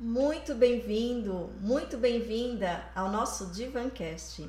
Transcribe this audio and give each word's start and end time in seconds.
Muito 0.00 0.54
bem-vindo, 0.54 1.50
muito 1.60 1.98
bem-vinda 1.98 2.88
ao 2.94 3.10
nosso 3.10 3.46
Divancast. 3.46 4.48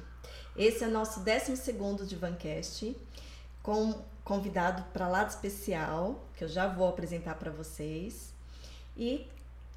Esse 0.56 0.84
é 0.84 0.88
o 0.88 0.92
nosso 0.92 1.22
12 1.22 2.06
Divancast, 2.06 2.96
com 3.64 4.00
convidado 4.24 4.84
para 4.94 5.08
lá 5.08 5.26
especial, 5.26 6.24
que 6.36 6.44
eu 6.44 6.48
já 6.48 6.68
vou 6.68 6.88
apresentar 6.88 7.34
para 7.34 7.50
vocês. 7.50 8.32
E 8.96 9.26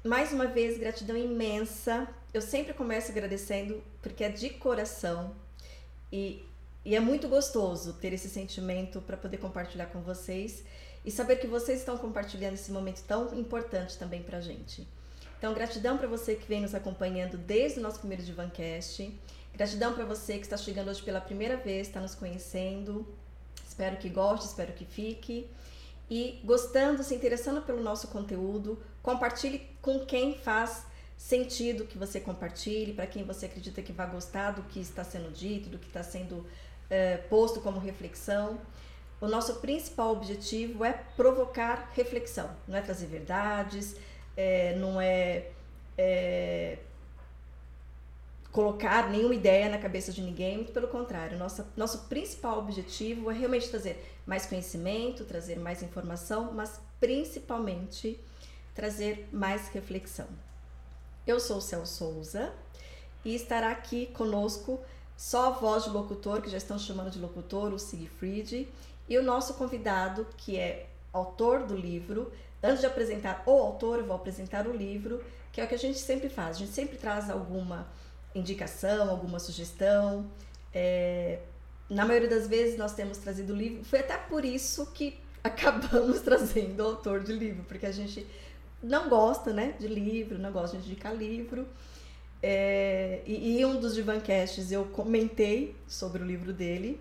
mais 0.03 0.31
uma 0.31 0.45
vez, 0.45 0.77
gratidão 0.77 1.17
imensa. 1.17 2.07
Eu 2.31 2.43
sempre 2.43 2.75
começo 2.75 3.09
agradecendo 3.09 3.81
porque 3.99 4.23
é 4.23 4.29
de 4.29 4.51
coração 4.51 5.35
e, 6.11 6.45
e 6.85 6.95
é 6.95 6.99
muito 6.99 7.27
gostoso 7.27 7.93
ter 7.93 8.13
esse 8.13 8.29
sentimento 8.29 9.01
para 9.01 9.17
poder 9.17 9.37
compartilhar 9.39 9.87
com 9.87 10.01
vocês 10.01 10.63
e 11.03 11.09
saber 11.09 11.37
que 11.37 11.47
vocês 11.47 11.79
estão 11.79 11.97
compartilhando 11.97 12.53
esse 12.53 12.71
momento 12.71 13.01
tão 13.07 13.33
importante 13.33 13.97
também 13.97 14.21
para 14.21 14.37
a 14.37 14.41
gente. 14.41 14.87
Então, 15.43 15.53
gratidão 15.53 15.97
para 15.97 16.07
você 16.07 16.35
que 16.35 16.47
vem 16.47 16.61
nos 16.61 16.73
acompanhando 16.73 17.37
desde 17.37 17.77
o 17.77 17.83
nosso 17.83 17.99
primeiro 17.99 18.23
Divancast. 18.23 19.13
Gratidão 19.53 19.93
para 19.93 20.05
você 20.05 20.37
que 20.37 20.45
está 20.45 20.55
chegando 20.55 20.87
hoje 20.87 21.01
pela 21.01 21.19
primeira 21.19 21.57
vez, 21.57 21.87
está 21.87 21.99
nos 21.99 22.15
conhecendo. 22.15 23.05
Espero 23.67 23.97
que 23.97 24.07
goste, 24.07 24.45
espero 24.45 24.71
que 24.71 24.85
fique. 24.85 25.49
E 26.09 26.39
gostando, 26.45 27.03
se 27.03 27.13
interessando 27.13 27.61
pelo 27.61 27.83
nosso 27.83 28.07
conteúdo, 28.07 28.81
compartilhe 29.01 29.67
com 29.81 30.05
quem 30.05 30.37
faz 30.37 30.85
sentido 31.17 31.83
que 31.87 31.97
você 31.97 32.21
compartilhe, 32.21 32.93
para 32.93 33.05
quem 33.05 33.25
você 33.25 33.47
acredita 33.47 33.81
que 33.81 33.91
vai 33.91 34.09
gostar 34.09 34.51
do 34.51 34.63
que 34.63 34.79
está 34.79 35.03
sendo 35.03 35.29
dito, 35.29 35.67
do 35.67 35.77
que 35.77 35.87
está 35.87 36.03
sendo 36.03 36.47
é, 36.89 37.17
posto 37.17 37.59
como 37.59 37.79
reflexão. 37.79 38.61
O 39.19 39.27
nosso 39.27 39.55
principal 39.55 40.13
objetivo 40.13 40.85
é 40.85 40.93
provocar 41.17 41.91
reflexão, 41.93 42.49
não 42.65 42.77
é 42.77 42.81
trazer 42.81 43.07
verdades, 43.07 43.97
é, 44.35 44.75
não 44.75 44.99
é, 44.99 45.47
é, 45.97 46.77
colocar 48.51 49.09
nenhuma 49.09 49.35
ideia 49.35 49.69
na 49.69 49.77
cabeça 49.77 50.11
de 50.11 50.21
ninguém, 50.21 50.57
muito 50.57 50.71
pelo 50.71 50.87
contrário. 50.87 51.37
Nossa, 51.37 51.67
nosso 51.75 52.07
principal 52.07 52.59
objetivo 52.59 53.31
é 53.31 53.33
realmente 53.33 53.69
trazer 53.69 54.03
mais 54.25 54.45
conhecimento, 54.45 55.25
trazer 55.25 55.57
mais 55.59 55.81
informação, 55.81 56.53
mas 56.53 56.79
principalmente 56.99 58.19
trazer 58.73 59.27
mais 59.31 59.67
reflexão. 59.69 60.27
Eu 61.25 61.39
sou 61.39 61.57
o 61.57 61.61
Cel 61.61 61.85
Souza 61.85 62.53
e 63.23 63.33
estará 63.33 63.71
aqui 63.71 64.07
conosco 64.07 64.79
só 65.15 65.47
a 65.47 65.49
voz 65.51 65.85
de 65.85 65.89
locutor, 65.89 66.41
que 66.41 66.49
já 66.49 66.57
estão 66.57 66.77
chamando 66.77 67.09
de 67.09 67.19
locutor, 67.19 67.73
o 67.73 67.79
Siegfried, 67.79 68.67
e 69.07 69.17
o 69.17 69.23
nosso 69.23 69.53
convidado, 69.53 70.27
que 70.37 70.57
é 70.57 70.87
autor 71.11 71.63
do 71.63 71.75
livro, 71.75 72.31
Antes 72.63 72.79
de 72.79 72.85
apresentar 72.85 73.43
o 73.45 73.51
autor, 73.51 73.99
eu 73.99 74.05
vou 74.05 74.15
apresentar 74.15 74.65
o 74.65 74.71
livro, 74.71 75.21
que 75.51 75.59
é 75.59 75.65
o 75.65 75.67
que 75.67 75.75
a 75.75 75.79
gente 75.79 75.99
sempre 75.99 76.29
faz. 76.29 76.55
A 76.55 76.59
gente 76.59 76.71
sempre 76.71 76.97
traz 76.97 77.29
alguma 77.29 77.85
indicação, 78.33 79.09
alguma 79.09 79.37
sugestão. 79.37 80.25
É, 80.73 81.39
na 81.89 82.05
maioria 82.05 82.29
das 82.29 82.47
vezes 82.47 82.77
nós 82.77 82.93
temos 82.93 83.17
trazido 83.17 83.51
o 83.51 83.55
livro. 83.55 83.83
Foi 83.83 83.99
até 83.99 84.15
por 84.15 84.45
isso 84.45 84.85
que 84.93 85.19
acabamos 85.43 86.21
trazendo 86.21 86.79
o 86.79 86.85
autor 86.87 87.21
de 87.21 87.33
livro, 87.33 87.65
porque 87.65 87.85
a 87.85 87.91
gente 87.91 88.25
não 88.81 89.09
gosta 89.09 89.51
né, 89.51 89.75
de 89.77 89.87
livro, 89.89 90.39
não 90.39 90.51
gosta 90.51 90.77
de 90.77 90.87
indicar 90.87 91.13
livro. 91.13 91.67
É, 92.41 93.21
e, 93.25 93.59
e 93.59 93.65
um 93.65 93.79
dos 93.79 93.93
Divancasts 93.93 94.71
eu 94.71 94.85
comentei 94.85 95.75
sobre 95.85 96.23
o 96.23 96.25
livro 96.25 96.53
dele. 96.53 96.99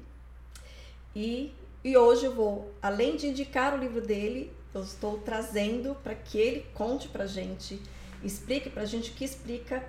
E, 1.14 1.52
e 1.84 1.96
hoje 1.96 2.26
eu 2.26 2.34
vou, 2.34 2.72
além 2.82 3.16
de 3.16 3.28
indicar 3.28 3.74
o 3.74 3.76
livro 3.76 4.00
dele, 4.00 4.52
eu 4.74 4.82
estou 4.82 5.18
trazendo 5.18 5.94
para 5.96 6.14
que 6.14 6.38
ele 6.38 6.66
conte 6.74 7.08
para 7.08 7.26
gente, 7.26 7.80
explique 8.22 8.70
para 8.70 8.84
gente 8.84 9.10
o 9.10 9.14
que 9.14 9.24
explica 9.24 9.86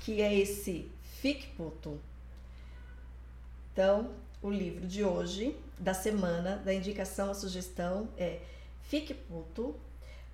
que 0.00 0.20
é 0.22 0.34
esse 0.34 0.90
Ficputo. 1.20 2.00
Então, 3.72 4.14
o 4.40 4.50
livro 4.50 4.86
de 4.86 5.02
hoje, 5.02 5.56
da 5.78 5.92
semana, 5.94 6.56
da 6.56 6.72
indicação, 6.72 7.30
a 7.30 7.34
sugestão 7.34 8.08
é 8.16 8.40
Ficputo, 8.82 9.74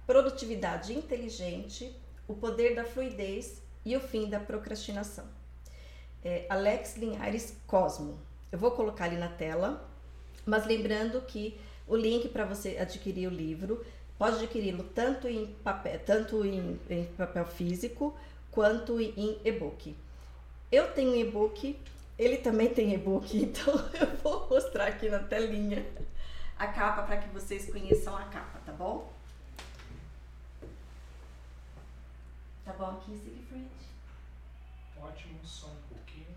Produtividade 0.06 0.92
Inteligente, 0.92 1.96
o 2.28 2.34
Poder 2.34 2.74
da 2.74 2.84
Fluidez 2.84 3.62
e 3.84 3.96
o 3.96 4.00
Fim 4.00 4.28
da 4.28 4.38
Procrastinação. 4.38 5.24
É 6.24 6.46
Alex 6.48 6.96
Linhares 6.96 7.56
Cosmo. 7.66 8.18
Eu 8.50 8.58
vou 8.58 8.72
colocar 8.72 9.06
ali 9.06 9.16
na 9.16 9.28
tela, 9.28 9.88
mas 10.44 10.66
lembrando 10.66 11.22
que 11.22 11.58
o 11.86 11.96
link 11.96 12.28
para 12.28 12.44
você 12.44 12.76
adquirir 12.78 13.26
o 13.26 13.30
livro. 13.30 13.84
Pode 14.18 14.36
adquiri-lo 14.36 14.84
tanto 14.84 15.28
em 15.28 15.46
papel, 15.64 15.98
tanto 16.06 16.44
em, 16.44 16.78
em 16.88 17.04
papel 17.04 17.44
físico 17.44 18.16
quanto 18.50 19.00
em 19.00 19.38
e-book. 19.44 19.96
Eu 20.70 20.92
tenho 20.92 21.16
e-book, 21.16 21.78
ele 22.18 22.36
também 22.38 22.72
tem 22.72 22.94
e-book, 22.94 23.36
então 23.36 23.74
eu 23.94 24.16
vou 24.22 24.48
mostrar 24.48 24.86
aqui 24.86 25.08
na 25.08 25.18
telinha 25.18 25.84
a 26.58 26.66
capa 26.68 27.02
para 27.02 27.16
que 27.16 27.28
vocês 27.30 27.70
conheçam 27.70 28.16
a 28.16 28.24
capa, 28.24 28.60
tá 28.64 28.72
bom? 28.72 29.12
Tá 32.64 32.72
bom 32.74 32.86
aqui, 32.98 33.18
Siegfried? 33.18 33.68
Ótimo, 35.00 35.40
só 35.44 35.66
um 35.66 35.76
pouquinho. 35.88 36.36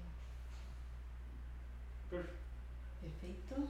Perfeito. 2.10 2.46
Perfeito. 3.02 3.70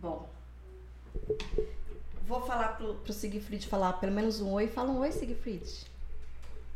Bom, 0.00 0.30
vou 2.26 2.40
falar 2.46 2.68
pro, 2.76 2.94
pro 2.94 3.12
Siegfried 3.12 3.68
falar 3.68 3.94
pelo 3.94 4.12
menos 4.12 4.40
um 4.40 4.52
oi. 4.52 4.66
Fala 4.66 4.90
um 4.90 5.00
oi, 5.00 5.12
Siegfried. 5.12 5.86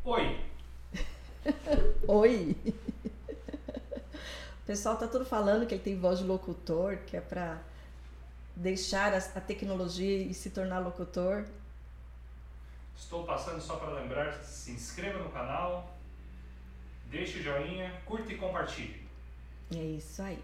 Oi. 0.04 0.40
oi. 2.06 2.56
O 4.62 4.66
pessoal 4.66 4.96
tá 4.96 5.06
tudo 5.06 5.24
falando 5.24 5.66
que 5.66 5.74
ele 5.74 5.82
tem 5.82 5.98
voz 5.98 6.18
de 6.18 6.24
locutor, 6.24 6.98
que 7.06 7.16
é 7.16 7.20
para 7.20 7.62
deixar 8.56 9.14
a, 9.14 9.18
a, 9.18 9.40
tecnologia 9.40 10.18
e 10.18 10.34
se 10.34 10.50
tornar 10.50 10.80
locutor. 10.80 11.46
Estou 12.96 13.24
passando 13.24 13.60
só 13.60 13.76
para 13.76 13.92
lembrar, 13.92 14.32
se 14.42 14.70
inscreva 14.70 15.18
no 15.18 15.30
canal, 15.30 15.94
deixe 17.06 17.38
o 17.38 17.42
joinha, 17.42 17.92
curta 18.04 18.32
e 18.32 18.36
compartilhe. 18.36 19.06
É 19.74 19.82
isso 19.82 20.22
aí. 20.22 20.42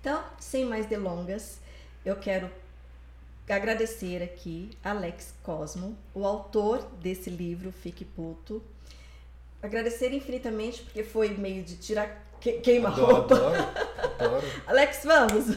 Então, 0.00 0.24
sem 0.38 0.64
mais 0.64 0.86
delongas, 0.86 1.60
eu 2.04 2.16
quero 2.16 2.50
agradecer 3.48 4.22
aqui 4.22 4.70
Alex 4.82 5.34
Cosmo, 5.42 5.96
o 6.14 6.24
autor 6.24 6.86
desse 7.00 7.28
livro 7.30 7.72
Fique 7.72 8.04
Puto. 8.04 8.62
Agradecer 9.62 10.12
infinitamente 10.12 10.82
porque 10.82 11.02
foi 11.02 11.30
meio 11.30 11.62
de 11.62 11.76
tirar 11.76 12.30
que, 12.40 12.52
queima-roupa. 12.54 13.34
Adoro, 13.34 13.56
adoro. 14.18 14.46
Alex, 14.66 15.04
vamos! 15.04 15.56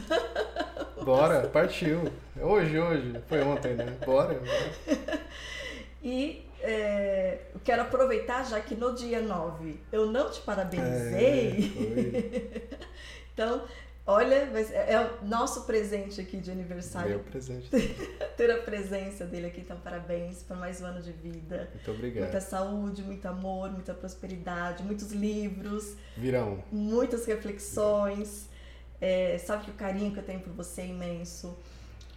Bora, 1.03 1.47
partiu. 1.49 2.01
Hoje, 2.39 2.79
hoje. 2.79 3.21
Foi 3.27 3.41
ontem, 3.41 3.75
né? 3.75 3.97
Bora. 4.05 4.35
bora. 4.35 5.23
E 6.05 6.45
é, 6.59 7.39
quero 7.63 7.83
aproveitar, 7.83 8.43
já 8.43 8.59
que 8.59 8.75
no 8.75 8.93
dia 8.93 9.21
9 9.21 9.79
eu 9.89 10.07
não 10.07 10.29
te 10.29 10.41
parabenizei. 10.41 11.71
É, 11.73 12.77
então, 13.33 13.63
Olha, 14.05 14.35
é, 14.35 14.93
é 14.93 14.99
o 15.21 15.25
nosso 15.25 15.61
presente 15.61 16.19
aqui 16.19 16.35
de 16.37 16.51
aniversário. 16.51 17.11
Meu 17.11 17.19
presente. 17.19 17.69
Ter 18.35 18.51
a 18.51 18.57
presença 18.57 19.25
dele 19.25 19.47
aqui, 19.47 19.61
então 19.61 19.77
parabéns 19.79 20.43
por 20.43 20.57
mais 20.57 20.81
um 20.81 20.85
ano 20.85 21.01
de 21.01 21.13
vida. 21.13 21.69
Muito 21.73 21.91
obrigado. 21.91 22.23
Muita 22.23 22.41
saúde, 22.41 23.01
muito 23.01 23.25
amor, 23.25 23.71
muita 23.71 23.93
prosperidade, 23.93 24.83
muitos 24.83 25.13
livros. 25.13 25.95
Virão. 26.17 26.61
Muitas 26.69 27.25
reflexões. 27.25 28.49
É, 28.99 29.37
sabe 29.37 29.65
que 29.65 29.71
o 29.71 29.73
carinho 29.73 30.11
que 30.11 30.19
eu 30.19 30.23
tenho 30.23 30.41
por 30.41 30.51
você 30.51 30.81
é 30.81 30.87
imenso. 30.87 31.57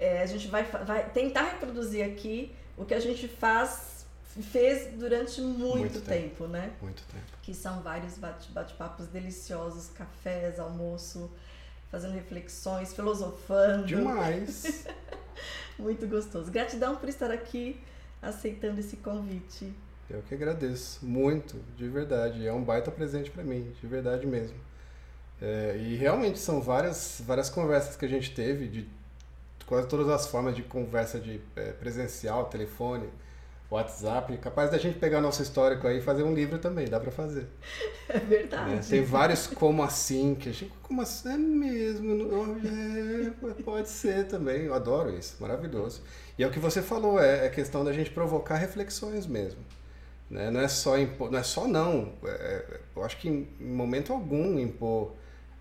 É, 0.01 0.23
a 0.23 0.27
gente 0.27 0.49
vai, 0.49 0.65
vai 0.65 1.09
tentar 1.11 1.43
reproduzir 1.53 2.05
aqui 2.05 2.53
o 2.77 2.85
que 2.85 2.95
a 2.95 3.01
gente 3.01 3.29
faz, 3.29 4.05
fez 4.51 4.93
durante 4.95 5.41
muito, 5.41 5.79
muito 5.79 6.01
tempo, 6.01 6.29
tempo, 6.31 6.47
né? 6.49 6.73
Muito 6.83 7.03
tempo. 7.05 7.25
Que 7.43 7.55
são 7.55 7.81
vários 7.81 8.19
bate-papos 8.19 9.07
deliciosos, 9.07 9.89
cafés, 9.91 10.59
almoço 10.59 11.31
fazendo 11.97 12.13
reflexões, 12.13 12.93
filosofando. 12.93 13.87
Demais! 13.87 14.87
Muito 15.79 16.07
gostoso. 16.07 16.51
Gratidão 16.51 16.97
por 16.97 17.09
estar 17.09 17.31
aqui 17.31 17.81
aceitando 18.21 18.79
esse 18.81 18.99
convite. 18.99 19.73
Eu 20.09 20.23
que 20.23 20.35
agradeço, 20.35 21.05
muito, 21.05 21.57
de 21.77 21.89
verdade. 21.89 22.47
É 22.47 22.53
um 22.53 22.63
baita 22.63 22.91
presente 22.91 23.31
para 23.31 23.43
mim, 23.43 23.75
de 23.81 23.87
verdade 23.87 24.27
mesmo. 24.27 24.57
É, 25.41 25.77
e 25.79 25.97
realmente 25.97 26.39
são 26.39 26.61
várias, 26.61 27.23
várias 27.27 27.49
conversas 27.49 27.97
que 27.97 28.05
a 28.05 28.09
gente 28.09 28.35
teve, 28.35 28.69
de 28.69 28.89
quase 29.67 29.89
todas 29.89 30.09
as 30.09 30.27
formas 30.27 30.55
de 30.55 30.63
conversa 30.63 31.19
de 31.19 31.41
é, 31.57 31.73
presencial, 31.73 32.45
telefone, 32.45 33.09
WhatsApp, 33.69 34.37
capaz 34.39 34.71
da 34.71 34.79
gente 34.79 34.99
pegar 34.99 35.21
nosso 35.21 35.43
histórico 35.43 35.89
aí 35.89 35.99
e 35.99 36.01
fazer 36.01 36.23
um 36.23 36.33
livro 36.33 36.59
também, 36.59 36.87
dá 36.89 37.01
para 37.01 37.11
fazer. 37.11 37.47
É 38.09 38.21
verdade. 38.21 38.71
Né? 38.71 38.81
Tem 38.89 39.03
vários 39.03 39.49
como 39.49 39.83
assim, 39.83 40.37
que 40.37 40.49
a 40.49 40.53
gente, 40.53 40.73
como 40.81 41.03
assim, 41.03 41.29
é 41.29 41.37
mesmo, 41.37 42.57
é, 42.65 43.63
pode 43.65 43.89
ser 43.89 44.29
também, 44.29 44.63
eu 44.63 44.75
adoro 44.75 45.11
isso, 45.11 45.35
maravilhoso. 45.41 46.03
E 46.39 46.45
é 46.45 46.47
o 46.47 46.51
que 46.51 46.61
você 46.61 46.81
falou, 46.81 47.19
é, 47.19 47.47
é 47.47 47.49
questão 47.49 47.85
da 47.85 47.93
gente 47.93 48.11
provocar 48.11 48.55
reflexões 48.55 49.27
mesmo. 49.27 49.59
Né? 50.31 50.53
Não 50.53 50.61
é 50.61 50.69
só 50.69 50.97
impor, 50.97 51.33
não 51.33 51.39
é 51.41 51.43
só 51.43 51.67
não, 51.67 52.13
é, 52.25 52.81
eu 52.95 53.05
acho 53.05 53.17
que 53.17 53.29
em, 53.29 53.49
momento 53.61 54.13
algum 54.13 54.57
impor 54.57 55.15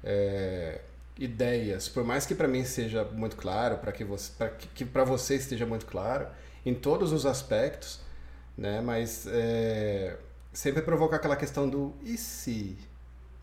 é, 0.03 0.81
ideias, 1.17 1.89
por 1.89 2.03
mais 2.03 2.27
que 2.27 2.35
para 2.35 2.47
mim 2.47 2.63
seja 2.63 3.03
muito 3.03 3.35
claro, 3.35 3.77
para 3.77 3.91
que 3.91 4.03
você, 4.03 4.31
para 4.37 4.49
que 4.49 4.85
para 4.85 5.03
você 5.03 5.35
esteja 5.35 5.65
muito 5.65 5.87
claro, 5.87 6.27
em 6.65 6.73
todos 6.73 7.13
os 7.13 7.25
aspectos, 7.25 8.00
né? 8.57 8.81
Mas 8.81 9.27
é, 9.27 10.17
sempre 10.51 10.81
provocar 10.81 11.17
aquela 11.17 11.35
questão 11.35 11.69
do 11.69 11.94
e 12.03 12.17
se? 12.17 12.77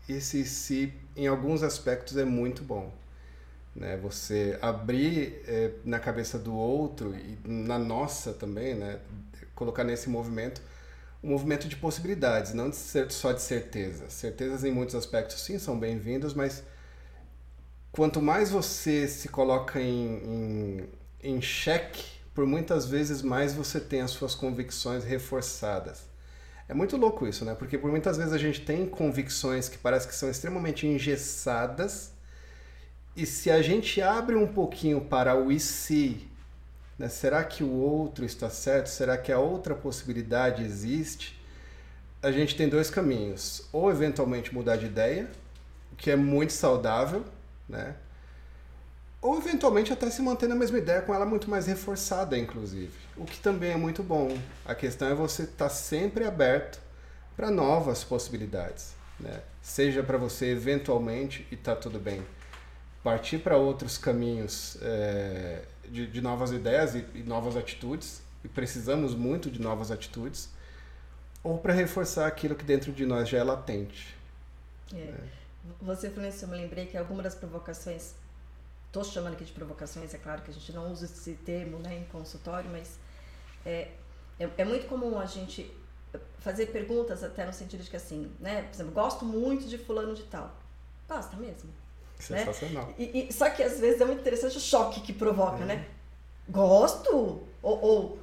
Esse 0.07 0.43
se, 0.45 0.93
em 1.15 1.27
alguns 1.27 1.63
aspectos, 1.63 2.17
é 2.17 2.25
muito 2.25 2.61
bom. 2.63 2.91
Né? 3.73 3.97
Você 3.97 4.57
abrir 4.61 5.41
é, 5.47 5.71
na 5.85 5.99
cabeça 5.99 6.37
do 6.37 6.53
outro 6.53 7.15
e 7.15 7.39
na 7.45 7.79
nossa 7.79 8.33
também, 8.33 8.75
né? 8.75 8.99
Colocar 9.55 9.83
nesse 9.83 10.09
movimento 10.09 10.61
um 11.23 11.29
movimento 11.29 11.69
de 11.69 11.77
possibilidades, 11.77 12.53
não 12.53 12.69
de 12.69 12.75
ser, 12.75 13.09
só 13.09 13.31
de 13.31 13.41
certezas. 13.41 14.11
Certezas 14.11 14.65
em 14.65 14.71
muitos 14.71 14.93
aspectos 14.93 15.41
sim 15.41 15.57
são 15.57 15.79
bem-vindas, 15.79 16.33
mas 16.33 16.63
quanto 17.93 18.21
mais 18.21 18.51
você 18.51 19.07
se 19.07 19.29
coloca 19.29 19.79
em, 19.79 20.17
em, 20.17 20.89
em 21.23 21.41
xeque 21.41 22.12
por 22.33 22.45
muitas 22.45 22.85
vezes 22.85 23.21
mais 23.21 23.53
você 23.53 23.79
tem 23.79 24.01
as 24.01 24.11
suas 24.11 24.33
convicções 24.33 25.03
reforçadas. 25.03 26.03
É 26.67 26.73
muito 26.73 26.97
louco 26.97 27.27
isso, 27.27 27.45
né? 27.45 27.53
Porque 27.53 27.77
por 27.77 27.91
muitas 27.91 28.17
vezes 28.17 28.33
a 28.33 28.37
gente 28.37 28.61
tem 28.61 28.85
convicções 28.85 29.69
que 29.69 29.77
parece 29.77 30.07
que 30.07 30.15
são 30.15 30.29
extremamente 30.29 30.87
engessadas, 30.87 32.13
e 33.15 33.25
se 33.27 33.51
a 33.51 33.61
gente 33.61 34.01
abre 34.01 34.35
um 34.35 34.47
pouquinho 34.47 34.99
para 35.01 35.35
o 35.35 35.51
e 35.51 35.59
se, 35.59 36.27
né? 36.97 37.07
será 37.07 37.43
que 37.43 37.63
o 37.63 37.71
outro 37.71 38.25
está 38.25 38.49
certo? 38.49 38.87
Será 38.87 39.17
que 39.17 39.31
a 39.31 39.37
outra 39.37 39.75
possibilidade 39.75 40.63
existe? 40.63 41.39
A 42.23 42.31
gente 42.31 42.55
tem 42.55 42.67
dois 42.67 42.89
caminhos: 42.89 43.67
ou 43.71 43.91
eventualmente 43.91 44.53
mudar 44.53 44.77
de 44.77 44.87
ideia, 44.87 45.29
o 45.91 45.95
que 45.95 46.09
é 46.09 46.15
muito 46.15 46.53
saudável, 46.53 47.23
né? 47.69 47.95
Ou 49.23 49.37
eventualmente 49.37 49.93
até 49.93 50.09
se 50.09 50.21
manter 50.21 50.47
na 50.47 50.55
mesma 50.55 50.77
ideia 50.77 51.01
com 51.01 51.13
ela 51.13 51.25
muito 51.25 51.49
mais 51.49 51.65
reforçada, 51.65 52.37
inclusive. 52.37 52.91
O 53.15 53.23
que 53.23 53.39
também 53.39 53.71
é 53.71 53.77
muito 53.77 54.03
bom. 54.03 54.37
A 54.65 54.75
questão 54.75 55.07
é 55.07 55.15
você 55.15 55.43
estar 55.43 55.65
tá 55.65 55.69
sempre 55.69 56.25
aberto 56.25 56.79
para 57.35 57.49
novas 57.49 58.03
possibilidades, 58.03 58.93
né? 59.17 59.41
Seja 59.61 60.03
para 60.03 60.17
você 60.17 60.47
eventualmente 60.47 61.47
e 61.49 61.55
tá 61.55 61.73
tudo 61.73 61.99
bem 61.99 62.21
partir 63.01 63.39
para 63.39 63.57
outros 63.57 63.97
caminhos 63.97 64.77
é, 64.81 65.63
de, 65.89 66.07
de, 66.07 66.21
novas 66.21 66.51
ideias 66.51 66.95
e, 66.95 67.05
e, 67.13 67.23
novas 67.23 67.57
atitudes 67.57 68.21
e 68.43 68.47
precisamos 68.47 69.13
muito 69.13 69.51
de 69.51 69.61
novas 69.61 69.91
atitudes 69.91 70.49
ou 71.43 71.57
para 71.57 71.73
reforçar 71.73 72.27
aquilo 72.27 72.55
que 72.55 72.63
dentro 72.63 72.93
de 72.93 73.05
nós 73.05 73.27
já 73.27 73.39
é 73.39 73.43
latente. 73.43 74.15
É. 74.93 74.95
Né? 74.95 75.29
Você 75.81 76.09
falou 76.09 76.29
isso, 76.29 76.45
eu 76.45 76.49
me 76.49 76.57
lembrei 76.57 76.85
que 76.85 76.97
algumas 76.97 77.23
das 77.23 77.35
provocações 77.35 78.13
estou 78.93 79.03
chamando 79.03 79.33
aqui 79.33 79.43
de 79.43 79.51
provocações, 79.51 80.13
é 80.13 80.19
claro 80.19 80.43
que 80.43 80.51
a 80.51 80.53
gente 80.53 80.71
não 80.71 80.91
usa 80.91 81.05
esse 81.05 81.33
termo 81.33 81.79
né, 81.79 81.97
em 81.97 82.03
consultório, 82.11 82.69
mas 82.69 82.99
é, 83.65 83.89
é, 84.39 84.47
é, 84.55 84.63
muito 84.63 84.87
comum 84.87 85.17
a 85.17 85.25
gente 85.25 85.75
fazer 86.37 86.67
perguntas 86.67 87.23
até 87.23 87.43
no 87.43 87.51
sentido 87.51 87.81
de 87.81 87.89
que 87.89 87.95
assim, 87.95 88.31
né, 88.39 88.61
por 88.61 88.75
exemplo, 88.75 88.93
gosto 88.93 89.25
muito 89.25 89.67
de 89.67 89.79
fulano 89.79 90.13
de 90.13 90.21
tal. 90.23 90.55
Gosta 91.09 91.35
mesmo? 91.37 91.69
Né? 92.29 92.45
Sensacional. 92.45 92.85
Né? 92.85 92.93
E, 92.99 93.27
e, 93.29 93.33
só 93.33 93.49
que 93.49 93.63
às 93.63 93.79
vezes 93.79 93.99
é 93.99 94.05
muito 94.05 94.19
interessante 94.19 94.57
o 94.57 94.61
choque 94.61 95.01
que 95.01 95.11
provoca, 95.11 95.63
é. 95.63 95.65
né? 95.65 95.87
Gosto? 96.47 97.41
Ou, 97.63 97.83
ou 97.83 98.19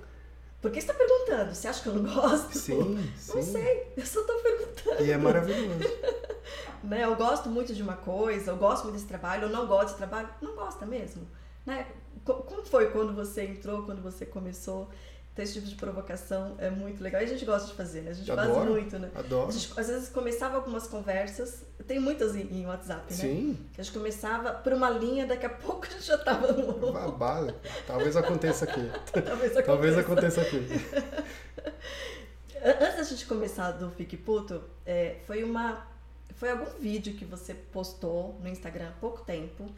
por 0.62 0.70
que 0.70 0.80
você 0.80 0.90
está 0.90 0.94
perguntando? 0.94 1.52
Você 1.52 1.66
acha 1.66 1.82
que 1.82 1.88
eu 1.88 1.94
não 1.96 2.14
gosto? 2.14 2.56
Sim, 2.56 3.10
Não 3.34 3.42
sei, 3.42 3.92
eu 3.96 4.06
só 4.06 4.20
estou 4.20 4.40
perguntando. 4.40 5.04
E 5.04 5.10
é 5.10 5.16
maravilhoso. 5.16 5.80
Né? 6.82 7.04
Eu 7.04 7.16
gosto 7.16 7.48
muito 7.48 7.74
de 7.74 7.82
uma 7.82 7.96
coisa, 7.96 8.50
eu 8.50 8.56
gosto 8.56 8.84
muito 8.84 8.94
desse 8.94 9.06
trabalho, 9.06 9.44
eu 9.44 9.48
não 9.48 9.66
gosto 9.66 9.86
desse 9.86 9.98
trabalho. 9.98 10.28
Não 10.40 10.54
gosta 10.54 10.86
mesmo. 10.86 11.26
Né? 11.66 11.86
Como 12.24 12.64
foi 12.64 12.90
quando 12.90 13.14
você 13.14 13.44
entrou, 13.44 13.84
quando 13.84 14.02
você 14.02 14.26
começou? 14.26 14.88
Então, 15.32 15.44
esse 15.44 15.54
tipo 15.54 15.66
de 15.66 15.76
provocação 15.76 16.56
é 16.58 16.68
muito 16.70 17.02
legal. 17.02 17.20
E 17.20 17.24
a 17.24 17.28
gente 17.28 17.44
gosta 17.44 17.68
de 17.68 17.74
fazer, 17.74 18.02
né? 18.02 18.10
A 18.10 18.14
gente 18.14 18.30
Adoro, 18.30 18.52
faz 18.52 18.68
muito, 18.68 18.98
né? 18.98 19.10
Adoro. 19.14 19.52
Gente, 19.52 19.78
às 19.78 19.86
vezes 19.86 20.08
começava 20.08 20.56
algumas 20.56 20.88
conversas, 20.88 21.62
tem 21.86 22.00
muitas 22.00 22.34
em, 22.34 22.42
em 22.52 22.66
WhatsApp, 22.66 23.04
né? 23.10 23.16
Sim. 23.16 23.58
Que 23.72 23.80
a 23.80 23.84
gente 23.84 23.96
começava 23.96 24.52
por 24.52 24.72
uma 24.72 24.90
linha, 24.90 25.26
daqui 25.26 25.46
a 25.46 25.50
pouco 25.50 25.86
a 25.86 25.90
gente 25.90 26.02
já 26.02 26.16
estava 26.16 26.52
no 26.52 26.66
outro. 26.66 26.92
Talvez 27.86 28.16
aconteça 28.16 28.64
aqui. 28.64 28.90
Talvez 29.12 29.56
aconteça. 29.56 29.62
Talvez 29.62 29.98
aconteça 29.98 30.40
aqui. 30.40 30.66
Antes 32.62 32.96
da 32.96 33.02
gente 33.04 33.24
começar 33.24 33.70
do 33.70 33.88
Fique 33.90 34.16
Puto, 34.18 34.62
é, 34.84 35.16
foi 35.26 35.42
uma 35.42 35.86
foi 36.40 36.50
algum 36.50 36.64
vídeo 36.80 37.12
que 37.12 37.24
você 37.26 37.52
postou 37.52 38.34
no 38.40 38.48
Instagram 38.48 38.88
há 38.88 38.92
pouco 38.92 39.22
tempo, 39.26 39.68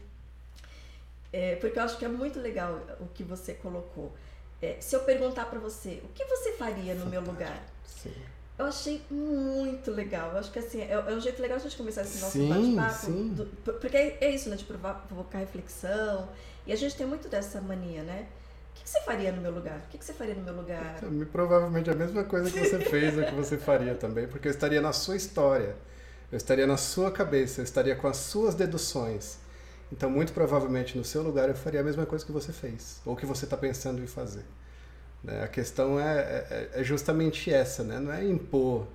é, 1.33 1.57
porque 1.57 1.77
eu 1.77 1.83
acho 1.83 1.97
que 1.97 2.05
é 2.05 2.07
muito 2.07 2.39
legal 2.39 2.79
o 3.01 3.07
que 3.07 3.21
você 3.21 3.53
colocou. 3.53 4.13
É, 4.61 4.77
se 4.79 4.95
eu 4.95 5.01
perguntar 5.01 5.47
para 5.47 5.59
você, 5.59 6.01
o 6.05 6.07
que 6.13 6.23
você 6.23 6.53
faria 6.53 6.95
no 6.95 7.05
meu 7.07 7.19
lugar? 7.19 7.61
Sim. 7.85 8.13
Eu 8.57 8.67
achei 8.67 9.01
muito 9.11 9.91
legal. 9.91 10.31
Eu 10.31 10.37
acho 10.37 10.53
que 10.53 10.59
assim, 10.59 10.79
é, 10.79 10.93
é 10.93 11.13
um 11.13 11.19
jeito 11.19 11.41
legal 11.41 11.57
a 11.57 11.59
gente 11.59 11.75
começar 11.75 12.03
esse 12.03 12.21
nosso 12.21 12.37
bate-papo. 12.47 13.79
Porque 13.81 13.97
é, 13.97 14.29
isso, 14.29 14.47
né? 14.47 14.55
De 14.55 14.63
provocar 14.63 15.39
reflexão. 15.39 16.29
E 16.65 16.71
a 16.71 16.77
gente 16.77 16.95
tem 16.95 17.05
muito 17.05 17.27
dessa 17.27 17.59
mania, 17.59 18.03
né? 18.03 18.27
O 18.71 18.75
que, 18.75 18.83
que 18.83 18.89
você 18.89 19.01
faria 19.01 19.33
no 19.33 19.41
meu 19.41 19.51
lugar? 19.51 19.79
O 19.79 19.89
que, 19.89 19.97
que 19.97 20.05
você 20.05 20.13
faria 20.13 20.35
no 20.35 20.43
meu 20.43 20.53
lugar? 20.53 21.01
Provavelmente 21.29 21.89
a 21.89 21.95
mesma 21.95 22.23
coisa 22.23 22.49
que 22.49 22.59
você 22.59 22.79
fez, 22.79 23.17
o 23.17 23.25
que 23.25 23.35
você 23.35 23.57
faria 23.57 23.95
também, 23.95 24.27
porque 24.27 24.47
eu 24.47 24.51
estaria 24.51 24.79
na 24.79 24.93
sua 24.93 25.17
história. 25.17 25.75
Eu 26.33 26.37
estaria 26.37 26.65
na 26.65 26.77
sua 26.77 27.11
cabeça, 27.11 27.61
eu 27.61 27.63
estaria 27.63 27.95
com 27.95 28.07
as 28.07 28.17
suas 28.17 28.55
deduções. 28.55 29.37
Então, 29.91 30.09
muito 30.09 30.33
provavelmente, 30.33 30.97
no 30.97 31.03
seu 31.03 31.21
lugar, 31.21 31.47
eu 31.47 31.53
faria 31.53 31.79
a 31.79 31.83
mesma 31.83 32.07
coisa 32.07 32.25
que 32.25 32.31
você 32.31 32.51
fez, 32.51 32.99
ou 33.05 33.15
que 33.15 33.23
você 33.23 33.45
está 33.45 33.55
pensando 33.55 34.01
em 34.01 34.07
fazer. 34.07 34.43
Né? 35.23 35.43
A 35.43 35.47
questão 35.47 35.99
é, 35.99 36.17
é, 36.17 36.69
é, 36.73 36.83
justamente 36.83 37.53
essa, 37.53 37.83
né? 37.83 37.99
não 37.99 38.11
é 38.11 38.25
impor. 38.25 38.87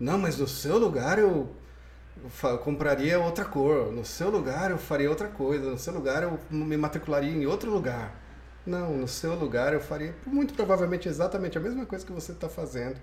Não, 0.00 0.16
mas 0.16 0.38
no 0.38 0.48
seu 0.48 0.78
lugar 0.78 1.18
eu 1.18 1.50
compraria 2.64 3.20
outra 3.20 3.44
cor, 3.44 3.92
no 3.92 4.02
seu 4.02 4.30
lugar 4.30 4.70
eu 4.70 4.78
faria 4.78 5.10
outra 5.10 5.28
coisa, 5.28 5.70
no 5.70 5.78
seu 5.78 5.92
lugar 5.92 6.22
eu 6.22 6.40
me 6.50 6.78
matricularia 6.78 7.30
em 7.30 7.44
outro 7.44 7.70
lugar. 7.70 8.18
Não, 8.64 8.96
no 8.96 9.06
seu 9.06 9.34
lugar 9.34 9.74
eu 9.74 9.82
faria 9.82 10.14
muito 10.24 10.54
provavelmente 10.54 11.10
exatamente 11.10 11.58
a 11.58 11.60
mesma 11.60 11.84
coisa 11.84 12.06
que 12.06 12.12
você 12.12 12.32
está 12.32 12.48
fazendo, 12.48 12.98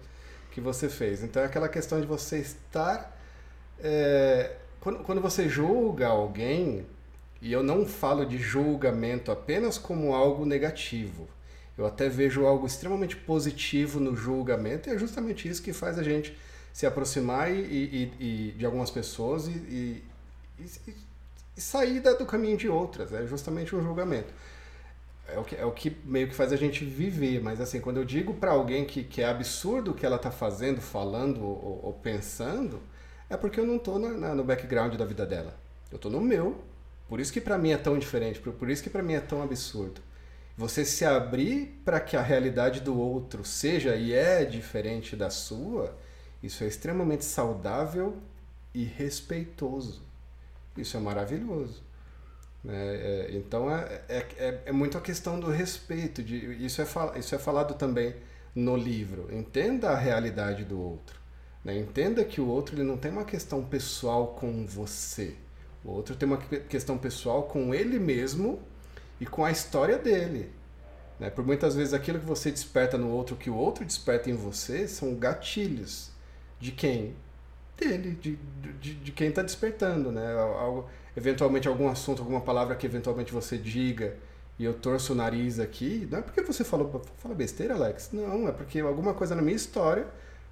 que 0.50 0.60
você 0.60 0.90
fez. 0.90 1.22
Então 1.22 1.44
é 1.44 1.46
aquela 1.46 1.70
questão 1.70 2.02
de 2.02 2.08
você 2.08 2.40
estar 2.40 3.13
é, 3.84 4.56
quando, 4.80 5.00
quando 5.00 5.22
você 5.22 5.50
julga 5.50 6.08
alguém, 6.08 6.86
e 7.42 7.52
eu 7.52 7.62
não 7.62 7.86
falo 7.86 8.26
de 8.26 8.38
julgamento 8.38 9.32
apenas 9.32 9.78
como 9.78 10.16
algo 10.16 10.46
negativo, 10.46 11.28
eu 11.78 11.86
até 11.86 12.08
vejo 12.08 12.46
algo 12.46 12.66
extremamente 12.66 13.18
positivo 13.18 14.00
no 14.00 14.16
julgamento, 14.16 14.90
e 14.90 14.94
é 14.94 14.98
justamente 14.98 15.50
isso 15.50 15.62
que 15.62 15.74
faz 15.74 16.00
a 16.00 16.04
gente 16.04 16.36
se 16.72 16.86
aproximar 16.86 17.52
e, 17.52 17.60
e, 17.60 18.14
e 18.20 18.52
de 18.58 18.66
algumas 18.66 18.90
pessoas 18.90 19.48
e, 19.48 20.04
e, 20.60 20.72
sair 21.56 22.00
do 22.00 22.26
caminho 22.26 22.58
de 22.58 22.68
outras. 22.68 23.14
É 23.14 23.28
justamente 23.28 23.76
o 23.76 23.82
julgamento. 23.82 24.34
É 25.28 25.38
o, 25.38 25.44
que, 25.44 25.56
é 25.56 25.66
o 25.66 25.72
que 25.72 25.96
meio 26.04 26.28
que 26.28 26.36
faz 26.36 26.52
a 26.52 26.56
gente 26.56 26.84
viver, 26.84 27.42
mas 27.42 27.62
assim, 27.62 27.80
quando 27.80 27.98
eu 27.98 28.06
digo 28.06 28.34
para 28.34 28.52
alguém 28.52 28.86
que, 28.86 29.04
que 29.04 29.22
é 29.22 29.26
absurdo 29.26 29.92
o 29.92 29.94
que 29.94 30.06
ela 30.06 30.18
está 30.18 30.32
fazendo, 30.32 30.82
falando 30.82 31.42
ou, 31.42 31.80
ou 31.84 31.94
pensando, 31.94 32.82
é 33.34 33.38
porque 33.38 33.60
eu 33.60 33.66
não 33.66 33.78
estou 33.78 33.98
no 34.00 34.44
background 34.44 34.96
da 34.96 35.06
vida 35.06 35.26
dela. 35.26 35.58
Eu 35.92 35.96
estou 35.96 36.12
no 36.12 36.22
meu. 36.22 36.64
Por 37.08 37.20
isso 37.20 37.34
que 37.34 37.42
para 37.42 37.58
mim 37.58 37.72
é 37.72 37.78
tão 37.78 37.98
diferente, 38.00 38.40
por, 38.40 38.70
isso 38.70 38.82
que 38.82 38.90
para 38.90 39.04
mim 39.04 39.14
é 39.14 39.20
tão 39.20 39.44
absurdo. 39.44 40.02
Você 40.58 40.86
se 40.86 41.04
abrir 41.04 41.80
para 41.84 42.00
que 42.00 42.16
a 42.16 42.22
realidade 42.22 42.80
do 42.80 42.98
outro 42.98 43.44
seja 43.44 43.96
e 43.96 44.14
é 44.14 44.46
diferente 44.46 45.16
da 45.16 45.30
sua, 45.30 45.96
isso 46.42 46.64
é 46.64 46.68
extremamente 46.68 47.26
saudável 47.26 48.18
e 48.74 48.84
respeitoso. 48.84 50.02
Isso 50.78 50.96
é 50.98 51.00
maravilhoso. 51.00 51.84
Né? 52.64 52.74
É, 52.76 53.30
então 53.34 53.70
é, 53.70 54.02
é, 54.08 54.26
é, 54.38 54.62
é, 54.66 54.72
muito 54.72 54.98
a 54.98 55.02
questão 55.02 55.40
do 55.40 55.50
respeito. 55.50 56.24
De, 56.24 56.36
isso, 56.66 56.82
é, 56.82 56.88
isso 57.20 57.36
é 57.36 57.38
falado 57.38 57.74
também 57.76 58.16
no 58.56 58.76
livro. 58.76 59.28
Entenda 59.32 59.90
a 59.90 59.96
realidade 59.96 60.64
do 60.64 60.80
outro. 60.80 61.23
Né? 61.64 61.78
Entenda 61.78 62.24
que 62.24 62.42
o 62.42 62.48
outro 62.48 62.76
ele 62.76 62.84
não 62.84 62.98
tem 62.98 63.12
uma 63.12 63.26
questão 63.26 63.64
pessoal 63.64 64.28
com 64.28 64.66
você. 64.66 65.36
O 65.84 65.92
outro 65.92 66.16
tem 66.16 66.28
uma 66.28 66.38
questão 66.38 66.98
pessoal 66.98 67.44
com 67.44 67.74
ele 67.74 68.00
mesmo 68.00 68.60
e 69.20 69.26
com 69.26 69.44
a 69.44 69.52
história 69.52 69.98
dele. 69.98 70.52
Né? 71.20 71.30
Por 71.30 71.46
muitas 71.46 71.76
vezes 71.76 71.94
aquilo 71.94 72.20
que 72.20 72.26
você 72.26 72.52
desperta 72.52 72.98
no 72.98 73.10
outro, 73.10 73.36
que 73.36 73.50
o 73.50 73.56
outro 73.56 73.86
desperta 73.86 74.30
em 74.30 74.34
você, 74.34 74.88
são 74.88 75.16
gatilhos 75.16 76.12
de 76.60 76.72
quem? 76.72 77.16
Dele, 77.78 78.12
de, 78.22 78.38
de, 78.80 78.96
de 78.96 79.12
quem 79.12 79.30
está 79.30 79.42
despertando, 79.42 80.12
né? 80.12 80.34
Algo, 80.36 80.88
eventualmente 81.18 81.68
algum 81.68 81.90
assunto, 81.90 82.22
alguma 82.22 82.40
palavra 82.40 82.76
que 82.76 82.86
eventualmente 82.86 83.34
você 83.34 83.58
diga 83.58 84.16
e 84.60 84.64
eu 84.64 84.74
torço 84.74 85.14
o 85.14 85.16
nariz 85.16 85.60
aqui, 85.60 86.08
não 86.12 86.20
é 86.20 86.22
porque 86.22 86.42
você 86.42 86.64
falou 86.64 87.02
fala 87.18 87.34
besteira, 87.34 87.74
Alex. 87.74 88.12
Não, 88.14 88.48
é 88.48 88.52
porque 88.52 88.80
alguma 88.80 89.14
coisa 89.14 89.34
na 89.34 89.42
minha 89.42 89.56
história 89.56 90.06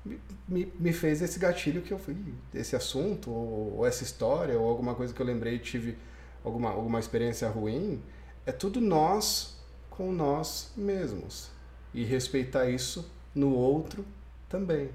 me, 0.04 0.72
me 0.80 0.94
fez 0.94 1.22
esse 1.22 1.40
gatilho 1.40 1.82
que 1.82 1.92
eu 1.92 2.00
fui, 2.00 2.16
esse 2.54 2.76
assunto, 2.76 3.30
ou, 3.30 3.78
ou, 3.78 3.86
essa 3.86 4.04
história, 4.04 4.60
ou 4.60 4.68
alguma 4.68 4.96
coisa 4.96 5.14
que 5.14 5.22
eu 5.22 5.26
lembrei 5.26 5.60
tive 5.60 5.98
alguma, 6.44 6.72
alguma 6.72 7.00
experiência 7.00 7.48
ruim. 7.50 8.02
É 8.46 8.52
tudo 8.52 8.82
nós 8.82 9.58
com 9.90 10.12
nós 10.12 10.72
mesmos. 10.76 11.52
E 11.94 12.04
respeitar 12.04 12.70
isso 12.70 13.10
no 13.36 13.54
outro 13.54 14.06
também. 14.50 14.90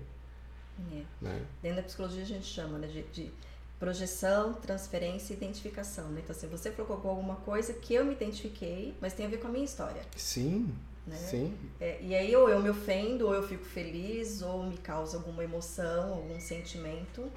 É. 0.92 1.02
Né? 1.20 1.46
Dentro 1.62 1.76
da 1.76 1.82
psicologia 1.82 2.22
a 2.22 2.26
gente 2.26 2.46
chama 2.46 2.78
né, 2.78 2.86
de, 2.86 3.02
de 3.04 3.32
projeção, 3.78 4.54
transferência 4.54 5.32
e 5.32 5.36
identificação. 5.36 6.08
Né? 6.08 6.20
Então, 6.24 6.34
se 6.34 6.46
assim, 6.46 6.56
você 6.56 6.70
colocou 6.70 7.10
alguma 7.10 7.36
coisa 7.36 7.72
que 7.72 7.94
eu 7.94 8.04
me 8.04 8.12
identifiquei, 8.12 8.94
mas 9.00 9.12
tem 9.12 9.26
a 9.26 9.28
ver 9.28 9.38
com 9.38 9.48
a 9.48 9.50
minha 9.50 9.64
história. 9.64 10.02
Sim. 10.16 10.74
Né? 11.06 11.16
Sim. 11.16 11.54
É, 11.80 11.98
e 12.00 12.14
aí, 12.14 12.34
ou 12.34 12.48
eu 12.48 12.60
me 12.60 12.68
ofendo, 12.68 13.26
ou 13.26 13.34
eu 13.34 13.46
fico 13.46 13.64
feliz, 13.64 14.42
ou 14.42 14.64
me 14.64 14.76
causa 14.76 15.16
alguma 15.16 15.44
emoção, 15.44 16.14
algum 16.14 16.40
sentimento. 16.40 17.30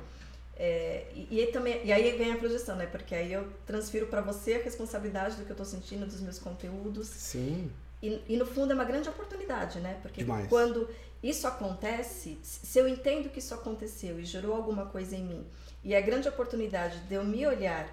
É, 0.58 1.06
e, 1.14 1.40
e, 1.40 1.48
também, 1.48 1.86
e 1.86 1.92
aí 1.92 2.18
vem 2.18 2.34
a 2.34 2.38
projeção, 2.38 2.76
né? 2.76 2.86
Porque 2.86 3.16
aí 3.16 3.32
eu 3.32 3.48
transfiro 3.66 4.08
para 4.08 4.22
você 4.22 4.56
a 4.56 4.64
responsabilidade 4.64 5.36
do 5.38 5.46
que 5.46 5.52
eu 5.52 5.54
estou 5.54 5.66
sentindo, 5.66 6.06
dos 6.06 6.20
meus 6.20 6.40
conteúdos. 6.40 7.08
Sim. 7.08 7.72
E, 8.02 8.22
e, 8.28 8.38
no 8.38 8.46
fundo 8.46 8.72
é 8.72 8.76
uma 8.76 8.84
grande 8.84 9.08
oportunidade, 9.08 9.80
né? 9.80 10.00
Porque 10.02 10.22
Demais. 10.22 10.48
quando 10.50 10.90
isso 11.22 11.48
acontece, 11.48 12.38
se 12.42 12.80
eu 12.80 12.88
entendo 12.88 13.30
que 13.30 13.40
isso 13.40 13.54
aconteceu 13.54 14.20
e 14.20 14.26
gerou 14.26 14.56
alguma 14.56 14.86
coisa 14.86 15.16
em 15.16 15.24
mim, 15.24 15.46
e 15.84 15.96
a 15.96 16.02
grande 16.02 16.28
oportunidade 16.28 17.00
de 17.02 17.14
eu 17.14 17.24
me 17.24 17.46
olhar 17.46 17.88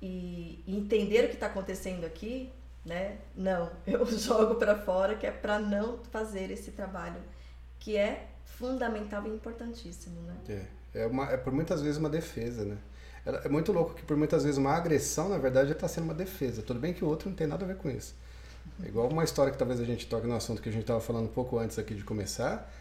e, 0.00 0.62
e 0.66 0.76
entender 0.76 1.24
o 1.24 1.28
que 1.28 1.34
está 1.34 1.46
acontecendo 1.46 2.04
aqui, 2.04 2.50
né? 2.86 3.18
Não, 3.34 3.70
eu 3.86 4.06
jogo 4.06 4.54
para 4.54 4.78
fora 4.78 5.16
que 5.16 5.26
é 5.26 5.30
para 5.30 5.58
não 5.58 5.98
fazer 6.10 6.50
esse 6.50 6.70
trabalho 6.70 7.20
que 7.78 7.96
é 7.96 8.28
fundamental 8.44 9.26
e 9.26 9.28
importantíssimo, 9.28 10.22
né? 10.22 10.34
É, 10.94 11.02
é, 11.02 11.06
uma, 11.06 11.30
é 11.30 11.36
por 11.36 11.52
muitas 11.52 11.82
vezes 11.82 11.98
uma 11.98 12.08
defesa, 12.08 12.64
né? 12.64 12.78
É 13.44 13.48
muito 13.48 13.72
louco 13.72 13.92
que 13.92 14.02
por 14.02 14.16
muitas 14.16 14.44
vezes 14.44 14.56
uma 14.56 14.72
agressão, 14.72 15.28
na 15.28 15.36
verdade, 15.36 15.72
está 15.72 15.88
sendo 15.88 16.04
uma 16.04 16.14
defesa. 16.14 16.62
Tudo 16.62 16.78
bem 16.78 16.94
que 16.94 17.04
o 17.04 17.08
outro 17.08 17.28
não 17.28 17.36
tem 17.36 17.46
nada 17.46 17.64
a 17.64 17.68
ver 17.68 17.76
com 17.76 17.90
isso. 17.90 18.14
É 18.82 18.86
igual 18.86 19.08
uma 19.08 19.24
história 19.24 19.50
que 19.50 19.58
talvez 19.58 19.80
a 19.80 19.84
gente 19.84 20.06
toque 20.06 20.28
no 20.28 20.36
assunto 20.36 20.62
que 20.62 20.68
a 20.68 20.72
gente 20.72 20.82
estava 20.82 21.00
falando 21.00 21.24
um 21.24 21.32
pouco 21.32 21.58
antes 21.58 21.76
aqui 21.76 21.92
de 21.92 22.04
começar. 22.04 22.72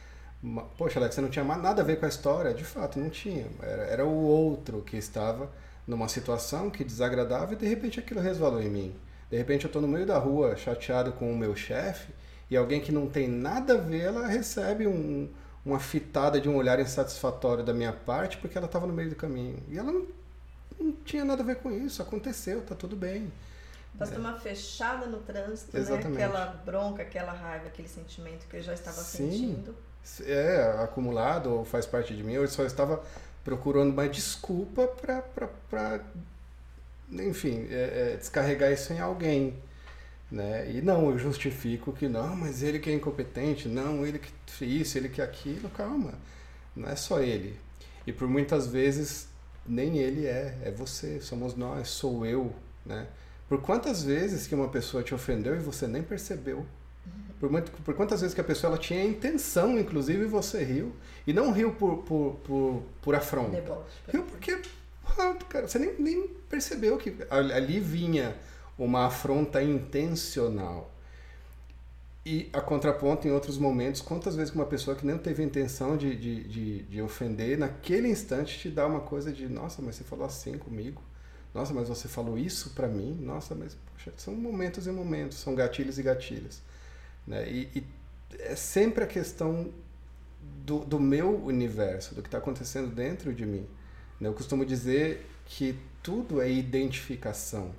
Poxa, 0.78 1.00
Alex, 1.00 1.16
você 1.16 1.22
não 1.22 1.30
tinha 1.30 1.44
nada 1.44 1.82
a 1.82 1.86
ver 1.86 2.00
com 2.00 2.06
a 2.06 2.10
história? 2.10 2.54
De 2.54 2.64
fato, 2.64 3.00
não 3.00 3.10
tinha. 3.10 3.48
Era, 3.60 3.84
era 3.84 4.06
o 4.06 4.24
outro 4.24 4.84
que 4.84 4.98
estava 4.98 5.50
numa 5.88 6.08
situação 6.08 6.70
que 6.70 6.84
desagradava 6.84 7.54
e 7.54 7.56
de 7.56 7.68
repente 7.68 8.00
aquilo 8.00 8.22
resvalou 8.22 8.62
em 8.62 8.70
mim. 8.70 8.96
De 9.30 9.38
repente 9.38 9.66
eu 9.66 9.68
estou 9.68 9.82
no 9.82 9.88
meio 9.88 10.06
da 10.06 10.18
rua 10.18 10.56
chateado 10.56 11.12
com 11.14 11.32
o 11.32 11.38
meu 11.38 11.56
chefe 11.56 12.14
e 12.50 12.56
alguém 12.56 12.80
que 12.80 12.92
não 12.92 13.08
tem 13.08 13.28
nada 13.28 13.74
a 13.74 13.78
ver, 13.78 14.02
ela 14.02 14.28
recebe 14.28 14.86
um, 14.86 15.30
uma 15.66 15.80
fitada 15.80 16.40
de 16.40 16.48
um 16.48 16.56
olhar 16.56 16.80
insatisfatório 16.80 17.64
da 17.64 17.74
minha 17.74 17.92
parte 17.92 18.38
porque 18.38 18.58
ela 18.58 18.68
estava 18.68 18.86
no 18.86 18.94
meio 18.94 19.10
do 19.10 19.16
caminho. 19.16 19.58
E 19.68 19.78
ela 19.78 19.92
não, 19.92 20.06
não, 20.80 20.92
tinha 21.04 21.26
nada 21.26 21.42
a 21.42 21.46
ver 21.46 21.58
com 21.58 21.72
isso, 21.72 22.02
aconteceu, 22.02 22.62
tá 22.62 22.76
tudo 22.76 22.96
bem. 22.96 23.32
Basta 23.96 24.16
é. 24.16 24.20
uma 24.20 24.38
fechada 24.38 25.08
no 25.08 25.20
trânsito, 25.20 25.76
Exatamente. 25.76 26.18
né? 26.18 26.26
Aquela 26.26 26.46
bronca, 26.66 27.02
aquela 27.02 27.32
raiva, 27.32 27.68
aquele 27.68 27.88
sentimento 27.88 28.46
que 28.48 28.58
eu 28.58 28.62
já 28.62 28.74
estava 28.74 28.98
Sim. 28.98 29.32
sentindo. 29.32 29.76
É, 30.22 30.78
acumulado 30.84 31.52
ou 31.52 31.66
faz 31.66 31.88
parte 31.88 32.16
de 32.16 32.24
mim, 32.24 32.34
eu 32.34 32.48
só 32.48 32.64
estava 32.64 33.02
procurando 33.44 33.92
uma 33.92 34.08
desculpa 34.08 34.88
para 34.88 36.02
enfim, 37.12 37.68
é, 37.70 38.14
é, 38.14 38.18
descarregar 38.18 38.72
isso 38.72 38.94
em 38.94 39.00
alguém. 39.00 39.56
Né? 40.32 40.72
E 40.72 40.82
não, 40.82 41.12
eu 41.12 41.18
justifico 41.18 41.94
que 41.94 42.08
não, 42.08 42.36
mas 42.36 42.64
ele 42.64 42.80
que 42.80 42.90
é 42.90 42.94
incompetente, 42.94 43.68
não, 43.68 44.06
ele 44.06 44.20
que 44.20 44.66
isso, 44.66 44.98
ele 44.98 45.10
que 45.10 45.22
aquilo, 45.22 45.70
calma. 45.70 46.14
Não 46.76 46.90
é 46.90 46.96
só 46.96 47.22
ele. 47.22 47.58
E 48.06 48.12
por 48.12 48.28
muitas 48.28 48.68
vezes 48.68 49.28
nem 49.66 49.98
ele 49.98 50.26
é, 50.26 50.58
é 50.64 50.72
você, 50.72 51.20
somos 51.22 51.56
nós, 51.56 51.88
sou 51.90 52.26
eu, 52.26 52.54
né? 52.86 53.08
Por 53.48 53.62
quantas 53.62 54.04
vezes 54.04 54.48
que 54.48 54.56
uma 54.56 54.68
pessoa 54.70 55.04
te 55.04 55.14
ofendeu 55.14 55.56
e 55.56 55.60
você 55.60 55.88
nem 55.88 56.02
percebeu? 56.02 56.66
Por, 57.40 57.52
muito, 57.52 57.72
por 57.84 57.94
quantas 57.94 58.22
vezes 58.22 58.34
que 58.34 58.42
a 58.42 58.44
pessoa 58.44 58.72
ela 58.72 58.80
tinha 58.80 59.04
intenção, 59.04 59.78
inclusive, 59.78 60.24
e 60.24 60.28
você 60.28 60.64
riu. 60.64 60.96
E 61.28 61.34
não 61.34 61.52
riu 61.52 61.74
por, 61.74 61.98
por, 61.98 62.40
por, 62.44 62.84
por 63.02 63.16
afronta. 63.16 63.52
Riu 64.12 64.24
porque 64.24 64.60
cara, 65.50 65.68
você 65.68 65.80
nem, 65.80 65.96
nem 66.00 66.28
percebeu 66.50 66.98
que 66.98 67.16
ali 67.30 67.80
vinha 67.80 68.36
uma 68.78 69.06
afronta 69.08 69.62
intencional. 69.62 70.92
E 72.26 72.50
a 72.52 72.60
contraponto, 72.60 73.28
em 73.28 73.32
outros 73.32 73.58
momentos, 73.58 74.02
quantas 74.02 74.36
vezes 74.36 74.54
uma 74.54 74.66
pessoa 74.66 74.96
que 74.96 75.06
nem 75.06 75.16
teve 75.16 75.44
intenção 75.44 75.96
de, 75.96 76.16
de, 76.16 76.44
de, 76.44 76.84
de, 76.84 77.02
ofender, 77.02 77.56
naquele 77.56 78.08
instante 78.08 78.58
te 78.58 78.70
dá 78.70 78.88
uma 78.88 79.02
coisa 79.02 79.32
de: 79.32 79.48
nossa, 79.48 79.80
mas 79.82 79.96
você 79.96 80.04
falou 80.04 80.26
assim 80.26 80.58
comigo? 80.58 81.04
Nossa, 81.54 81.72
mas 81.72 81.88
você 81.88 82.08
falou 82.08 82.38
isso 82.38 82.72
para 82.72 82.88
mim? 82.88 83.16
Nossa, 83.22 83.54
mas 83.54 83.78
poxa, 83.92 84.12
são 84.18 84.34
momentos 84.36 84.88
e 84.88 84.92
momentos, 84.92 85.38
são 85.38 85.54
gatilhos 85.54 86.00
e 86.00 86.04
gatilhos. 86.04 86.62
Né? 87.28 87.48
E, 87.48 87.70
e 87.76 87.84
é 88.40 88.56
sempre 88.56 89.04
a 89.04 89.08
questão 89.08 89.72
do, 90.66 90.80
do 90.80 91.00
meu 91.00 91.44
universo, 91.46 92.16
do 92.16 92.24
que 92.24 92.28
está 92.28 92.40
acontecendo 92.40 92.88
dentro 92.88 93.34
de 93.34 93.46
mim. 93.46 93.68
Né? 94.20 94.28
Eu 94.28 94.34
costumo 94.34 94.66
dizer 94.66 95.30
que 95.46 95.78
tudo 96.02 96.42
é 96.42 96.50
identificação, 96.50 97.72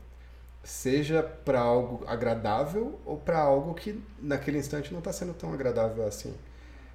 seja 0.63 1.23
para 1.23 1.61
algo 1.61 2.05
agradável 2.07 2.99
ou 3.05 3.17
para 3.17 3.39
algo 3.39 3.75
que 3.75 4.03
naquele 4.21 4.59
instante 4.59 4.93
não 4.93 4.99
está 4.99 5.13
sendo 5.13 5.33
tão 5.33 5.53
agradável 5.53 6.07
assim. 6.07 6.35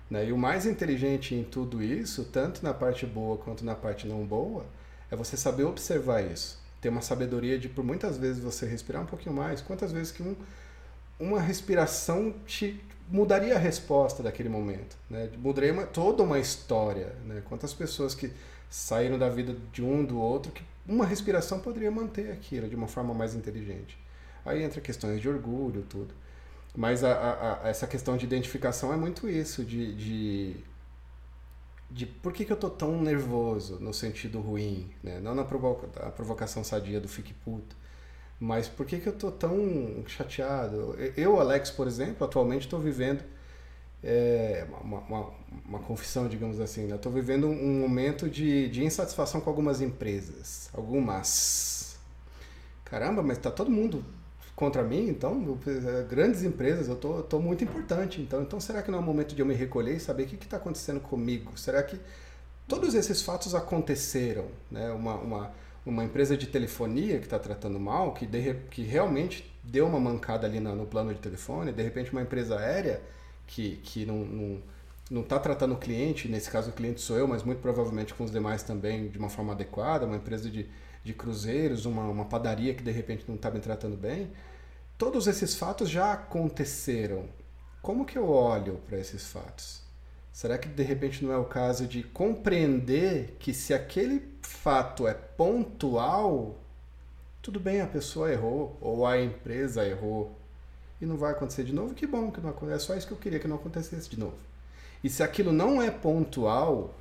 Né? 0.10 0.28
E 0.28 0.34
o 0.34 0.38
mais 0.38 0.66
inteligente 0.66 1.34
em 1.34 1.44
tudo 1.44 1.82
isso, 1.82 2.26
tanto 2.26 2.64
na 2.64 2.74
parte 2.74 3.06
boa 3.06 3.38
quanto 3.38 3.64
na 3.64 3.76
parte 3.76 4.06
não 4.06 4.26
boa, 4.26 4.66
é 5.10 5.16
você 5.16 5.38
saber 5.38 5.64
observar 5.64 6.22
isso. 6.22 6.60
Ter 6.82 6.90
uma 6.90 7.02
sabedoria 7.02 7.58
de, 7.58 7.70
por 7.70 7.84
muitas 7.84 8.18
vezes, 8.18 8.44
você 8.44 8.66
respirar 8.66 9.02
um 9.04 9.06
pouquinho 9.06 9.36
mais. 9.36 9.62
Quantas 9.62 9.92
vezes 9.92 10.12
que 10.12 10.22
um, 10.22 10.36
uma 11.20 11.40
respiração 11.40 12.34
te 12.46 12.84
mudaria 13.08 13.56
a 13.56 13.60
resposta 13.60 14.24
daquele 14.24 14.50
momento, 14.50 14.98
né? 15.10 15.30
Mudaria 15.38 15.74
uma, 15.74 15.86
toda 15.86 16.24
uma 16.24 16.40
história, 16.40 17.14
né? 17.26 17.44
Quantas 17.46 17.74
pessoas 17.74 18.16
que 18.16 18.32
saíram 18.72 19.20
da 19.20 19.28
vida 19.28 19.54
de 19.74 19.84
um 19.84 20.04
do 20.04 20.18
outro 20.18 20.52
que 20.54 20.64
uma 20.88 21.06
respiração 21.06 21.60
poderia 21.60 21.92
manter 21.92 22.32
aquilo 22.32 22.70
de 22.70 22.76
uma 22.76 22.88
forma 22.88 23.14
mais 23.14 23.36
inteligente. 23.36 24.00
Aí 24.46 24.64
entra 24.64 24.80
questões 24.80 25.22
de 25.22 25.30
orgulho, 25.30 25.86
tudo. 25.90 26.14
Mas 26.76 27.04
a, 27.04 27.12
a, 27.12 27.66
a, 27.66 27.70
essa 27.70 27.86
questão 27.86 28.16
de 28.16 28.26
identificação 28.26 28.94
é 28.94 28.96
muito 28.96 29.28
isso, 29.30 29.66
de, 29.66 29.94
de, 29.94 30.56
de 31.92 32.06
por 32.06 32.32
que, 32.32 32.46
que 32.46 32.52
eu 32.54 32.58
tô 32.58 32.70
tão 32.70 33.02
nervoso 33.02 33.78
no 33.82 33.94
sentido 33.94 34.40
ruim, 34.40 34.90
né? 35.04 35.20
não 35.20 35.36
na 35.36 35.44
provoca, 35.44 35.88
provocação 36.12 36.64
sadia 36.64 37.02
do 37.02 37.10
fique 37.10 37.34
puto, 37.34 37.76
mas 38.40 38.70
por 38.70 38.86
que, 38.86 39.00
que 39.00 39.08
eu 39.08 39.14
tô 39.14 39.32
tão 39.32 40.02
chateado? 40.08 40.96
Eu, 41.18 41.40
Alex, 41.40 41.70
por 41.72 41.88
exemplo, 41.88 42.26
atualmente 42.26 42.64
estou 42.64 42.80
vivendo 42.80 43.22
é, 44.02 44.66
uma, 44.82 45.00
uma, 45.00 45.34
uma, 45.66 45.80
confissão, 45.80 46.28
digamos 46.28 46.60
assim. 46.60 46.86
Né? 46.86 46.96
Estou 46.96 47.12
vivendo 47.12 47.48
um 47.48 47.80
momento 47.80 48.30
de, 48.30 48.70
de 48.70 48.84
insatisfação 48.84 49.42
com 49.42 49.50
algumas 49.50 49.82
empresas. 49.82 50.70
Algumas. 50.74 51.98
Caramba, 52.86 53.22
mas 53.22 53.38
está 53.38 53.50
todo 53.50 53.72
mundo 53.72 54.04
contra 54.56 54.84
mim, 54.84 55.08
então, 55.08 55.58
é, 55.66 56.04
grandes 56.04 56.44
empresas, 56.44 56.88
eu 56.88 56.96
tô, 56.96 57.24
tô 57.24 57.40
muito 57.40 57.64
importante. 57.64 58.22
Então, 58.22 58.44
então, 58.44 58.60
será 58.60 58.82
que 58.82 58.92
não 58.92 59.00
é 59.00 59.02
o 59.02 59.06
momento 59.06 59.34
de 59.34 59.42
eu 59.42 59.46
me 59.46 59.56
recolher 59.56 59.96
e 59.96 60.00
saber 60.00 60.24
o 60.24 60.28
que 60.28 60.36
está 60.36 60.58
acontecendo 60.58 61.00
comigo? 61.00 61.58
Será 61.58 61.82
que 61.82 62.00
todos 62.68 62.94
esses 62.94 63.22
fatos 63.22 63.56
aconteceram? 63.56 64.46
Né? 64.70 64.92
Uma, 64.92 65.16
uma, 65.16 65.52
uma 65.86 66.04
empresa 66.04 66.38
de 66.38 66.46
telefonia 66.48 67.18
que 67.18 67.26
está 67.26 67.40
tratando 67.40 67.80
mal, 67.80 68.14
que, 68.14 68.26
de, 68.26 68.54
que 68.70 68.84
realmente 68.84 69.52
deu 69.64 69.88
uma 69.88 70.00
mancada 70.00 70.46
ali 70.46 70.60
no, 70.60 70.76
no 70.76 70.86
plano 70.86 71.14
de 71.14 71.20
telefone, 71.20 71.72
de 71.72 71.82
repente 71.82 72.12
uma 72.12 72.22
empresa 72.22 72.60
aérea 72.60 73.02
que, 73.48 73.78
que 73.78 74.06
não, 74.06 74.18
não, 74.18 74.62
não 75.12 75.24
está 75.24 75.38
tratando 75.38 75.74
o 75.74 75.78
cliente, 75.78 76.30
nesse 76.30 76.50
caso 76.50 76.70
o 76.70 76.74
cliente 76.74 77.02
sou 77.02 77.18
eu, 77.18 77.28
mas 77.28 77.44
muito 77.44 77.60
provavelmente 77.60 78.14
com 78.14 78.24
os 78.24 78.32
demais 78.32 78.64
também 78.64 79.10
de 79.10 79.18
uma 79.18 79.30
forma 79.30 79.52
adequada, 79.52 80.06
uma 80.06 80.16
empresa 80.16 80.50
de, 80.50 80.70
de 81.04 81.14
cruzeiros, 81.14 81.86
uma, 81.86 82.04
uma 82.08 82.24
padaria 82.24 82.74
que 82.74 82.82
de 82.82 82.92
repente 82.92 83.26
não 83.28 83.36
está 83.36 83.52
me 83.52 83.60
tratando 83.60 83.98
bem. 83.98 84.32
Todos 84.98 85.28
esses 85.28 85.54
fatos 85.54 85.90
já 85.90 86.14
aconteceram. 86.14 87.26
Como 87.82 88.06
que 88.06 88.18
eu 88.18 88.30
olho 88.30 88.80
para 88.88 88.98
esses 88.98 89.28
fatos? 89.28 89.82
Será 90.32 90.58
que 90.58 90.70
de 90.70 90.84
repente 90.84 91.26
não 91.26 91.34
é 91.34 91.38
o 91.38 91.44
caso 91.44 91.86
de 91.86 92.04
compreender 92.04 93.36
que 93.38 93.54
se 93.54 93.74
aquele 93.74 94.26
fato 94.42 95.06
é 95.06 95.14
pontual, 95.14 96.56
tudo 97.42 97.60
bem, 97.60 97.82
a 97.82 97.88
pessoa 97.88 98.32
errou 98.32 98.78
ou 98.80 99.06
a 99.06 99.22
empresa 99.22 99.86
errou, 99.86 100.38
e 101.02 101.06
não 101.06 101.18
vai 101.18 101.32
acontecer 101.32 101.66
de 101.66 101.74
novo, 101.74 101.94
que 101.94 102.08
bom 102.08 102.32
que 102.32 102.40
não 102.40 102.52
acontece. 102.52 102.76
É 102.76 102.80
só 102.80 102.96
isso 102.96 103.08
que 103.08 103.14
eu 103.14 103.18
queria 103.18 103.40
que 103.40 103.48
não 103.48 103.58
acontecesse 103.58 104.10
de 104.10 104.18
novo. 104.18 104.51
E 105.04 105.10
se 105.10 105.24
aquilo 105.24 105.52
não 105.52 105.82
é 105.82 105.90
pontual, 105.90 106.94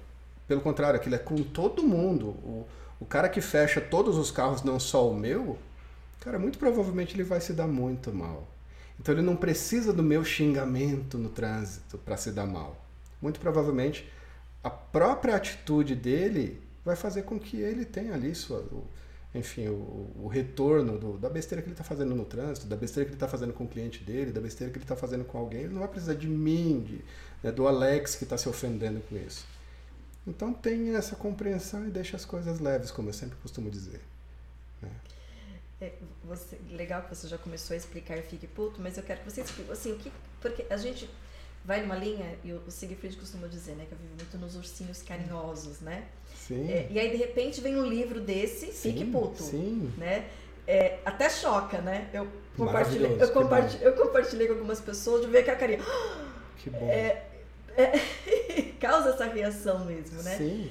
pelo 0.49 0.61
contrário, 0.61 0.99
aquilo 0.99 1.15
é 1.15 1.19
com 1.19 1.43
todo 1.43 1.83
mundo. 1.83 2.29
O, 2.29 2.67
o 3.01 3.05
cara 3.05 3.29
que 3.29 3.41
fecha 3.41 3.81
todos 3.81 4.17
os 4.17 4.31
carros, 4.31 4.63
não 4.63 4.81
só 4.81 5.09
o 5.09 5.15
meu, 5.15 5.59
cara, 6.21 6.39
muito 6.39 6.59
provavelmente 6.59 7.15
ele 7.15 7.25
vai 7.25 7.41
se 7.41 7.53
dar 7.53 7.67
muito 7.67 8.13
mal. 8.13 8.47
Então 8.99 9.15
ele 9.15 9.23
não 9.23 9.37
precisa 9.37 9.93
do 9.93 10.03
meu 10.03 10.25
xingamento 10.25 11.17
no 11.17 11.31
trânsito 11.31 11.97
para 11.99 12.17
se 12.17 12.31
dar 12.31 12.47
mal. 12.47 12.77
Muito 13.21 13.41
provavelmente 13.41 14.11
a 14.63 14.69
própria 14.69 15.37
atitude 15.37 15.95
dele 15.95 16.61
vai 16.85 16.97
fazer 16.97 17.23
com 17.23 17.39
que 17.39 17.59
ele 17.59 17.85
tenha 17.85 18.13
ali 18.15 18.35
sua, 18.35 18.63
enfim, 19.35 19.69
o, 19.69 20.11
o 20.25 20.29
retorno 20.29 20.99
do, 20.99 21.17
da 21.17 21.31
besteira 21.31 21.63
que 21.63 21.69
ele 21.69 21.75
está 21.75 21.85
fazendo 21.85 22.15
no 22.15 22.25
trânsito, 22.25 22.67
da 22.67 22.77
besteira 22.77 23.07
que 23.07 23.11
ele 23.11 23.17
está 23.17 23.29
fazendo 23.29 23.53
com 23.53 23.65
o 23.65 23.69
cliente 23.69 24.03
dele, 24.03 24.33
da 24.33 24.41
besteira 24.41 24.73
que 24.73 24.79
ele 24.79 24.85
está 24.85 24.97
fazendo 24.97 25.25
com 25.25 25.39
alguém. 25.39 25.63
Ele 25.63 25.73
não 25.73 25.81
vai 25.81 25.89
precisar 25.89 26.15
de 26.15 26.29
mim, 26.29 26.83
de, 26.87 27.05
né, 27.43 27.53
do 27.53 27.67
Alex 27.67 28.15
que 28.15 28.25
está 28.25 28.37
se 28.37 28.49
ofendendo 28.49 29.01
com 29.09 29.17
isso. 29.17 29.47
Então 30.27 30.53
tenha 30.53 30.99
essa 30.99 31.17
compreensão 31.17 31.87
e 31.87 31.91
deixe 31.91 32.15
as 32.15 32.25
coisas 32.25 32.61
leves, 32.61 32.91
como 32.91 33.09
eu 33.09 33.13
sempre 33.13 33.37
costumo 33.43 33.71
dizer. 33.71 34.01
Né? 34.83 34.91
É, 35.81 35.93
você, 36.25 36.59
legal 36.71 37.03
que 37.03 37.15
você 37.15 37.27
já 37.27 37.39
começou 37.39 37.75
a 37.75 37.77
explicar 37.77 38.19
Fique 38.23 38.47
Puto, 38.47 38.81
mas 38.81 38.97
eu 38.97 39.03
quero 39.03 39.21
que 39.21 39.31
você 39.31 39.41
explique 39.41 39.71
assim, 39.73 39.93
o 39.93 39.97
que, 39.97 40.13
porque 40.41 40.67
a 40.69 40.77
gente 40.77 41.09
vai 41.65 41.83
numa 41.83 41.97
linha, 41.97 42.39
e 42.45 42.53
o, 42.53 42.63
o 42.67 42.71
Siegfried 42.71 43.17
costuma 43.17 43.47
dizer, 43.47 43.75
né, 43.77 43.87
que 43.87 43.93
eu 43.93 43.99
vivo 43.99 44.15
muito 44.17 44.39
nos 44.39 44.57
ursinhos 44.57 45.03
carinhosos, 45.03 45.81
né? 45.81 46.07
Sim. 46.35 46.71
É, 46.71 46.87
e 46.91 46.99
aí, 46.99 47.11
de 47.11 47.17
repente, 47.17 47.61
vem 47.61 47.77
um 47.77 47.87
livro 47.87 48.21
desse, 48.21 48.73
sim, 48.73 48.93
Fique 48.93 49.05
Puto. 49.05 49.43
Sim. 49.43 49.93
Né? 49.97 50.29
É, 50.67 50.99
até 51.05 51.29
choca, 51.29 51.81
né? 51.81 52.09
Eu 52.13 52.29
compartilhei, 52.57 53.17
eu, 53.21 53.31
compartilhei, 53.31 53.89
eu 53.89 53.93
compartilhei 53.95 54.47
com 54.47 54.53
algumas 54.55 54.81
pessoas 54.81 55.23
de 55.23 55.27
ver 55.27 55.45
que 55.45 55.51
a 55.51 55.57
carinha. 55.57 55.81
Que 56.59 56.71
bom. 56.71 56.89
É, 56.91 57.25
é, 57.77 58.73
causa 58.81 59.11
essa 59.11 59.27
reação 59.27 59.85
mesmo, 59.85 60.23
né? 60.23 60.37
Sim. 60.37 60.71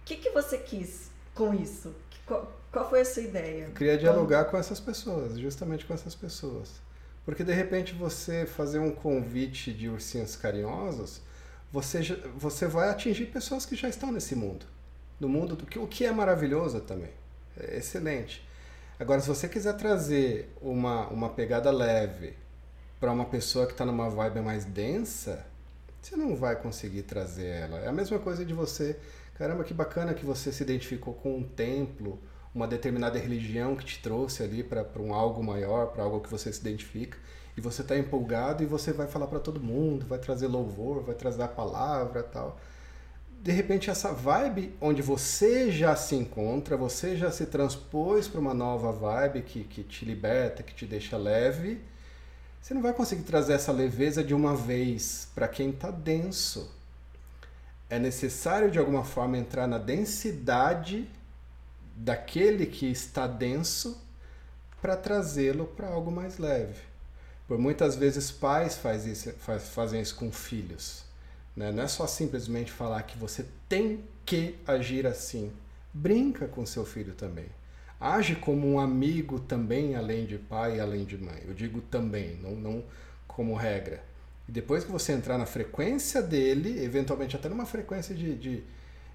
O 0.00 0.04
que, 0.04 0.16
que 0.16 0.30
você 0.30 0.58
quis 0.58 1.10
com 1.34 1.54
isso? 1.54 1.94
Qual, 2.26 2.52
qual 2.70 2.88
foi 2.88 3.00
a 3.00 3.04
sua 3.04 3.22
ideia? 3.22 3.64
Eu 3.66 3.72
queria 3.72 3.98
dialogar 3.98 4.46
com 4.46 4.56
essas 4.56 4.80
pessoas, 4.80 5.38
justamente 5.38 5.84
com 5.84 5.94
essas 5.94 6.14
pessoas. 6.14 6.80
Porque 7.24 7.44
de 7.44 7.52
repente 7.52 7.94
você 7.94 8.46
fazer 8.46 8.78
um 8.78 8.90
convite 8.90 9.72
de 9.72 9.88
ursinhos 9.88 10.34
carinhosos, 10.34 11.20
você, 11.70 12.02
já, 12.02 12.16
você 12.36 12.66
vai 12.66 12.90
atingir 12.90 13.26
pessoas 13.26 13.64
que 13.64 13.76
já 13.76 13.88
estão 13.88 14.10
nesse 14.10 14.34
mundo. 14.34 14.66
No 15.20 15.28
mundo 15.28 15.54
do 15.54 15.64
que 15.64 15.78
o 15.78 15.86
que 15.86 16.04
é 16.04 16.10
maravilhoso 16.10 16.80
também. 16.80 17.12
É 17.56 17.76
excelente. 17.76 18.46
Agora, 18.98 19.20
se 19.20 19.28
você 19.28 19.48
quiser 19.48 19.74
trazer 19.74 20.52
uma, 20.60 21.06
uma 21.08 21.28
pegada 21.28 21.70
leve 21.70 22.34
para 23.00 23.12
uma 23.12 23.24
pessoa 23.24 23.66
que 23.66 23.72
está 23.72 23.84
numa 23.84 24.08
vibe 24.08 24.40
mais 24.40 24.64
densa, 24.64 25.44
você 26.02 26.16
não 26.16 26.34
vai 26.34 26.56
conseguir 26.56 27.02
trazer 27.02 27.46
ela. 27.46 27.78
É 27.78 27.88
a 27.88 27.92
mesma 27.92 28.18
coisa 28.18 28.44
de 28.44 28.52
você, 28.52 28.98
caramba, 29.34 29.62
que 29.62 29.72
bacana 29.72 30.12
que 30.12 30.26
você 30.26 30.50
se 30.50 30.62
identificou 30.62 31.14
com 31.14 31.36
um 31.38 31.44
templo, 31.44 32.20
uma 32.52 32.66
determinada 32.66 33.18
religião 33.18 33.76
que 33.76 33.84
te 33.84 34.02
trouxe 34.02 34.42
ali 34.42 34.64
para 34.64 34.84
um 35.00 35.14
algo 35.14 35.42
maior, 35.42 35.86
para 35.92 36.02
algo 36.02 36.20
que 36.20 36.28
você 36.28 36.52
se 36.52 36.60
identifica, 36.60 37.16
e 37.56 37.60
você 37.60 37.82
está 37.82 37.96
empolgado 37.96 38.62
e 38.62 38.66
você 38.66 38.92
vai 38.92 39.06
falar 39.06 39.28
para 39.28 39.38
todo 39.38 39.60
mundo, 39.60 40.04
vai 40.06 40.18
trazer 40.18 40.48
louvor, 40.48 41.02
vai 41.02 41.14
trazer 41.14 41.42
a 41.42 41.48
palavra 41.48 42.22
tal. 42.22 42.58
De 43.40 43.52
repente, 43.52 43.90
essa 43.90 44.12
vibe 44.12 44.74
onde 44.80 45.02
você 45.02 45.70
já 45.70 45.94
se 45.94 46.14
encontra, 46.16 46.76
você 46.76 47.16
já 47.16 47.30
se 47.30 47.46
transpôs 47.46 48.26
para 48.26 48.40
uma 48.40 48.54
nova 48.54 48.92
vibe 48.92 49.42
que, 49.42 49.64
que 49.64 49.82
te 49.82 50.04
liberta, 50.04 50.62
que 50.62 50.74
te 50.74 50.86
deixa 50.86 51.16
leve, 51.16 51.80
você 52.62 52.74
não 52.74 52.80
vai 52.80 52.92
conseguir 52.92 53.24
trazer 53.24 53.54
essa 53.54 53.72
leveza 53.72 54.22
de 54.22 54.32
uma 54.32 54.54
vez 54.54 55.26
para 55.34 55.48
quem 55.48 55.70
está 55.70 55.90
denso. 55.90 56.70
É 57.90 57.98
necessário, 57.98 58.70
de 58.70 58.78
alguma 58.78 59.02
forma, 59.02 59.36
entrar 59.36 59.66
na 59.66 59.78
densidade 59.78 61.10
daquele 61.96 62.66
que 62.66 62.86
está 62.86 63.26
denso 63.26 64.00
para 64.80 64.96
trazê-lo 64.96 65.66
para 65.66 65.88
algo 65.88 66.12
mais 66.12 66.38
leve. 66.38 66.80
Por 67.48 67.58
muitas 67.58 67.96
vezes 67.96 68.30
pais 68.30 68.76
faz 68.76 69.06
isso, 69.06 69.32
faz, 69.40 69.68
fazem 69.70 70.00
isso 70.00 70.14
com 70.14 70.30
filhos. 70.30 71.04
Né? 71.56 71.72
Não 71.72 71.82
é 71.82 71.88
só 71.88 72.06
simplesmente 72.06 72.70
falar 72.70 73.02
que 73.02 73.18
você 73.18 73.44
tem 73.68 74.04
que 74.24 74.56
agir 74.64 75.04
assim. 75.04 75.52
Brinca 75.92 76.46
com 76.46 76.64
seu 76.64 76.86
filho 76.86 77.12
também. 77.12 77.46
Age 78.02 78.36
como 78.36 78.66
um 78.68 78.80
amigo 78.80 79.38
também, 79.38 79.94
além 79.94 80.26
de 80.26 80.38
pai 80.38 80.76
e 80.76 80.80
além 80.80 81.04
de 81.04 81.16
mãe. 81.16 81.42
Eu 81.46 81.54
digo 81.54 81.80
também, 81.82 82.36
não, 82.42 82.52
não 82.52 82.84
como 83.26 83.54
regra. 83.54 84.02
Depois 84.48 84.84
que 84.84 84.90
você 84.90 85.12
entrar 85.12 85.38
na 85.38 85.46
frequência 85.46 86.20
dele, 86.20 86.82
eventualmente 86.84 87.36
até 87.36 87.48
numa 87.48 87.64
frequência 87.64 88.14
de, 88.14 88.34
de 88.34 88.64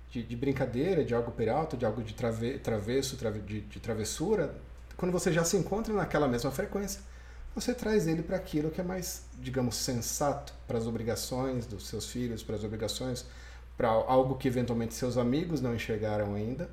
de, 0.09 0.23
de, 0.23 0.35
brincadeira, 0.35 1.03
de 1.03 1.13
algo 1.13 1.31
peralto, 1.31 1.75
de 1.75 1.85
algo 1.85 2.01
de 2.01 2.13
trave, 2.13 2.59
travesso, 2.59 3.17
trave, 3.17 3.39
de, 3.41 3.61
de, 3.61 3.79
travessura, 3.79 4.55
quando 4.95 5.11
você 5.11 5.31
já 5.31 5.43
se 5.43 5.57
encontra 5.57 5.93
naquela 5.93 6.27
mesma 6.27 6.51
frequência, 6.51 7.01
você 7.53 7.73
traz 7.73 8.07
ele 8.07 8.23
para 8.23 8.37
aquilo 8.37 8.69
que 8.69 8.79
é 8.79 8.83
mais, 8.83 9.23
digamos, 9.39 9.75
sensato 9.75 10.53
para 10.67 10.77
as 10.77 10.85
obrigações 10.85 11.65
dos 11.65 11.87
seus 11.87 12.09
filhos, 12.09 12.43
para 12.43 12.55
as 12.55 12.63
obrigações, 12.63 13.25
para 13.75 13.89
algo 13.89 14.37
que 14.37 14.47
eventualmente 14.47 14.93
seus 14.93 15.17
amigos 15.17 15.61
não 15.61 15.75
enxergaram 15.75 16.33
ainda, 16.33 16.69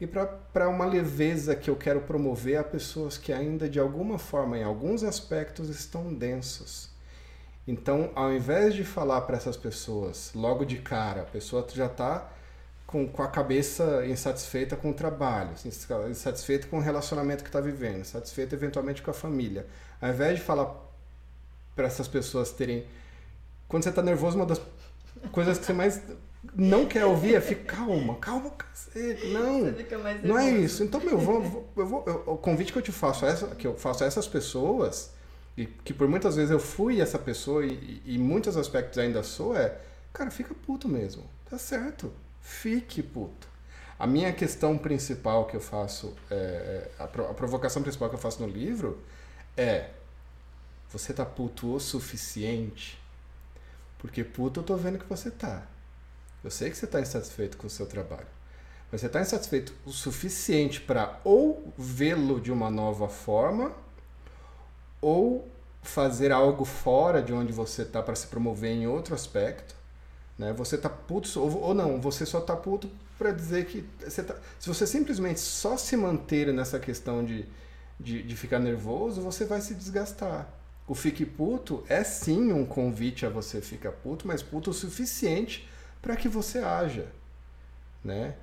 e 0.00 0.06
para 0.06 0.68
uma 0.68 0.84
leveza 0.84 1.56
que 1.56 1.70
eu 1.70 1.76
quero 1.76 2.00
promover 2.00 2.58
a 2.58 2.64
pessoas 2.64 3.16
que 3.16 3.32
ainda, 3.32 3.68
de 3.68 3.78
alguma 3.80 4.18
forma, 4.18 4.58
em 4.58 4.62
alguns 4.62 5.02
aspectos, 5.02 5.68
estão 5.68 6.12
densos. 6.12 6.90
Então, 7.66 8.10
ao 8.14 8.32
invés 8.32 8.74
de 8.74 8.84
falar 8.84 9.22
para 9.22 9.36
essas 9.36 9.56
pessoas 9.56 10.30
logo 10.34 10.64
de 10.64 10.78
cara, 10.78 11.22
a 11.22 11.24
pessoa 11.24 11.66
já 11.74 11.86
está 11.86 12.30
com, 12.86 13.08
com 13.08 13.22
a 13.22 13.28
cabeça 13.28 14.06
insatisfeita 14.06 14.76
com 14.76 14.90
o 14.90 14.94
trabalho, 14.94 15.50
insatisfeita 16.08 16.68
com 16.68 16.78
o 16.78 16.80
relacionamento 16.80 17.42
que 17.42 17.48
está 17.48 17.60
vivendo, 17.60 18.00
insatisfeita 18.00 18.54
eventualmente 18.54 19.02
com 19.02 19.10
a 19.10 19.14
família. 19.14 19.66
Ao 20.00 20.10
invés 20.10 20.38
de 20.38 20.44
falar 20.44 20.86
para 21.76 21.86
essas 21.86 22.08
pessoas 22.08 22.50
terem. 22.50 22.86
Quando 23.68 23.82
você 23.82 23.90
está 23.90 24.02
nervoso, 24.02 24.36
uma 24.36 24.46
das 24.46 24.60
coisas 25.30 25.58
que 25.58 25.66
você 25.66 25.72
mais 25.72 26.00
não 26.54 26.86
quer 26.86 27.04
ouvir 27.04 27.34
é 27.34 27.40
ficar 27.40 27.76
calma, 27.76 28.16
calma, 28.16 28.50
cacete. 28.50 29.26
Não, 29.28 29.74
não 30.22 30.38
é 30.38 30.50
isso. 30.50 30.82
Então, 30.82 31.00
meu, 31.00 31.18
vou, 31.18 31.70
eu 31.76 31.86
vou, 31.86 32.04
eu, 32.06 32.22
o 32.26 32.36
convite 32.36 32.72
que 32.72 32.78
eu 32.78 32.82
te 32.82 32.92
faço, 32.92 33.24
a 33.24 33.28
essa, 33.28 33.46
que 33.48 33.66
eu 33.66 33.76
faço 33.76 34.04
a 34.04 34.06
essas 34.06 34.26
pessoas, 34.26 35.10
e 35.56 35.66
que 35.66 35.92
por 35.94 36.06
muitas 36.08 36.36
vezes 36.36 36.50
eu 36.50 36.58
fui 36.58 37.00
essa 37.00 37.18
pessoa 37.18 37.64
e, 37.64 38.02
e 38.04 38.16
em 38.16 38.18
muitos 38.18 38.56
aspectos 38.56 38.98
ainda 38.98 39.22
sou, 39.22 39.56
é, 39.56 39.78
cara, 40.12 40.30
fica 40.30 40.54
puto 40.54 40.88
mesmo. 40.88 41.24
Tá 41.48 41.58
certo 41.58 42.12
fique 42.46 43.02
puto. 43.02 43.48
A 43.98 44.06
minha 44.06 44.32
questão 44.32 44.78
principal 44.78 45.46
que 45.46 45.56
eu 45.56 45.60
faço, 45.60 46.14
é, 46.30 46.90
é 46.98 47.02
a, 47.02 47.06
provocação 47.06 47.82
principal 47.82 48.08
que 48.08 48.14
eu 48.14 48.20
faço 48.20 48.40
no 48.40 48.48
livro 48.48 49.02
é: 49.56 49.90
você 50.90 51.12
tá 51.12 51.24
puto 51.24 51.74
o 51.74 51.80
suficiente? 51.80 52.98
Porque 53.98 54.22
puto 54.22 54.60
eu 54.60 54.64
tô 54.64 54.76
vendo 54.76 54.98
que 54.98 55.08
você 55.08 55.30
tá. 55.30 55.66
Eu 56.46 56.50
sei 56.50 56.70
que 56.70 56.76
você 56.76 56.86
tá 56.86 57.00
insatisfeito 57.00 57.56
com 57.56 57.66
o 57.66 57.70
seu 57.70 57.86
trabalho. 57.86 58.26
Mas 58.90 59.00
você 59.00 59.08
tá 59.08 59.20
insatisfeito 59.20 59.74
o 59.84 59.90
suficiente 59.90 60.80
para 60.80 61.20
ou 61.24 61.72
vê-lo 61.76 62.40
de 62.40 62.50
uma 62.50 62.70
nova 62.70 63.08
forma 63.08 63.72
ou 65.00 65.46
fazer 65.82 66.32
algo 66.32 66.64
fora 66.64 67.22
de 67.22 67.32
onde 67.32 67.52
você 67.52 67.84
tá 67.84 68.02
para 68.02 68.14
se 68.14 68.28
promover 68.28 68.70
em 68.70 68.86
outro 68.86 69.14
aspecto 69.14 69.76
né? 70.38 70.52
Você 70.52 70.76
tá 70.76 70.88
puto, 70.88 71.28
ou, 71.40 71.62
ou 71.62 71.74
não, 71.74 72.00
você 72.00 72.26
só 72.26 72.40
tá 72.40 72.54
puto 72.54 72.90
para 73.18 73.32
dizer 73.32 73.66
que. 73.66 73.84
Você 74.00 74.22
tá, 74.22 74.36
se 74.58 74.68
você 74.68 74.86
simplesmente 74.86 75.40
só 75.40 75.76
se 75.76 75.96
manter 75.96 76.52
nessa 76.52 76.78
questão 76.78 77.24
de, 77.24 77.46
de, 77.98 78.22
de 78.22 78.36
ficar 78.36 78.58
nervoso, 78.58 79.20
você 79.22 79.44
vai 79.44 79.60
se 79.60 79.74
desgastar. 79.74 80.48
O 80.86 80.94
fique 80.94 81.24
puto 81.24 81.82
é 81.88 82.04
sim 82.04 82.52
um 82.52 82.64
convite 82.64 83.26
a 83.26 83.28
você 83.28 83.60
ficar 83.60 83.92
puto, 83.92 84.28
mas 84.28 84.42
puto 84.42 84.70
o 84.70 84.74
suficiente 84.74 85.68
para 86.06 86.16
que 86.16 86.28
você 86.28 86.60
haja. 86.60 87.06
Né? 88.04 88.34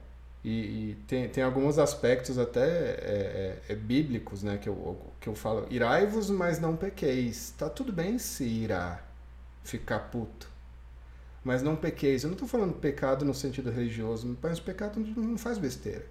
E, 0.43 0.49
e, 0.49 0.95
tem, 1.07 1.29
tem 1.29 1.43
alguns 1.43 1.79
aspectos 1.79 2.37
até 2.37 2.67
é, 2.67 3.61
é, 3.67 3.73
é, 3.73 3.75
bíblicos 3.75 4.43
né, 4.43 4.57
que, 4.57 4.67
eu, 4.67 4.99
que 5.21 5.29
eu 5.29 5.35
falo: 5.35 5.65
irai-vos, 5.69 6.29
mas 6.29 6.59
não 6.59 6.75
pequeis. 6.75 7.53
Tá 7.57 7.69
tudo 7.69 7.93
bem 7.93 8.19
se 8.19 8.43
irar, 8.43 9.07
ficar 9.63 9.99
puto 9.99 10.51
mas 11.43 11.61
não 11.61 11.75
pequeis. 11.75 12.23
Eu 12.23 12.29
não 12.29 12.35
estou 12.35 12.47
falando 12.47 12.73
pecado 12.73 13.25
no 13.25 13.33
sentido 13.33 13.69
religioso, 13.69 14.37
mas 14.41 14.59
pecado 14.59 14.99
não 14.99 15.37
faz 15.37 15.57
besteira. 15.57 16.05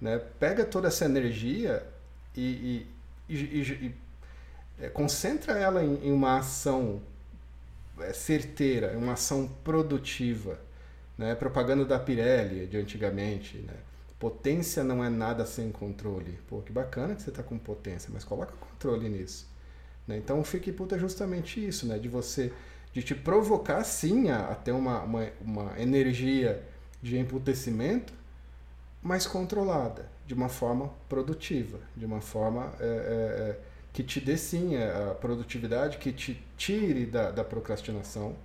Né? 0.00 0.18
Pega 0.38 0.64
toda 0.64 0.88
essa 0.88 1.04
energia 1.04 1.84
e, 2.36 2.86
e, 3.28 3.34
e, 3.34 3.94
é, 4.80 4.88
concentra 4.88 5.58
ela 5.58 5.82
em, 5.82 6.06
em 6.06 6.12
uma 6.12 6.38
ação 6.38 7.02
é, 7.98 8.12
certeira, 8.12 8.96
uma 8.96 9.14
ação 9.14 9.48
produtiva. 9.64 10.60
Né? 11.18 11.34
Propaganda 11.34 11.84
da 11.84 11.98
Pirelli 11.98 12.66
de 12.66 12.78
antigamente. 12.78 13.58
Né? 13.58 13.74
Potência 14.18 14.82
não 14.82 15.04
é 15.04 15.10
nada 15.10 15.44
sem 15.44 15.70
controle. 15.70 16.38
Pô, 16.48 16.62
que 16.62 16.72
bacana 16.72 17.14
que 17.14 17.22
você 17.22 17.30
está 17.30 17.42
com 17.42 17.58
potência, 17.58 18.08
mas 18.12 18.24
coloca 18.24 18.52
controle 18.52 19.08
nisso. 19.08 19.48
Né? 20.06 20.16
Então, 20.16 20.40
o 20.40 20.44
fique 20.44 20.72
puta 20.72 20.96
é 20.96 20.98
justamente 20.98 21.64
isso, 21.64 21.86
né? 21.86 21.98
De 21.98 22.08
você, 22.08 22.52
de 22.92 23.02
te 23.02 23.14
provocar 23.14 23.84
sim 23.84 24.30
a, 24.30 24.48
a 24.48 24.54
ter 24.54 24.72
uma, 24.72 25.02
uma, 25.02 25.28
uma 25.40 25.80
energia 25.80 26.64
de 27.02 27.18
emputecimento, 27.18 28.12
mas 29.02 29.26
controlada, 29.26 30.08
de 30.26 30.34
uma 30.34 30.48
forma 30.48 30.90
produtiva, 31.08 31.78
de 31.96 32.04
uma 32.04 32.20
forma 32.20 32.72
é, 32.80 32.84
é, 32.84 33.50
é 33.50 33.60
que 33.92 34.02
te 34.02 34.20
dê 34.20 34.36
sim 34.36 34.76
a 34.76 35.14
produtividade, 35.14 35.98
que 35.98 36.12
te 36.12 36.40
tire 36.56 37.06
da, 37.06 37.30
da 37.30 37.42
procrastinação. 37.42 38.36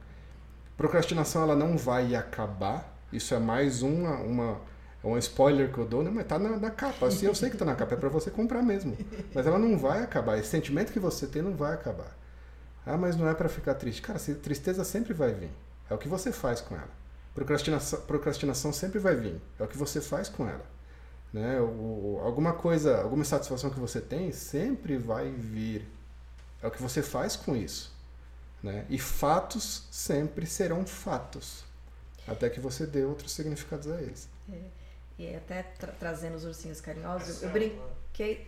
Procrastinação 0.77 1.43
ela 1.43 1.55
não 1.55 1.77
vai 1.77 2.15
acabar, 2.15 2.97
isso 3.12 3.33
é 3.33 3.39
mais 3.39 3.81
uma, 3.83 4.17
uma, 4.17 4.62
é 5.03 5.07
um 5.07 5.17
spoiler 5.17 5.71
que 5.71 5.77
eu 5.77 5.86
dou, 5.86 6.03
né? 6.03 6.09
mas 6.13 6.25
tá 6.25 6.39
na, 6.39 6.57
na 6.57 6.71
capa. 6.71 7.07
Assim, 7.07 7.25
eu 7.25 7.36
sei 7.36 7.49
que 7.49 7.57
tá 7.57 7.65
na 7.65 7.75
capa, 7.75 7.93
é 7.93 7.97
para 7.97 8.09
você 8.09 8.31
comprar 8.31 8.63
mesmo. 8.63 8.97
Mas 9.33 9.45
ela 9.45 9.59
não 9.59 9.77
vai 9.77 10.01
acabar. 10.01 10.38
Esse 10.38 10.49
sentimento 10.49 10.91
que 10.91 10.99
você 10.99 11.27
tem 11.27 11.41
não 11.41 11.55
vai 11.55 11.73
acabar. 11.73 12.17
Ah, 12.86 12.97
mas 12.97 13.15
não 13.15 13.29
é 13.29 13.33
para 13.33 13.47
ficar 13.47 13.75
triste. 13.75 14.01
Cara, 14.01 14.19
tristeza 14.19 14.83
sempre 14.83 15.13
vai 15.13 15.33
vir. 15.33 15.51
É 15.89 15.93
o 15.93 15.97
que 15.97 16.07
você 16.07 16.31
faz 16.31 16.59
com 16.59 16.75
ela. 16.75 16.89
Procrastinação, 17.36 18.01
procrastinação 18.01 18.73
sempre 18.73 18.99
vai 18.99 19.15
vir. 19.15 19.41
É 19.59 19.63
o 19.63 19.67
que 19.67 19.77
você 19.77 20.01
faz 20.01 20.27
com 20.27 20.47
ela. 20.47 20.65
Né? 21.31 21.59
O, 21.62 22.19
alguma 22.23 22.53
coisa, 22.53 23.01
alguma 23.01 23.23
satisfação 23.23 23.69
que 23.69 23.79
você 23.79 24.01
tem 24.01 24.31
sempre 24.31 24.97
vai 24.97 25.29
vir. 25.31 25.88
É 26.62 26.67
o 26.67 26.71
que 26.71 26.81
você 26.81 27.01
faz 27.01 27.36
com 27.36 27.55
isso. 27.55 27.92
Né? 28.63 28.86
E 28.89 28.97
fatos 28.97 29.84
sempre 29.91 30.47
serão 30.47 30.86
fatos. 30.86 31.65
Até 32.26 32.49
que 32.49 32.62
você 32.62 32.88
dê 32.88 33.04
outros 33.04 33.34
significados 33.34 33.91
a 33.91 34.02
eles. 34.02 34.30
É. 34.49 34.60
E 35.19 35.36
até 35.36 35.63
tra 35.63 35.91
trazendo 35.91 36.36
os 36.36 36.45
ursinhos 36.45 36.80
carinhosos, 36.80 37.43
eu 37.43 37.49
brinquei. 37.49 38.47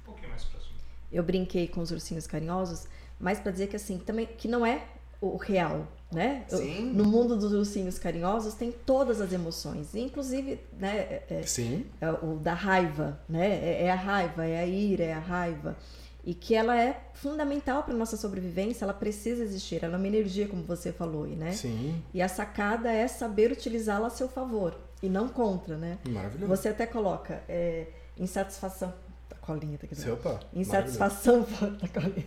Um 0.00 0.04
pouquinho 0.04 0.30
mais 0.30 0.44
próximo. 0.44 0.74
Eu 1.10 1.22
brinquei 1.22 1.68
com 1.68 1.80
os 1.80 1.90
ursinhos 1.90 2.26
carinhosos, 2.26 2.86
mas 3.20 3.38
para 3.38 3.52
dizer 3.52 3.68
que 3.68 3.76
assim, 3.76 3.98
também 3.98 4.26
que 4.26 4.48
não 4.48 4.66
é 4.66 4.84
o 5.20 5.36
real, 5.36 5.86
né? 6.10 6.44
Sim. 6.48 6.92
No 6.92 7.04
mundo 7.04 7.36
dos 7.36 7.52
ursinhos 7.52 7.98
carinhosos 7.98 8.54
tem 8.54 8.72
todas 8.72 9.20
as 9.20 9.32
emoções, 9.32 9.94
inclusive, 9.94 10.58
né? 10.72 10.96
É, 10.96 11.24
é 11.30 11.42
Sim. 11.44 11.86
É 12.00 12.10
o 12.10 12.36
da 12.36 12.54
raiva, 12.54 13.20
né? 13.28 13.46
É, 13.46 13.84
é, 13.84 13.90
a 13.92 13.94
raiva, 13.94 14.44
é 14.44 14.58
a 14.58 14.66
ira, 14.66 15.04
é 15.04 15.12
a 15.12 15.20
raiva. 15.20 15.76
E 16.24 16.34
que 16.34 16.54
ela 16.54 16.80
é 16.80 17.00
fundamental 17.14 17.82
para 17.82 17.94
nossa 17.94 18.16
sobrevivência, 18.16 18.84
ela 18.84 18.94
precisa 18.94 19.42
existir, 19.42 19.82
ela 19.82 19.94
é 19.94 19.96
uma 19.96 20.06
energia, 20.06 20.46
como 20.46 20.62
você 20.62 20.92
falou, 20.92 21.26
né? 21.26 21.52
Sim. 21.52 22.00
E 22.14 22.22
a 22.22 22.28
sacada 22.28 22.92
é 22.92 23.08
saber 23.08 23.50
utilizá-la 23.50 24.06
a 24.06 24.10
seu 24.10 24.28
favor 24.28 24.78
e 25.02 25.08
não 25.08 25.28
contra, 25.28 25.76
né? 25.76 25.98
Maravilhoso. 26.08 26.46
Você 26.48 26.68
até 26.68 26.86
coloca 26.86 27.42
é, 27.48 27.88
insatisfação. 28.16 28.94
A 29.32 29.34
colinha 29.44 29.76
tá 29.76 29.86
aqui. 29.86 30.22
Pá. 30.22 30.38
Insatisfação. 30.54 31.44
Colinha. 31.92 32.26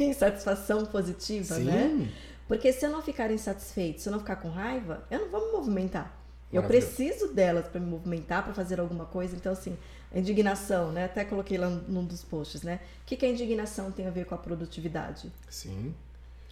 insatisfação 0.00 0.84
positiva, 0.86 1.54
Sim. 1.54 1.64
né? 1.64 2.12
Porque 2.48 2.72
se 2.72 2.84
eu 2.84 2.90
não 2.90 3.00
ficar 3.02 3.30
insatisfeito, 3.30 4.00
se 4.00 4.08
eu 4.08 4.12
não 4.12 4.18
ficar 4.18 4.36
com 4.36 4.48
raiva, 4.48 5.04
eu 5.10 5.20
não 5.20 5.30
vou 5.30 5.46
me 5.46 5.52
movimentar. 5.52 6.18
Eu 6.52 6.62
preciso 6.64 7.32
delas 7.32 7.66
para 7.66 7.80
me 7.80 7.86
movimentar, 7.86 8.44
para 8.44 8.52
fazer 8.52 8.78
alguma 8.78 9.06
coisa. 9.06 9.34
Então, 9.34 9.52
assim, 9.52 9.76
indignação, 10.18 10.92
né? 10.92 11.04
Até 11.04 11.24
coloquei 11.24 11.58
lá 11.58 11.68
num 11.68 12.04
dos 12.04 12.22
posts, 12.22 12.62
né? 12.62 12.80
O 13.02 13.06
que, 13.06 13.16
que 13.16 13.26
a 13.26 13.28
indignação 13.28 13.90
tem 13.90 14.06
a 14.06 14.10
ver 14.10 14.26
com 14.26 14.34
a 14.34 14.38
produtividade? 14.38 15.32
Sim. 15.48 15.94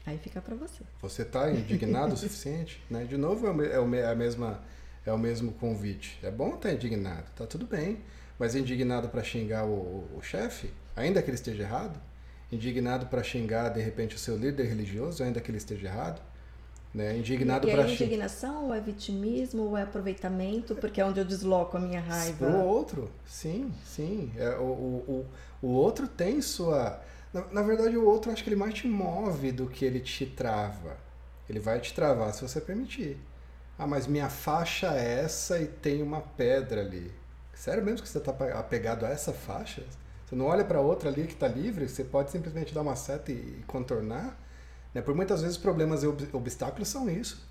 Aí 0.07 0.19
fica 0.19 0.41
para 0.41 0.55
você. 0.55 0.83
Você 1.03 1.23
está 1.23 1.51
indignado 1.51 2.15
o 2.15 2.17
suficiente? 2.19 2.83
Né? 2.89 3.05
De 3.05 3.17
novo, 3.17 3.47
é, 3.63 4.01
é 4.01 4.07
a 4.07 4.15
mesma 4.15 4.61
é 5.05 5.13
o 5.13 5.19
mesmo 5.19 5.53
convite. 5.53 6.19
É 6.23 6.31
bom 6.31 6.55
estar 6.55 6.73
indignado, 6.73 7.25
tá 7.37 7.47
tudo 7.47 7.67
bem. 7.67 7.99
Mas 8.39 8.55
indignado 8.55 9.09
para 9.09 9.23
xingar 9.23 9.65
o, 9.65 9.73
o, 9.73 10.19
o 10.19 10.23
chefe, 10.23 10.71
ainda 10.97 11.23
que 11.23 11.29
ele 11.29 11.35
esteja 11.35 11.63
errado, 11.63 12.01
indignado 12.51 13.07
para 13.07 13.23
xingar 13.23 13.69
de 13.69 13.81
repente 13.81 14.17
o 14.17 14.19
seu 14.19 14.37
líder 14.37 14.65
religioso, 14.65 15.23
ainda 15.23 15.41
que 15.41 15.51
ele 15.51 15.59
esteja 15.59 15.89
errado, 15.89 16.23
né? 16.95 17.17
Indignado 17.17 17.69
para 17.69 17.83
é 17.83 17.93
indignação 17.93 18.67
ou 18.67 18.75
é 18.75 18.81
vitimismo 18.81 19.63
ou 19.63 19.77
é 19.77 19.83
aproveitamento, 19.83 20.75
porque 20.75 21.01
é 21.01 21.05
onde 21.05 21.21
eu 21.21 21.25
desloco 21.25 21.77
a 21.77 21.81
minha 21.81 22.01
raiva. 22.01 22.47
O 22.47 22.65
outro, 22.65 23.11
sim, 23.25 23.73
sim. 23.85 24.33
É, 24.37 24.57
o, 24.57 24.63
o, 24.63 25.27
o 25.63 25.69
outro 25.69 26.09
tem 26.09 26.43
sua. 26.43 27.01
Na, 27.33 27.45
na 27.53 27.63
verdade, 27.63 27.97
o 27.97 28.05
outro 28.07 28.33
acho 28.33 28.43
que 28.43 28.49
ele 28.49 28.57
mais 28.57 28.75
te 28.75 28.89
move 28.89 29.53
do 29.53 29.67
que 29.69 29.85
ele 29.85 30.01
te 30.01 30.27
trava. 30.27 30.97
Ele 31.49 31.61
vai 31.61 31.81
te 31.81 31.95
travar 31.95 32.33
se 32.35 32.43
você 32.43 32.61
permitir. 32.61 33.19
Ah, 33.79 33.87
mas 33.87 34.07
minha 34.07 34.29
faixa 34.29 34.95
é 34.95 35.21
essa 35.21 35.59
e 35.59 35.67
tem 35.67 36.03
uma 36.03 36.21
pedra 36.21 36.83
ali. 36.83 37.11
Sério 37.55 37.85
mesmo 37.85 38.03
que 38.03 38.09
você 38.09 38.19
está 38.19 38.31
apegado 38.59 39.07
a 39.07 39.09
essa 39.09 39.33
faixa? 39.33 39.85
Você 40.27 40.37
não 40.37 40.47
olha 40.47 40.65
para 40.65 40.81
outra 40.81 41.09
ali 41.09 41.27
que 41.27 41.33
está 41.33 41.49
livre? 41.49 41.89
Você 41.89 42.05
pode 42.05 42.31
simplesmente 42.31 42.73
dar 42.73 42.83
uma 42.83 42.95
seta 42.95 43.33
e, 43.33 43.65
contornar? 43.67 44.39
Né? 44.95 45.03
Por 45.03 45.15
muitas 45.15 45.43
vezes 45.43 45.57
problemas 45.57 46.03
e 46.03 46.07
obstáculos 46.07 46.89
são 46.89 47.09
isso. 47.09 47.49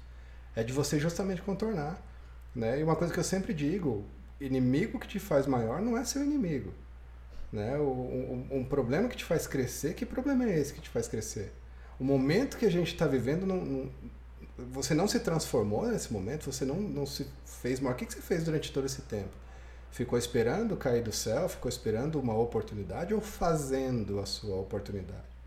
É 0.55 0.63
de 0.63 0.73
você 0.73 0.99
justamente 0.99 1.41
contornar. 1.41 2.01
Né? 2.55 2.79
E 2.79 2.83
uma 2.83 2.95
coisa 2.95 3.13
que 3.13 3.19
eu 3.19 3.23
sempre 3.23 3.53
digo, 3.53 4.05
inimigo 4.39 4.99
que 4.99 5.07
te 5.07 5.19
faz 5.19 5.45
maior 5.45 5.81
não 5.81 5.97
é 5.97 6.03
seu 6.03 6.23
inimigo. 6.23 6.73
Né? 7.51 7.77
O, 7.77 7.83
um, 7.83 8.59
um, 8.59 8.63
problema 8.63 9.07
que 9.07 9.17
te 9.17 9.25
faz 9.25 9.47
crescer, 9.47 9.93
que 9.93 10.05
problema 10.05 10.45
é 10.45 10.59
esse 10.59 10.73
que 10.73 10.81
te 10.81 10.89
faz 10.89 11.07
crescer? 11.07 11.51
O 11.99 12.03
momento 12.03 12.57
que 12.57 12.65
a 12.65 12.71
gente 12.71 12.93
está 12.93 13.07
vivendo 13.07 13.45
não, 13.45 13.57
não, 13.57 13.91
você 14.71 14.93
não 14.93 15.07
se 15.07 15.19
transformou 15.19 15.87
nesse 15.87 16.13
momento, 16.13 16.51
você 16.51 16.63
não, 16.63 16.75
não 16.75 17.05
se 17.05 17.27
fez 17.45 17.79
maior. 17.79 17.93
O 17.93 17.97
que, 17.97 18.05
que 18.05 18.13
você 18.13 18.21
fez 18.21 18.43
durante 18.43 18.71
todo 18.71 18.85
esse 18.85 19.01
tempo? 19.03 19.31
Ficou 19.91 20.17
esperando 20.19 20.77
cair 20.77 21.03
do 21.03 21.11
céu? 21.11 21.49
Ficou 21.49 21.67
esperando 21.67 22.19
uma 22.19 22.37
oportunidade 22.37 23.13
ou 23.13 23.21
fazendo 23.21 24.19
a 24.19 24.25
sua 24.25 24.55
oportunidade? 24.57 25.38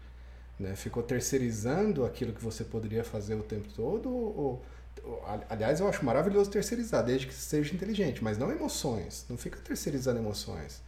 Né? 0.63 0.77
Ficou 0.77 1.03
terceirizando 1.03 2.05
aquilo 2.05 2.33
que 2.33 2.43
você 2.43 2.63
poderia 2.63 3.03
fazer 3.03 3.35
o 3.35 3.43
tempo 3.43 3.69
todo? 3.75 4.09
Ou, 4.09 4.63
ou, 5.05 5.25
aliás, 5.51 5.81
eu 5.81 5.89
acho 5.89 6.05
maravilhoso 6.05 6.51
terceirizar, 6.51 7.05
desde 7.05 7.27
que 7.27 7.35
seja 7.35 7.75
inteligente, 7.75 8.23
mas 8.23 8.39
não 8.39 8.51
emoções. 8.53 9.27
Não 9.29 9.37
fica 9.37 9.59
terceirizando 9.59 10.21
emoções. 10.21 10.81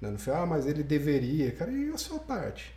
Né? 0.00 0.10
Não 0.10 0.18
fica, 0.18 0.36
ah, 0.36 0.46
mas 0.46 0.66
ele 0.66 0.82
deveria. 0.82 1.50
Cara, 1.52 1.72
e 1.72 1.90
a 1.90 1.96
sua 1.96 2.18
parte? 2.18 2.74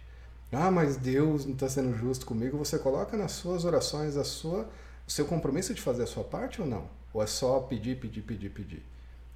Ah, 0.50 0.72
mas 0.72 0.96
Deus 0.96 1.46
não 1.46 1.54
está 1.54 1.68
sendo 1.68 1.94
justo 1.94 2.26
comigo. 2.26 2.58
Você 2.58 2.80
coloca 2.80 3.18
nas 3.18 3.34
suas 3.34 3.66
orações 3.66 4.16
a 4.16 4.24
sua 4.24 4.70
o 5.06 5.12
seu 5.12 5.26
compromisso 5.26 5.74
de 5.74 5.82
fazer 5.82 6.04
a 6.04 6.08
sua 6.08 6.24
parte 6.24 6.62
ou 6.62 6.68
não? 6.68 6.90
Ou 7.14 7.22
é 7.22 7.28
só 7.28 7.60
pedir, 7.60 8.00
pedir, 8.00 8.22
pedir, 8.22 8.50
pedir? 8.50 8.84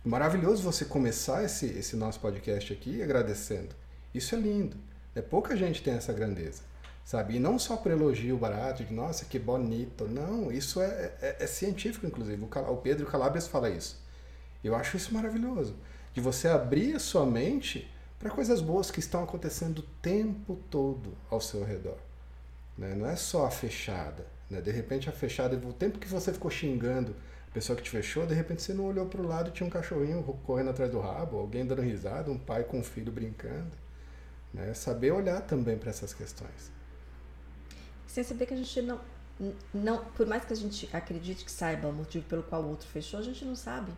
Maravilhoso 0.04 0.64
você 0.64 0.86
começar 0.86 1.44
esse, 1.44 1.66
esse 1.66 1.96
nosso 1.96 2.20
podcast 2.20 2.72
aqui 2.72 3.04
agradecendo. 3.04 3.76
Isso 4.14 4.34
é 4.34 4.38
lindo. 4.40 4.78
É 5.14 5.22
pouca 5.22 5.56
gente 5.56 5.84
tem 5.84 5.94
essa 5.94 6.14
grandeza, 6.14 6.62
sabe? 7.04 7.36
E 7.36 7.40
não 7.40 7.58
só 7.58 7.76
por 7.78 7.92
elogio 7.92 8.38
barato, 8.38 8.84
de 8.84 8.94
nossa, 8.94 9.26
que 9.26 9.40
bonito. 9.40 10.08
Não, 10.08 10.52
isso 10.52 10.82
é, 10.82 11.12
é, 11.22 11.38
é 11.40 11.48
científico, 11.48 12.06
inclusive. 12.06 12.44
O, 12.44 12.78
Pedro 12.78 13.06
Calabres 13.08 13.48
fala 13.48 13.70
isso. 13.70 14.00
Eu 14.64 14.76
acho 14.76 14.98
isso 14.98 15.14
maravilhoso. 15.14 15.76
De 16.14 16.22
você 16.22 16.48
abrir 16.48 16.96
a 16.96 17.00
sua 17.00 17.26
mente 17.26 17.90
para 18.20 18.30
coisas 18.30 18.62
boas 18.62 18.92
que 18.92 19.00
estão 19.00 19.24
acontecendo 19.24 19.80
o 19.80 19.84
tempo 20.02 20.60
todo 20.70 21.14
ao 21.30 21.40
seu 21.40 21.64
redor. 21.64 21.98
Né? 22.78 22.94
Não 22.94 23.08
é 23.08 23.16
só 23.16 23.46
a 23.46 23.52
fechada. 23.52 24.26
Né? 24.50 24.60
De 24.62 24.72
repente 24.72 25.10
a 25.10 25.12
fechada, 25.12 25.56
o 25.56 25.74
tempo 25.74 26.00
que 26.00 26.08
você 26.08 26.34
ficou 26.34 26.52
xingando 26.52 27.16
a 27.50 27.54
pessoa 27.54 27.76
que 27.76 27.84
te 27.84 27.90
fechou, 27.90 28.28
de 28.28 28.36
repente 28.36 28.62
você 28.62 28.74
não 28.74 28.86
olhou 28.86 29.08
para 29.08 29.22
o 29.22 29.28
lado 29.28 29.50
tinha 29.50 29.66
um 29.66 29.72
cachorrinho 29.72 30.22
correndo 30.44 30.70
atrás 30.70 30.92
do 30.92 31.00
rabo, 31.00 31.40
alguém 31.40 31.66
dando 31.66 31.82
risada, 31.82 32.30
um 32.30 32.38
pai 32.38 32.64
com 32.64 32.80
um 32.80 32.84
filho 32.84 33.12
brincando. 33.12 33.72
Né? 34.54 34.74
Saber 34.74 35.12
olhar 35.12 35.42
também 35.42 35.78
para 35.78 35.90
essas 35.90 36.14
questões. 36.14 36.79
Sem 38.10 38.24
saber 38.24 38.45
que 38.45 38.54
a 38.54 38.58
gente 38.58 38.82
não, 38.82 39.00
não. 39.74 40.04
Por 40.15 40.28
mais 40.28 40.43
que 40.43 40.52
a 40.52 40.56
gente 40.56 40.89
acredite 40.91 41.45
que 41.45 41.52
saiba 41.52 41.88
o 41.88 41.93
motivo 41.93 42.26
pelo 42.26 42.43
qual 42.43 42.62
o 42.62 42.69
outro 42.69 42.88
fechou, 42.88 43.19
a 43.19 43.24
gente 43.24 43.45
não 43.45 43.56
sabe. 43.56 43.91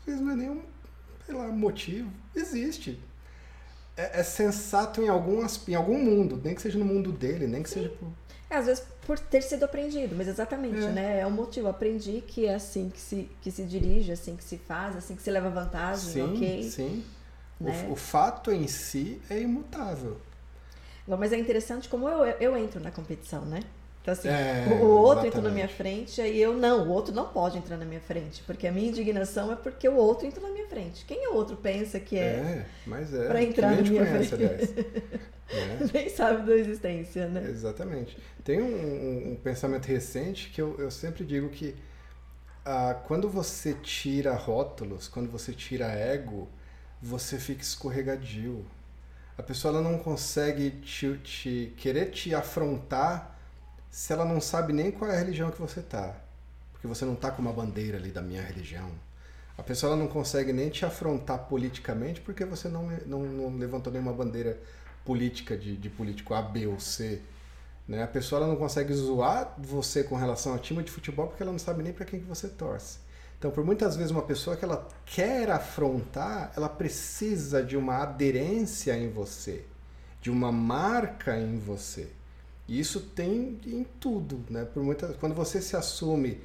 Às 0.00 0.06
vezes 0.06 0.20
não 0.20 0.32
é 0.32 0.36
nenhum, 0.36 0.62
sei 1.24 1.34
lá, 1.34 1.46
motivo. 1.48 2.10
Existe. 2.34 2.98
É, 3.96 4.20
é 4.20 4.22
sensato 4.22 5.00
em, 5.00 5.08
algum, 5.08 5.46
em 5.68 5.74
algum 5.74 5.98
mundo, 6.02 6.40
nem 6.42 6.54
que 6.54 6.62
seja 6.62 6.78
no 6.78 6.84
mundo 6.84 7.12
dele, 7.12 7.46
nem 7.46 7.62
que 7.62 7.68
Sim. 7.68 7.82
seja 7.82 7.90
por 7.90 8.12
é, 8.48 8.56
às 8.56 8.66
vezes 8.66 8.84
por 9.04 9.18
ter 9.18 9.42
sido 9.42 9.64
aprendido, 9.64 10.14
mas 10.16 10.28
exatamente, 10.28 10.84
é. 10.84 10.92
né? 10.92 11.20
É 11.20 11.26
o 11.26 11.30
motivo. 11.30 11.68
Aprendi 11.68 12.22
que 12.26 12.46
é 12.46 12.54
assim 12.54 12.90
que 12.90 13.00
se, 13.00 13.28
que 13.40 13.50
se 13.50 13.64
dirige, 13.64 14.12
assim 14.12 14.36
que 14.36 14.44
se 14.44 14.56
faz, 14.56 14.96
assim 14.96 15.16
que 15.16 15.22
se 15.22 15.30
leva 15.30 15.50
vantagem, 15.50 16.12
sim, 16.12 16.22
ok? 16.22 16.62
Sim, 16.62 17.04
né? 17.60 17.86
o, 17.88 17.92
o, 17.92 17.96
fato 17.96 18.52
em 18.52 18.68
si 18.68 19.20
é 19.28 19.40
imutável. 19.40 20.16
Mas 21.06 21.32
é 21.32 21.36
interessante 21.36 21.88
como 21.88 22.08
eu, 22.08 22.24
eu 22.40 22.56
entro 22.56 22.80
na 22.80 22.90
competição, 22.90 23.44
né? 23.44 23.60
Então, 24.06 24.12
assim, 24.12 24.28
é, 24.28 24.68
o 24.80 24.86
outro 24.86 25.26
entra 25.26 25.40
na 25.40 25.50
minha 25.50 25.68
frente, 25.68 26.20
aí 26.20 26.40
eu 26.40 26.54
não, 26.54 26.86
o 26.86 26.90
outro 26.90 27.12
não 27.12 27.26
pode 27.26 27.58
entrar 27.58 27.76
na 27.76 27.84
minha 27.84 28.00
frente, 28.00 28.40
porque 28.46 28.64
a 28.68 28.70
minha 28.70 28.88
indignação 28.88 29.50
é 29.50 29.56
porque 29.56 29.88
o 29.88 29.96
outro 29.96 30.28
entra 30.28 30.40
na 30.40 30.50
minha 30.50 30.68
frente. 30.68 31.04
Quem 31.04 31.26
o 31.28 31.34
outro 31.34 31.56
pensa 31.56 31.98
que 31.98 32.16
é? 32.16 32.22
É, 32.22 32.66
mas 32.86 33.12
é. 33.12 33.26
Pra 33.26 33.42
entrar 33.42 33.74
na 33.74 33.82
minha 33.82 34.06
conhece, 34.06 34.36
frente. 34.36 34.86
é. 35.50 35.78
Nem 35.92 36.08
sabe 36.08 36.46
da 36.46 36.54
existência, 36.54 37.26
né? 37.26 37.48
Exatamente. 37.50 38.16
Tem 38.44 38.62
um, 38.62 39.32
um, 39.32 39.36
pensamento 39.42 39.86
recente 39.86 40.50
que 40.50 40.62
eu, 40.62 40.76
eu 40.78 40.88
sempre 40.88 41.24
digo 41.24 41.48
que 41.48 41.74
ah, 42.64 42.94
quando 43.08 43.28
você 43.28 43.74
tira 43.74 44.34
rótulos, 44.34 45.08
quando 45.08 45.28
você 45.28 45.52
tira 45.52 45.86
ego, 45.86 46.48
você 47.02 47.38
fica 47.38 47.62
escorregadio. 47.62 48.64
A 49.38 49.42
pessoa 49.42 49.74
ela 49.74 49.82
não 49.82 49.98
consegue 49.98 50.70
te, 50.70 51.18
te 51.18 51.74
querer 51.76 52.10
te 52.10 52.34
afrontar 52.34 53.38
se 53.90 54.12
ela 54.12 54.24
não 54.24 54.40
sabe 54.40 54.72
nem 54.72 54.90
qual 54.90 55.10
é 55.10 55.14
a 55.14 55.18
religião 55.18 55.50
que 55.50 55.60
você 55.60 55.82
tá. 55.82 56.14
Porque 56.72 56.86
você 56.86 57.04
não 57.04 57.14
tá 57.14 57.30
com 57.30 57.42
uma 57.42 57.52
bandeira 57.52 57.98
ali 57.98 58.10
da 58.10 58.22
minha 58.22 58.42
religião. 58.42 58.90
A 59.58 59.62
pessoa 59.62 59.92
ela 59.92 60.02
não 60.02 60.08
consegue 60.08 60.52
nem 60.52 60.68
te 60.68 60.84
afrontar 60.84 61.38
politicamente 61.48 62.20
porque 62.20 62.44
você 62.44 62.68
não, 62.68 62.88
não, 63.06 63.22
não 63.22 63.56
levantou 63.56 63.92
nenhuma 63.92 64.12
bandeira 64.12 64.58
política 65.04 65.56
de, 65.56 65.76
de 65.76 65.88
político 65.88 66.34
A, 66.34 66.42
B 66.42 66.66
ou 66.66 66.78
C. 66.78 67.22
Né? 67.88 68.02
A 68.02 68.06
pessoa 68.06 68.40
ela 68.40 68.48
não 68.48 68.56
consegue 68.56 68.92
zoar 68.92 69.54
você 69.58 70.02
com 70.02 70.16
relação 70.16 70.52
ao 70.52 70.58
time 70.58 70.82
de 70.82 70.90
futebol 70.90 71.28
porque 71.28 71.42
ela 71.42 71.52
não 71.52 71.58
sabe 71.58 71.82
nem 71.82 71.92
para 71.92 72.04
quem 72.04 72.20
que 72.20 72.26
você 72.26 72.48
torce. 72.48 72.98
Então, 73.46 73.54
por 73.54 73.64
muitas 73.64 73.94
vezes, 73.94 74.10
uma 74.10 74.22
pessoa 74.22 74.56
que 74.56 74.64
ela 74.64 74.88
quer 75.04 75.48
afrontar, 75.52 76.52
ela 76.56 76.68
precisa 76.68 77.62
de 77.62 77.76
uma 77.76 78.02
aderência 78.02 78.98
em 78.98 79.08
você, 79.08 79.64
de 80.20 80.32
uma 80.32 80.50
marca 80.50 81.38
em 81.38 81.56
você. 81.56 82.08
E 82.66 82.80
isso 82.80 82.98
tem 83.00 83.60
em 83.64 83.86
tudo, 84.00 84.44
né? 84.50 84.64
Por 84.64 84.82
muitas, 84.82 85.14
quando 85.18 85.32
você 85.32 85.62
se 85.62 85.76
assume 85.76 86.40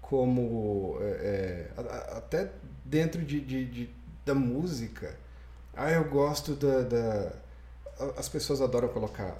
como 0.00 0.96
é, 1.00 1.70
é 1.76 2.16
até 2.16 2.52
dentro 2.84 3.20
de, 3.24 3.40
de, 3.40 3.64
de, 3.64 3.90
da 4.24 4.32
música, 4.32 5.12
ah, 5.74 5.90
eu 5.90 6.08
gosto 6.08 6.54
da, 6.54 6.82
da 6.82 7.32
as 8.16 8.28
pessoas 8.28 8.60
adoram 8.60 8.86
colocar 8.90 9.36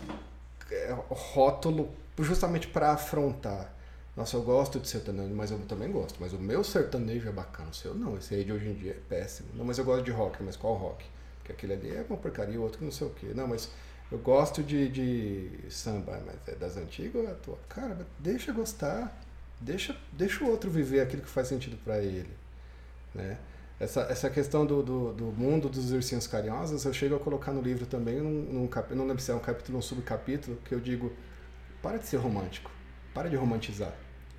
é, 0.69 0.97
rótulo 1.09 1.91
justamente 2.19 2.67
para 2.67 2.91
afrontar. 2.91 3.73
Nossa, 4.17 4.37
eu 4.37 4.43
gosto 4.43 4.79
de 4.79 4.89
sertanejo, 4.89 5.35
mas 5.35 5.51
eu 5.51 5.59
também 5.61 5.91
gosto. 5.91 6.17
Mas 6.21 6.33
o 6.33 6.39
meu 6.39 6.63
sertanejo 6.63 7.29
é 7.29 7.33
bacana. 7.33 7.71
O 7.71 7.75
seu 7.75 7.95
não, 7.95 8.17
esse 8.17 8.35
aí 8.35 8.45
de 8.45 8.53
hoje 8.53 8.69
em 8.69 8.75
dia 8.75 8.93
é 8.93 9.01
péssimo. 9.09 9.49
Não, 9.55 9.65
mas 9.65 9.79
eu 9.79 9.85
gosto 9.85 10.05
de 10.05 10.13
rock, 10.13 10.43
mas 10.43 10.57
qual 10.57 10.75
rock? 10.75 11.05
Porque 11.39 11.53
aquele 11.53 11.73
ali 11.75 11.91
é 11.91 12.07
uma 12.09 12.17
porcaria, 12.17 12.59
o 12.59 12.63
outro 12.63 12.79
que 12.79 12.85
não 12.85 12.93
sei 12.93 13.07
o 13.07 13.11
quê. 13.11 13.33
Não, 13.35 13.49
mas 13.49 13.71
eu 14.13 14.19
gosto 14.19 14.63
de, 14.63 14.89
de 14.89 15.51
samba, 15.69 16.23
mas 16.25 16.37
é 16.47 16.55
das 16.55 16.77
antigas 16.77 17.23
ou 17.23 17.29
é 17.29 17.35
tua? 17.35 17.59
Cara, 17.69 18.07
deixa 18.19 18.53
gostar. 18.53 19.21
Deixa, 19.61 19.97
deixa 20.13 20.45
o 20.45 20.49
outro 20.49 20.71
viver 20.71 21.01
aquilo 21.01 21.23
que 21.23 21.29
faz 21.29 21.49
sentido 21.49 21.77
para 21.85 21.99
ele. 21.99 22.31
Né? 23.15 23.39
Essa, 23.81 24.03
essa 24.03 24.31
questão 24.31 24.65
do, 24.65 24.83
do, 24.83 25.13
do, 25.13 25.25
mundo 25.25 25.69
dos 25.69 25.91
ursinhos 25.91 26.27
carinhosos, 26.27 26.85
eu 26.85 26.93
chego 26.93 27.17
a 27.17 27.19
colocar 27.19 27.53
no 27.53 27.61
livro 27.61 27.87
também, 27.87 28.21
num, 28.21 28.53
num 28.53 28.67
cap, 28.69 28.95
não 28.95 29.07
lembro 29.07 29.23
se 29.23 29.31
é 29.31 29.35
um 29.35 29.41
capítulo 29.41 29.77
ou 29.77 29.79
um 29.81 29.83
subcapítulo, 29.83 30.57
que 30.65 30.75
eu 30.75 30.81
digo, 30.81 31.13
para 31.83 31.99
de 31.99 32.07
ser 32.07 32.19
romântico, 32.19 32.71
para 33.13 33.29
de 33.29 33.37
romantizar. 33.37 33.93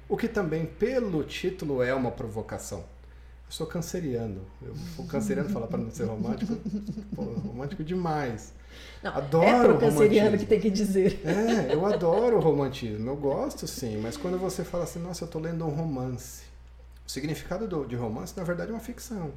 O 0.08 0.16
que 0.16 0.28
também, 0.28 0.66
pelo 0.66 1.24
título, 1.24 1.82
é 1.82 1.94
uma 1.94 2.12
provocação. 2.12 2.80
Eu 2.80 3.52
sou 3.52 3.68
canceriano. 3.68 4.42
Eu, 4.62 4.74
o 4.98 5.08
canceriano 5.08 5.50
fala 5.50 5.68
para 5.68 5.80
não 5.80 5.92
ser 5.92 6.06
romântico. 6.06 6.56
Pô, 7.16 7.24
romântico 7.24 7.84
demais. 7.84 8.54
Não, 9.04 9.16
adoro 9.16 9.48
é 9.48 9.64
pro 9.64 9.80
canceriano 9.80 10.38
que 10.38 10.46
tem 10.46 10.60
que 10.60 10.70
dizer. 10.70 11.22
É, 11.24 11.74
eu 11.74 11.86
adoro 11.86 12.38
o 12.38 12.40
romantismo. 12.40 13.10
Eu 13.10 13.16
gosto 13.16 13.68
sim, 13.68 13.98
mas 13.98 14.18
quando 14.18 14.38
você 14.38 14.64
fala 14.64 14.84
assim, 14.84 15.00
nossa, 15.00 15.24
eu 15.24 15.28
estou 15.28 15.42
lendo 15.42 15.66
um 15.66 15.70
romance. 15.70 16.44
O 17.08 17.12
significado 17.12 17.68
do, 17.68 17.86
de 17.86 17.96
romance, 17.96 18.36
na 18.36 18.44
verdade, 18.44 18.72
é 18.72 18.74
uma 18.74 18.80
ficção. 18.80 19.32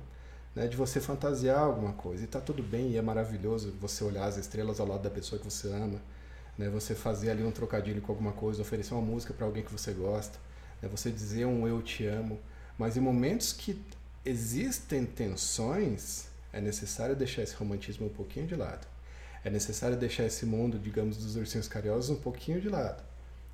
Né, 0.54 0.66
de 0.66 0.76
você 0.76 1.00
fantasiar 1.00 1.60
alguma 1.60 1.92
coisa. 1.92 2.22
E 2.22 2.24
está 2.24 2.40
tudo 2.40 2.62
bem, 2.62 2.90
e 2.92 2.96
é 2.96 3.02
maravilhoso 3.02 3.74
você 3.78 4.02
olhar 4.02 4.24
as 4.24 4.36
estrelas 4.38 4.80
ao 4.80 4.86
lado 4.86 5.02
da 5.02 5.10
pessoa 5.10 5.38
que 5.38 5.44
você 5.44 5.68
ama. 5.68 6.00
Né, 6.56 6.68
você 6.68 6.94
fazer 6.94 7.30
ali 7.30 7.44
um 7.44 7.50
trocadilho 7.50 8.00
com 8.00 8.10
alguma 8.10 8.32
coisa, 8.32 8.62
oferecer 8.62 8.94
uma 8.94 9.02
música 9.02 9.32
para 9.34 9.46
alguém 9.46 9.62
que 9.62 9.70
você 9.70 9.92
gosta. 9.92 10.38
Né, 10.80 10.88
você 10.88 11.10
dizer 11.10 11.46
um 11.46 11.66
eu 11.66 11.82
te 11.82 12.06
amo. 12.06 12.40
Mas 12.76 12.96
em 12.96 13.00
momentos 13.00 13.52
que 13.52 13.80
existem 14.24 15.04
tensões, 15.04 16.28
é 16.52 16.60
necessário 16.60 17.16
deixar 17.16 17.42
esse 17.42 17.54
romantismo 17.54 18.06
um 18.06 18.10
pouquinho 18.10 18.46
de 18.46 18.54
lado. 18.54 18.86
É 19.44 19.50
necessário 19.50 19.96
deixar 19.96 20.24
esse 20.24 20.44
mundo, 20.44 20.78
digamos, 20.78 21.16
dos 21.16 21.36
ursinhos 21.36 21.68
carinhosos 21.68 22.10
um 22.10 22.20
pouquinho 22.20 22.60
de 22.60 22.68
lado. 22.68 23.02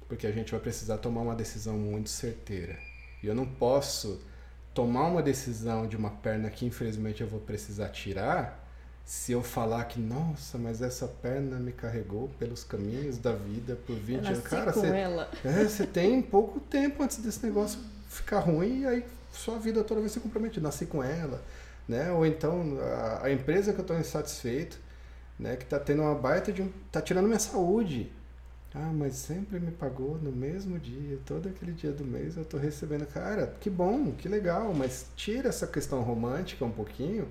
Porque 0.08 0.26
a 0.26 0.32
gente 0.32 0.50
vai 0.50 0.60
precisar 0.60 0.98
tomar 0.98 1.22
uma 1.22 1.34
decisão 1.34 1.76
muito 1.76 2.10
certeira. 2.10 2.78
E 3.22 3.26
eu 3.26 3.34
não 3.34 3.46
posso 3.46 4.20
tomar 4.72 5.06
uma 5.06 5.22
decisão 5.22 5.86
de 5.86 5.96
uma 5.96 6.10
perna 6.10 6.50
que 6.50 6.66
infelizmente 6.66 7.20
eu 7.20 7.28
vou 7.28 7.40
precisar 7.40 7.88
tirar 7.90 8.63
se 9.04 9.32
eu 9.32 9.42
falar 9.42 9.84
que, 9.84 10.00
nossa, 10.00 10.56
mas 10.56 10.80
essa 10.80 11.06
perna 11.06 11.58
me 11.58 11.72
carregou 11.72 12.30
pelos 12.38 12.64
caminhos 12.64 13.18
da 13.18 13.32
vida 13.32 13.76
por 13.86 13.94
20 13.96 14.26
anos. 14.26 14.38
Cara, 14.40 14.72
você, 14.72 14.86
é, 15.44 15.64
você 15.64 15.86
tem 15.86 16.22
pouco 16.22 16.58
tempo 16.58 17.02
antes 17.02 17.18
desse 17.18 17.44
negócio 17.44 17.78
ficar 18.08 18.38
ruim 18.40 18.80
e 18.80 18.86
aí 18.86 19.04
sua 19.30 19.58
vida 19.58 19.84
toda 19.84 20.00
vai 20.00 20.08
ser 20.08 20.20
comprometida. 20.20 20.62
Nasci 20.62 20.86
com 20.86 21.02
ela, 21.02 21.42
né? 21.86 22.10
Ou 22.12 22.24
então 22.24 22.78
a, 22.80 23.26
a 23.26 23.32
empresa 23.32 23.74
que 23.74 23.78
eu 23.78 23.82
estou 23.82 23.98
insatisfeito, 23.98 24.78
né? 25.38 25.56
Que 25.56 25.64
está 25.64 25.78
tendo 25.78 26.00
uma 26.00 26.14
baita 26.14 26.50
de 26.50 26.62
um, 26.62 26.72
tá 26.90 27.02
tirando 27.02 27.26
minha 27.26 27.38
saúde. 27.38 28.10
Ah, 28.74 28.90
mas 28.92 29.14
sempre 29.14 29.60
me 29.60 29.70
pagou 29.70 30.18
no 30.18 30.32
mesmo 30.32 30.80
dia, 30.80 31.16
todo 31.24 31.48
aquele 31.48 31.70
dia 31.70 31.92
do 31.92 32.04
mês 32.04 32.36
eu 32.36 32.42
estou 32.42 32.58
recebendo. 32.58 33.06
Cara, 33.06 33.54
que 33.60 33.70
bom, 33.70 34.10
que 34.12 34.28
legal, 34.28 34.74
mas 34.74 35.06
tira 35.14 35.50
essa 35.50 35.66
questão 35.66 36.00
romântica 36.00 36.64
um 36.64 36.72
pouquinho 36.72 37.28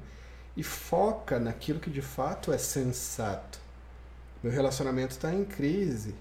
e 0.56 0.64
foca 0.64 1.40
naquilo 1.40 1.80
que 1.80 1.90
de 1.90 2.02
fato 2.02 2.52
é 2.52 2.58
sensato. 2.58 3.60
Meu 4.44 4.52
relacionamento 4.52 5.12
está 5.12 5.34
em 5.34 5.46
crise, 5.46 6.14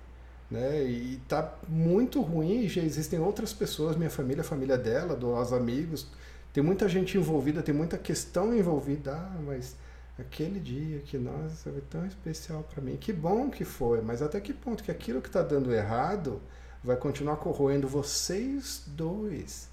né? 0.50 0.84
E 0.84 1.20
está 1.22 1.54
muito 1.68 2.20
ruim. 2.20 2.68
Já 2.68 2.82
existem 2.82 3.18
outras 3.18 3.52
pessoas, 3.52 3.96
minha 3.96 4.10
família, 4.10 4.42
a 4.42 4.44
família 4.44 4.78
dela, 4.78 5.16
dos 5.16 5.52
amigos. 5.52 6.06
Tem 6.52 6.62
muita 6.62 6.88
gente 6.88 7.16
envolvida, 7.16 7.62
tem 7.62 7.74
muita 7.74 7.98
questão 7.98 8.54
envolvida. 8.54 9.14
Ah, 9.14 9.40
mas 9.44 9.74
aquele 10.18 10.60
dia 10.60 11.00
que 11.00 11.18
nossa 11.18 11.70
foi 11.70 11.80
tão 11.90 12.06
especial 12.06 12.62
para 12.62 12.82
mim. 12.82 12.96
Que 12.96 13.12
bom 13.12 13.50
que 13.50 13.64
foi, 13.64 14.00
mas 14.00 14.22
até 14.22 14.40
que 14.40 14.52
ponto 14.52 14.84
que 14.84 14.90
aquilo 14.90 15.20
que 15.20 15.28
está 15.28 15.42
dando 15.42 15.74
errado 15.74 16.40
vai 16.84 16.96
continuar 16.96 17.36
corroendo 17.36 17.88
vocês 17.88 18.82
dois? 18.86 19.68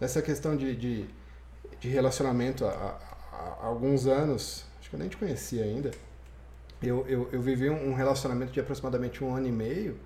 Essa 0.00 0.20
questão 0.20 0.56
de, 0.56 0.76
de, 0.76 1.06
de 1.80 1.88
relacionamento 1.88 2.66
há, 2.66 2.98
há, 3.60 3.66
alguns 3.66 4.06
anos, 4.06 4.64
acho 4.80 4.90
que 4.90 4.96
eu 4.96 5.00
nem 5.00 5.08
te 5.08 5.16
conhecia 5.16 5.64
ainda, 5.64 5.90
eu, 6.82 7.06
eu, 7.08 7.28
eu 7.32 7.40
vivi 7.40 7.70
um 7.70 7.94
relacionamento 7.94 8.52
de 8.52 8.60
aproximadamente 8.60 9.24
um 9.24 9.34
ano 9.34 9.46
e 9.46 9.52
meio 9.52 9.98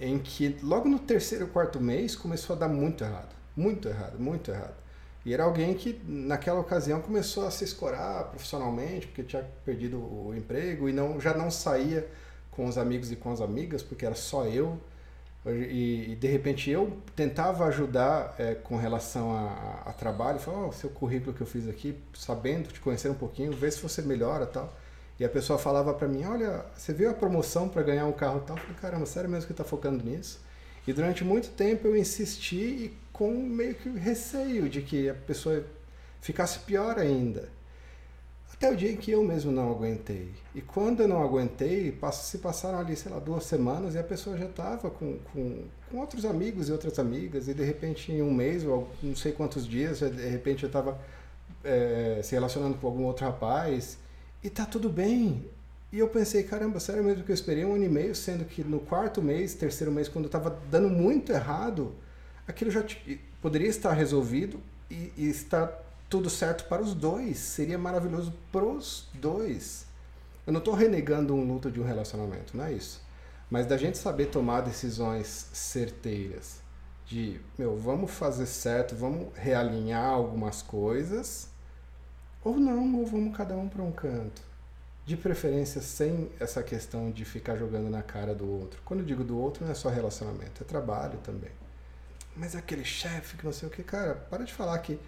em 0.00 0.18
que 0.18 0.56
logo 0.62 0.88
no 0.88 0.98
terceiro, 0.98 1.48
quarto 1.48 1.80
mês 1.80 2.14
começou 2.14 2.54
a 2.54 2.58
dar 2.58 2.68
muito 2.68 3.02
errado. 3.02 3.34
Muito 3.56 3.88
errado, 3.88 4.18
muito 4.18 4.50
errado. 4.50 4.76
E 5.24 5.34
era 5.34 5.42
alguém 5.42 5.74
que, 5.74 6.00
naquela 6.06 6.60
ocasião, 6.60 7.00
começou 7.00 7.46
a 7.46 7.50
se 7.50 7.64
escorar 7.64 8.24
profissionalmente, 8.26 9.08
porque 9.08 9.24
tinha 9.24 9.42
perdido 9.64 9.98
o 9.98 10.32
emprego 10.34 10.88
e 10.88 10.92
não, 10.92 11.20
já 11.20 11.34
não 11.34 11.50
saía 11.50 12.08
com 12.52 12.66
os 12.66 12.78
amigos 12.78 13.10
e 13.10 13.16
com 13.16 13.32
as 13.32 13.40
amigas, 13.40 13.82
porque 13.82 14.06
era 14.06 14.14
só 14.14 14.46
eu. 14.46 14.80
E, 15.46 16.12
e 16.12 16.16
de 16.16 16.26
repente 16.26 16.70
eu 16.70 16.98
tentava 17.16 17.64
ajudar 17.66 18.34
é, 18.38 18.54
com 18.54 18.76
relação 18.76 19.32
a, 19.32 19.82
a, 19.86 19.92
trabalho, 19.92 20.38
falava, 20.38 20.66
oh, 20.66 20.72
seu 20.72 20.90
currículo 20.90 21.32
que 21.32 21.40
eu 21.40 21.46
fiz 21.46 21.68
aqui, 21.68 21.96
sabendo, 22.12 22.68
te 22.68 22.80
conhecer 22.80 23.08
um 23.08 23.14
pouquinho, 23.14 23.52
ver 23.52 23.72
se 23.72 23.80
você 23.80 24.02
melhora 24.02 24.46
tal. 24.46 24.72
E 25.18 25.24
a 25.24 25.28
pessoa 25.28 25.58
falava 25.58 25.94
para 25.94 26.06
mim, 26.06 26.24
olha, 26.24 26.64
você 26.76 26.92
viu 26.92 27.10
a 27.10 27.14
promoção 27.14 27.68
para 27.68 27.82
ganhar 27.82 28.06
um 28.06 28.12
carro 28.12 28.40
tal? 28.40 28.56
Eu 28.56 28.62
falei, 28.62 28.76
caramba, 28.80 29.06
sério 29.06 29.30
mesmo 29.30 29.46
que 29.46 29.52
está 29.52 29.64
focando 29.64 30.04
nisso? 30.04 30.40
E 30.86 30.92
durante 30.92 31.24
muito 31.24 31.50
tempo 31.50 31.86
eu 31.86 31.96
insisti 31.96 32.56
e 32.56 32.98
com 33.12 33.32
meio 33.32 33.74
que 33.74 33.88
receio 33.90 34.68
de 34.68 34.82
que 34.82 35.08
a 35.08 35.14
pessoa 35.14 35.64
ficasse 36.20 36.60
pior 36.60 36.98
ainda. 36.98 37.48
Até 38.58 38.72
o 38.72 38.76
dia 38.76 38.90
em 38.90 38.96
que 38.96 39.12
eu 39.12 39.22
mesmo 39.22 39.52
não 39.52 39.70
aguentei. 39.70 40.32
E 40.52 40.60
quando 40.60 41.00
eu 41.00 41.06
não 41.06 41.22
aguentei, 41.22 41.96
se 42.12 42.38
passaram 42.38 42.80
ali, 42.80 42.96
sei 42.96 43.12
lá, 43.12 43.20
duas 43.20 43.44
semanas 43.44 43.94
e 43.94 43.98
a 43.98 44.02
pessoa 44.02 44.36
já 44.36 44.46
estava 44.46 44.90
com, 44.90 45.16
com, 45.32 45.62
com 45.88 45.96
outros 45.96 46.24
amigos 46.24 46.68
e 46.68 46.72
outras 46.72 46.98
amigas, 46.98 47.46
e 47.46 47.54
de 47.54 47.62
repente 47.62 48.10
em 48.10 48.20
um 48.20 48.34
mês, 48.34 48.64
ou 48.64 48.90
não 49.00 49.14
sei 49.14 49.30
quantos 49.30 49.64
dias, 49.64 50.00
de 50.00 50.28
repente 50.28 50.64
eu 50.64 50.66
estava 50.66 51.00
é, 51.62 52.20
se 52.24 52.34
relacionando 52.34 52.76
com 52.78 52.88
algum 52.88 53.04
outro 53.04 53.24
rapaz, 53.24 53.96
e 54.42 54.50
tá 54.50 54.66
tudo 54.66 54.88
bem. 54.88 55.48
E 55.92 56.00
eu 56.00 56.08
pensei, 56.08 56.42
caramba, 56.42 56.80
sério 56.80 57.04
mesmo 57.04 57.22
que 57.22 57.30
eu 57.30 57.34
esperei 57.34 57.64
um 57.64 57.76
ano 57.76 57.84
e 57.84 57.88
meio, 57.88 58.12
sendo 58.12 58.44
que 58.44 58.64
no 58.64 58.80
quarto 58.80 59.22
mês, 59.22 59.54
terceiro 59.54 59.92
mês, 59.92 60.08
quando 60.08 60.26
estava 60.26 60.58
dando 60.68 60.90
muito 60.90 61.30
errado, 61.30 61.94
aquilo 62.44 62.72
já 62.72 62.84
poderia 63.40 63.68
estar 63.68 63.92
resolvido 63.92 64.60
e, 64.90 65.12
e 65.16 65.28
estar 65.28 65.87
tudo 66.08 66.30
certo 66.30 66.64
para 66.68 66.82
os 66.82 66.94
dois. 66.94 67.38
Seria 67.38 67.78
maravilhoso 67.78 68.32
pros 68.50 69.08
dois. 69.14 69.86
Eu 70.46 70.52
não 70.52 70.60
estou 70.60 70.74
renegando 70.74 71.34
um 71.34 71.46
luto 71.46 71.70
de 71.70 71.80
um 71.80 71.84
relacionamento, 71.84 72.56
não 72.56 72.64
é 72.64 72.72
isso. 72.72 73.02
Mas 73.50 73.66
da 73.66 73.76
gente 73.76 73.98
saber 73.98 74.26
tomar 74.26 74.62
decisões 74.62 75.48
certeiras, 75.52 76.60
de, 77.06 77.40
meu, 77.58 77.76
vamos 77.76 78.10
fazer 78.10 78.46
certo, 78.46 78.94
vamos 78.94 79.28
realinhar 79.34 80.10
algumas 80.10 80.60
coisas, 80.60 81.48
ou 82.44 82.56
não, 82.58 82.96
ou 82.98 83.06
vamos 83.06 83.36
cada 83.36 83.54
um 83.56 83.68
para 83.68 83.82
um 83.82 83.92
canto 83.92 84.42
de 85.08 85.16
preferência 85.16 85.80
sem 85.80 86.30
essa 86.38 86.62
questão 86.62 87.10
de 87.10 87.24
ficar 87.24 87.56
jogando 87.56 87.88
na 87.88 88.02
cara 88.02 88.34
do 88.34 88.46
outro. 88.46 88.78
Quando 88.84 89.00
eu 89.00 89.06
digo 89.06 89.24
do 89.24 89.38
outro, 89.38 89.64
não 89.64 89.72
é 89.72 89.74
só 89.74 89.88
relacionamento, 89.88 90.62
é 90.62 90.66
trabalho 90.66 91.18
também. 91.24 91.50
Mas 92.36 92.54
aquele 92.54 92.84
chefe 92.84 93.38
que 93.38 93.44
não 93.44 93.52
sei 93.52 93.68
o 93.68 93.72
que, 93.72 93.82
cara, 93.82 94.14
para 94.14 94.44
de 94.44 94.52
falar 94.52 94.78
que 94.80 95.00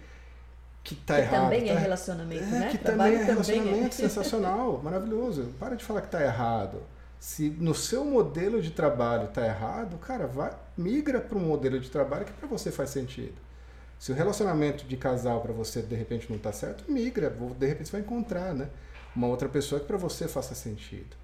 que 0.83 0.95
tá 0.95 1.15
que 1.15 1.21
errado. 1.21 1.43
também 1.43 1.65
tá... 1.65 1.71
é 1.71 1.77
relacionamento, 1.77 2.43
é, 2.43 2.59
né? 2.59 2.69
Que 2.71 2.77
Trabalho 2.77 3.13
também 3.13 3.31
é 3.31 3.35
também 3.35 3.55
relacionamento 3.55 3.87
é. 3.87 3.91
sensacional, 4.09 4.81
maravilhoso. 4.83 5.53
Para 5.59 5.75
de 5.75 5.83
falar 5.83 6.01
que 6.01 6.09
tá 6.09 6.21
errado. 6.21 6.81
Se 7.19 7.49
no 7.49 7.75
seu 7.75 8.03
modelo 8.03 8.61
de 8.61 8.71
trabalho 8.71 9.27
tá 9.27 9.45
errado, 9.45 9.97
cara, 9.99 10.25
vai, 10.25 10.51
migra 10.75 11.21
para 11.21 11.37
um 11.37 11.41
modelo 11.41 11.79
de 11.79 11.89
trabalho 11.89 12.25
que 12.25 12.33
para 12.33 12.47
você 12.47 12.71
faz 12.71 12.89
sentido. 12.89 13.35
Se 13.99 14.11
o 14.11 14.15
relacionamento 14.15 14.85
de 14.85 14.97
casal 14.97 15.41
para 15.41 15.53
você 15.53 15.83
de 15.83 15.95
repente 15.95 16.31
não 16.31 16.39
tá 16.39 16.51
certo, 16.51 16.91
migra, 16.91 17.29
de 17.29 17.67
repente 17.67 17.89
você 17.89 17.91
vai 17.91 18.01
encontrar, 18.01 18.55
né? 18.55 18.67
Uma 19.15 19.27
outra 19.27 19.47
pessoa 19.47 19.79
que 19.79 19.85
para 19.85 19.97
você 19.97 20.27
faça 20.27 20.55
sentido. 20.55 21.15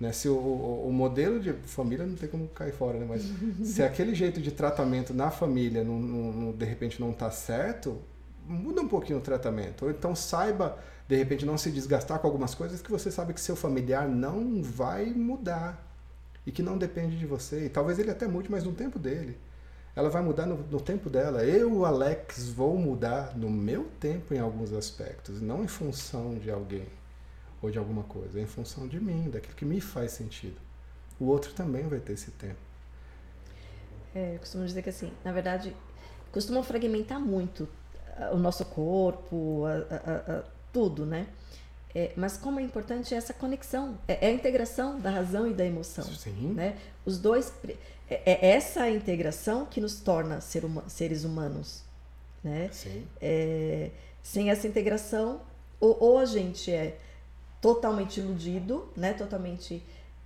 Né? 0.00 0.10
Se 0.10 0.28
o, 0.28 0.34
o, 0.34 0.88
o, 0.88 0.92
modelo 0.92 1.38
de 1.38 1.52
família 1.52 2.06
não 2.06 2.16
tem 2.16 2.28
como 2.28 2.48
cair 2.48 2.72
fora, 2.72 2.98
né? 2.98 3.06
Mas 3.06 3.30
se 3.68 3.82
aquele 3.82 4.14
jeito 4.14 4.40
de 4.40 4.50
tratamento 4.50 5.12
na 5.12 5.30
família 5.30 5.84
não, 5.84 5.98
não, 5.98 6.32
não, 6.32 6.52
de 6.52 6.64
repente 6.64 6.98
não 7.00 7.12
tá 7.12 7.30
certo, 7.30 8.00
muda 8.46 8.80
um 8.80 8.88
pouquinho 8.88 9.18
o 9.18 9.22
tratamento. 9.22 9.84
Ou 9.84 9.90
então 9.90 10.14
saiba, 10.14 10.78
de 11.08 11.16
repente, 11.16 11.44
não 11.44 11.58
se 11.58 11.70
desgastar 11.70 12.18
com 12.18 12.26
algumas 12.26 12.54
coisas 12.54 12.80
que 12.80 12.90
você 12.90 13.10
sabe 13.10 13.34
que 13.34 13.40
seu 13.40 13.56
familiar 13.56 14.08
não 14.08 14.62
vai 14.62 15.06
mudar. 15.06 15.88
E 16.44 16.50
que 16.50 16.62
não 16.62 16.76
depende 16.76 17.18
de 17.18 17.26
você. 17.26 17.66
E 17.66 17.68
talvez 17.68 17.98
ele 17.98 18.10
até 18.10 18.26
mude, 18.26 18.50
mas 18.50 18.64
no 18.64 18.72
tempo 18.72 18.98
dele. 18.98 19.38
Ela 19.94 20.08
vai 20.08 20.22
mudar 20.22 20.46
no, 20.46 20.56
no 20.56 20.80
tempo 20.80 21.10
dela. 21.10 21.44
Eu, 21.44 21.84
Alex, 21.84 22.48
vou 22.48 22.76
mudar 22.76 23.36
no 23.36 23.50
meu 23.50 23.84
tempo 24.00 24.34
em 24.34 24.38
alguns 24.38 24.72
aspectos, 24.72 25.40
não 25.40 25.62
em 25.62 25.68
função 25.68 26.34
de 26.34 26.50
alguém 26.50 26.86
ou 27.60 27.70
de 27.70 27.78
alguma 27.78 28.02
coisa, 28.02 28.40
em 28.40 28.46
função 28.46 28.88
de 28.88 28.98
mim, 28.98 29.30
daquilo 29.30 29.54
que 29.54 29.64
me 29.64 29.80
faz 29.80 30.12
sentido. 30.12 30.56
O 31.20 31.26
outro 31.26 31.52
também 31.52 31.86
vai 31.86 32.00
ter 32.00 32.14
esse 32.14 32.32
tempo. 32.32 32.58
É, 34.14 34.34
eu 34.34 34.40
costumo 34.40 34.66
dizer 34.66 34.82
que 34.82 34.90
assim, 34.90 35.12
na 35.24 35.30
verdade, 35.30 35.74
costumam 36.32 36.62
fragmentar 36.62 37.20
muito 37.20 37.68
o 38.32 38.36
nosso 38.36 38.64
corpo, 38.64 39.64
a, 39.66 39.94
a, 39.94 40.38
a, 40.38 40.42
tudo, 40.72 41.04
né? 41.06 41.26
É, 41.94 42.12
mas 42.16 42.38
como 42.38 42.58
é 42.58 42.62
importante 42.62 43.14
essa 43.14 43.34
conexão, 43.34 43.98
é, 44.08 44.26
é, 44.26 44.30
a 44.30 44.32
integração 44.32 44.98
da 44.98 45.10
razão 45.10 45.46
e 45.46 45.52
da 45.52 45.64
emoção. 45.64 46.04
Sim. 46.04 46.54
Né? 46.54 46.78
Os 47.04 47.18
dois, 47.18 47.52
é, 48.08 48.22
é 48.24 48.50
essa 48.50 48.88
integração 48.88 49.66
que 49.66 49.80
nos 49.80 50.00
torna 50.00 50.40
ser 50.40 50.64
uma, 50.64 50.88
seres 50.88 51.24
humanos, 51.24 51.82
né? 52.42 52.70
Sim. 52.72 53.06
É, 53.20 53.90
sem 54.22 54.50
essa 54.50 54.66
integração, 54.66 55.42
ou, 55.78 55.96
ou, 56.00 56.18
a 56.18 56.24
gente 56.24 56.70
é 56.70 56.98
totalmente 57.60 58.20
iludido, 58.20 58.88
né? 58.96 59.12
Totalmente 59.12 59.82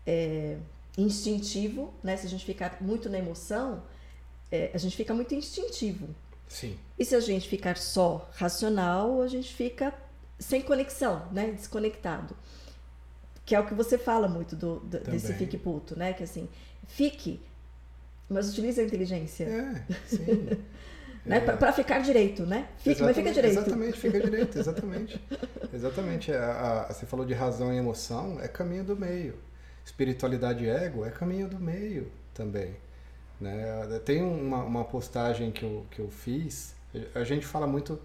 é, 0.06 0.58
instintivo, 0.96 1.92
né? 2.02 2.16
Se 2.16 2.26
a 2.26 2.30
gente 2.30 2.44
ficar 2.44 2.76
muito 2.80 3.08
na 3.08 3.18
emoção, 3.18 3.82
é, 4.52 4.70
a 4.72 4.78
gente 4.78 4.96
fica 4.96 5.12
muito 5.12 5.34
instintivo. 5.34 6.08
Sim. 6.48 6.78
E 6.98 7.04
se 7.04 7.14
a 7.14 7.20
gente 7.20 7.48
ficar 7.48 7.76
só 7.76 8.28
racional, 8.34 9.20
a 9.22 9.28
gente 9.28 9.52
fica 9.52 9.92
sem 10.38 10.62
conexão, 10.62 11.26
né? 11.32 11.50
Desconectado. 11.50 12.36
Que 13.44 13.54
é 13.54 13.60
o 13.60 13.66
que 13.66 13.74
você 13.74 13.96
fala 13.96 14.28
muito 14.28 14.56
do, 14.56 14.80
do 14.80 14.98
desse 15.00 15.32
fique 15.34 15.56
puto, 15.56 15.98
né? 15.98 16.12
Que 16.12 16.24
assim, 16.24 16.48
fique, 16.86 17.40
mas 18.28 18.50
utilize 18.50 18.80
a 18.80 18.84
inteligência. 18.84 19.44
É, 19.44 19.84
sim. 20.06 20.48
né? 21.24 21.38
É. 21.38 21.40
Para 21.40 21.72
ficar 21.72 22.00
direito, 22.00 22.44
né? 22.44 22.68
Fique, 22.78 23.02
mas 23.02 23.16
fica 23.16 23.32
direito. 23.32 23.58
Exatamente, 23.58 23.98
fica 23.98 24.20
direito, 24.20 24.58
exatamente. 24.58 25.20
exatamente. 25.72 26.32
A, 26.32 26.86
a, 26.88 26.92
você 26.92 27.06
falou 27.06 27.26
de 27.26 27.34
razão 27.34 27.72
e 27.72 27.76
emoção, 27.76 28.40
é 28.40 28.48
caminho 28.48 28.84
do 28.84 28.96
meio. 28.96 29.34
Espiritualidade 29.84 30.64
e 30.64 30.68
ego 30.68 31.04
é 31.04 31.10
caminho 31.10 31.48
do 31.48 31.58
meio 31.58 32.10
também. 32.34 32.76
Né? 33.40 34.00
Tem 34.04 34.22
uma, 34.22 34.62
uma 34.62 34.84
postagem 34.84 35.50
que 35.50 35.62
eu, 35.62 35.86
que 35.90 35.98
eu 36.00 36.08
fiz, 36.08 36.74
a 37.14 37.24
gente 37.24 37.46
fala 37.46 37.66
muito. 37.66 37.98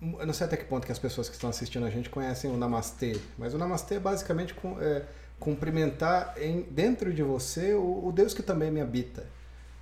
Eu 0.00 0.26
não 0.26 0.34
sei 0.34 0.46
até 0.46 0.56
que 0.56 0.64
ponto 0.64 0.84
que 0.84 0.92
as 0.92 0.98
pessoas 0.98 1.28
que 1.28 1.34
estão 1.34 1.48
assistindo 1.48 1.86
a 1.86 1.90
gente 1.90 2.10
conhecem 2.10 2.50
o 2.50 2.56
Namastê, 2.56 3.18
mas 3.38 3.54
o 3.54 3.58
Namastê 3.58 3.94
é 3.94 4.00
basicamente 4.00 4.54
é, 4.80 5.02
cumprimentar 5.40 6.34
em, 6.36 6.62
dentro 6.62 7.12
de 7.12 7.22
você 7.22 7.72
o, 7.72 8.06
o, 8.06 8.12
Deus 8.12 8.34
que 8.34 8.42
também 8.42 8.70
me 8.70 8.80
habita. 8.80 9.24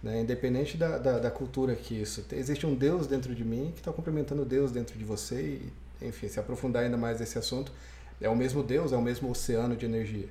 Né? 0.03 0.21
Independente 0.21 0.77
da, 0.77 0.99
da, 0.99 1.19
da, 1.19 1.31
cultura 1.31 1.75
que 1.75 2.01
isso. 2.01 2.25
Existe 2.33 2.65
um 2.65 2.75
Deus 2.75 3.07
dentro 3.07 3.35
de 3.35 3.45
mim 3.45 3.73
que 3.75 3.81
está 3.81 3.93
cumprimentando 3.93 4.45
Deus 4.45 4.71
dentro 4.71 4.97
de 4.97 5.05
você 5.05 5.41
e, 6.01 6.07
enfim, 6.07 6.29
se 6.29 6.39
aprofundar 6.39 6.85
ainda 6.85 6.97
mais 6.97 7.19
nesse 7.19 7.37
assunto, 7.37 7.73
é 8.21 8.29
o 8.29 8.37
mesmo 8.37 8.63
Deus, 8.63 8.93
é 8.93 8.97
o 8.97 9.03
mesmo 9.03 9.31
oceano 9.31 9.75
de 9.75 9.85
energia. 9.85 10.29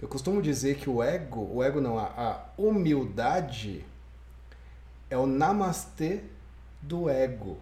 Eu 0.00 0.06
costumo 0.06 0.40
dizer 0.40 0.76
que 0.76 0.88
o 0.88 1.02
ego, 1.02 1.40
o 1.52 1.62
ego 1.62 1.80
não, 1.80 1.98
a, 1.98 2.04
a 2.06 2.44
humildade 2.56 3.84
é 5.10 5.16
o 5.16 5.26
namastê 5.26 6.20
do 6.80 7.08
ego. 7.08 7.58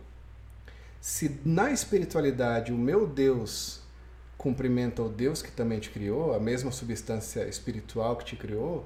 Se 1.01 1.41
na 1.45 1.71
espiritualidade 1.71 2.73
o 2.73 2.77
meu 2.77 3.07
Deus 3.07 3.81
cumprimenta 4.37 5.03
o 5.03 5.09
Deus 5.09 5.41
que 5.41 5.51
também 5.51 5.79
te 5.79 5.91
criou, 5.91 6.35
a 6.35 6.41
mesma 6.41 6.71
substância 6.71 7.49
espiritual 7.49 8.17
que 8.17 8.25
te 8.25 8.37
criou, 8.37 8.85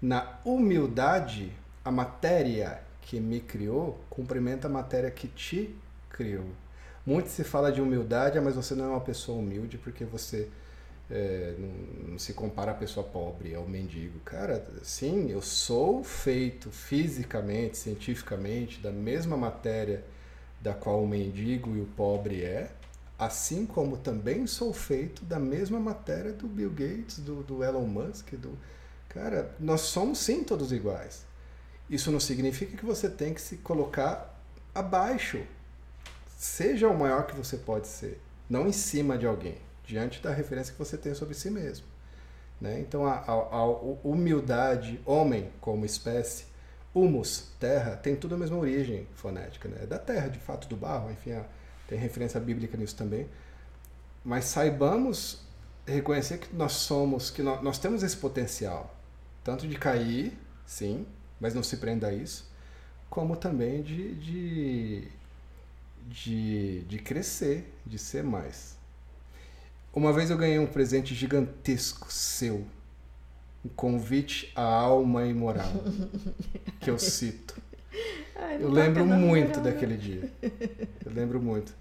na 0.00 0.38
humildade, 0.44 1.52
a 1.84 1.90
matéria 1.90 2.80
que 3.02 3.20
me 3.20 3.40
criou 3.40 3.98
cumprimenta 4.08 4.66
a 4.66 4.70
matéria 4.70 5.10
que 5.10 5.28
te 5.28 5.74
criou. 6.08 6.46
Muito 7.04 7.28
se 7.28 7.44
fala 7.44 7.70
de 7.70 7.80
humildade, 7.80 8.40
mas 8.40 8.54
você 8.54 8.74
não 8.74 8.84
é 8.84 8.88
uma 8.88 9.00
pessoa 9.00 9.38
humilde 9.38 9.78
porque 9.78 10.04
você 10.04 10.48
é, 11.10 11.54
não, 11.58 12.10
não, 12.10 12.18
se 12.18 12.34
compara 12.34 12.72
a 12.72 12.74
pessoa 12.74 13.06
pobre 13.06 13.54
ao 13.54 13.66
mendigo. 13.66 14.18
Cara, 14.20 14.64
sim, 14.82 15.30
eu 15.30 15.40
sou 15.40 16.04
feito 16.04 16.70
fisicamente, 16.70 17.78
cientificamente, 17.78 18.80
da 18.80 18.92
mesma 18.92 19.36
matéria 19.36 20.04
da 20.60 20.74
qual 20.74 21.02
o 21.02 21.08
mendigo 21.08 21.76
e 21.76 21.80
o 21.80 21.86
pobre 21.86 22.42
é, 22.42 22.70
assim 23.18 23.64
como 23.64 23.96
também 23.96 24.46
sou 24.46 24.72
feito 24.72 25.24
da 25.24 25.38
mesma 25.38 25.80
matéria 25.80 26.32
do 26.32 26.46
Bill 26.46 26.70
Gates, 26.70 27.18
do, 27.18 27.42
do 27.42 27.64
Elon 27.64 27.86
Musk, 27.86 28.34
do. 28.34 28.58
Cara, 29.08 29.54
nós 29.58 29.82
somos 29.82 30.18
sim 30.18 30.44
todos 30.44 30.72
iguais. 30.72 31.26
Isso 31.88 32.12
não 32.12 32.20
significa 32.20 32.76
que 32.76 32.84
você 32.84 33.08
tem 33.08 33.32
que 33.32 33.40
se 33.40 33.56
colocar 33.58 34.38
abaixo. 34.74 35.42
Seja 36.36 36.88
o 36.88 36.96
maior 36.96 37.26
que 37.26 37.34
você 37.34 37.56
pode 37.56 37.88
ser, 37.88 38.20
não 38.48 38.68
em 38.68 38.72
cima 38.72 39.16
de 39.16 39.26
alguém 39.26 39.67
diante 39.88 40.20
da 40.20 40.30
referência 40.30 40.72
que 40.74 40.78
você 40.78 40.98
tem 40.98 41.14
sobre 41.14 41.34
si 41.34 41.50
mesmo. 41.50 41.86
Né? 42.60 42.78
Então, 42.78 43.06
a, 43.06 43.14
a, 43.14 43.32
a, 43.32 43.64
humildade, 44.04 45.00
homem 45.06 45.50
como 45.62 45.86
espécie, 45.86 46.44
humus, 46.94 47.48
terra, 47.58 47.96
tem 47.96 48.14
tudo 48.14 48.34
a 48.34 48.38
mesma 48.38 48.58
origem 48.58 49.08
fonética. 49.14 49.66
Né? 49.66 49.78
É 49.84 49.86
da 49.86 49.98
terra, 49.98 50.28
de 50.28 50.38
fato, 50.38 50.68
do 50.68 50.76
barro, 50.76 51.10
enfim, 51.10 51.40
tem 51.88 51.98
referência 51.98 52.38
bíblica 52.38 52.76
nisso 52.76 52.96
também. 52.96 53.26
Mas 54.22 54.44
saibamos 54.44 55.40
reconhecer 55.86 56.36
que 56.36 56.54
nós 56.54 56.72
somos, 56.72 57.30
que 57.30 57.42
nós, 57.42 57.62
nós 57.62 57.78
temos 57.78 58.02
esse 58.02 58.16
potencial, 58.16 58.94
tanto 59.42 59.66
de 59.66 59.78
cair, 59.78 60.36
sim, 60.66 61.06
mas 61.40 61.54
não 61.54 61.62
se 61.62 61.78
prenda 61.78 62.08
a 62.08 62.12
isso, 62.12 62.46
como 63.08 63.36
também 63.36 63.82
de, 63.82 64.14
de, 64.16 65.08
de, 66.08 66.82
de 66.82 66.98
crescer, 66.98 67.72
de 67.86 67.96
ser 67.96 68.22
mais. 68.22 68.77
Uma 69.92 70.12
vez 70.12 70.30
eu 70.30 70.36
ganhei 70.36 70.58
um 70.58 70.66
presente 70.66 71.14
gigantesco 71.14 72.12
seu. 72.12 72.64
Um 73.64 73.68
convite 73.70 74.52
à 74.54 74.62
alma 74.62 75.26
imoral. 75.26 75.72
que 76.80 76.90
eu 76.90 76.98
cito. 76.98 77.60
Ai, 78.36 78.62
eu 78.62 78.70
lembro 78.70 79.04
muito 79.04 79.60
daquele 79.60 79.96
dia. 79.96 80.30
Eu 81.04 81.12
lembro 81.12 81.40
muito. 81.40 81.74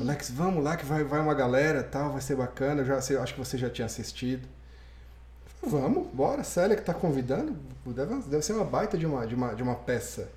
Alex, 0.00 0.30
vamos 0.30 0.62
lá 0.62 0.76
que 0.76 0.84
vai, 0.84 1.02
vai 1.02 1.20
uma 1.20 1.34
galera 1.34 1.82
tal, 1.82 2.12
vai 2.12 2.20
ser 2.20 2.36
bacana. 2.36 2.82
Eu 2.82 2.84
já 2.84 3.00
sei, 3.00 3.16
acho 3.16 3.32
que 3.32 3.40
você 3.40 3.56
já 3.56 3.70
tinha 3.70 3.86
assistido. 3.86 4.46
Vamos, 5.62 6.06
bora. 6.12 6.44
Célia 6.44 6.76
que 6.76 6.82
tá 6.82 6.92
convidando. 6.92 7.56
Deve, 7.86 8.14
deve 8.28 8.42
ser 8.42 8.52
uma 8.52 8.64
baita 8.64 8.98
de 8.98 9.06
uma, 9.06 9.26
de 9.26 9.34
uma, 9.34 9.54
de 9.54 9.62
uma 9.62 9.74
peça. 9.74 10.28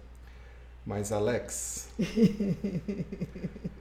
Mas, 0.86 1.11
Alex. 1.11 1.89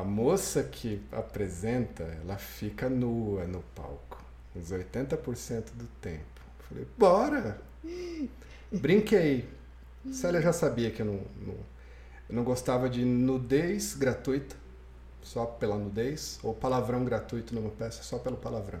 A 0.00 0.04
moça 0.04 0.62
que 0.62 0.98
apresenta, 1.12 2.04
ela 2.22 2.38
fica 2.38 2.88
nua 2.88 3.44
no 3.44 3.60
palco, 3.74 4.24
uns 4.56 4.72
80% 4.72 5.72
do 5.74 5.86
tempo. 6.00 6.40
Falei, 6.66 6.86
bora! 6.96 7.60
Brinquei. 8.72 9.46
Célia 10.10 10.40
já 10.40 10.54
sabia 10.54 10.90
que 10.90 11.02
eu 11.02 11.06
não, 11.06 11.20
não, 11.46 11.54
eu 12.30 12.34
não 12.34 12.44
gostava 12.44 12.88
de 12.88 13.04
nudez 13.04 13.94
gratuita, 13.94 14.56
só 15.22 15.44
pela 15.44 15.76
nudez, 15.76 16.40
ou 16.42 16.54
palavrão 16.54 17.04
gratuito 17.04 17.54
numa 17.54 17.68
peça, 17.68 18.02
só 18.02 18.18
pelo 18.18 18.38
palavrão. 18.38 18.80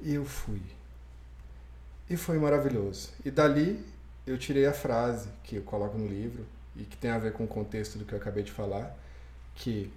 E 0.00 0.14
eu 0.14 0.24
fui. 0.24 0.62
E 2.08 2.16
foi 2.16 2.40
maravilhoso. 2.40 3.10
E 3.24 3.30
dali 3.30 3.86
eu 4.26 4.36
tirei 4.36 4.66
a 4.66 4.72
frase 4.72 5.28
que 5.44 5.54
eu 5.54 5.62
coloco 5.62 5.96
no 5.96 6.08
livro 6.08 6.44
e 6.74 6.82
que 6.82 6.96
tem 6.96 7.12
a 7.12 7.18
ver 7.18 7.32
com 7.32 7.44
o 7.44 7.48
contexto 7.48 7.98
do 7.98 8.04
que 8.04 8.12
eu 8.12 8.18
acabei 8.18 8.42
de 8.42 8.50
falar 8.50 8.98
que 9.60 9.92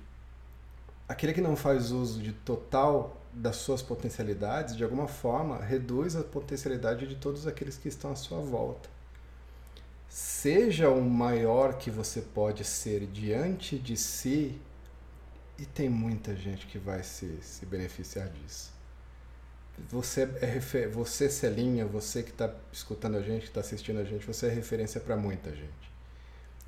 aquele 1.08 1.32
que 1.34 1.40
não 1.40 1.56
faz 1.56 1.90
uso 1.92 2.22
de 2.22 2.34
total 2.34 3.16
das 3.32 3.56
suas 3.56 3.82
potencialidades, 3.82 4.76
de 4.76 4.84
alguma 4.84 5.08
forma, 5.08 5.58
reduz 5.58 6.18
a 6.18 6.24
potencialidade 6.24 7.08
de 7.08 7.16
todos 7.16 7.48
aqueles 7.48 7.78
que 7.78 7.88
estão 7.88 8.12
à 8.12 8.16
sua 8.16 8.40
volta. 8.40 8.90
seja 10.10 10.90
o 10.90 11.02
maior 11.02 11.78
que 11.78 11.90
você 11.90 12.22
pode 12.22 12.64
ser 12.66 13.08
diante 13.08 13.80
de 13.80 13.96
si, 13.98 14.62
e 15.58 15.66
tem 15.66 15.90
muita 15.90 16.36
gente 16.36 16.68
que 16.68 16.78
vai 16.78 17.02
se, 17.04 17.40
se 17.42 17.66
beneficiar 17.66 18.28
disso. 18.30 18.72
Você 19.90 20.24
é 20.42 20.88
você 20.88 21.30
Celinha, 21.30 21.86
você 21.86 22.22
que 22.22 22.32
está 22.32 22.54
escutando 22.72 23.18
a 23.18 23.22
gente, 23.22 23.44
que 23.44 23.48
está 23.48 23.62
assistindo 23.62 24.00
a 24.00 24.04
gente, 24.04 24.28
você 24.28 24.48
é 24.48 24.50
referência 24.50 25.00
para 25.02 25.16
muita 25.16 25.52
gente. 25.52 25.92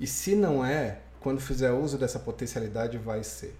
E 0.00 0.06
se 0.06 0.34
não 0.34 0.64
é, 0.64 1.00
quando 1.26 1.40
fizer 1.40 1.72
uso 1.72 1.98
dessa 1.98 2.20
potencialidade, 2.20 2.98
vai 2.98 3.24
ser. 3.24 3.52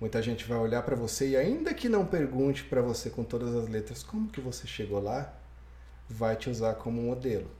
Muita 0.00 0.22
gente 0.22 0.46
vai 0.46 0.56
olhar 0.56 0.82
para 0.82 0.96
você 0.96 1.28
e 1.28 1.36
ainda 1.36 1.74
que 1.74 1.86
não 1.86 2.06
pergunte 2.06 2.64
para 2.64 2.80
você 2.80 3.10
com 3.10 3.22
todas 3.22 3.54
as 3.54 3.68
letras 3.68 4.02
como 4.02 4.30
que 4.30 4.40
você 4.40 4.66
chegou 4.66 5.02
lá, 5.02 5.30
vai 6.08 6.34
te 6.34 6.48
usar 6.48 6.76
como 6.76 7.02
modelo. 7.02 7.50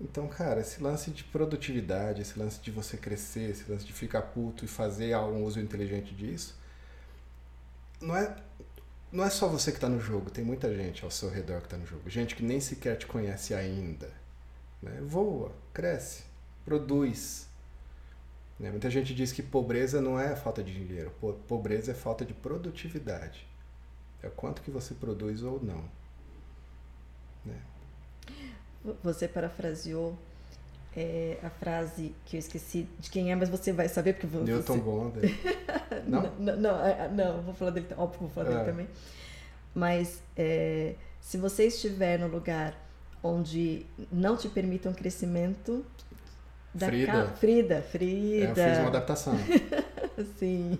Então, 0.00 0.26
cara, 0.26 0.60
esse 0.60 0.82
lance 0.82 1.12
de 1.12 1.22
produtividade, 1.22 2.20
esse 2.20 2.36
lance 2.36 2.60
de 2.60 2.72
você 2.72 2.96
crescer, 2.96 3.48
esse 3.50 3.70
lance 3.70 3.86
de 3.86 3.92
ficar 3.92 4.22
puto 4.22 4.64
e 4.64 4.68
fazer 4.68 5.16
um 5.18 5.44
uso 5.44 5.60
inteligente 5.60 6.12
disso, 6.12 6.58
não 8.00 8.16
é, 8.16 8.36
não 9.12 9.22
é 9.22 9.30
só 9.30 9.46
você 9.46 9.70
que 9.70 9.76
está 9.76 9.88
no 9.88 10.00
jogo, 10.00 10.32
tem 10.32 10.44
muita 10.44 10.74
gente 10.74 11.04
ao 11.04 11.12
seu 11.12 11.30
redor 11.30 11.60
que 11.60 11.66
está 11.66 11.76
no 11.76 11.86
jogo. 11.86 12.10
Gente 12.10 12.34
que 12.34 12.42
nem 12.42 12.58
sequer 12.58 12.96
te 12.96 13.06
conhece 13.06 13.54
ainda. 13.54 14.10
Né? 14.82 15.00
Voa, 15.00 15.52
cresce, 15.72 16.24
produz. 16.64 17.47
Né? 18.58 18.70
Muita 18.70 18.90
gente 18.90 19.14
diz 19.14 19.32
que 19.32 19.42
pobreza 19.42 20.00
não 20.00 20.18
é 20.18 20.34
falta 20.34 20.62
de 20.62 20.72
dinheiro, 20.72 21.12
pobreza 21.46 21.92
é 21.92 21.94
falta 21.94 22.24
de 22.24 22.34
produtividade. 22.34 23.46
É 24.22 24.26
o 24.26 24.30
quanto 24.32 24.62
que 24.62 24.70
você 24.70 24.94
produz 24.94 25.42
ou 25.42 25.62
não. 25.62 25.84
Né? 27.44 27.56
Você 29.02 29.28
parafraseou 29.28 30.18
é, 30.96 31.38
a 31.42 31.50
frase 31.50 32.14
que 32.24 32.36
eu 32.36 32.40
esqueci 32.40 32.88
de 32.98 33.10
quem 33.10 33.30
é, 33.30 33.36
mas 33.36 33.48
você 33.48 33.72
vai 33.72 33.88
saber 33.88 34.14
porque 34.14 34.26
você... 34.26 34.44
Newton 34.44 34.78
Bonder. 34.78 35.30
não? 36.06 36.22
não? 36.38 36.56
Não, 36.56 36.84
é, 36.84 37.04
é, 37.04 37.08
não, 37.08 37.42
vou 37.42 37.54
falar 37.54 37.70
dele, 37.70 37.86
óbvio, 37.96 38.20
vou 38.20 38.30
falar 38.30 38.48
é. 38.48 38.54
dele 38.54 38.64
também. 38.64 38.88
Mas 39.72 40.20
é, 40.36 40.94
se 41.20 41.36
você 41.36 41.66
estiver 41.66 42.18
no 42.18 42.26
lugar 42.26 42.74
onde 43.22 43.86
não 44.10 44.36
te 44.36 44.48
permitam 44.48 44.92
crescimento 44.92 45.84
da 46.74 46.86
Frida. 46.86 47.12
Ca... 47.12 47.26
Frida, 47.32 47.82
Frida. 47.82 48.44
É, 48.46 48.50
eu 48.50 48.70
fiz 48.70 48.78
uma 48.78 48.88
adaptação. 48.88 49.34
Sim. 50.38 50.78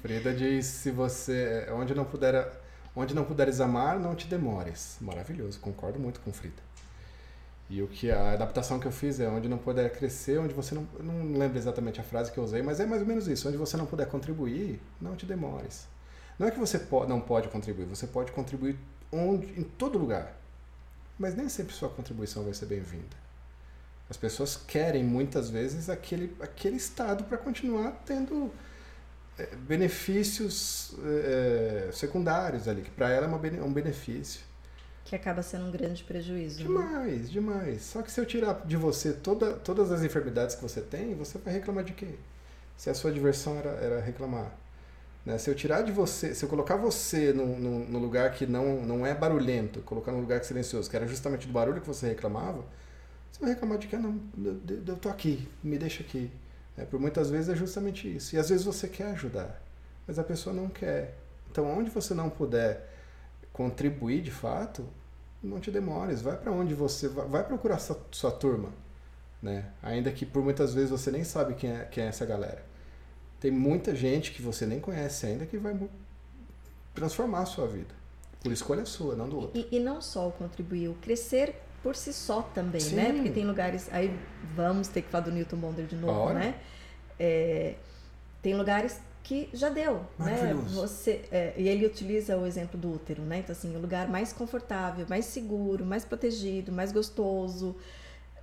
Frida 0.00 0.32
diz 0.32 0.66
se 0.66 0.90
você 0.90 1.66
onde 1.72 1.94
não 1.94 2.04
puder 2.04 2.50
onde 2.94 3.14
não 3.14 3.24
puderes 3.24 3.60
amar, 3.60 3.98
não 3.98 4.14
te 4.14 4.26
demores. 4.26 4.96
Maravilhoso, 5.00 5.60
concordo 5.60 5.98
muito 5.98 6.20
com 6.20 6.32
Frida. 6.32 6.68
E 7.70 7.82
o 7.82 7.86
que 7.86 8.10
a 8.10 8.32
adaptação 8.32 8.80
que 8.80 8.86
eu 8.86 8.92
fiz 8.92 9.20
é 9.20 9.28
onde 9.28 9.46
não 9.48 9.58
puder 9.58 9.92
crescer, 9.92 10.38
onde 10.38 10.54
você 10.54 10.74
não. 10.74 10.86
Não 11.00 11.38
lembro 11.38 11.58
exatamente 11.58 12.00
a 12.00 12.04
frase 12.04 12.32
que 12.32 12.38
eu 12.38 12.44
usei, 12.44 12.62
mas 12.62 12.80
é 12.80 12.86
mais 12.86 13.02
ou 13.02 13.06
menos 13.06 13.28
isso. 13.28 13.46
Onde 13.46 13.58
você 13.58 13.76
não 13.76 13.84
puder 13.84 14.06
contribuir, 14.06 14.80
não 15.00 15.14
te 15.14 15.26
demores. 15.26 15.86
Não 16.38 16.46
é 16.46 16.50
que 16.50 16.58
você 16.58 16.80
não 17.08 17.20
pode 17.20 17.48
contribuir, 17.48 17.84
você 17.84 18.06
pode 18.06 18.32
contribuir 18.32 18.78
onde, 19.12 19.46
em 19.58 19.64
todo 19.64 19.98
lugar. 19.98 20.34
Mas 21.18 21.34
nem 21.34 21.48
sempre 21.48 21.74
sua 21.74 21.88
contribuição 21.88 22.44
vai 22.44 22.54
ser 22.54 22.66
bem-vinda. 22.66 23.27
As 24.10 24.16
pessoas 24.16 24.56
querem 24.56 25.04
muitas 25.04 25.50
vezes 25.50 25.90
aquele, 25.90 26.34
aquele 26.40 26.76
estado 26.76 27.24
para 27.24 27.36
continuar 27.36 28.02
tendo 28.06 28.50
é, 29.38 29.46
benefícios 29.54 30.94
é, 31.04 31.90
secundários 31.92 32.66
ali, 32.66 32.82
que 32.82 32.90
para 32.90 33.10
ela 33.10 33.26
é 33.26 33.62
um 33.62 33.72
benefício. 33.72 34.40
Que 35.04 35.14
acaba 35.14 35.42
sendo 35.42 35.66
um 35.66 35.70
grande 35.70 36.04
prejuízo. 36.04 36.58
Né? 36.58 36.64
Demais, 36.64 37.22
né? 37.22 37.28
demais. 37.28 37.82
Só 37.82 38.02
que 38.02 38.10
se 38.10 38.20
eu 38.20 38.26
tirar 38.26 38.62
de 38.66 38.76
você 38.76 39.12
toda, 39.12 39.54
todas 39.54 39.92
as 39.92 40.02
enfermidades 40.02 40.54
que 40.54 40.62
você 40.62 40.80
tem, 40.80 41.14
você 41.14 41.38
vai 41.38 41.54
reclamar 41.54 41.84
de 41.84 41.92
quê? 41.92 42.14
Se 42.76 42.90
a 42.90 42.94
sua 42.94 43.12
diversão 43.12 43.56
era, 43.58 43.70
era 43.70 44.00
reclamar. 44.00 44.52
Né? 45.24 45.36
Se 45.38 45.50
eu 45.50 45.54
tirar 45.54 45.82
de 45.82 45.92
você, 45.92 46.34
se 46.34 46.42
eu 46.44 46.48
colocar 46.48 46.76
você 46.76 47.32
no, 47.32 47.98
lugar 47.98 48.32
que 48.32 48.46
não, 48.46 48.80
não 48.82 49.06
é 49.06 49.14
barulhento, 49.14 49.80
colocar 49.80 50.12
num 50.12 50.20
lugar 50.20 50.42
silencioso, 50.42 50.88
que 50.88 50.96
era 50.96 51.06
justamente 51.06 51.46
do 51.46 51.52
barulho 51.52 51.80
que 51.80 51.86
você 51.86 52.08
reclamava, 52.08 52.64
você 53.38 53.44
vai 53.44 53.54
reclamar 53.54 53.78
de 53.78 53.86
que, 53.86 53.94
ah, 53.94 54.00
não, 54.00 54.20
eu, 54.36 54.60
eu 54.86 54.96
tô 54.96 55.08
aqui, 55.08 55.48
me 55.62 55.78
deixa 55.78 56.02
aqui. 56.02 56.30
É, 56.76 56.84
por 56.84 56.98
muitas 56.98 57.30
vezes 57.30 57.48
é 57.48 57.54
justamente 57.54 58.14
isso. 58.14 58.34
E 58.34 58.38
às 58.38 58.48
vezes 58.48 58.64
você 58.64 58.88
quer 58.88 59.12
ajudar, 59.12 59.62
mas 60.06 60.18
a 60.18 60.24
pessoa 60.24 60.54
não 60.54 60.68
quer. 60.68 61.16
Então, 61.50 61.66
onde 61.66 61.88
você 61.90 62.14
não 62.14 62.28
puder 62.28 62.88
contribuir 63.52 64.22
de 64.22 64.30
fato, 64.30 64.86
não 65.42 65.60
te 65.60 65.70
demores, 65.70 66.20
vai 66.20 66.36
para 66.36 66.50
onde 66.50 66.74
você 66.74 67.08
vai, 67.08 67.26
vai 67.26 67.44
procurar 67.44 67.78
sua, 67.78 68.00
sua 68.10 68.30
turma, 68.30 68.70
né? 69.40 69.70
Ainda 69.82 70.10
que 70.10 70.26
por 70.26 70.42
muitas 70.42 70.74
vezes 70.74 70.90
você 70.90 71.10
nem 71.10 71.24
sabe 71.24 71.54
quem 71.54 71.70
é, 71.70 71.84
quem 71.84 72.04
é 72.04 72.08
essa 72.08 72.26
galera. 72.26 72.64
Tem 73.40 73.50
muita 73.52 73.94
gente 73.94 74.32
que 74.32 74.42
você 74.42 74.66
nem 74.66 74.80
conhece 74.80 75.26
ainda 75.26 75.46
que 75.46 75.56
vai 75.56 75.78
transformar 76.92 77.42
a 77.42 77.46
sua 77.46 77.68
vida. 77.68 77.94
Por 78.42 78.52
escolha 78.52 78.84
sua, 78.84 79.14
não 79.14 79.28
do 79.28 79.36
outro. 79.36 79.60
E, 79.60 79.76
e 79.76 79.80
não 79.80 80.00
só 80.00 80.28
o 80.28 80.32
contribuir, 80.32 80.88
o 80.88 80.94
crescer 80.94 81.54
por 81.82 81.96
si 81.96 82.12
só 82.12 82.42
também, 82.42 82.80
Sim. 82.80 82.96
né? 82.96 83.12
Porque 83.12 83.30
tem 83.30 83.44
lugares. 83.44 83.88
Aí 83.92 84.16
vamos 84.54 84.88
ter 84.88 85.02
que 85.02 85.10
falar 85.10 85.24
do 85.24 85.32
Newton 85.32 85.56
Bonder 85.56 85.86
de 85.86 85.96
novo, 85.96 86.12
Bora. 86.12 86.34
né? 86.34 86.54
É, 87.18 87.74
tem 88.42 88.54
lugares 88.54 89.00
que 89.22 89.48
já 89.52 89.68
deu, 89.68 90.04
né? 90.18 90.54
Você 90.68 91.24
é, 91.30 91.52
e 91.56 91.68
ele 91.68 91.84
utiliza 91.84 92.36
o 92.36 92.46
exemplo 92.46 92.80
do 92.80 92.92
útero, 92.94 93.22
né? 93.22 93.38
Então 93.38 93.52
assim, 93.52 93.76
o 93.76 93.80
lugar 93.80 94.08
mais 94.08 94.32
confortável, 94.32 95.06
mais 95.08 95.26
seguro, 95.26 95.84
mais 95.84 96.04
protegido, 96.04 96.72
mais 96.72 96.92
gostoso, 96.92 97.76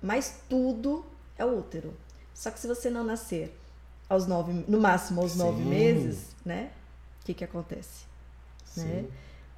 mais 0.00 0.42
tudo 0.48 1.04
é 1.36 1.44
o 1.44 1.58
útero. 1.58 1.92
Só 2.32 2.50
que 2.50 2.60
se 2.60 2.66
você 2.66 2.88
não 2.88 3.02
nascer 3.02 3.52
aos 4.08 4.26
nove, 4.26 4.52
no 4.68 4.80
máximo 4.80 5.22
aos 5.22 5.32
Sim. 5.32 5.38
nove 5.38 5.64
meses, 5.64 6.36
né? 6.44 6.70
O 7.22 7.24
que 7.24 7.34
que 7.34 7.44
acontece? 7.44 8.04
Né? 8.76 9.06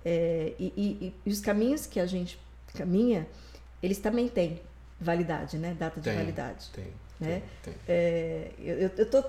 É, 0.05 0.55
e, 0.59 0.73
e, 0.77 1.15
e, 1.27 1.31
os 1.31 1.41
caminhos 1.41 1.85
que 1.87 1.99
a 1.99 2.07
gente 2.07 2.39
caminha, 2.75 3.27
eles 3.83 3.99
também 3.99 4.29
têm 4.29 4.61
validade, 5.01 5.59
né? 5.59 5.77
Data 5.79 6.01
de 6.01 6.09
tem, 6.09 6.17
validade. 6.17 6.69
Tem. 6.73 6.87
Né? 7.21 7.43
Tem, 7.63 7.75
tem. 7.75 7.75
É, 7.89 8.51
eu 8.59 8.89
estou 8.89 9.25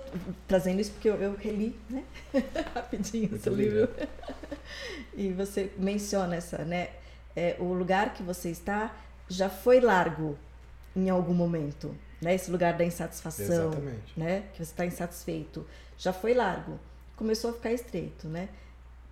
trazendo 0.47 0.79
isso 0.79 0.91
porque 0.91 1.09
eu, 1.09 1.15
eu 1.15 1.35
reli 1.35 1.75
né? 1.89 2.03
rapidinho 2.73 3.39
seu 3.39 3.55
livro. 3.55 3.89
e 5.15 5.31
você 5.31 5.71
menciona 5.77 6.35
essa, 6.35 6.63
né? 6.63 6.89
É, 7.35 7.55
o 7.59 7.73
lugar 7.73 8.13
que 8.13 8.21
você 8.21 8.49
está 8.49 8.95
já 9.27 9.49
foi 9.49 9.79
largo 9.79 10.37
em 10.95 11.09
algum 11.09 11.33
momento. 11.33 11.95
Né? 12.21 12.35
Esse 12.35 12.51
lugar 12.51 12.77
da 12.77 12.83
insatisfação, 12.83 13.69
Exatamente. 13.69 14.19
né? 14.19 14.43
que 14.53 14.57
você 14.57 14.71
está 14.71 14.85
insatisfeito, 14.85 15.65
já 15.97 16.11
foi 16.11 16.33
largo. 16.33 16.79
Começou 17.15 17.51
a 17.51 17.53
ficar 17.53 17.71
estreito, 17.71 18.27
né? 18.27 18.49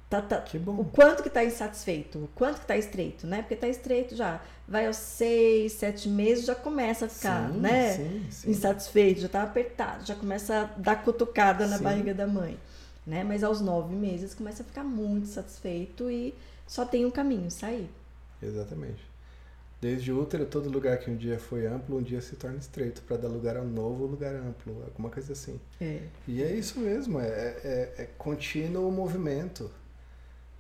Tá, 0.10 0.22
tá, 0.22 0.40
que 0.40 0.58
bom. 0.58 0.80
O 0.80 0.86
quanto 0.86 1.22
que 1.22 1.28
está 1.28 1.44
insatisfeito, 1.44 2.18
o 2.20 2.30
quanto 2.34 2.56
que 2.56 2.62
está 2.62 2.78
estreito, 2.78 3.28
né? 3.28 3.42
Porque 3.42 3.56
está 3.56 3.68
estreito 3.68 4.16
já. 4.16 4.42
Vai 4.66 4.88
aos 4.88 4.96
seis, 4.96 5.74
sete 5.74 6.08
meses, 6.08 6.46
já 6.46 6.56
começa 6.56 7.06
a 7.06 7.10
ficar, 7.10 7.52
sim, 7.52 7.60
né? 7.60 7.94
Sim, 7.94 8.26
sim. 8.32 8.52
Insatisfeito, 8.52 9.22
já 9.22 9.28
está 9.28 9.44
apertado, 9.44 10.06
já 10.06 10.16
começa 10.16 10.62
a 10.62 10.64
dar 10.80 11.04
cutucada 11.04 11.68
na 11.68 11.78
barriga 11.78 12.14
da 12.14 12.26
mãe. 12.26 12.58
Né? 13.06 13.24
Mas 13.24 13.44
aos 13.44 13.62
nove 13.62 13.96
meses 13.96 14.34
começa 14.34 14.64
a 14.64 14.66
ficar 14.66 14.84
muito 14.84 15.28
satisfeito 15.28 16.10
e 16.10 16.34
só 16.66 16.86
tem 16.86 17.06
um 17.06 17.12
caminho, 17.12 17.50
sair. 17.50 17.90
Exatamente. 18.42 19.06
Desde 19.80 20.12
o 20.12 20.22
útero, 20.22 20.46
todo 20.46 20.70
lugar 20.70 20.98
que 20.98 21.10
um 21.10 21.16
dia 21.16 21.38
foi 21.38 21.68
amplo, 21.68 21.98
um 21.98 22.02
dia 22.02 22.20
se 22.20 22.36
torna 22.36 22.58
estreito, 22.58 23.02
para 23.04 23.16
dar 23.16 23.28
lugar 23.28 23.58
a 23.58 23.62
um 23.62 23.68
novo 23.68 24.06
lugar 24.06 24.34
amplo, 24.36 24.84
alguma 24.86 25.10
coisa 25.10 25.34
assim. 25.34 25.60
É. 25.80 26.00
E 26.28 26.42
é 26.42 26.52
isso 26.52 26.80
mesmo, 26.80 27.20
é, 27.20 27.28
é, 27.28 27.94
é 27.98 28.10
contínuo 28.18 28.92
movimento. 28.92 29.70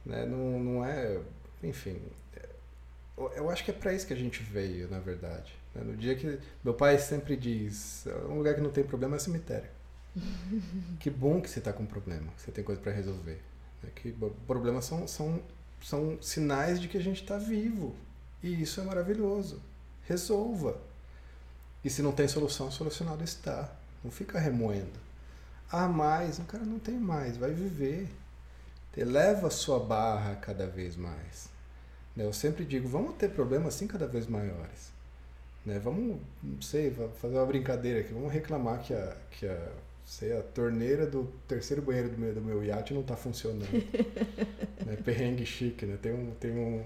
Né? 0.07 0.25
Não, 0.25 0.59
não 0.59 0.85
é. 0.85 1.19
Enfim. 1.61 2.01
Eu 3.35 3.49
acho 3.49 3.63
que 3.65 3.71
é 3.71 3.73
para 3.73 3.93
isso 3.93 4.07
que 4.07 4.13
a 4.13 4.17
gente 4.17 4.41
veio, 4.41 4.89
na 4.89 4.99
verdade. 4.99 5.53
Né? 5.75 5.83
No 5.83 5.95
dia 5.95 6.15
que. 6.15 6.39
Meu 6.63 6.73
pai 6.73 6.97
sempre 6.97 7.35
diz: 7.35 8.07
um 8.29 8.35
lugar 8.35 8.55
que 8.55 8.61
não 8.61 8.71
tem 8.71 8.83
problema 8.83 9.17
é 9.17 9.19
cemitério. 9.19 9.69
que 10.99 11.09
bom 11.09 11.41
que 11.41 11.49
você 11.49 11.59
está 11.59 11.73
com 11.73 11.85
problema, 11.85 12.31
que 12.35 12.41
você 12.41 12.51
tem 12.51 12.63
coisa 12.63 12.81
para 12.81 12.91
resolver. 12.91 13.41
Né? 13.83 13.89
Que 13.95 14.15
problemas 14.47 14.85
são, 14.85 15.07
são, 15.07 15.41
são 15.81 16.17
sinais 16.21 16.79
de 16.79 16.87
que 16.87 16.97
a 16.97 17.03
gente 17.03 17.21
está 17.21 17.37
vivo. 17.37 17.95
E 18.41 18.61
isso 18.61 18.79
é 18.79 18.83
maravilhoso. 18.83 19.61
Resolva. 20.07 20.79
E 21.83 21.89
se 21.89 22.01
não 22.01 22.11
tem 22.11 22.27
solução, 22.27 22.71
solucionado 22.71 23.23
está. 23.23 23.75
Não 24.03 24.11
fica 24.11 24.39
remoendo. 24.39 25.07
Ah, 25.69 25.87
mais, 25.87 26.39
o 26.39 26.43
cara 26.43 26.63
não 26.63 26.79
tem 26.79 26.97
mais, 26.97 27.35
vai 27.35 27.51
viver 27.51 28.07
eleva 28.97 29.47
a 29.47 29.51
sua 29.51 29.79
barra 29.79 30.35
cada 30.35 30.65
vez 30.65 30.95
mais. 30.95 31.49
Né? 32.15 32.25
Eu 32.25 32.33
sempre 32.33 32.65
digo, 32.65 32.87
vamos 32.87 33.15
ter 33.15 33.29
problemas 33.29 33.75
assim 33.75 33.87
cada 33.87 34.07
vez 34.07 34.25
maiores. 34.25 34.91
Né? 35.63 35.79
Vamos, 35.79 36.19
não 36.41 36.61
sei, 36.61 36.91
fazer 37.21 37.35
uma 37.35 37.45
brincadeira 37.45 37.99
aqui, 37.99 38.11
vamos 38.11 38.33
reclamar 38.33 38.81
que 38.81 38.93
a, 38.93 39.15
que 39.31 39.45
a, 39.45 39.69
sei, 40.03 40.35
a 40.35 40.41
torneira 40.41 41.05
do 41.05 41.25
terceiro 41.47 41.81
banheiro 41.81 42.09
do 42.09 42.17
meu, 42.17 42.33
do 42.33 42.41
meu 42.41 42.63
iate 42.63 42.93
não 42.93 43.01
está 43.01 43.15
funcionando. 43.15 43.69
né? 44.83 44.95
Perrengue 45.05 45.45
chique, 45.45 45.85
né? 45.85 45.97
Tem 46.01 46.11
um, 46.11 46.31
tem, 46.39 46.51
um, 46.51 46.83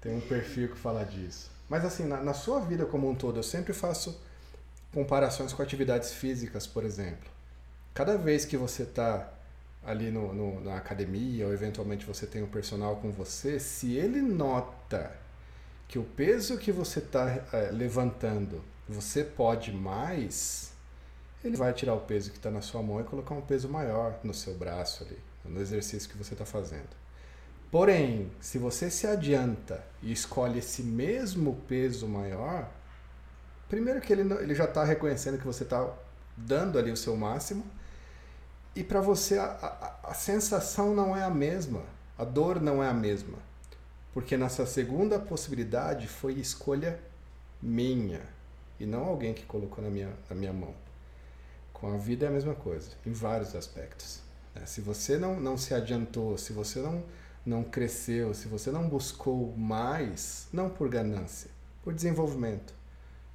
tem 0.00 0.16
um 0.16 0.20
perfil 0.20 0.70
que 0.70 0.78
fala 0.78 1.04
disso. 1.04 1.50
Mas 1.68 1.84
assim, 1.84 2.04
na, 2.04 2.22
na 2.22 2.32
sua 2.32 2.60
vida 2.60 2.86
como 2.86 3.08
um 3.10 3.14
todo, 3.14 3.38
eu 3.38 3.42
sempre 3.42 3.74
faço 3.74 4.18
comparações 4.94 5.52
com 5.52 5.62
atividades 5.62 6.12
físicas, 6.12 6.66
por 6.66 6.84
exemplo. 6.84 7.30
Cada 7.92 8.16
vez 8.16 8.44
que 8.44 8.56
você 8.56 8.84
está 8.84 9.30
ali 9.84 10.10
no, 10.10 10.32
no, 10.32 10.60
na 10.60 10.76
academia 10.76 11.46
ou 11.46 11.52
eventualmente 11.52 12.06
você 12.06 12.26
tem 12.26 12.42
um 12.42 12.46
personal 12.46 12.96
com 12.96 13.10
você, 13.10 13.58
se 13.58 13.96
ele 13.96 14.20
nota 14.20 15.12
que 15.88 15.98
o 15.98 16.04
peso 16.04 16.56
que 16.56 16.70
você 16.70 17.00
está 17.00 17.44
é, 17.52 17.70
levantando 17.72 18.62
você 18.88 19.24
pode 19.24 19.72
mais, 19.72 20.72
ele 21.44 21.56
vai 21.56 21.72
tirar 21.72 21.94
o 21.94 22.00
peso 22.00 22.30
que 22.30 22.36
está 22.36 22.50
na 22.50 22.60
sua 22.60 22.82
mão 22.82 23.00
e 23.00 23.04
colocar 23.04 23.34
um 23.34 23.40
peso 23.40 23.68
maior 23.68 24.18
no 24.22 24.34
seu 24.34 24.54
braço 24.54 25.04
ali, 25.04 25.18
no 25.44 25.60
exercício 25.60 26.08
que 26.08 26.16
você 26.16 26.34
está 26.34 26.44
fazendo. 26.44 26.88
Porém, 27.70 28.30
se 28.40 28.58
você 28.58 28.90
se 28.90 29.06
adianta 29.06 29.82
e 30.02 30.12
escolhe 30.12 30.58
esse 30.58 30.82
mesmo 30.82 31.56
peso 31.66 32.06
maior, 32.06 32.70
primeiro 33.68 34.00
que 34.00 34.12
ele, 34.12 34.30
ele 34.34 34.54
já 34.54 34.64
está 34.64 34.84
reconhecendo 34.84 35.38
que 35.38 35.46
você 35.46 35.64
está 35.64 35.90
dando 36.36 36.78
ali 36.78 36.90
o 36.90 36.96
seu 36.96 37.16
máximo, 37.16 37.64
e 38.74 38.82
para 38.82 39.00
você 39.00 39.38
a, 39.38 39.44
a, 39.44 40.10
a 40.10 40.14
sensação 40.14 40.94
não 40.94 41.16
é 41.16 41.22
a 41.22 41.30
mesma, 41.30 41.82
a 42.16 42.24
dor 42.24 42.60
não 42.60 42.82
é 42.82 42.88
a 42.88 42.94
mesma. 42.94 43.38
Porque 44.12 44.36
nessa 44.36 44.66
segunda 44.66 45.18
possibilidade 45.18 46.06
foi 46.06 46.34
escolha 46.34 47.00
minha 47.62 48.20
e 48.78 48.84
não 48.84 49.04
alguém 49.04 49.32
que 49.32 49.44
colocou 49.44 49.82
na 49.82 49.90
minha, 49.90 50.12
na 50.28 50.36
minha 50.36 50.52
mão. 50.52 50.74
Com 51.72 51.94
a 51.94 51.96
vida 51.96 52.26
é 52.26 52.28
a 52.28 52.32
mesma 52.32 52.54
coisa, 52.54 52.90
em 53.06 53.12
vários 53.12 53.54
aspectos. 53.54 54.20
Né? 54.54 54.66
Se 54.66 54.80
você 54.80 55.18
não, 55.18 55.40
não 55.40 55.56
se 55.56 55.74
adiantou, 55.74 56.36
se 56.36 56.52
você 56.52 56.80
não, 56.80 57.02
não 57.44 57.64
cresceu, 57.64 58.34
se 58.34 58.48
você 58.48 58.70
não 58.70 58.88
buscou 58.88 59.56
mais, 59.56 60.48
não 60.52 60.68
por 60.68 60.88
ganância, 60.88 61.50
por 61.82 61.94
desenvolvimento, 61.94 62.74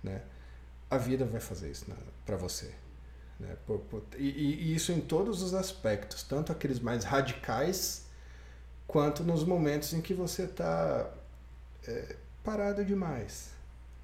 né? 0.03 0.21
a 0.89 0.97
vida 0.97 1.25
vai 1.25 1.41
fazer 1.41 1.71
isso 1.71 1.85
para 2.25 2.37
você. 2.37 2.73
Né? 3.39 3.55
Por, 3.65 3.79
por, 3.79 4.03
e, 4.17 4.29
e, 4.29 4.75
isso 4.75 4.91
em 4.91 4.99
todos 4.99 5.41
os 5.41 5.53
aspectos, 5.53 6.23
tanto 6.23 6.51
aqueles 6.51 6.79
mais 6.79 7.03
radicais, 7.03 8.05
quanto 8.87 9.23
nos 9.23 9.43
momentos 9.43 9.93
em 9.93 10.01
que 10.01 10.13
você 10.13 10.43
está 10.43 11.09
é, 11.87 12.15
parado 12.43 12.83
demais. 12.83 13.49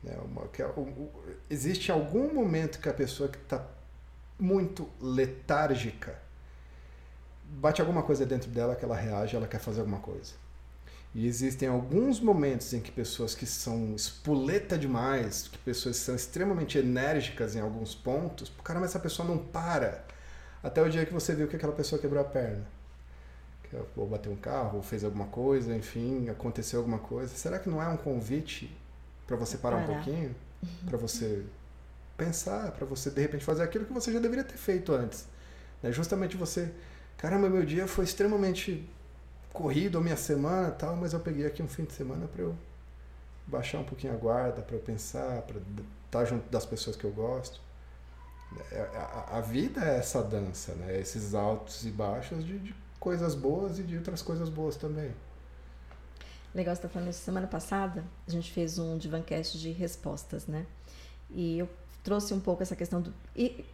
Né? 0.03 0.15
Uma, 0.23 0.47
que, 0.47 0.61
é 0.61 0.67
um, 0.67 1.09
existe 1.49 1.91
algum 1.91 2.33
momento 2.33 2.79
que 2.79 2.89
a 2.89 2.93
pessoa 2.93 3.29
que 3.29 3.37
está 3.37 3.65
muito 4.39 4.89
letárgica 4.99 6.21
bate 7.45 7.81
alguma 7.81 8.03
coisa 8.03 8.25
dentro 8.25 8.49
dela 8.49 8.75
que 8.75 8.83
ela 8.83 8.95
reage, 8.95 9.35
ela 9.35 9.47
quer 9.47 9.59
fazer 9.59 9.81
alguma 9.81 9.99
coisa. 9.99 10.33
E 11.15 11.27
existem 11.27 11.67
alguns 11.67 12.19
momentos 12.19 12.73
em 12.73 12.79
que 12.79 12.91
pessoas 12.91 13.35
que 13.35 13.45
são 13.45 13.93
espoleta 13.95 14.77
demais, 14.77 15.47
que 15.47 15.59
pessoas 15.59 15.99
que 15.99 16.05
são 16.05 16.15
extremamente 16.15 16.77
enérgicas 16.79 17.55
em 17.55 17.59
alguns 17.59 17.93
pontos, 17.93 18.51
caramba, 18.63 18.87
essa 18.87 18.99
pessoa 18.99 19.27
não 19.27 19.37
para. 19.37 20.03
Até 20.63 20.81
o 20.81 20.89
dia 20.89 21.05
que 21.05 21.13
você 21.13 21.35
viu 21.35 21.47
que 21.47 21.55
aquela 21.55 21.73
pessoa 21.73 22.01
quebrou 22.01 22.21
a 22.21 22.25
perna. 22.25 22.65
Ou 23.95 24.07
bateu 24.07 24.31
um 24.31 24.35
carro, 24.35 24.77
ou 24.77 24.83
fez 24.83 25.03
alguma 25.03 25.25
coisa, 25.27 25.75
enfim, 25.75 26.29
aconteceu 26.29 26.79
alguma 26.79 26.99
coisa. 26.99 27.35
Será 27.35 27.59
que 27.59 27.69
não 27.69 27.81
é 27.81 27.87
um 27.87 27.97
convite 27.97 28.75
para 29.27 29.35
você 29.35 29.57
parar, 29.57 29.81
parar, 29.81 29.91
um 29.91 29.95
pouquinho? 29.95 30.35
Para 30.85 30.97
você 30.97 31.43
pensar, 32.15 32.71
para 32.71 32.85
você 32.85 33.09
de 33.09 33.19
repente 33.19 33.43
fazer 33.43 33.63
aquilo 33.63 33.85
que 33.85 33.91
você 33.91 34.13
já 34.13 34.19
deveria 34.19 34.43
ter 34.43 34.55
feito 34.55 34.93
antes. 34.93 35.27
Né? 35.81 35.91
Justamente 35.91 36.37
você, 36.37 36.71
caramba, 37.17 37.49
meu 37.49 37.65
dia 37.65 37.85
foi 37.85 38.05
extremamente 38.05 38.87
corrido 39.53 39.99
a 39.99 40.01
minha 40.01 40.17
semana 40.17 40.71
tal, 40.71 40.95
mas 40.95 41.13
eu 41.13 41.19
peguei 41.19 41.45
aqui 41.45 41.61
um 41.61 41.67
fim 41.67 41.85
de 41.85 41.93
semana 41.93 42.27
para 42.27 42.41
eu 42.41 42.55
baixar 43.45 43.79
um 43.79 43.83
pouquinho 43.83 44.13
a 44.13 44.17
guarda, 44.17 44.61
para 44.61 44.75
eu 44.75 44.81
pensar, 44.81 45.43
para 45.43 45.57
estar 45.57 45.83
tá 46.09 46.25
junto 46.25 46.49
das 46.49 46.65
pessoas 46.65 46.95
que 46.95 47.05
eu 47.05 47.11
gosto. 47.11 47.61
É, 48.71 48.81
a, 48.81 49.37
a, 49.37 49.41
vida 49.41 49.83
é 49.83 49.97
essa 49.97 50.21
dança, 50.21 50.73
né? 50.75 50.99
Esses 50.99 51.33
altos 51.33 51.85
e 51.85 51.89
baixos 51.89 52.45
de, 52.45 52.59
de, 52.59 52.75
coisas 52.99 53.35
boas 53.35 53.79
e 53.79 53.83
de 53.83 53.97
outras 53.97 54.21
coisas 54.21 54.49
boas 54.49 54.75
também. 54.75 55.11
Legal, 56.53 56.75
você 56.75 56.79
está 56.79 56.89
falando 56.89 57.09
isso. 57.09 57.23
Semana 57.23 57.47
passada 57.47 58.03
a 58.27 58.31
gente 58.31 58.51
fez 58.51 58.77
um 58.77 58.97
Divancast 58.97 59.57
de 59.57 59.71
respostas, 59.71 60.45
né? 60.45 60.65
E 61.31 61.57
eu 61.59 61.69
trouxe 62.03 62.33
um 62.33 62.39
pouco 62.39 62.61
essa 62.61 62.75
questão 62.75 63.01
do. 63.01 63.13
E 63.35 63.65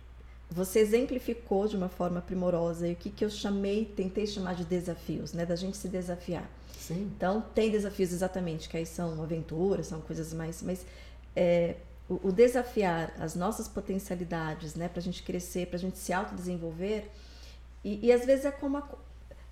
você 0.52 0.80
exemplificou 0.80 1.68
de 1.68 1.78
uma 1.78 1.90
forma 1.90 2.22
primorosa 2.22 2.88
e 2.88 2.94
o 2.94 2.96
que, 2.96 3.10
que 3.10 3.24
eu 3.24 3.30
chamei, 3.30 3.86
tentei 3.86 4.26
chamar 4.26 4.56
de 4.56 4.66
desafios, 4.66 5.32
né? 5.32 5.46
Da 5.46 5.56
gente 5.56 5.78
se 5.78 5.88
desafiar. 5.88 6.50
Sim. 6.78 7.12
Então, 7.16 7.44
tem 7.54 7.70
desafios 7.70 8.12
exatamente, 8.12 8.68
que 8.68 8.76
aí 8.76 8.86
são 8.86 9.22
aventuras, 9.22 9.88
são 9.88 10.02
coisas 10.02 10.34
mais. 10.34 10.64
Mas 10.64 10.84
é, 11.36 11.76
o, 12.10 12.30
o, 12.30 12.32
desafiar 12.32 13.14
as 13.20 13.36
nossas 13.36 13.68
potencialidades, 13.68 14.74
né? 14.74 14.90
Pra 14.90 15.02
gente 15.02 15.22
crescer, 15.22 15.68
pra 15.68 15.78
gente 15.78 16.00
se 16.00 16.12
autodesenvolver. 16.12 17.12
E, 17.84 18.08
e 18.08 18.12
às 18.12 18.26
vezes 18.26 18.46
é 18.46 18.52
como. 18.52 18.78
A, 18.78 18.90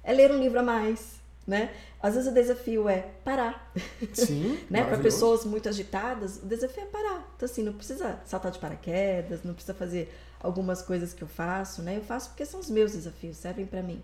é 0.04 0.14
ler 0.14 0.32
um 0.32 0.40
livro 0.40 0.60
a 0.60 0.64
mais, 0.64 1.20
né? 1.46 1.76
Às 2.02 2.16
vezes 2.16 2.32
o 2.32 2.34
desafio 2.34 2.90
é 2.90 3.02
parar. 3.24 3.72
Sim. 4.14 4.60
né? 4.68 4.84
Para 4.84 4.98
pessoas 4.98 5.46
muito 5.46 5.70
agitadas, 5.70 6.38
o 6.38 6.46
desafio 6.48 6.84
é 6.84 6.88
parar. 6.88 7.32
Então, 7.36 7.46
assim, 7.46 7.62
não 7.62 7.74
precisa 7.74 8.20
saltar 8.26 8.52
de 8.52 8.58
paraquedas, 8.58 9.44
não 9.44 9.54
precisa 9.54 9.76
fazer 9.76 10.12
algumas 10.40 10.82
coisas 10.82 11.14
que 11.14 11.22
eu 11.22 11.28
faço, 11.28 11.82
né? 11.82 11.98
Eu 11.98 12.04
faço 12.04 12.30
porque 12.30 12.46
são 12.46 12.60
os 12.60 12.70
meus 12.70 12.92
desafios, 12.92 13.38
servem 13.38 13.66
para 13.66 13.82
mim. 13.82 14.02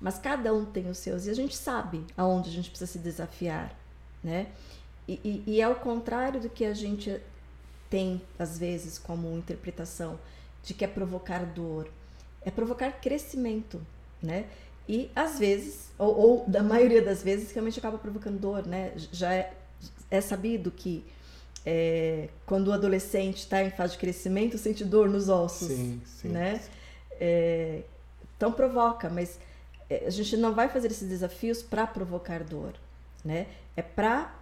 Mas 0.00 0.18
cada 0.18 0.52
um 0.52 0.64
tem 0.64 0.88
os 0.88 0.98
seus 0.98 1.26
e 1.26 1.30
a 1.30 1.34
gente 1.34 1.56
sabe 1.56 2.04
aonde 2.16 2.50
a 2.50 2.52
gente 2.52 2.70
precisa 2.70 2.90
se 2.90 2.98
desafiar, 2.98 3.74
né? 4.22 4.48
E, 5.06 5.20
e, 5.24 5.44
e 5.46 5.60
é 5.60 5.68
o 5.68 5.74
contrário 5.74 6.40
do 6.40 6.48
que 6.48 6.64
a 6.64 6.74
gente 6.74 7.20
tem, 7.90 8.20
às 8.38 8.58
vezes, 8.58 8.98
como 8.98 9.36
interpretação 9.36 10.18
de 10.62 10.74
que 10.74 10.84
é 10.84 10.88
provocar 10.88 11.44
dor. 11.44 11.88
É 12.42 12.50
provocar 12.50 12.90
crescimento, 12.92 13.80
né? 14.22 14.46
E 14.88 15.10
às 15.14 15.38
vezes, 15.38 15.90
ou, 15.98 16.16
ou, 16.16 16.44
da 16.46 16.62
maioria 16.62 17.00
das 17.02 17.22
vezes, 17.22 17.52
realmente 17.52 17.78
acaba 17.78 17.96
provocando 17.96 18.38
dor, 18.38 18.66
né? 18.66 18.92
Já 19.12 19.32
é, 19.32 19.54
é 20.10 20.20
sabido 20.20 20.70
que 20.70 21.04
é, 21.64 22.28
quando 22.44 22.68
o 22.68 22.72
adolescente 22.72 23.38
está 23.38 23.62
em 23.62 23.70
fase 23.70 23.92
de 23.94 23.98
crescimento, 23.98 24.58
sente 24.58 24.84
dor 24.84 25.08
nos 25.08 25.28
ossos, 25.28 25.68
sim, 25.68 26.02
sim, 26.04 26.28
né? 26.28 26.60
É, 27.12 27.82
então 28.36 28.52
provoca, 28.52 29.08
mas 29.08 29.38
é, 29.88 30.04
a 30.06 30.10
gente 30.10 30.36
não 30.36 30.52
vai 30.52 30.68
fazer 30.68 30.90
esses 30.90 31.08
desafios 31.08 31.62
para 31.62 31.86
provocar 31.86 32.42
dor, 32.44 32.74
né? 33.24 33.46
É 33.76 33.82
para 33.82 34.34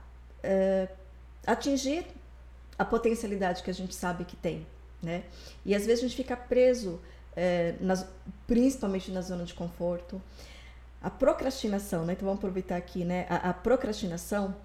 é, 0.42 0.88
atingir 1.46 2.06
a 2.78 2.84
potencialidade 2.84 3.62
que 3.62 3.70
a 3.70 3.74
gente 3.74 3.94
sabe 3.94 4.24
que 4.24 4.36
tem, 4.36 4.66
né? 5.00 5.24
E 5.64 5.74
às 5.74 5.86
vezes 5.86 6.04
a 6.04 6.08
gente 6.08 6.16
fica 6.16 6.36
preso 6.36 7.00
é, 7.36 7.76
nas, 7.80 8.06
principalmente 8.46 9.12
na 9.12 9.20
zona 9.20 9.44
de 9.44 9.54
conforto. 9.54 10.20
A 11.00 11.10
procrastinação, 11.10 12.04
né? 12.04 12.14
Então 12.14 12.26
vamos 12.26 12.38
aproveitar 12.38 12.76
aqui, 12.76 13.04
né? 13.04 13.26
A, 13.28 13.50
a 13.50 13.54
procrastinação 13.54 14.56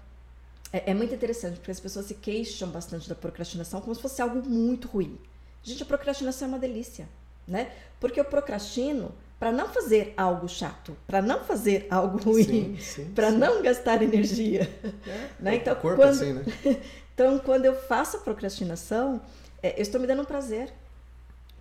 é, 0.72 0.90
é, 0.90 0.94
muito 0.94 1.14
interessante, 1.14 1.56
porque 1.56 1.70
as 1.70 1.80
pessoas 1.80 2.06
se 2.06 2.14
queixam 2.14 2.68
bastante 2.68 3.08
da 3.08 3.14
procrastinação 3.14 3.80
como 3.80 3.94
se 3.94 4.02
fosse 4.02 4.20
algo 4.20 4.46
muito 4.48 4.88
ruim. 4.88 5.18
Gente, 5.62 5.82
a 5.82 5.86
procrastinação 5.86 6.46
é 6.46 6.50
uma 6.50 6.58
delícia, 6.58 7.08
né? 7.46 7.72
Porque 7.98 8.20
eu 8.20 8.24
procrastino 8.24 9.14
para 9.38 9.52
não 9.52 9.68
fazer 9.68 10.12
algo 10.16 10.48
chato, 10.48 10.96
para 11.06 11.22
não 11.22 11.44
fazer 11.44 11.86
algo 11.90 12.18
ruim, 12.18 12.76
para 13.14 13.30
não 13.30 13.62
gastar 13.62 14.02
energia. 14.02 14.68
É, 15.06 15.28
né? 15.40 15.56
Então, 15.56 15.74
corpo 15.76 15.96
quando, 15.96 16.10
assim, 16.10 16.32
né? 16.32 16.44
então, 17.14 17.38
quando 17.38 17.64
eu 17.64 17.74
faço 17.74 18.16
a 18.16 18.20
procrastinação, 18.20 19.20
é, 19.62 19.78
eu 19.78 19.82
estou 19.82 20.00
me 20.00 20.06
dando 20.06 20.22
um 20.22 20.26
prazer, 20.26 20.72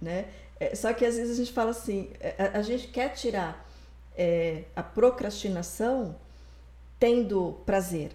né? 0.02 0.26
É, 0.60 0.76
só 0.76 0.92
que 0.92 1.06
às 1.06 1.16
vezes 1.16 1.34
a 1.34 1.36
gente 1.36 1.54
fala 1.54 1.72
assim, 1.72 2.10
é, 2.20 2.36
a, 2.38 2.60
a 2.60 2.62
gente 2.62 2.88
quer 2.88 3.10
tirar 3.10 3.64
é, 4.18 4.64
a 4.76 4.82
procrastinação 4.82 6.16
tendo 7.00 7.62
prazer, 7.66 8.12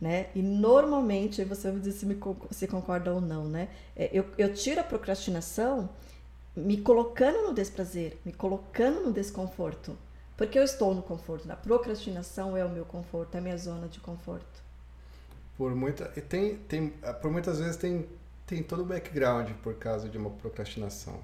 né? 0.00 0.28
E 0.34 0.42
normalmente, 0.42 1.44
você 1.44 1.70
vai 1.70 1.80
dizer 1.80 1.92
se, 1.92 2.06
me, 2.06 2.18
se 2.50 2.66
concorda 2.66 3.12
ou 3.12 3.20
não, 3.20 3.44
né? 3.46 3.68
É, 3.94 4.08
eu, 4.12 4.24
eu 4.38 4.54
tiro 4.54 4.80
a 4.80 4.84
procrastinação 4.84 5.90
me 6.56 6.80
colocando 6.80 7.46
no 7.46 7.54
desprazer, 7.54 8.16
me 8.24 8.32
colocando 8.32 9.00
no 9.00 9.12
desconforto. 9.12 9.96
Porque 10.36 10.58
eu 10.58 10.64
estou 10.64 10.94
no 10.94 11.02
conforto. 11.02 11.50
A 11.52 11.56
procrastinação 11.56 12.56
é 12.56 12.64
o 12.64 12.68
meu 12.68 12.84
conforto, 12.84 13.34
é 13.34 13.38
a 13.38 13.40
minha 13.42 13.58
zona 13.58 13.88
de 13.88 14.00
conforto. 14.00 14.62
Por, 15.56 15.74
muita, 15.74 16.10
e 16.16 16.20
tem, 16.22 16.56
tem, 16.56 16.88
por 17.20 17.30
muitas 17.30 17.58
vezes 17.58 17.76
tem, 17.76 18.08
tem 18.46 18.62
todo 18.62 18.80
o 18.80 18.86
background 18.86 19.50
por 19.62 19.74
causa 19.74 20.08
de 20.08 20.16
uma 20.16 20.30
procrastinação. 20.30 21.20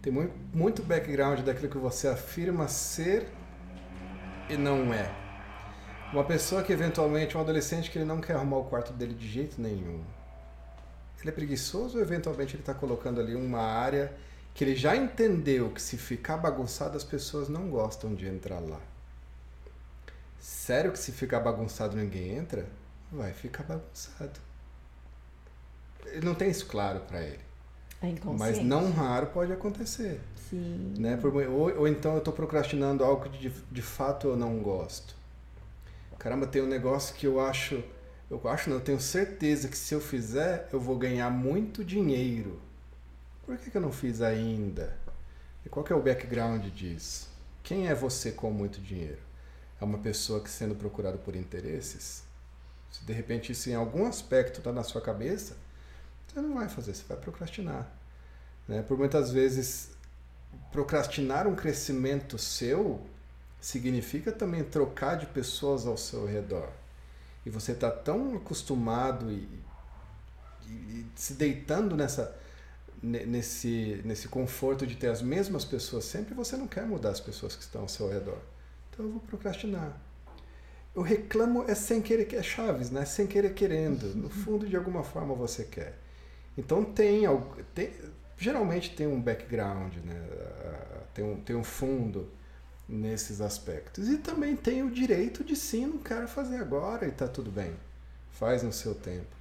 Tem 0.00 0.12
muito, 0.12 0.32
muito 0.54 0.82
background 0.84 1.40
daquilo 1.40 1.68
que 1.68 1.78
você 1.78 2.06
afirma 2.06 2.68
ser 2.68 3.26
e 4.48 4.56
não 4.56 4.94
é. 4.94 5.27
Uma 6.12 6.24
pessoa 6.24 6.62
que 6.62 6.72
eventualmente, 6.72 7.36
um 7.36 7.40
adolescente 7.40 7.90
que 7.90 7.98
ele 7.98 8.04
não 8.06 8.20
quer 8.20 8.34
arrumar 8.34 8.58
o 8.58 8.64
quarto 8.64 8.92
dele 8.92 9.14
de 9.14 9.28
jeito 9.28 9.60
nenhum. 9.60 10.02
Ele 11.20 11.28
é 11.28 11.32
preguiçoso 11.32 11.98
ou 11.98 12.02
eventualmente 12.02 12.54
ele 12.54 12.62
está 12.62 12.72
colocando 12.72 13.20
ali 13.20 13.34
uma 13.34 13.60
área 13.60 14.12
que 14.54 14.64
ele 14.64 14.74
já 14.74 14.96
entendeu 14.96 15.70
que 15.70 15.82
se 15.82 15.96
ficar 15.98 16.36
bagunçado 16.36 16.96
as 16.96 17.04
pessoas 17.04 17.48
não 17.48 17.68
gostam 17.68 18.14
de 18.14 18.26
entrar 18.26 18.60
lá. 18.60 18.80
Sério 20.40 20.92
que 20.92 20.98
se 20.98 21.12
ficar 21.12 21.40
bagunçado 21.40 21.96
ninguém 21.96 22.36
entra? 22.36 22.66
Vai 23.12 23.32
ficar 23.32 23.64
bagunçado. 23.64 24.40
Ele 26.06 26.24
não 26.24 26.34
tem 26.34 26.50
isso 26.50 26.66
claro 26.66 27.00
para 27.00 27.20
ele. 27.20 27.40
É. 28.00 28.14
Mas 28.24 28.58
não 28.62 28.92
raro 28.92 29.26
pode 29.26 29.52
acontecer. 29.52 30.20
Sim. 30.48 30.94
Né? 30.98 31.16
Por- 31.16 31.34
ou, 31.34 31.80
ou 31.80 31.88
então 31.88 32.12
eu 32.12 32.18
estou 32.18 32.32
procrastinando 32.32 33.04
algo 33.04 33.28
que 33.28 33.38
de, 33.38 33.50
de 33.50 33.82
fato 33.82 34.28
eu 34.28 34.36
não 34.36 34.58
gosto. 34.60 35.17
Caramba, 36.18 36.46
tem 36.46 36.62
um 36.62 36.66
negócio 36.66 37.14
que 37.14 37.26
eu 37.26 37.40
acho. 37.40 37.82
Eu 38.30 38.46
acho, 38.48 38.68
não, 38.68 38.76
eu 38.76 38.82
tenho 38.82 39.00
certeza 39.00 39.68
que 39.68 39.76
se 39.76 39.94
eu 39.94 40.00
fizer, 40.00 40.68
eu 40.72 40.78
vou 40.78 40.98
ganhar 40.98 41.30
muito 41.30 41.84
dinheiro. 41.84 42.60
Por 43.46 43.56
que, 43.56 43.70
que 43.70 43.76
eu 43.76 43.80
não 43.80 43.92
fiz 43.92 44.20
ainda? 44.20 44.94
E 45.64 45.68
qual 45.68 45.86
é 45.88 45.94
o 45.94 46.02
background 46.02 46.66
disso? 46.66 47.28
Quem 47.62 47.88
é 47.88 47.94
você 47.94 48.32
com 48.32 48.50
muito 48.50 48.80
dinheiro? 48.80 49.20
É 49.80 49.84
uma 49.84 49.98
pessoa 49.98 50.42
que 50.42 50.50
sendo 50.50 50.74
procurada 50.74 51.16
por 51.16 51.34
interesses? 51.34 52.24
Se 52.90 53.04
de 53.04 53.12
repente 53.12 53.52
isso 53.52 53.70
em 53.70 53.74
algum 53.74 54.06
aspecto 54.06 54.58
está 54.58 54.72
na 54.72 54.82
sua 54.82 55.00
cabeça, 55.00 55.56
você 56.26 56.40
não 56.40 56.54
vai 56.54 56.68
fazer, 56.68 56.94
você 56.94 57.04
vai 57.08 57.16
procrastinar. 57.16 57.90
Né? 58.66 58.82
Por 58.82 58.98
muitas 58.98 59.30
vezes 59.30 59.90
procrastinar 60.70 61.46
um 61.46 61.54
crescimento 61.54 62.36
seu 62.38 63.06
significa 63.60 64.32
também 64.32 64.64
trocar 64.64 65.16
de 65.16 65.26
pessoas 65.26 65.86
ao 65.86 65.96
seu 65.96 66.26
redor. 66.26 66.68
E 67.46 67.50
você 67.50 67.72
está 67.72 67.90
tão 67.90 68.36
acostumado 68.36 69.30
e, 69.32 69.48
e- 70.66 70.70
e 70.70 71.06
se 71.16 71.34
deitando 71.34 71.96
nessa, 71.96 72.36
ne- 73.02 73.24
nesse, 73.26 74.00
nesse 74.04 74.28
conforto 74.28 74.86
de 74.86 74.96
ter 74.96 75.08
as 75.08 75.22
mesmas 75.22 75.64
pessoas 75.64 76.04
sempre, 76.04 76.34
você 76.34 76.56
não 76.56 76.66
quer 76.68 76.86
mudar 76.86 77.10
as 77.10 77.20
pessoas 77.20 77.56
que 77.56 77.62
estão 77.62 77.82
ao 77.82 77.88
seu 77.88 78.08
redor. 78.10 78.38
Então 78.90 79.06
eu 79.06 79.12
vou 79.12 79.20
procrastinar. 79.20 79.96
Eu 80.94 81.02
reclamo 81.02 81.64
é 81.68 81.74
sem 81.74 82.02
querer, 82.02 82.24
que 82.24 82.34
é 82.36 82.42
Chaves, 82.42 82.90
né? 82.90 83.04
Sem 83.04 83.26
querer 83.26 83.54
querendo. 83.54 84.14
No 84.16 84.28
fundo, 84.28 84.66
de 84.66 84.76
alguma 84.76 85.02
forma 85.04 85.34
você 85.34 85.64
quer. 85.64 85.96
Então 86.56 86.84
tem, 86.84 87.22
tem 87.74 87.92
geralmente 88.36 88.94
tem 88.96 89.06
um 89.06 89.20
background, 89.20 89.94
né? 90.04 90.28
Ah, 90.64 91.00
Tem 91.14 91.24
um, 91.24 91.40
tem 91.40 91.54
um 91.56 91.64
fundo 91.64 92.28
nesses 92.88 93.40
aspectos. 93.40 94.08
E 94.08 94.18
também 94.18 94.56
tem 94.56 94.82
o 94.82 94.90
direito 94.90 95.44
de 95.44 95.56
sim, 95.56 95.86
não 95.86 95.98
quero 95.98 96.28
fazer 96.28 96.56
agora 96.56 97.06
e 97.06 97.12
tá 97.12 97.28
tudo 97.28 97.50
bem. 97.50 97.74
Faz 98.32 98.62
no 98.62 98.72
seu 98.72 98.94
tempo. 98.94 99.36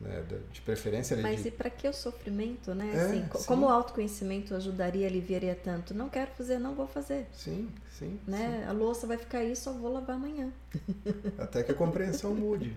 Né? 0.00 0.22
De- 0.22 0.60
preferência 0.62 1.16
Mas 1.16 1.44
de... 1.44 1.46
e 1.46 1.50
para 1.50 1.70
que 1.70 1.88
o 1.88 1.92
sofrimento, 1.92 2.74
né? 2.74 2.92
É, 2.92 2.96
assim, 2.96 3.26
co- 3.28 3.38
sim. 3.38 3.44
como 3.44 3.66
o 3.66 3.68
autoconhecimento 3.70 4.54
ajudaria, 4.54 5.06
aliviaria 5.06 5.54
tanto? 5.56 5.94
Não 5.94 6.08
quero 6.08 6.30
fazer, 6.32 6.58
não 6.58 6.74
vou 6.74 6.86
fazer. 6.86 7.26
Sim, 7.32 7.68
sim, 7.98 8.18
Né? 8.26 8.66
A 8.68 8.72
louça 8.72 9.06
vai 9.06 9.18
ficar 9.18 9.38
aí, 9.38 9.54
só 9.56 9.72
vou 9.72 9.92
lavar 9.92 10.16
amanhã. 10.16 10.52
sim. 10.72 10.80
Até 11.38 11.62
que 11.62 11.72
a 11.72 11.74
compreensão 11.74 12.34
mude. 12.34 12.76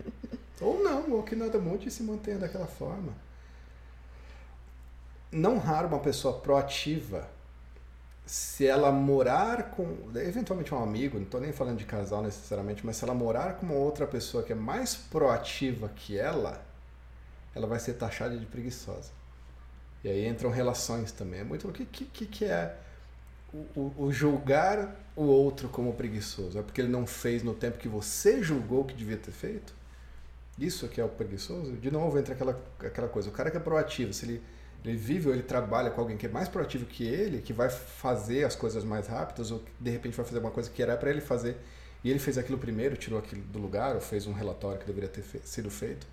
Ou 0.59 0.83
não, 0.83 1.11
ou 1.11 1.23
que 1.23 1.35
nada 1.35 1.59
mude 1.59 1.87
e 1.87 1.91
se 1.91 2.03
mantenha 2.03 2.37
daquela 2.39 2.67
forma. 2.67 3.13
Não 5.31 5.57
raro 5.57 5.87
uma 5.87 5.99
pessoa 5.99 6.39
proativa, 6.39 7.29
se 8.27 8.67
ela 8.67 8.91
morar 8.91 9.71
com, 9.71 9.97
eventualmente 10.15 10.73
um 10.75 10.83
amigo, 10.83 11.17
não 11.17 11.25
estou 11.25 11.41
nem 11.41 11.53
falando 11.53 11.77
de 11.79 11.85
casal 11.85 12.23
necessariamente, 12.23 12.85
mas 12.85 12.97
se 12.97 13.05
ela 13.05 13.15
morar 13.15 13.55
com 13.57 13.65
uma 13.67 13.75
outra 13.75 14.07
pessoa 14.07 14.43
que 14.43 14.53
é 14.53 14.55
mais 14.55 14.95
proativa 14.95 15.89
que 15.89 16.17
ela, 16.19 16.63
ela 17.55 17.67
vai 17.67 17.79
ser 17.79 17.93
taxada 17.95 18.37
de 18.37 18.45
preguiçosa. 18.45 19.11
E 20.03 20.09
aí 20.09 20.27
entram 20.27 20.49
relações 20.51 21.11
também. 21.11 21.41
É 21.41 21.43
muito 21.43 21.67
o 21.67 21.73
que, 21.73 21.85
que, 21.85 22.25
que 22.25 22.45
é 22.45 22.77
o, 23.53 23.57
o- 23.79 23.93
o 24.05 24.11
julgar 24.13 24.95
o 25.15 25.23
outro 25.23 25.69
como 25.69 25.93
preguiçoso? 25.93 26.59
É 26.59 26.63
porque 26.63 26.81
ele 26.81 26.89
não 26.91 27.07
fez 27.07 27.43
no 27.43 27.53
tempo 27.55 27.77
que 27.77 27.87
você 27.87 28.43
julgou 28.43 28.85
que 28.85 28.95
devia 28.95 29.17
ter 29.17 29.31
feito? 29.31 29.73
Isso 30.59 30.87
que 30.89 30.99
é 31.01 31.05
o 31.05 31.09
preguiçoso? 31.09 31.73
De 31.73 31.91
novo, 31.91 32.17
entra 32.19 32.33
aquela, 32.33 32.59
aquela 32.79 33.07
coisa. 33.07 33.29
O 33.29 33.31
cara 33.31 33.51
que 33.51 33.57
é 33.57 33.59
proativo, 33.59 34.13
se 34.13 34.25
ele, 34.25 34.43
ele 34.87 34.97
vive 34.97 35.27
ou 35.27 35.33
ele 35.33 35.43
trabalha 35.43 35.89
com 35.91 36.01
alguém 36.01 36.17
que 36.17 36.25
é 36.25 36.29
mais 36.29 36.47
proativo 36.49 36.85
que 36.85 37.05
ele, 37.05 37.41
que 37.41 37.53
vai 37.53 37.69
fazer 37.69 38.43
as 38.45 38.55
coisas 38.55 38.83
mais 38.83 39.07
rápidas, 39.07 39.51
ou 39.51 39.63
de 39.79 39.89
repente 39.91 40.15
vai 40.15 40.25
fazer 40.25 40.39
uma 40.39 40.51
coisa 40.51 40.69
que 40.69 40.81
era 40.81 40.95
para 40.97 41.09
ele 41.09 41.21
fazer, 41.21 41.57
e 42.03 42.09
ele 42.09 42.19
fez 42.19 42.37
aquilo 42.37 42.57
primeiro, 42.57 42.95
tirou 42.97 43.19
aquilo 43.19 43.41
do 43.43 43.59
lugar, 43.59 43.95
ou 43.95 44.01
fez 44.01 44.27
um 44.27 44.33
relatório 44.33 44.79
que 44.79 44.85
deveria 44.85 45.09
ter 45.09 45.21
fe- 45.21 45.41
sido 45.43 45.69
feito. 45.69 46.05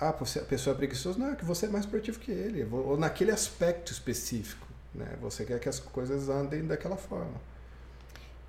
Ah, 0.00 0.10
a 0.10 0.12
pessoa 0.12 0.74
é 0.74 0.76
preguiçosa? 0.76 1.18
Não, 1.18 1.32
é 1.32 1.36
que 1.36 1.44
você 1.44 1.66
é 1.66 1.68
mais 1.68 1.84
proativo 1.84 2.18
que 2.20 2.30
ele, 2.30 2.64
ou 2.70 2.96
naquele 2.96 3.32
aspecto 3.32 3.92
específico. 3.92 4.66
Né? 4.94 5.16
Você 5.20 5.44
quer 5.44 5.58
que 5.60 5.68
as 5.68 5.80
coisas 5.80 6.28
andem 6.28 6.64
daquela 6.66 6.96
forma. 6.96 7.34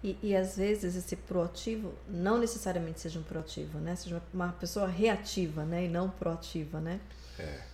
E, 0.03 0.17
e 0.23 0.35
às 0.35 0.55
vezes 0.55 0.95
esse 0.95 1.15
proativo 1.15 1.93
não 2.07 2.37
necessariamente 2.37 3.01
seja 3.01 3.19
um 3.19 3.23
proativo, 3.23 3.79
né? 3.79 3.95
Seja 3.95 4.15
uma 4.15 4.45
uma 4.45 4.53
pessoa 4.53 4.87
reativa, 4.87 5.65
né? 5.65 5.85
E 5.85 5.87
não 5.89 6.09
proativa, 6.09 6.79
né? 6.79 7.01
É. 7.37 7.68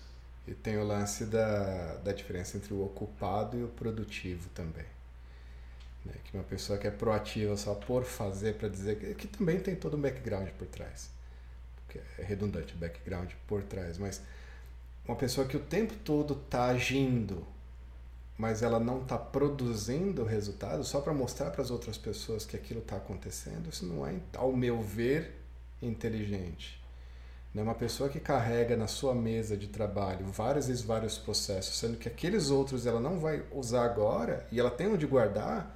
E 0.47 0.53
tem 0.53 0.77
o 0.77 0.83
lance 0.83 1.25
da, 1.25 1.95
da 1.95 2.11
diferença 2.11 2.57
entre 2.57 2.73
o 2.73 2.83
ocupado 2.83 3.57
e 3.57 3.63
o 3.63 3.67
produtivo 3.67 4.47
também. 4.49 4.85
Né? 6.05 6.13
Que 6.23 6.37
uma 6.37 6.43
pessoa 6.43 6.77
que 6.77 6.87
é 6.87 6.91
proativa 6.91 7.57
só 7.57 7.73
por 7.73 8.03
fazer, 8.03 8.55
para 8.55 8.69
dizer 8.69 8.99
que, 8.99 9.15
que 9.15 9.27
também 9.27 9.59
tem 9.59 9.75
todo 9.75 9.97
um 9.97 10.01
background 10.01 10.49
por 10.57 10.67
trás. 10.67 11.09
É 12.19 12.23
redundante 12.23 12.73
o 12.73 12.77
background 12.77 13.31
por 13.47 13.63
trás, 13.63 13.97
mas 13.97 14.21
uma 15.07 15.15
pessoa 15.15 15.47
que 15.47 15.55
o 15.55 15.61
tempo 15.61 15.93
todo 16.03 16.33
está 16.33 16.65
agindo, 16.65 17.47
mas 18.37 18.61
ela 18.61 18.79
não 18.79 19.01
está 19.01 19.17
produzindo 19.17 20.25
resultado 20.25 20.83
só 20.83 20.99
para 20.99 21.13
mostrar 21.13 21.51
para 21.51 21.61
as 21.61 21.71
outras 21.71 21.97
pessoas 21.97 22.45
que 22.45 22.57
aquilo 22.57 22.81
está 22.81 22.97
acontecendo, 22.97 23.69
isso 23.69 23.85
não 23.85 24.05
é, 24.05 24.15
ao 24.35 24.51
meu 24.51 24.81
ver, 24.81 25.35
inteligente. 25.81 26.83
Né? 27.55 27.63
Uma 27.63 27.73
pessoa 27.73 28.09
que 28.09 28.19
carrega 28.19 28.75
na 28.75 28.85
sua 28.85 29.15
mesa 29.15 29.55
de 29.55 29.67
trabalho 29.67 30.25
vários 30.27 30.67
e 30.67 30.73
vários 30.85 31.17
processos, 31.17 31.79
sendo 31.79 31.97
que 31.97 32.09
aqueles 32.09 32.49
outros 32.49 32.85
ela 32.85 32.99
não 32.99 33.17
vai 33.17 33.43
usar 33.53 33.85
agora 33.85 34.45
e 34.51 34.59
ela 34.59 34.69
tem 34.69 34.87
onde 34.87 35.07
guardar, 35.07 35.73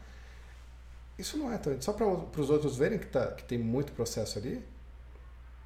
isso 1.18 1.38
não 1.38 1.52
é 1.52 1.58
tão. 1.58 1.82
Só 1.82 1.94
para 1.94 2.06
os 2.06 2.50
outros 2.50 2.76
verem 2.76 3.00
que, 3.00 3.08
tá, 3.08 3.28
que 3.32 3.44
tem 3.46 3.58
muito 3.58 3.94
processo 3.94 4.38
ali, 4.38 4.64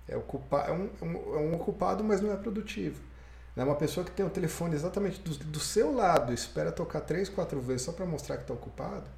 é, 0.07 0.15
ocupar, 0.15 0.69
é, 0.69 0.71
um, 0.71 0.89
é, 1.01 1.05
um, 1.05 1.35
é 1.35 1.39
um 1.39 1.55
ocupado, 1.55 2.03
mas 2.03 2.21
não 2.21 2.31
é 2.31 2.35
produtivo. 2.35 3.01
Né? 3.55 3.63
Uma 3.63 3.75
pessoa 3.75 4.05
que 4.05 4.11
tem 4.11 4.25
o 4.25 4.29
telefone 4.29 4.75
exatamente 4.75 5.19
do, 5.19 5.35
do 5.45 5.59
seu 5.59 5.93
lado 5.93 6.31
espera 6.31 6.71
tocar 6.71 7.01
três, 7.01 7.27
quatro 7.27 7.59
vezes 7.59 7.83
só 7.83 7.91
para 7.91 8.05
mostrar 8.05 8.37
que 8.37 8.43
está 8.43 8.53
ocupado. 8.53 9.09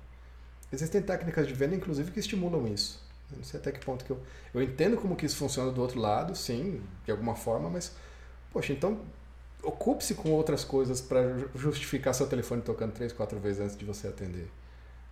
Existem 0.72 1.02
técnicas 1.02 1.48
de 1.48 1.54
venda, 1.54 1.76
inclusive, 1.76 2.12
que 2.12 2.20
estimulam 2.20 2.68
isso. 2.68 3.05
Eu 3.32 3.38
não 3.38 3.44
sei 3.44 3.60
até 3.60 3.72
que 3.72 3.84
ponto 3.84 4.06
que 4.06 4.12
eu. 4.12 4.22
Eu 4.54 4.62
entendo 4.62 4.98
como 4.98 5.16
que 5.16 5.26
isso 5.26 5.38
funciona 5.38 5.72
do 5.72 5.82
outro 5.82 6.00
lado, 6.00 6.36
sim, 6.36 6.82
de 7.04 7.12
alguma 7.12 7.36
forma, 7.36 7.70
mas. 7.70 7.92
Poxa, 8.52 8.72
então 8.72 9.02
ocupe-se 9.64 10.14
com 10.16 10.32
outras 10.32 10.64
coisas 10.64 11.02
para 11.02 11.38
justificar 11.56 12.14
seu 12.14 12.28
telefone 12.28 12.62
tocando 12.62 12.94
três, 12.94 13.12
quatro 13.12 13.40
vezes 13.40 13.62
antes 13.62 13.78
de 13.78 13.84
você 13.84 14.08
atender. 14.08 14.50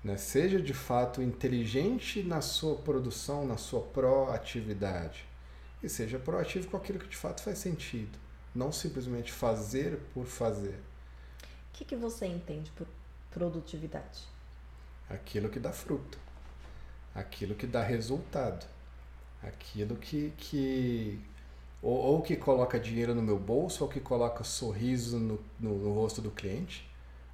Né? 0.03 0.18
Seja 0.18 0.61
de 0.61 0.74
fato 0.74 1.22
inteligente 1.22 2.22
na 2.24 2.41
sua 2.41 2.76
produção, 2.76 3.45
na 3.45 3.57
sua 3.57 3.82
proatividade. 3.82 5.26
E 5.82 5.89
seja 5.89 6.20
proativo 6.20 6.70
com 6.70 6.78
aquilo 6.78 6.99
que 6.99 7.07
de 7.07 7.18
fato 7.18 7.41
faz 7.41 7.57
sentido. 7.57 8.18
Não 8.53 8.72
simplesmente 8.72 9.32
fazer 9.32 9.99
por 10.14 10.26
fazer. 10.26 10.80
O 11.70 11.76
que, 11.76 11.84
que 11.84 11.95
você 11.95 12.26
entende 12.26 12.72
por 12.72 12.88
produtividade? 13.32 14.28
Aquilo 15.09 15.49
que 15.49 15.59
dá 15.59 15.72
fruto. 15.72 16.23
Aquilo 17.16 17.55
que 17.55 17.68
dá 17.68 17.84
resultado. 17.84 18.66
Aquilo 19.43 19.95
que. 19.97 20.34
que 20.38 21.20
ou, 21.82 21.93
ou 21.97 22.22
que 22.22 22.36
coloca 22.38 22.80
dinheiro 22.80 23.16
no 23.16 23.22
meu 23.22 23.39
bolso, 23.39 23.84
ou 23.84 23.89
que 23.89 23.99
coloca 23.99 24.43
sorriso 24.43 25.20
no, 25.20 25.39
no, 25.59 25.78
no 25.80 25.93
rosto 25.93 26.22
do 26.22 26.32
cliente. 26.32 26.89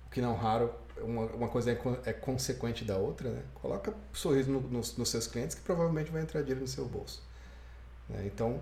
O 0.07 0.11
que 0.11 0.21
não 0.21 0.35
raro, 0.35 0.73
uma, 1.01 1.25
uma 1.27 1.49
coisa 1.49 1.71
é, 1.71 1.79
é 2.05 2.13
consequente 2.13 2.85
da 2.85 2.97
outra, 2.97 3.29
né? 3.31 3.43
Coloca 3.55 3.93
sorriso 4.13 4.51
no- 4.51 4.61
nos, 4.61 4.97
nos 4.97 5.09
seus 5.09 5.27
clientes 5.27 5.55
que 5.55 5.61
provavelmente 5.63 6.11
vai 6.11 6.21
entrar 6.23 6.41
dinheiro 6.41 6.61
no 6.61 6.67
seu 6.67 6.85
bolso. 6.85 7.23
né? 8.09 8.23
Então, 8.25 8.61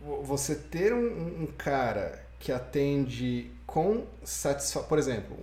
vo- 0.00 0.22
você 0.22 0.54
ter 0.54 0.92
um, 0.92 1.42
um 1.42 1.46
cara 1.46 2.24
que 2.38 2.52
atende 2.52 3.50
com 3.66 4.04
satisfação. 4.24 4.84
Por 4.88 4.98
exemplo, 4.98 5.36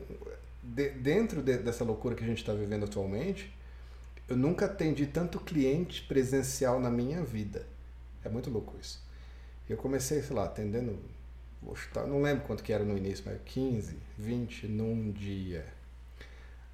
de- 0.75 0.91
dentro 0.91 1.41
de- 1.41 1.57
dessa 1.57 1.83
loucura 1.83 2.15
que 2.15 2.23
a 2.23 2.27
gente 2.27 2.39
está 2.39 2.53
vivendo 2.53 2.85
atualmente, 2.85 3.53
eu 4.27 4.37
nunca 4.37 4.65
atendi 4.65 5.07
tanto 5.07 5.39
cliente 5.39 6.03
presencial 6.03 6.79
na 6.79 6.89
minha 6.89 7.23
vida. 7.23 7.65
É 8.23 8.29
muito 8.29 8.49
louco 8.49 8.75
isso. 8.79 9.01
Eu 9.67 9.77
comecei, 9.77 10.21
sei 10.21 10.35
lá, 10.35 10.45
atendendo, 10.45 10.99
chutar, 11.75 12.07
não 12.07 12.21
lembro 12.21 12.45
quanto 12.45 12.63
que 12.63 12.73
era 12.73 12.83
no 12.83 12.97
início, 12.97 13.23
mas 13.25 13.39
15, 13.45 13.97
20 14.17 14.67
num 14.67 15.11
dia. 15.11 15.65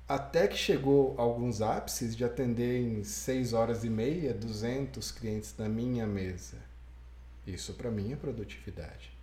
Até 0.08 0.48
que 0.48 0.58
chegou 0.58 1.16
alguns 1.18 1.62
ápices 1.62 2.16
de 2.16 2.24
atender 2.24 2.82
em 2.82 3.04
6 3.04 3.54
horas 3.54 3.84
e 3.84 3.90
meia 3.90 4.34
200 4.34 5.12
clientes 5.12 5.56
na 5.58 5.68
minha 5.68 6.06
mesa. 6.06 6.58
Isso 7.48 7.74
para 7.74 7.90
mim 7.90 8.14
é 8.14 8.16
produtividade. 8.16 9.15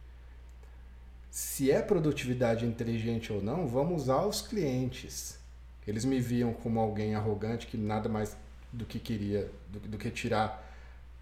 Se 1.32 1.70
é 1.70 1.80
produtividade 1.80 2.66
inteligente 2.66 3.32
ou 3.32 3.40
não, 3.40 3.66
vamos 3.66 4.02
usar 4.02 4.26
os 4.26 4.42
clientes. 4.42 5.38
Eles 5.88 6.04
me 6.04 6.20
viam 6.20 6.52
como 6.52 6.78
alguém 6.78 7.14
arrogante 7.14 7.66
que 7.66 7.78
nada 7.78 8.06
mais 8.06 8.36
do 8.70 8.84
que 8.84 8.98
queria, 8.98 9.50
do, 9.70 9.80
do 9.80 9.96
que 9.96 10.10
tirar 10.10 10.70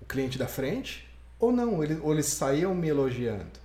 o 0.00 0.04
cliente 0.04 0.36
da 0.36 0.48
frente, 0.48 1.08
ou 1.38 1.52
não, 1.52 1.80
eles, 1.84 2.00
ou 2.02 2.12
eles 2.12 2.26
saíam 2.26 2.74
me 2.74 2.88
elogiando. 2.88 3.60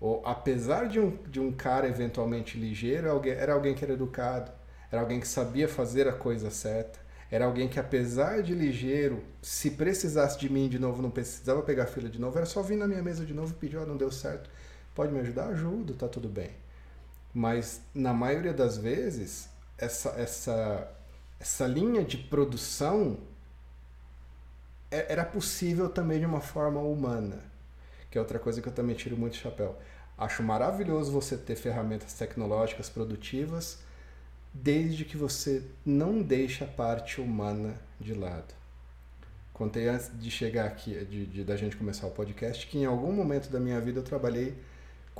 Ou 0.00 0.20
apesar 0.26 0.88
de 0.88 0.98
um, 0.98 1.16
de 1.28 1.38
um 1.38 1.52
cara 1.52 1.86
eventualmente 1.86 2.58
ligeiro, 2.58 3.06
era 3.28 3.52
alguém 3.52 3.72
que 3.72 3.84
era 3.84 3.92
educado, 3.92 4.50
era 4.90 5.00
alguém 5.00 5.20
que 5.20 5.28
sabia 5.28 5.68
fazer 5.68 6.08
a 6.08 6.12
coisa 6.12 6.50
certa, 6.50 6.98
era 7.30 7.44
alguém 7.44 7.68
que 7.68 7.78
apesar 7.78 8.42
de 8.42 8.52
ligeiro, 8.52 9.22
se 9.40 9.70
precisasse 9.70 10.36
de 10.40 10.52
mim 10.52 10.68
de 10.68 10.80
novo, 10.80 11.00
não 11.00 11.08
precisava 11.08 11.62
pegar 11.62 11.86
fila 11.86 12.08
de 12.08 12.20
novo, 12.20 12.36
era 12.36 12.46
só 12.46 12.62
vir 12.62 12.76
na 12.76 12.88
minha 12.88 13.02
mesa 13.02 13.24
de 13.24 13.32
novo 13.32 13.52
e 13.52 13.60
pedir, 13.60 13.76
oh, 13.76 13.86
não 13.86 13.96
deu 13.96 14.10
certo, 14.10 14.50
pode 15.00 15.14
me 15.14 15.20
ajudar? 15.20 15.46
Ajudo, 15.46 15.94
tá 15.94 16.06
tudo 16.06 16.28
bem. 16.28 16.50
Mas 17.32 17.80
na 17.94 18.12
maioria 18.12 18.52
das 18.52 18.76
vezes, 18.76 19.48
essa, 19.78 20.10
essa, 20.10 20.92
essa 21.38 21.66
linha 21.66 22.04
de 22.04 22.18
produção 22.18 23.16
é, 24.90 25.10
era 25.10 25.24
possível 25.24 25.88
também 25.88 26.18
de 26.18 26.26
uma 26.26 26.42
forma 26.42 26.80
humana, 26.80 27.38
que 28.10 28.18
é 28.18 28.20
outra 28.20 28.38
coisa 28.38 28.60
que 28.60 28.68
eu 28.68 28.72
também 28.74 28.94
tiro 28.94 29.16
muito 29.16 29.36
chapéu. 29.36 29.74
Acho 30.18 30.42
maravilhoso 30.42 31.10
você 31.10 31.34
ter 31.34 31.56
ferramentas 31.56 32.12
tecnológicas 32.12 32.90
produtivas, 32.90 33.78
desde 34.52 35.06
que 35.06 35.16
você 35.16 35.62
não 35.82 36.20
deixe 36.20 36.62
a 36.62 36.66
parte 36.66 37.22
humana 37.22 37.74
de 37.98 38.12
lado. 38.12 38.52
Contei 39.54 39.88
antes 39.88 40.10
de 40.20 40.30
chegar 40.30 40.66
aqui, 40.66 40.92
de, 41.06 41.24
de, 41.24 41.42
da 41.42 41.56
gente 41.56 41.74
começar 41.74 42.06
o 42.06 42.10
podcast, 42.10 42.66
que 42.66 42.76
em 42.76 42.84
algum 42.84 43.12
momento 43.12 43.48
da 43.48 43.58
minha 43.58 43.80
vida 43.80 44.00
eu 44.00 44.04
trabalhei 44.04 44.68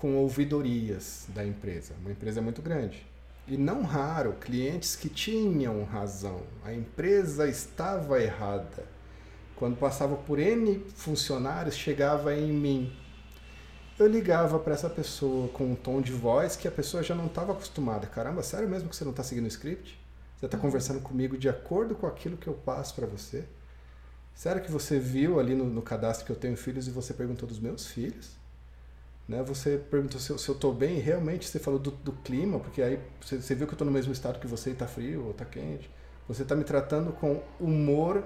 com 0.00 0.16
ouvidorias 0.16 1.26
da 1.28 1.44
empresa. 1.44 1.94
Uma 2.00 2.10
empresa 2.10 2.40
muito 2.40 2.62
grande. 2.62 3.06
E 3.46 3.56
não 3.56 3.82
raro, 3.82 4.32
clientes 4.40 4.96
que 4.96 5.08
tinham 5.08 5.84
razão. 5.84 6.40
A 6.64 6.72
empresa 6.72 7.46
estava 7.46 8.20
errada 8.20 8.84
quando 9.60 9.76
passava 9.76 10.16
por 10.16 10.38
N 10.38 10.82
funcionários, 10.94 11.74
chegava 11.74 12.34
em 12.34 12.50
mim. 12.50 12.90
Eu 13.98 14.06
ligava 14.06 14.58
para 14.58 14.72
essa 14.72 14.88
pessoa 14.88 15.48
com 15.48 15.72
um 15.72 15.74
tom 15.74 16.00
de 16.00 16.12
voz 16.12 16.56
que 16.56 16.66
a 16.66 16.70
pessoa 16.70 17.02
já 17.02 17.14
não 17.14 17.26
estava 17.26 17.52
acostumada. 17.52 18.06
Caramba, 18.06 18.42
sério 18.42 18.66
mesmo 18.66 18.88
que 18.88 18.96
você 18.96 19.04
não 19.04 19.10
está 19.10 19.22
seguindo 19.22 19.44
o 19.44 19.48
script? 19.48 20.00
Você 20.38 20.46
está 20.46 20.56
uhum. 20.56 20.62
conversando 20.62 21.00
comigo 21.00 21.36
de 21.36 21.46
acordo 21.46 21.94
com 21.94 22.06
aquilo 22.06 22.38
que 22.38 22.48
eu 22.48 22.54
passo 22.54 22.94
para 22.94 23.06
você? 23.06 23.44
Sério 24.34 24.62
que 24.62 24.72
você 24.72 24.98
viu 24.98 25.38
ali 25.38 25.54
no, 25.54 25.66
no, 25.66 25.82
cadastro 25.82 26.24
que 26.24 26.32
eu 26.32 26.36
tenho 26.36 26.56
filhos 26.56 26.88
e 26.88 26.90
você 26.90 27.12
perguntou 27.12 27.46
dos 27.46 27.58
meus 27.58 27.86
filhos? 27.86 28.39
Né? 29.30 29.44
Você 29.44 29.78
perguntou 29.78 30.18
se 30.18 30.28
eu, 30.30 30.36
estou 30.36 30.74
bem 30.74 30.96
e 30.96 31.00
realmente 31.00 31.46
você 31.46 31.60
falou 31.60 31.78
do, 31.78 31.92
do 31.92 32.10
clima, 32.10 32.58
porque 32.58 32.82
aí 32.82 32.98
você, 33.20 33.40
você, 33.40 33.54
viu 33.54 33.64
que 33.64 33.72
eu 33.72 33.76
estou 33.76 33.86
no 33.86 33.92
mesmo 33.92 34.12
estado 34.12 34.40
que 34.40 34.46
você 34.48 34.70
e 34.70 34.72
está 34.72 34.88
frio 34.88 35.26
ou 35.26 35.30
está 35.30 35.44
quente. 35.44 35.88
Você 36.26 36.42
está 36.42 36.56
me 36.56 36.64
tratando 36.64 37.12
com 37.12 37.40
humor 37.60 38.24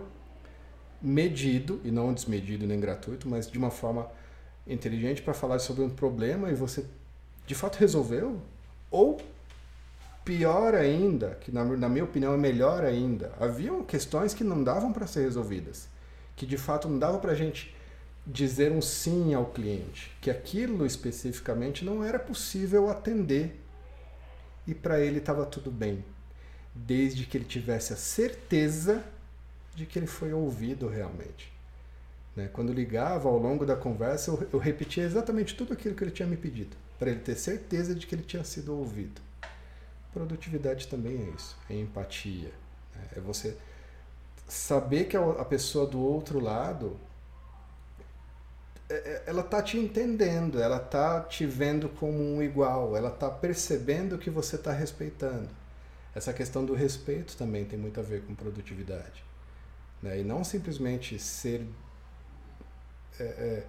medido, 1.02 1.78
e 1.84 1.90
não 1.90 2.14
desmedido 2.14 2.66
nem 2.66 2.80
gratuito, 2.80 3.28
mas 3.28 3.50
de 3.50 3.59
uma 3.59 3.70
forma 3.70 4.11
inteligente 4.66 5.20
para 5.20 5.34
falar 5.34 5.59
sobre 5.59 5.84
um 5.84 5.90
problema 5.90 6.50
e 6.50 6.55
você 6.55 6.86
de 7.46 7.55
fato 7.55 7.76
resolveu? 7.76 8.40
Ou 8.90 9.20
pior 10.24 10.74
ainda, 10.74 11.36
que 11.42 11.52
na, 11.52 11.64
na 11.64 11.86
minha 11.86 12.05
opinião 12.05 12.32
é 12.32 12.38
melhor 12.38 12.82
ainda, 12.82 13.30
haviam 13.38 13.84
questões 13.84 14.32
que 14.32 14.42
não 14.42 14.64
davam 14.64 14.90
para 14.90 15.07
ser 15.07 15.20
resolvidas, 15.20 15.86
que 16.34 16.46
de 16.46 16.57
fato 16.57 16.88
não 16.88 16.98
dava 16.98 17.18
para 17.18 17.32
a 17.32 17.34
gente 17.34 17.74
dizer 18.27 18.72
um 18.72 18.81
sim 18.81 19.35
ao 19.35 19.47
cliente, 19.47 20.11
que 20.20 20.31
aquilo 20.31 20.87
especificamente 20.87 21.85
não 21.85 22.03
era 22.03 22.18
possível 22.18 22.89
atender 22.89 23.61
e 24.66 24.75
para 24.75 24.99
ele 24.99 25.18
estava 25.18 25.45
tudo 25.45 25.70
bem, 25.70 26.05
desde 26.75 27.27
que 27.27 27.37
ele 27.37 27.45
tivesse 27.45 27.93
a 27.93 27.97
certeza 27.97 29.05
de 29.75 29.85
que 29.85 29.99
ele 29.99 30.07
foi 30.07 30.33
ouvido 30.33 30.89
realmente. 30.89 31.53
Né? 32.35 32.49
Quando 32.53 32.72
ligava 32.72 33.29
ao 33.29 33.39
longo 33.39 33.66
da 33.66 33.77
conversa, 33.77 34.31
eu, 34.31 34.49
eu 34.55 34.59
repetia 34.59 35.05
exatamente 35.05 35.55
tudo 35.55 35.72
aquilo 35.72 35.95
que 35.95 36.03
ele 36.03 36.11
tinha 36.11 36.27
me 36.27 36.37
pedido, 36.37 36.77
para 36.99 37.11
ele 37.11 37.20
ter 37.20 37.37
certeza 37.37 37.95
de 37.95 38.07
que 38.07 38.14
ele 38.14 38.22
tinha 38.22 38.45
sido 38.45 38.77
ouvido. 38.77 39.20
Produtividade 40.12 40.89
também 40.89 41.16
é 41.18 41.37
isso, 41.37 41.57
é 41.68 41.75
empatia. 41.75 42.53
Né? 42.95 43.03
É 43.16 43.20
você 43.20 43.57
saber 44.49 45.05
que 45.05 45.16
a 45.16 45.45
pessoa 45.45 45.87
do 45.87 46.01
outro 46.01 46.41
lado 46.41 46.97
ela 49.26 49.42
tá 49.42 49.62
te 49.62 49.78
entendendo, 49.78 50.61
ela 50.61 50.78
tá 50.78 51.20
te 51.20 51.47
vendo 51.47 51.88
como 51.88 52.18
um 52.18 52.42
igual, 52.42 52.97
ela 52.97 53.11
tá 53.11 53.30
percebendo 53.30 54.18
que 54.18 54.30
você 54.30 54.57
está 54.57 54.72
respeitando. 54.72 55.49
Essa 56.14 56.32
questão 56.32 56.64
do 56.64 56.74
respeito 56.74 57.36
também 57.36 57.64
tem 57.64 57.78
muito 57.78 57.99
a 57.99 58.03
ver 58.03 58.22
com 58.22 58.34
produtividade. 58.34 59.24
Né? 60.03 60.20
E 60.20 60.24
não 60.24 60.45
simplesmente 60.45 61.18
ser 61.18 61.66
é, 63.18 63.24
é, 63.24 63.66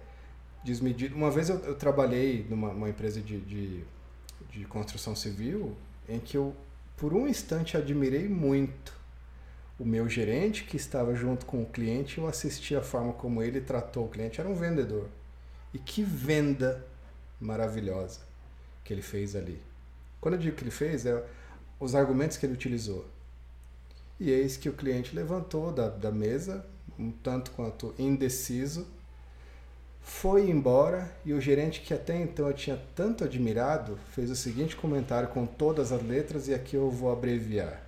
desmedido. 0.64 1.14
Uma 1.14 1.30
vez 1.30 1.48
eu, 1.48 1.58
eu 1.60 1.74
trabalhei 1.74 2.46
numa 2.48 2.88
empresa 2.88 3.20
de, 3.20 3.40
de, 3.40 3.84
de, 4.50 4.64
construção 4.66 5.14
civil 5.14 5.76
em 6.08 6.18
que 6.20 6.36
eu, 6.36 6.54
por 6.96 7.14
um 7.14 7.26
instante, 7.26 7.76
admirei 7.76 8.28
muito 8.28 8.95
o 9.78 9.84
meu 9.84 10.08
gerente 10.08 10.64
que 10.64 10.76
estava 10.76 11.14
junto 11.14 11.44
com 11.46 11.62
o 11.62 11.66
cliente. 11.66 12.18
Eu 12.18 12.26
assisti 12.26 12.74
a 12.74 12.82
forma 12.82 13.12
como 13.12 13.42
ele 13.42 13.60
tratou 13.60 14.06
o 14.06 14.08
cliente. 14.08 14.40
Era 14.40 14.48
um 14.48 14.54
vendedor. 14.54 15.08
E 15.72 15.78
que 15.78 16.02
venda 16.02 16.84
maravilhosa 17.40 18.20
que 18.84 18.92
ele 18.92 19.02
fez 19.02 19.36
ali. 19.36 19.60
Quando 20.20 20.34
eu 20.34 20.40
digo 20.40 20.56
que 20.56 20.62
ele 20.62 20.70
fez, 20.70 21.04
é 21.04 21.22
os 21.78 21.94
argumentos 21.94 22.36
que 22.36 22.46
ele 22.46 22.54
utilizou. 22.54 23.06
E 24.18 24.30
eis 24.30 24.56
que 24.56 24.68
o 24.68 24.72
cliente 24.72 25.14
levantou 25.14 25.70
da, 25.70 25.88
da 25.88 26.10
mesa, 26.10 26.64
um 26.98 27.10
tanto 27.10 27.50
quanto 27.50 27.94
indeciso, 27.98 28.86
foi 30.00 30.48
embora 30.48 31.12
e 31.24 31.32
o 31.32 31.40
gerente, 31.40 31.80
que 31.80 31.92
até 31.92 32.16
então 32.16 32.46
eu 32.46 32.54
tinha 32.54 32.80
tanto 32.94 33.24
admirado, 33.24 33.98
fez 34.12 34.30
o 34.30 34.36
seguinte 34.36 34.76
comentário 34.76 35.28
com 35.28 35.44
todas 35.44 35.90
as 35.90 36.00
letras, 36.02 36.48
e 36.48 36.54
aqui 36.54 36.76
eu 36.76 36.88
vou 36.90 37.12
abreviar: 37.12 37.85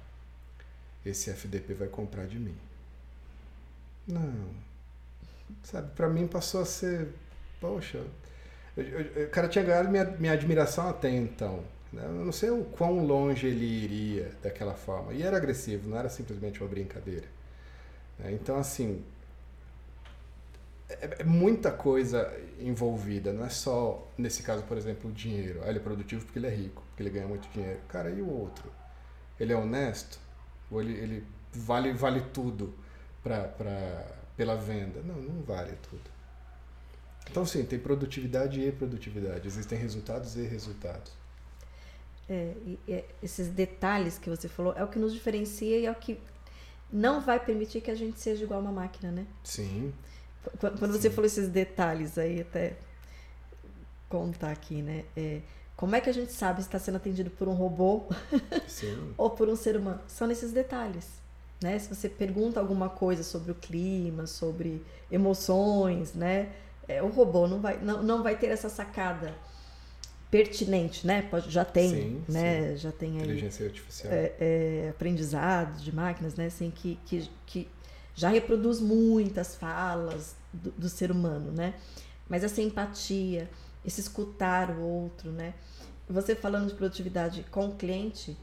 Esse 1.10 1.30
FDP 1.30 1.74
vai 1.74 1.88
comprar 1.88 2.26
de 2.26 2.38
mim. 2.38 2.56
Não. 4.06 4.32
Sabe, 5.62 5.90
para 5.94 6.08
mim 6.08 6.26
passou 6.26 6.62
a 6.62 6.64
ser. 6.64 7.08
Poxa, 7.60 8.02
o 8.76 9.30
cara 9.30 9.48
tinha 9.48 9.64
ganhado 9.64 9.88
minha, 9.88 10.04
minha 10.04 10.32
admiração 10.32 10.88
até 10.88 11.10
então. 11.10 11.64
Né? 11.92 12.02
Eu 12.04 12.24
não 12.24 12.32
sei 12.32 12.50
o 12.50 12.64
quão 12.64 13.04
longe 13.04 13.46
ele 13.46 13.64
iria 13.64 14.30
daquela 14.42 14.74
forma. 14.74 15.12
E 15.12 15.22
era 15.22 15.36
agressivo, 15.36 15.88
não 15.88 15.98
era 15.98 16.08
simplesmente 16.08 16.60
uma 16.60 16.68
brincadeira. 16.68 17.26
Né? 18.18 18.32
Então, 18.32 18.56
assim, 18.56 19.02
é, 20.88 21.16
é 21.20 21.24
muita 21.24 21.70
coisa 21.70 22.32
envolvida. 22.60 23.32
Não 23.32 23.44
é 23.44 23.50
só, 23.50 24.06
nesse 24.16 24.42
caso, 24.42 24.62
por 24.64 24.76
exemplo, 24.76 25.10
o 25.10 25.12
dinheiro. 25.12 25.60
Ah, 25.64 25.68
ele 25.68 25.78
é 25.78 25.82
produtivo 25.82 26.24
porque 26.24 26.38
ele 26.38 26.46
é 26.46 26.54
rico, 26.54 26.82
porque 26.88 27.02
ele 27.02 27.10
ganha 27.10 27.26
muito 27.26 27.48
dinheiro. 27.50 27.80
Cara, 27.88 28.10
e 28.10 28.20
o 28.22 28.30
outro? 28.30 28.70
Ele 29.38 29.52
é 29.52 29.56
honesto? 29.56 30.18
Ou 30.70 30.80
ele, 30.80 30.92
ele 30.92 31.26
vale, 31.52 31.92
vale 31.92 32.20
tudo 32.32 32.74
pra, 33.22 33.44
pra, 33.44 34.06
pela 34.36 34.56
venda? 34.56 35.00
Não, 35.02 35.16
não 35.16 35.42
vale 35.42 35.76
tudo. 35.88 36.18
Então, 37.30 37.44
sim, 37.44 37.64
tem 37.64 37.78
produtividade 37.78 38.60
e 38.60 38.72
produtividade. 38.72 39.46
Existem 39.46 39.78
resultados 39.78 40.36
e 40.36 40.42
resultados. 40.42 41.12
É, 42.28 42.54
é, 42.88 43.04
esses 43.22 43.48
detalhes 43.48 44.18
que 44.18 44.28
você 44.28 44.48
falou 44.48 44.74
é 44.74 44.84
o 44.84 44.88
que 44.88 44.98
nos 44.98 45.14
diferencia 45.14 45.78
e 45.78 45.86
é 45.86 45.90
o 45.90 45.94
que 45.94 46.18
não 46.92 47.20
vai 47.20 47.38
permitir 47.38 47.80
que 47.80 47.90
a 47.90 47.94
gente 47.94 48.18
seja 48.20 48.44
igual 48.44 48.60
uma 48.60 48.72
máquina, 48.72 49.10
né? 49.10 49.26
Sim. 49.44 49.92
Quando, 50.58 50.78
quando 50.78 50.92
Sim. 50.92 51.00
você 51.00 51.10
falou 51.10 51.26
esses 51.26 51.48
detalhes 51.48 52.16
aí, 52.18 52.40
até 52.40 52.76
contar 54.08 54.50
aqui, 54.50 54.82
né? 54.82 55.04
É, 55.16 55.40
como 55.78 55.94
é 55.94 56.00
que 56.00 56.10
a 56.10 56.12
gente 56.12 56.32
sabe 56.32 56.60
se 56.60 56.66
está 56.66 56.76
sendo 56.76 56.96
atendido 56.96 57.30
por 57.30 57.46
um 57.46 57.52
robô 57.52 58.06
ou 59.16 59.30
por 59.30 59.48
um 59.48 59.54
ser 59.54 59.76
humano? 59.76 60.00
São 60.08 60.26
nesses 60.26 60.50
detalhes. 60.50 61.06
Né? 61.62 61.78
Se 61.78 61.88
você 61.88 62.08
pergunta 62.08 62.58
alguma 62.58 62.88
coisa 62.88 63.22
sobre 63.22 63.52
o 63.52 63.54
clima, 63.54 64.26
sobre 64.26 64.84
emoções, 65.08 66.14
né? 66.14 66.50
É, 66.88 67.00
o 67.00 67.06
robô 67.06 67.46
não 67.46 67.60
vai, 67.60 67.78
não, 67.78 68.02
não 68.02 68.24
vai 68.24 68.36
ter 68.36 68.48
essa 68.48 68.68
sacada 68.68 69.32
pertinente, 70.28 71.06
né? 71.06 71.22
Pode, 71.22 71.48
já 71.48 71.64
tem, 71.64 71.90
sim, 71.90 72.24
né? 72.28 72.72
Sim. 72.72 72.76
Já 72.78 72.90
tem 72.90 73.10
aí, 73.10 73.16
inteligência 73.18 73.64
artificial, 73.64 74.12
é, 74.12 74.32
é, 74.40 74.88
aprendizado 74.90 75.80
de 75.80 75.94
máquinas, 75.94 76.34
né? 76.34 76.46
Assim 76.46 76.72
que, 76.72 76.98
que, 77.06 77.30
que 77.46 77.68
já 78.16 78.28
reproduz 78.28 78.80
muitas 78.80 79.54
falas 79.54 80.34
do, 80.52 80.72
do, 80.72 80.88
ser 80.88 81.12
humano, 81.12 81.52
né? 81.52 81.74
Mas 82.28 82.42
essa 82.42 82.60
empatia, 82.60 83.48
esse 83.84 84.00
escutar 84.00 84.70
o 84.70 84.80
outro, 84.80 85.30
né? 85.30 85.54
Você 86.08 86.34
falando 86.34 86.68
de 86.68 86.74
produtividade 86.74 87.44
com 87.50 87.66
o 87.66 87.74
cliente, 87.76 88.36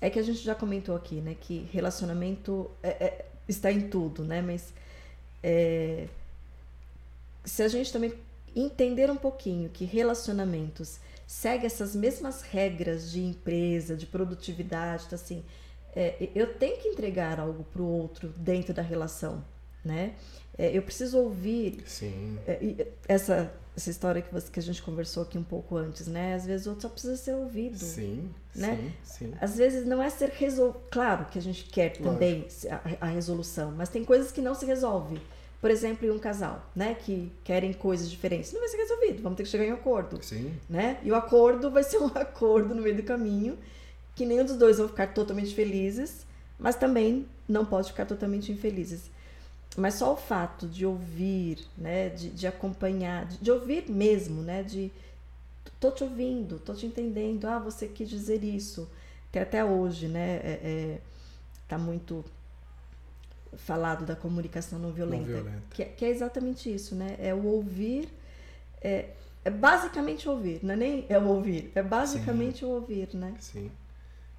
é 0.00 0.08
que 0.08 0.18
a 0.18 0.22
gente 0.22 0.38
já 0.38 0.54
comentou 0.54 0.96
aqui, 0.96 1.16
né? 1.16 1.36
Que 1.38 1.68
relacionamento 1.72 2.70
é, 2.82 2.88
é, 2.88 3.26
está 3.48 3.70
em 3.70 3.88
tudo, 3.88 4.24
né? 4.24 4.40
Mas 4.40 4.72
é, 5.42 6.06
se 7.44 7.62
a 7.62 7.68
gente 7.68 7.92
também 7.92 8.12
entender 8.54 9.10
um 9.10 9.16
pouquinho 9.16 9.68
que 9.68 9.84
relacionamentos 9.84 10.98
segue 11.26 11.66
essas 11.66 11.94
mesmas 11.94 12.42
regras 12.42 13.10
de 13.10 13.20
empresa, 13.20 13.96
de 13.96 14.06
produtividade, 14.06 15.04
então, 15.06 15.16
assim, 15.16 15.44
é, 15.94 16.28
eu 16.34 16.54
tenho 16.54 16.78
que 16.78 16.88
entregar 16.88 17.38
algo 17.38 17.64
para 17.64 17.82
o 17.82 17.86
outro 17.86 18.28
dentro 18.36 18.74
da 18.74 18.82
relação, 18.82 19.44
né? 19.84 20.14
É, 20.60 20.76
eu 20.76 20.82
preciso 20.82 21.16
ouvir. 21.16 21.82
Sim. 21.86 22.38
É, 22.46 22.86
essa, 23.08 23.50
essa 23.74 23.88
história 23.88 24.20
que, 24.20 24.30
você, 24.30 24.50
que 24.52 24.60
a 24.60 24.62
gente 24.62 24.82
conversou 24.82 25.22
aqui 25.22 25.38
um 25.38 25.42
pouco 25.42 25.74
antes, 25.74 26.06
né? 26.06 26.34
Às 26.34 26.44
vezes 26.44 26.66
o 26.66 26.70
outro 26.70 26.82
só 26.82 26.88
precisa 26.90 27.16
ser 27.16 27.34
ouvido. 27.34 27.78
Sim, 27.78 28.28
né? 28.54 28.92
sim, 29.02 29.24
sim. 29.24 29.34
Às 29.40 29.56
vezes 29.56 29.86
não 29.86 30.02
é 30.02 30.10
ser 30.10 30.28
resolvido. 30.28 30.82
Claro 30.90 31.24
que 31.30 31.38
a 31.38 31.42
gente 31.42 31.64
quer 31.64 31.96
também 31.96 32.46
a, 32.70 33.06
a, 33.06 33.08
resolução, 33.08 33.72
mas 33.74 33.88
tem 33.88 34.04
coisas 34.04 34.30
que 34.30 34.42
não 34.42 34.54
se 34.54 34.66
resolve. 34.66 35.18
Por 35.62 35.70
exemplo, 35.70 36.06
em 36.06 36.10
um 36.10 36.18
casal, 36.18 36.70
né? 36.76 36.94
Que 36.94 37.32
querem 37.42 37.72
coisas 37.72 38.10
diferentes. 38.10 38.52
Não 38.52 38.60
vai 38.60 38.68
ser 38.68 38.76
resolvido, 38.76 39.22
vamos 39.22 39.38
ter 39.38 39.44
que 39.44 39.48
chegar 39.48 39.64
em 39.64 39.72
acordo. 39.72 40.22
Sim. 40.22 40.52
Né? 40.68 40.98
E 41.02 41.10
o 41.10 41.14
acordo 41.14 41.70
vai 41.70 41.84
ser 41.84 41.96
um 42.04 42.08
acordo 42.08 42.74
no 42.74 42.82
meio 42.82 42.96
do 42.96 43.02
caminho, 43.02 43.56
que 44.14 44.26
nenhum 44.26 44.44
dos 44.44 44.56
dois 44.56 44.76
vão 44.76 44.88
ficar 44.88 45.06
totalmente 45.14 45.54
felizes, 45.54 46.26
mas 46.58 46.76
também 46.76 47.26
não 47.48 47.64
pode 47.64 47.88
ficar 47.88 48.04
totalmente 48.04 48.52
infelizes. 48.52 49.10
Mas 49.76 49.94
só 49.94 50.12
o 50.12 50.16
fato 50.16 50.66
de 50.66 50.84
ouvir, 50.84 51.66
né, 51.78 52.08
de, 52.08 52.30
de 52.30 52.46
acompanhar, 52.46 53.24
de, 53.26 53.38
de, 53.38 53.50
ouvir 53.50 53.88
mesmo, 53.88 54.42
né, 54.42 54.62
de 54.62 54.90
tô 55.78 55.90
te 55.90 56.02
ouvindo, 56.02 56.58
tô 56.58 56.74
te 56.74 56.86
entendendo, 56.86 57.46
ah, 57.46 57.58
você 57.58 57.86
quis 57.86 58.08
dizer 58.08 58.42
isso, 58.42 58.90
que 59.30 59.38
até 59.38 59.64
hoje, 59.64 60.08
né, 60.08 60.36
é, 60.42 60.60
é, 60.62 61.00
tá 61.68 61.78
muito 61.78 62.24
falado 63.56 64.04
da 64.04 64.16
comunicação 64.16 64.78
não 64.78 64.92
violenta, 64.92 65.22
não 65.22 65.42
violenta. 65.42 65.62
Que, 65.70 65.82
é, 65.82 65.86
que, 65.86 66.04
é 66.04 66.08
exatamente 66.08 66.72
isso, 66.72 66.94
né, 66.96 67.16
é 67.20 67.32
o 67.32 67.44
ouvir, 67.46 68.08
é, 68.82 69.10
é 69.44 69.50
basicamente 69.50 70.28
ouvir, 70.28 70.60
não 70.64 70.74
é 70.74 70.76
nem 70.76 71.06
é 71.08 71.18
o 71.18 71.28
ouvir, 71.28 71.70
é 71.74 71.82
basicamente 71.82 72.58
Sim. 72.60 72.64
o 72.66 72.70
ouvir, 72.70 73.08
né? 73.14 73.34
Sim, 73.38 73.70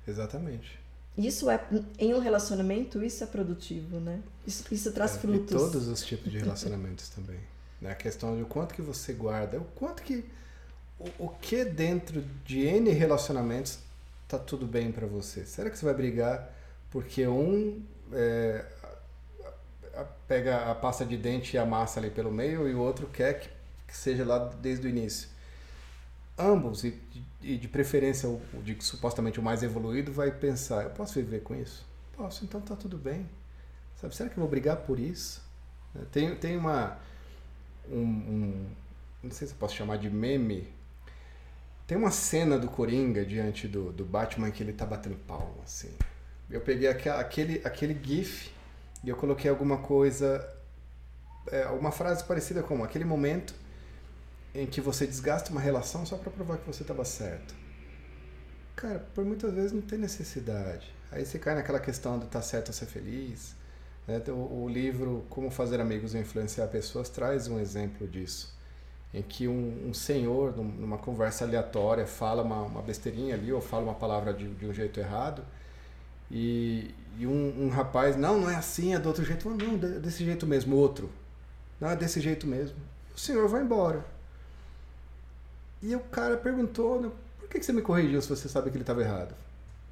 exatamente. 0.06 0.81
Isso 1.18 1.50
é, 1.50 1.60
em 2.00 2.14
um 2.14 2.20
relacionamento, 2.20 3.04
isso 3.04 3.24
é 3.24 3.28
produtivo, 3.28 4.00
né? 4.00 4.22
Isso, 4.48 4.64
isso 4.72 4.92
traz 4.92 5.16
é, 5.16 5.20
frutos. 5.20 5.52
E 5.52 5.58
todos 5.58 5.88
os 5.88 6.04
tipos 6.04 6.32
de 6.32 6.40
relacionamentos 6.40 7.10
também. 7.10 7.40
Né? 7.82 7.92
A 7.92 7.96
questão 7.96 8.36
de 8.36 8.44
o 8.44 8.46
quanto 8.46 8.74
que 8.74 8.82
você 8.82 9.14
guarda, 9.14 9.58
o 9.58 9.66
quanto 9.76 10.04
que. 10.04 10.26
O, 10.98 11.26
o 11.26 11.30
que 11.30 11.66
dentro 11.66 12.24
de 12.46 12.60
N 12.60 12.92
relacionamentos 12.92 13.80
tá 14.28 14.38
tudo 14.38 14.66
bem 14.66 14.92
para 14.92 15.06
você? 15.06 15.46
Será 15.46 15.70
que 15.70 15.78
você 15.78 15.84
vai 15.84 15.94
brigar 15.94 16.50
porque 16.92 17.28
um 17.28 17.82
é, 18.14 18.66
pega 20.28 20.72
a 20.72 20.76
pasta 20.76 21.06
de 21.06 21.18
dente 21.18 21.56
e 21.56 21.60
amassa 21.60 22.00
ali 22.00 22.10
pelo 22.10 22.32
meio 22.32 22.68
e 22.68 22.74
o 22.74 22.80
outro 22.80 23.08
quer 23.08 23.40
que, 23.40 23.50
que 23.88 23.98
seja 23.98 24.24
lá 24.24 24.40
desde 24.62 24.88
o 24.88 24.90
início? 24.90 25.30
Ambos, 26.38 26.84
e 26.84 27.00
e 27.42 27.58
de 27.58 27.68
preferência 27.68 28.30
o, 28.30 28.42
de 28.64 28.78
supostamente 28.84 29.40
o 29.40 29.44
mais 29.44 29.64
evoluído 29.64 30.12
vai 30.12 30.32
pensar, 30.32 30.84
eu 30.84 30.90
posso 30.92 31.14
viver 31.16 31.42
com 31.42 31.56
isso? 31.56 31.86
Posso, 32.16 32.46
então 32.46 32.62
tá 32.62 32.76
tudo 32.76 32.98
bem. 32.98 33.28
Sabe, 34.00 34.16
será 34.16 34.30
que 34.30 34.38
eu 34.38 34.42
vou 34.42 34.50
brigar 34.50 34.78
por 34.78 35.00
isso? 35.00 35.42
É, 35.96 36.04
tem, 36.12 36.36
tem 36.36 36.58
uma 36.58 36.98
um, 37.90 38.02
um, 38.02 38.66
não 39.24 39.32
sei 39.32 39.48
se 39.48 39.54
eu 39.54 39.58
posso 39.58 39.76
chamar 39.76 39.98
de 39.98 40.10
meme. 40.10 40.68
Tem 41.86 41.98
uma 41.98 42.12
cena 42.12 42.58
do 42.58 42.68
Coringa 42.68 43.26
diante 43.26 43.68
do, 43.68 43.92
do 43.92 44.06
Batman 44.06 44.50
que 44.50 44.64
ele 44.64 44.74
tá 44.74 44.86
batendo 44.86 45.16
palma, 45.28 45.64
assim. 45.64 45.92
Eu 46.50 46.62
peguei 46.62 46.88
aquele, 46.88 47.62
aquele 47.64 48.00
gif 48.02 48.52
e 49.04 49.10
eu 49.10 49.16
coloquei 49.16 49.50
alguma 49.50 49.78
coisa, 49.78 50.48
é, 51.48 51.66
uma 51.68 51.92
frase 51.92 52.24
parecida 52.24 52.62
como 52.62 52.84
aquele 52.84 53.06
momento 53.06 53.54
em 54.54 54.66
que 54.66 54.82
você 54.82 55.08
desgasta 55.08 55.52
uma 55.52 55.62
relação 55.62 56.06
só 56.06 56.18
para 56.18 56.32
provar 56.32 56.58
que 56.58 56.68
você 56.68 56.84
estava 56.84 57.06
certo. 57.06 57.56
Cara, 58.76 59.00
por 59.14 59.24
muitas 59.24 59.54
vezes 59.54 59.72
não 59.72 59.82
tem 59.82 60.00
necessidade. 60.00 60.94
Aí 61.12 61.26
você 61.26 61.38
cai 61.38 61.56
naquela 61.56 61.80
questão 61.80 62.18
de 62.18 62.26
estar 62.26 62.40
tá 62.40 62.44
certo 62.44 62.70
ou 62.70 62.74
ser 62.74 62.86
feliz. 62.86 63.56
Né? 64.08 64.22
O, 64.30 64.64
o, 64.64 64.70
livro 64.70 65.26
Como 65.30 65.52
Fazer 65.52 65.80
Amigos 65.80 66.14
e 66.14 66.18
Influenciar 66.18 66.68
Pessoas 66.68 67.10
traz 67.10 67.48
um 67.48 67.60
exemplo 67.60 68.08
disso. 68.08 68.58
Em 69.14 69.22
que 69.22 69.48
um, 69.48 69.90
um 69.90 69.94
senhor, 69.94 70.56
numa 70.56 70.98
conversa 70.98 71.44
aleatória, 71.44 72.08
fala 72.08 72.42
uma, 72.42 72.62
uma, 72.62 72.82
besteirinha 72.82 73.36
ali 73.36 73.52
ou 73.52 73.62
fala 73.62 73.84
uma 73.84 73.94
palavra 73.94 74.34
de, 74.34 74.48
de 74.48 74.66
um 74.66 74.74
jeito 74.74 75.00
errado. 75.00 75.44
E, 76.30 76.96
e 77.18 77.28
um, 77.28 77.66
um, 77.66 77.70
rapaz, 77.70 78.16
não, 78.16 78.40
não 78.40 78.50
é 78.50 78.56
assim, 78.56 78.96
é 78.96 79.00
do 79.00 79.10
outro 79.10 79.24
jeito. 79.24 79.50
Não, 79.50 79.78
desse 79.78 80.24
jeito 80.24 80.48
mesmo, 80.48 80.78
outro. 80.78 81.10
Não, 81.80 81.90
é 81.90 81.96
desse 81.96 82.22
jeito 82.22 82.48
mesmo. 82.48 82.78
O 83.14 83.20
senhor 83.20 83.50
vai 83.50 83.62
embora. 83.62 84.06
E 85.82 85.96
o 85.96 86.00
cara 86.00 86.38
perguntou, 86.38 87.02
né, 87.02 87.12
por 87.40 87.50
que 87.50 87.62
você 87.62 87.74
me 87.74 87.82
corrigiu 87.82 88.22
se 88.22 88.30
você 88.30 88.48
sabe 88.48 88.70
que 88.70 88.78
ele 88.78 88.84
estava 88.84 89.02
errado? 89.02 89.34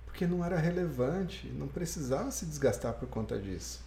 Porque 0.06 0.28
não 0.28 0.44
era 0.46 0.58
relevante, 0.58 1.48
não 1.48 1.68
precisava 1.68 2.32
se 2.32 2.46
desgastar 2.46 2.94
por 2.94 3.08
conta 3.08 3.40
disso. 3.40 3.82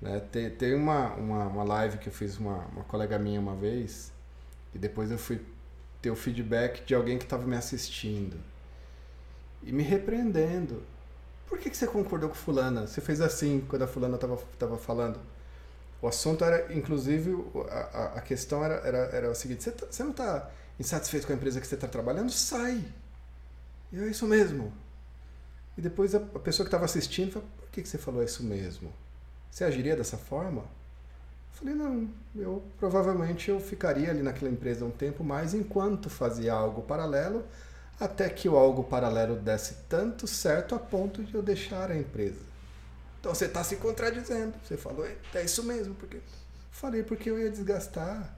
Né? 0.00 0.20
Tem, 0.30 0.50
tem 0.50 0.74
uma, 0.74 1.14
uma, 1.14 1.46
uma 1.46 1.64
live 1.64 1.98
que 1.98 2.08
eu 2.08 2.12
fiz 2.12 2.36
uma, 2.36 2.58
uma 2.66 2.84
colega 2.84 3.18
minha 3.18 3.40
uma 3.40 3.54
vez, 3.54 4.12
e 4.74 4.78
depois 4.78 5.10
eu 5.10 5.18
fui 5.18 5.40
ter 6.02 6.10
o 6.10 6.16
feedback 6.16 6.84
de 6.84 6.94
alguém 6.94 7.18
que 7.18 7.24
estava 7.24 7.46
me 7.46 7.56
assistindo 7.56 8.36
e 9.62 9.72
me 9.72 9.82
repreendendo. 9.82 10.82
Por 11.48 11.58
que, 11.58 11.70
que 11.70 11.76
você 11.76 11.86
concordou 11.86 12.28
com 12.28 12.34
fulana? 12.34 12.86
Você 12.86 13.00
fez 13.00 13.20
assim 13.20 13.64
quando 13.68 13.82
a 13.82 13.86
fulana 13.86 14.16
estava 14.16 14.36
tava 14.58 14.76
falando. 14.76 15.18
O 16.02 16.08
assunto 16.08 16.44
era, 16.44 16.72
inclusive, 16.74 17.44
a, 17.70 18.12
a 18.16 18.20
questão 18.20 18.64
era, 18.64 18.74
era, 18.86 18.98
era 19.16 19.30
o 19.30 19.34
seguinte: 19.34 19.64
você, 19.64 19.70
tá, 19.70 19.86
você 19.90 20.02
não 20.02 20.10
está 20.10 20.50
insatisfeito 20.78 21.26
com 21.26 21.32
a 21.32 21.36
empresa 21.36 21.60
que 21.60 21.66
você 21.66 21.74
está 21.74 21.88
trabalhando, 21.88 22.30
sai. 22.30 22.84
E 23.92 23.98
é 23.98 24.06
isso 24.08 24.26
mesmo. 24.26 24.72
E 25.76 25.80
depois 25.80 26.14
a, 26.14 26.20
pessoa 26.20 26.64
que 26.64 26.68
estava 26.68 26.84
assistindo 26.84 27.32
falou, 27.32 27.48
por 27.58 27.68
que, 27.70 27.84
você 27.84 27.98
falou 27.98 28.22
isso 28.22 28.42
mesmo? 28.42 28.92
Você 29.50 29.64
agiria 29.64 29.96
dessa 29.96 30.16
forma? 30.16 30.62
Eu 30.62 31.58
falei, 31.58 31.74
não, 31.74 32.08
eu 32.34 32.62
provavelmente 32.78 33.50
eu 33.50 33.60
ficaria 33.60 34.10
ali 34.10 34.22
naquela 34.22 34.50
empresa 34.50 34.84
um 34.84 34.90
tempo 34.90 35.22
mais 35.22 35.54
enquanto 35.54 36.10
fazia 36.10 36.52
algo 36.52 36.82
paralelo, 36.82 37.44
até 37.98 38.28
que 38.28 38.48
o 38.48 38.56
algo 38.56 38.84
paralelo 38.84 39.36
desse 39.36 39.74
tanto 39.88 40.26
certo 40.26 40.74
a 40.74 40.78
ponto 40.78 41.22
de 41.22 41.34
eu 41.34 41.42
deixar 41.42 41.90
a 41.90 41.96
empresa. 41.96 42.40
Então 43.20 43.34
você 43.34 43.46
está 43.46 43.64
se 43.64 43.76
contradizendo. 43.76 44.54
Você 44.62 44.76
falou, 44.76 45.06
é 45.06 45.42
isso 45.42 45.62
mesmo, 45.62 45.94
porque 45.94 46.20
falei 46.70 47.02
porque 47.02 47.30
eu 47.30 47.38
ia 47.38 47.50
desgastar. 47.50 48.36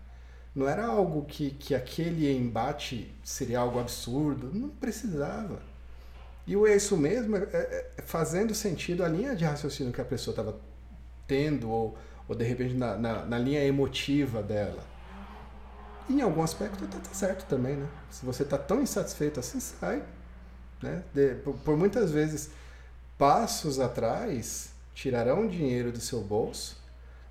Não 0.54 0.68
era 0.68 0.86
algo 0.86 1.24
que, 1.24 1.50
que 1.50 1.74
aquele 1.74 2.30
embate 2.34 3.14
seria 3.22 3.60
algo 3.60 3.78
absurdo, 3.78 4.50
não 4.52 4.68
precisava. 4.68 5.60
E 6.46 6.56
o 6.56 6.66
é 6.66 6.74
isso 6.74 6.96
mesmo, 6.96 7.36
é, 7.36 7.40
é, 7.52 7.92
é 7.98 8.02
fazendo 8.02 8.54
sentido 8.54 9.04
a 9.04 9.08
linha 9.08 9.36
de 9.36 9.44
raciocínio 9.44 9.92
que 9.92 10.00
a 10.00 10.04
pessoa 10.04 10.32
estava 10.32 10.58
tendo, 11.26 11.70
ou, 11.70 11.96
ou 12.26 12.34
de 12.34 12.42
repente 12.42 12.74
na, 12.74 12.96
na, 12.96 13.26
na, 13.26 13.38
linha 13.38 13.62
emotiva 13.62 14.42
dela. 14.42 14.82
em 16.08 16.22
algum 16.22 16.42
aspecto 16.42 16.84
está 16.84 16.98
tá 16.98 17.12
certo 17.12 17.46
também, 17.46 17.76
né? 17.76 17.86
Se 18.10 18.24
você 18.24 18.44
está 18.44 18.56
tão 18.56 18.80
insatisfeito 18.80 19.38
assim, 19.38 19.60
sai. 19.60 20.02
Né? 20.82 21.02
De, 21.12 21.34
por, 21.34 21.54
por 21.58 21.76
muitas 21.76 22.10
vezes, 22.10 22.50
passos 23.18 23.78
atrás 23.78 24.70
tirarão 24.94 25.46
dinheiro 25.46 25.92
do 25.92 26.00
seu 26.00 26.22
bolso 26.22 26.77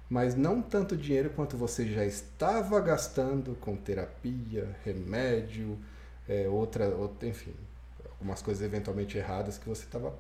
mas 0.10 0.36
não 0.36 0.62
tanto 0.62 0.96
dinheiro 0.96 1.30
quanto 1.32 1.58
você 1.58 1.86
já 1.86 2.06
estava 2.06 2.80
gastando 2.80 3.56
com 3.60 3.76
terapia, 3.76 4.76
remédio, 4.84 5.78
é, 6.28 6.48
outra, 6.48 6.88
outra, 6.88 7.28
enfim, 7.28 7.54
algumas 8.12 8.42
coisas 8.42 8.64
eventualmente 8.64 9.18
erradas 9.18 9.58
que 9.58 9.68
você 9.68 9.84
estava 9.84 10.14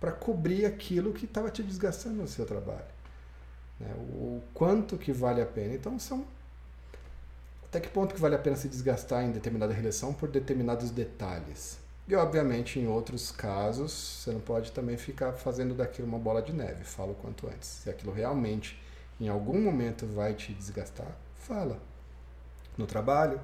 para 0.00 0.12
cobrir 0.12 0.64
aquilo 0.66 1.12
que 1.12 1.24
estava 1.24 1.50
te 1.50 1.62
desgastando 1.62 2.16
no 2.16 2.28
seu 2.28 2.46
trabalho. 2.46 2.96
Né? 3.78 3.92
O 4.14 4.42
quanto 4.54 4.96
que 4.96 5.12
vale 5.12 5.40
a 5.40 5.46
pena. 5.46 5.74
Então 5.74 5.98
são 5.98 6.24
até 7.64 7.80
que 7.80 7.88
ponto 7.88 8.14
que 8.14 8.20
vale 8.20 8.34
a 8.34 8.38
pena 8.38 8.56
se 8.56 8.68
desgastar 8.68 9.24
em 9.24 9.32
determinada 9.32 9.72
relação 9.72 10.14
por 10.14 10.28
determinados 10.28 10.90
detalhes. 10.90 11.78
E 12.08 12.14
obviamente 12.14 12.78
em 12.78 12.86
outros 12.86 13.32
casos 13.32 13.92
você 13.92 14.30
não 14.30 14.40
pode 14.40 14.70
também 14.72 14.96
ficar 14.96 15.32
fazendo 15.32 15.74
daquilo 15.74 16.06
uma 16.06 16.18
bola 16.18 16.40
de 16.40 16.52
neve. 16.52 16.84
Falo 16.84 17.14
quanto 17.14 17.48
antes. 17.48 17.68
Se 17.68 17.90
aquilo 17.90 18.12
realmente 18.12 18.80
em 19.20 19.28
algum 19.28 19.60
momento 19.60 20.06
vai 20.06 20.34
te 20.34 20.52
desgastar, 20.52 21.16
fala. 21.34 21.80
No 22.76 22.86
trabalho, 22.86 23.40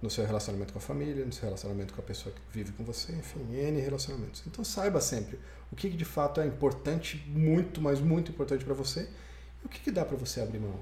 no 0.00 0.08
seu 0.08 0.24
relacionamento 0.24 0.72
com 0.72 0.78
a 0.78 0.82
família, 0.82 1.24
no 1.24 1.32
seu 1.32 1.44
relacionamento 1.44 1.92
com 1.92 2.00
a 2.00 2.04
pessoa 2.04 2.34
que 2.34 2.40
vive 2.52 2.72
com 2.72 2.84
você, 2.84 3.12
enfim, 3.12 3.40
N 3.52 3.80
relacionamentos. 3.80 4.42
Então 4.46 4.64
saiba 4.64 5.00
sempre 5.00 5.38
o 5.72 5.76
que 5.76 5.88
de 5.88 6.04
fato 6.04 6.40
é 6.40 6.46
importante, 6.46 7.24
muito, 7.28 7.80
mas 7.80 8.00
muito 8.00 8.30
importante 8.30 8.64
para 8.64 8.74
você, 8.74 9.08
e 9.62 9.66
o 9.66 9.68
que, 9.68 9.80
que 9.80 9.90
dá 9.90 10.04
para 10.04 10.16
você 10.16 10.40
abrir 10.40 10.60
mão. 10.60 10.78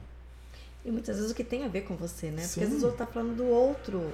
E 0.85 0.91
muitas 0.91 1.17
vezes 1.17 1.31
o 1.31 1.35
que 1.35 1.45
tem 1.45 1.65
a 1.65 1.69
ver 1.69 1.83
com 1.83 1.97
você, 1.97 2.31
né? 2.31 2.43
Sim. 2.43 2.49
Porque 2.49 2.65
às 2.65 2.69
vezes 2.69 2.83
o 2.83 2.87
outro 2.87 3.07
tá 3.07 3.11
falando 3.11 3.37
do 3.37 3.47
outro. 3.47 4.13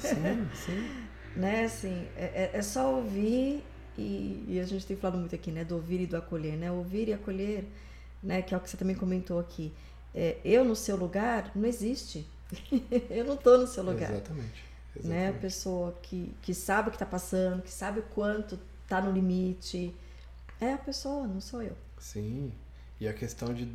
Sim, 0.00 0.48
sim. 0.54 0.90
né, 1.38 1.64
assim, 1.64 2.08
é, 2.16 2.24
é, 2.24 2.50
é 2.54 2.62
só 2.62 2.96
ouvir 2.96 3.62
e, 3.96 4.44
e, 4.48 4.60
a 4.60 4.64
gente 4.64 4.84
tem 4.84 4.96
falado 4.96 5.18
muito 5.18 5.34
aqui, 5.34 5.50
né, 5.50 5.64
do 5.64 5.76
ouvir 5.76 6.00
e 6.00 6.06
do 6.06 6.16
acolher, 6.16 6.56
né? 6.56 6.70
Ouvir 6.70 7.08
e 7.08 7.12
acolher 7.12 7.64
né? 8.22 8.42
Que 8.42 8.54
é 8.54 8.56
o 8.56 8.60
que 8.60 8.68
você 8.68 8.76
também 8.76 8.96
comentou 8.96 9.38
aqui. 9.38 9.72
É, 10.14 10.38
eu 10.44 10.64
no 10.64 10.74
seu 10.74 10.96
lugar 10.96 11.52
não 11.54 11.68
existe. 11.68 12.26
eu 13.10 13.24
não 13.24 13.34
estou 13.34 13.58
no 13.58 13.66
seu 13.66 13.82
lugar. 13.82 14.10
Exatamente. 14.10 14.64
Exatamente. 14.96 15.06
Né? 15.06 15.28
A 15.28 15.32
pessoa 15.34 15.92
que, 16.02 16.34
que 16.42 16.54
sabe 16.54 16.88
o 16.88 16.90
que 16.90 16.96
está 16.96 17.06
passando, 17.06 17.62
que 17.62 17.70
sabe 17.70 18.00
o 18.00 18.02
quanto 18.02 18.58
está 18.82 19.00
no 19.00 19.12
limite. 19.12 19.94
É 20.60 20.72
a 20.72 20.78
pessoa, 20.78 21.26
não 21.26 21.40
sou 21.40 21.62
eu. 21.62 21.76
Sim. 22.00 22.52
E 23.00 23.06
a 23.06 23.12
questão 23.12 23.54
de 23.54 23.70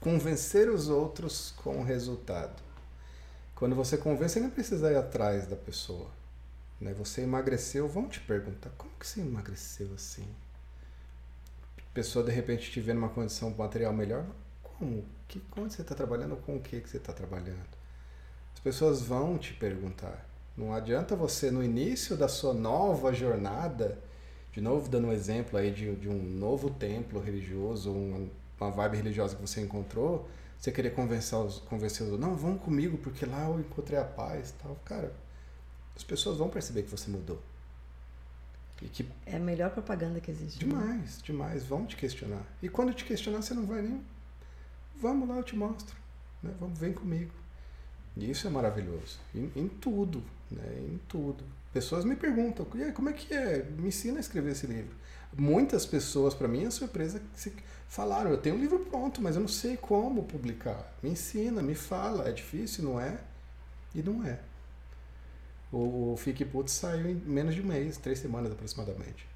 convencer 0.00 0.68
os 0.68 0.88
outros 0.88 1.54
com 1.56 1.78
o 1.78 1.84
resultado. 1.84 2.62
Quando 3.54 3.74
você 3.74 3.96
convence, 3.96 4.34
você 4.34 4.40
não 4.40 4.50
precisa 4.50 4.90
ir 4.90 4.96
atrás 4.96 5.46
da 5.46 5.56
pessoa. 5.56 6.10
Né? 6.80 6.92
Você 6.94 7.22
emagreceu, 7.22 7.88
vão 7.88 8.08
te 8.08 8.20
perguntar, 8.20 8.70
como 8.76 8.92
que 8.98 9.06
você 9.06 9.20
emagreceu 9.20 9.88
assim? 9.94 10.26
Pessoa 11.94 12.24
de 12.24 12.32
repente 12.32 12.70
te 12.70 12.80
vê 12.80 12.94
numa 12.94 13.10
condição 13.10 13.50
material 13.50 13.92
melhor, 13.92 14.24
como? 14.62 15.04
Que, 15.28 15.40
como 15.40 15.70
você 15.70 15.82
está 15.82 15.94
trabalhando? 15.94 16.36
Com 16.36 16.56
o 16.56 16.60
que, 16.60 16.80
que 16.80 16.88
você 16.88 16.96
está 16.96 17.12
trabalhando? 17.12 17.68
As 18.54 18.60
pessoas 18.60 19.02
vão 19.02 19.36
te 19.36 19.52
perguntar. 19.52 20.26
Não 20.56 20.72
adianta 20.74 21.14
você, 21.16 21.50
no 21.50 21.62
início 21.62 22.16
da 22.16 22.28
sua 22.28 22.54
nova 22.54 23.12
jornada, 23.12 23.98
de 24.52 24.60
novo 24.60 24.88
dando 24.88 25.08
um 25.08 25.12
exemplo 25.12 25.58
aí 25.58 25.70
de, 25.70 25.94
de 25.96 26.08
um 26.08 26.22
novo 26.22 26.70
templo 26.70 27.20
religioso, 27.20 27.90
uma, 27.90 28.28
uma 28.60 28.70
vibe 28.70 28.98
religiosa 28.98 29.34
que 29.34 29.40
você 29.40 29.60
encontrou, 29.60 30.28
você 30.58 30.70
querer 30.70 30.90
convencer 30.90 31.36
os, 31.38 31.58
convencer 31.60 32.06
os 32.06 32.18
não, 32.20 32.36
vão 32.36 32.56
comigo, 32.56 32.98
porque 32.98 33.26
lá 33.26 33.48
eu 33.48 33.60
encontrei 33.60 33.98
a 33.98 34.04
paz 34.04 34.54
tal. 34.62 34.76
Cara, 34.84 35.12
as 35.96 36.04
pessoas 36.04 36.38
vão 36.38 36.48
perceber 36.48 36.82
que 36.82 36.90
você 36.90 37.10
mudou. 37.10 37.40
E 38.82 38.88
que 38.88 39.06
é 39.24 39.36
a 39.36 39.38
melhor 39.38 39.70
propaganda 39.70 40.20
que 40.20 40.30
existe. 40.30 40.64
Né? 40.64 40.70
Demais, 40.70 41.16
né? 41.18 41.22
demais. 41.24 41.64
Vão 41.64 41.86
te 41.86 41.96
questionar. 41.96 42.42
E 42.60 42.68
quando 42.68 42.92
te 42.92 43.04
questionar, 43.04 43.40
você 43.40 43.54
não 43.54 43.64
vai 43.64 43.80
nem. 43.80 44.02
Vamos 44.96 45.28
lá, 45.28 45.36
eu 45.36 45.44
te 45.44 45.56
mostro. 45.56 45.96
Né? 46.42 46.52
Vamos, 46.58 46.78
vem 46.78 46.92
comigo. 46.92 47.32
E 48.16 48.30
isso 48.30 48.46
é 48.46 48.50
maravilhoso. 48.50 49.18
Em, 49.34 49.50
em 49.56 49.68
tudo, 49.68 50.22
né? 50.50 50.80
Em 50.80 51.00
tudo. 51.08 51.44
Pessoas 51.72 52.04
me 52.04 52.14
perguntam, 52.14 52.66
e 52.74 52.82
aí, 52.82 52.92
como 52.92 53.08
é 53.08 53.12
que 53.14 53.32
é? 53.32 53.62
Me 53.78 53.88
ensina 53.88 54.18
a 54.18 54.20
escrever 54.20 54.52
esse 54.52 54.66
livro. 54.66 54.94
Muitas 55.34 55.86
pessoas, 55.86 56.34
para 56.34 56.46
mim, 56.46 56.66
é 56.66 56.70
surpresa, 56.70 57.22
se 57.34 57.50
falaram, 57.88 58.30
eu 58.30 58.36
tenho 58.36 58.56
um 58.56 58.60
livro 58.60 58.80
pronto, 58.80 59.22
mas 59.22 59.36
eu 59.36 59.40
não 59.40 59.48
sei 59.48 59.78
como 59.78 60.24
publicar. 60.24 60.92
Me 61.02 61.08
ensina, 61.08 61.62
me 61.62 61.74
fala. 61.74 62.28
É 62.28 62.32
difícil, 62.32 62.84
não 62.84 63.00
é? 63.00 63.18
E 63.94 64.02
não 64.02 64.22
é. 64.26 64.38
O, 65.72 66.12
o 66.12 66.16
Fique 66.16 66.44
Putz 66.44 66.72
saiu 66.72 67.10
em 67.10 67.14
menos 67.14 67.54
de 67.54 67.62
um 67.62 67.66
mês, 67.66 67.96
três 67.96 68.18
semanas 68.18 68.52
aproximadamente. 68.52 69.26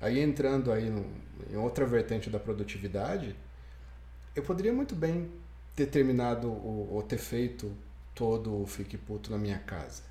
Aí 0.00 0.20
entrando 0.20 0.72
aí 0.72 0.90
no, 0.90 1.06
em 1.50 1.56
outra 1.56 1.86
vertente 1.86 2.28
da 2.28 2.38
produtividade, 2.38 3.36
eu 4.34 4.42
poderia 4.42 4.72
muito 4.72 4.94
bem 4.94 5.30
ter 5.74 5.86
terminado 5.86 6.50
ou, 6.50 7.02
ter 7.02 7.18
feito 7.18 7.72
todo 8.14 8.62
o 8.62 8.66
Fique 8.66 8.98
Puto 8.98 9.30
na 9.30 9.38
minha 9.38 9.58
casa. 9.58 10.02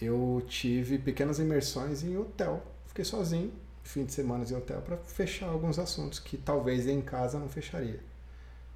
Eu 0.00 0.42
tive 0.46 0.98
pequenas 0.98 1.38
imersões 1.38 2.04
em 2.04 2.16
hotel. 2.16 2.62
Fiquei 2.86 3.04
sozinho, 3.04 3.52
fim 3.82 4.04
de 4.04 4.12
semana 4.12 4.44
em 4.44 4.54
hotel 4.54 4.80
para 4.80 4.96
fechar 4.98 5.48
alguns 5.48 5.78
assuntos 5.78 6.18
que 6.18 6.36
talvez 6.36 6.86
em 6.86 7.00
casa 7.00 7.38
não 7.38 7.48
fecharia. 7.48 8.00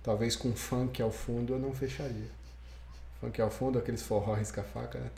Talvez 0.03 0.35
com 0.35 0.53
funk 0.55 1.01
ao 1.01 1.11
fundo 1.11 1.53
eu 1.53 1.59
não 1.59 1.73
fecharia. 1.73 2.42
Funk 3.23 3.41
ao 3.41 3.51
fundo, 3.51 3.79
aqueles 3.79 4.03
forró 4.03 4.35
risca-faca, 4.35 4.99
né? 4.99 5.09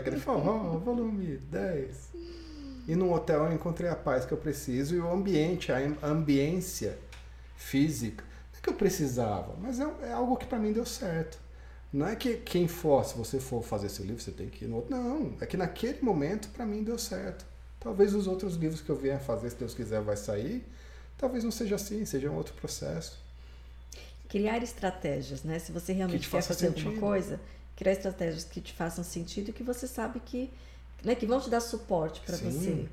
Aquele 0.00 0.16
forró, 0.16 0.78
volume 0.78 1.36
10. 1.36 2.10
E 2.88 2.96
no 2.96 3.14
hotel 3.14 3.44
eu 3.44 3.52
encontrei 3.52 3.88
a 3.88 3.94
paz 3.94 4.24
que 4.24 4.32
eu 4.32 4.36
preciso 4.36 4.96
e 4.96 4.98
o 4.98 5.08
ambiente, 5.08 5.70
a 5.70 5.78
ambiência 6.02 6.98
física. 7.56 8.24
Não 8.52 8.58
é 8.58 8.62
que 8.62 8.68
eu 8.68 8.74
precisava, 8.74 9.54
mas 9.60 9.78
é, 9.78 9.86
é 10.02 10.12
algo 10.12 10.36
que 10.36 10.44
para 10.44 10.58
mim 10.58 10.72
deu 10.72 10.84
certo. 10.84 11.38
Não 11.92 12.08
é 12.08 12.16
que 12.16 12.34
quem 12.38 12.66
for, 12.66 13.04
se 13.04 13.16
você 13.16 13.38
for 13.38 13.62
fazer 13.62 13.90
seu 13.90 14.04
livro, 14.04 14.20
você 14.20 14.32
tem 14.32 14.48
que 14.48 14.64
ir 14.64 14.68
no 14.68 14.78
outro. 14.78 14.90
Não, 14.90 15.36
é 15.40 15.46
que 15.46 15.56
naquele 15.56 16.02
momento 16.02 16.48
para 16.48 16.66
mim 16.66 16.82
deu 16.82 16.98
certo. 16.98 17.46
Talvez 17.78 18.12
os 18.12 18.26
outros 18.26 18.56
livros 18.56 18.80
que 18.80 18.90
eu 18.90 18.96
vier 18.96 19.20
fazer, 19.20 19.50
se 19.50 19.56
Deus 19.56 19.72
quiser, 19.72 20.00
vai 20.00 20.16
sair. 20.16 20.66
Talvez 21.16 21.44
não 21.44 21.52
seja 21.52 21.76
assim, 21.76 22.04
seja 22.04 22.28
um 22.28 22.34
outro 22.34 22.54
processo. 22.54 23.24
Criar 24.38 24.62
estratégias, 24.62 25.42
né? 25.42 25.58
Se 25.58 25.72
você 25.72 25.92
realmente 25.92 26.24
que 26.24 26.30
quer 26.30 26.42
fazer 26.42 26.66
sentido. 26.66 26.86
alguma 26.88 27.00
coisa, 27.00 27.40
criar 27.74 27.92
estratégias 27.92 28.44
que 28.44 28.60
te 28.60 28.72
façam 28.72 29.02
sentido 29.02 29.50
e 29.50 29.52
que 29.52 29.62
você 29.62 29.86
sabe 29.86 30.20
que, 30.20 30.50
né, 31.04 31.14
que 31.14 31.26
vão 31.26 31.40
te 31.40 31.48
dar 31.48 31.60
suporte 31.60 32.20
para 32.20 32.36
você. 32.36 32.86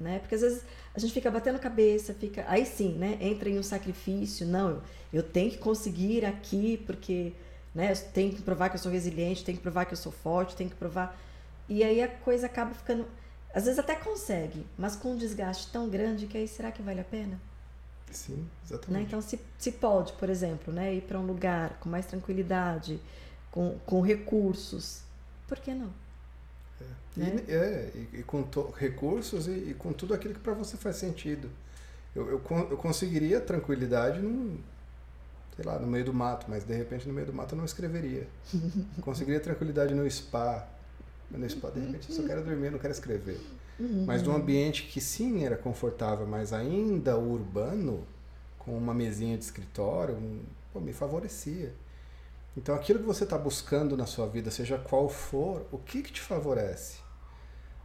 Né? 0.00 0.20
Porque 0.20 0.36
às 0.36 0.42
vezes 0.42 0.62
a 0.94 0.98
gente 1.00 1.12
fica 1.12 1.30
batendo 1.30 1.58
cabeça, 1.58 2.14
fica. 2.14 2.44
Aí 2.48 2.64
sim, 2.64 2.92
né? 2.94 3.18
Entra 3.20 3.48
em 3.48 3.58
um 3.58 3.62
sacrifício. 3.62 4.46
Não, 4.46 4.70
eu, 4.70 4.82
eu 5.12 5.22
tenho 5.22 5.50
que 5.50 5.58
conseguir 5.58 6.24
aqui, 6.24 6.82
porque 6.86 7.32
né, 7.74 7.92
eu 7.92 7.96
tenho 8.12 8.32
que 8.32 8.42
provar 8.42 8.68
que 8.68 8.76
eu 8.76 8.80
sou 8.80 8.90
resiliente, 8.90 9.44
tenho 9.44 9.58
que 9.58 9.62
provar 9.62 9.86
que 9.86 9.92
eu 9.92 9.98
sou 9.98 10.12
forte, 10.12 10.56
tenho 10.56 10.70
que 10.70 10.76
provar. 10.76 11.18
E 11.68 11.82
aí 11.82 12.00
a 12.00 12.08
coisa 12.08 12.46
acaba 12.46 12.72
ficando 12.74 13.06
às 13.54 13.64
vezes 13.64 13.78
até 13.78 13.94
consegue, 13.94 14.66
mas 14.76 14.94
com 14.94 15.12
um 15.12 15.16
desgaste 15.16 15.68
tão 15.72 15.88
grande 15.88 16.26
que 16.26 16.36
aí 16.36 16.46
será 16.46 16.70
que 16.70 16.82
vale 16.82 17.00
a 17.00 17.04
pena? 17.04 17.40
Sim, 18.12 18.46
exatamente. 18.64 18.92
Né? 18.92 19.02
Então, 19.06 19.20
se, 19.20 19.38
se 19.58 19.72
pode, 19.72 20.12
por 20.14 20.28
exemplo, 20.30 20.72
né, 20.72 20.94
ir 20.94 21.02
para 21.02 21.18
um 21.18 21.26
lugar 21.26 21.78
com 21.80 21.88
mais 21.88 22.06
tranquilidade, 22.06 23.00
com, 23.50 23.78
com 23.86 24.00
recursos, 24.00 25.02
por 25.46 25.58
que 25.58 25.72
não? 25.72 25.90
É, 26.80 27.20
né? 27.20 27.44
e, 27.48 27.52
é, 27.52 27.92
e, 27.94 28.20
e 28.20 28.22
com 28.22 28.44
recursos 28.76 29.48
e, 29.48 29.50
e, 29.50 29.74
com 29.74 29.92
tudo 29.92 30.14
aquilo 30.14 30.34
que 30.34 30.40
para 30.40 30.54
você 30.54 30.76
faz 30.76 30.96
sentido. 30.96 31.50
Eu, 32.14 32.28
eu, 32.28 32.42
eu 32.70 32.76
conseguiria 32.76 33.40
tranquilidade 33.40 34.20
num, 34.20 34.58
sei 35.56 35.64
lá, 35.64 35.78
no 35.78 35.86
meio 35.86 36.04
do 36.04 36.14
mato, 36.14 36.46
mas 36.48 36.64
de 36.64 36.74
repente 36.74 37.06
no 37.06 37.14
meio 37.14 37.26
do 37.26 37.32
mato 37.32 37.54
eu 37.54 37.58
não 37.58 37.64
escreveria. 37.64 38.26
conseguiria 39.00 39.40
tranquilidade 39.40 39.94
no 39.94 40.08
spa, 40.10 40.68
mas 41.30 41.40
no 41.40 41.50
spa, 41.50 41.70
de 41.70 41.80
repente, 41.80 42.08
eu 42.10 42.16
só 42.16 42.22
quero 42.26 42.44
dormir, 42.44 42.70
não 42.70 42.78
quero 42.78 42.92
escrever. 42.92 43.40
Uhum. 43.78 44.04
Mas 44.06 44.22
num 44.22 44.34
ambiente 44.34 44.84
que 44.84 45.00
sim 45.00 45.44
era 45.44 45.56
confortável, 45.56 46.26
mas 46.26 46.52
ainda 46.52 47.16
urbano, 47.16 48.04
com 48.58 48.76
uma 48.76 48.92
mesinha 48.92 49.36
de 49.36 49.44
escritório, 49.44 50.14
um, 50.14 50.42
pô, 50.72 50.80
me 50.80 50.92
favorecia. 50.92 51.72
Então, 52.56 52.74
aquilo 52.74 52.98
que 52.98 53.04
você 53.04 53.24
está 53.24 53.38
buscando 53.38 53.96
na 53.96 54.04
sua 54.04 54.26
vida, 54.26 54.50
seja 54.50 54.78
qual 54.78 55.08
for, 55.08 55.64
o 55.70 55.78
que, 55.78 56.02
que 56.02 56.12
te 56.12 56.20
favorece? 56.20 56.98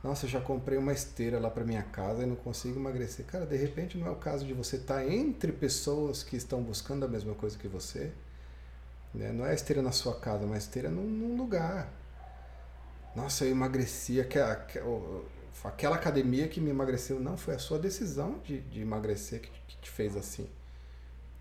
Nossa, 0.04 0.26
eu 0.26 0.30
já 0.30 0.42
comprei 0.42 0.78
uma 0.78 0.92
esteira 0.92 1.40
lá 1.40 1.50
para 1.50 1.64
minha 1.64 1.84
casa 1.84 2.24
e 2.24 2.26
não 2.26 2.36
consigo 2.36 2.80
emagrecer. 2.80 3.26
Cara, 3.26 3.46
de 3.46 3.56
repente 3.56 3.98
não 3.98 4.08
é 4.08 4.10
o 4.10 4.16
caso 4.16 4.46
de 4.46 4.54
você 4.54 4.78
estar 4.78 4.96
tá 4.96 5.06
entre 5.06 5.52
pessoas 5.52 6.24
que 6.24 6.36
estão 6.36 6.62
buscando 6.62 7.06
a 7.06 7.08
mesma 7.08 7.36
coisa 7.36 7.58
que 7.58 7.68
você. 7.68 8.12
Né? 9.14 9.32
Não 9.32 9.46
é 9.46 9.54
esteira 9.54 9.82
na 9.82 9.92
sua 9.92 10.20
casa, 10.20 10.46
mas 10.46 10.64
esteira 10.64 10.90
num, 10.90 11.04
num 11.04 11.38
lugar 11.38 11.88
nossa, 13.16 13.46
eu 13.46 13.52
emagreci, 13.52 14.20
aquela 14.20 14.66
academia 15.96 16.48
que 16.48 16.60
me 16.60 16.70
emagreceu. 16.70 17.20
Não, 17.20 17.38
foi 17.38 17.56
a 17.56 17.60
sua 17.60 17.80
decisão 17.80 18.40
de, 18.44 18.62
de 18.62 18.82
emagrecer 18.82 19.42
que, 19.42 19.52
que 19.68 19.78
te 19.78 19.90
fez 19.90 20.16
assim. 20.18 20.50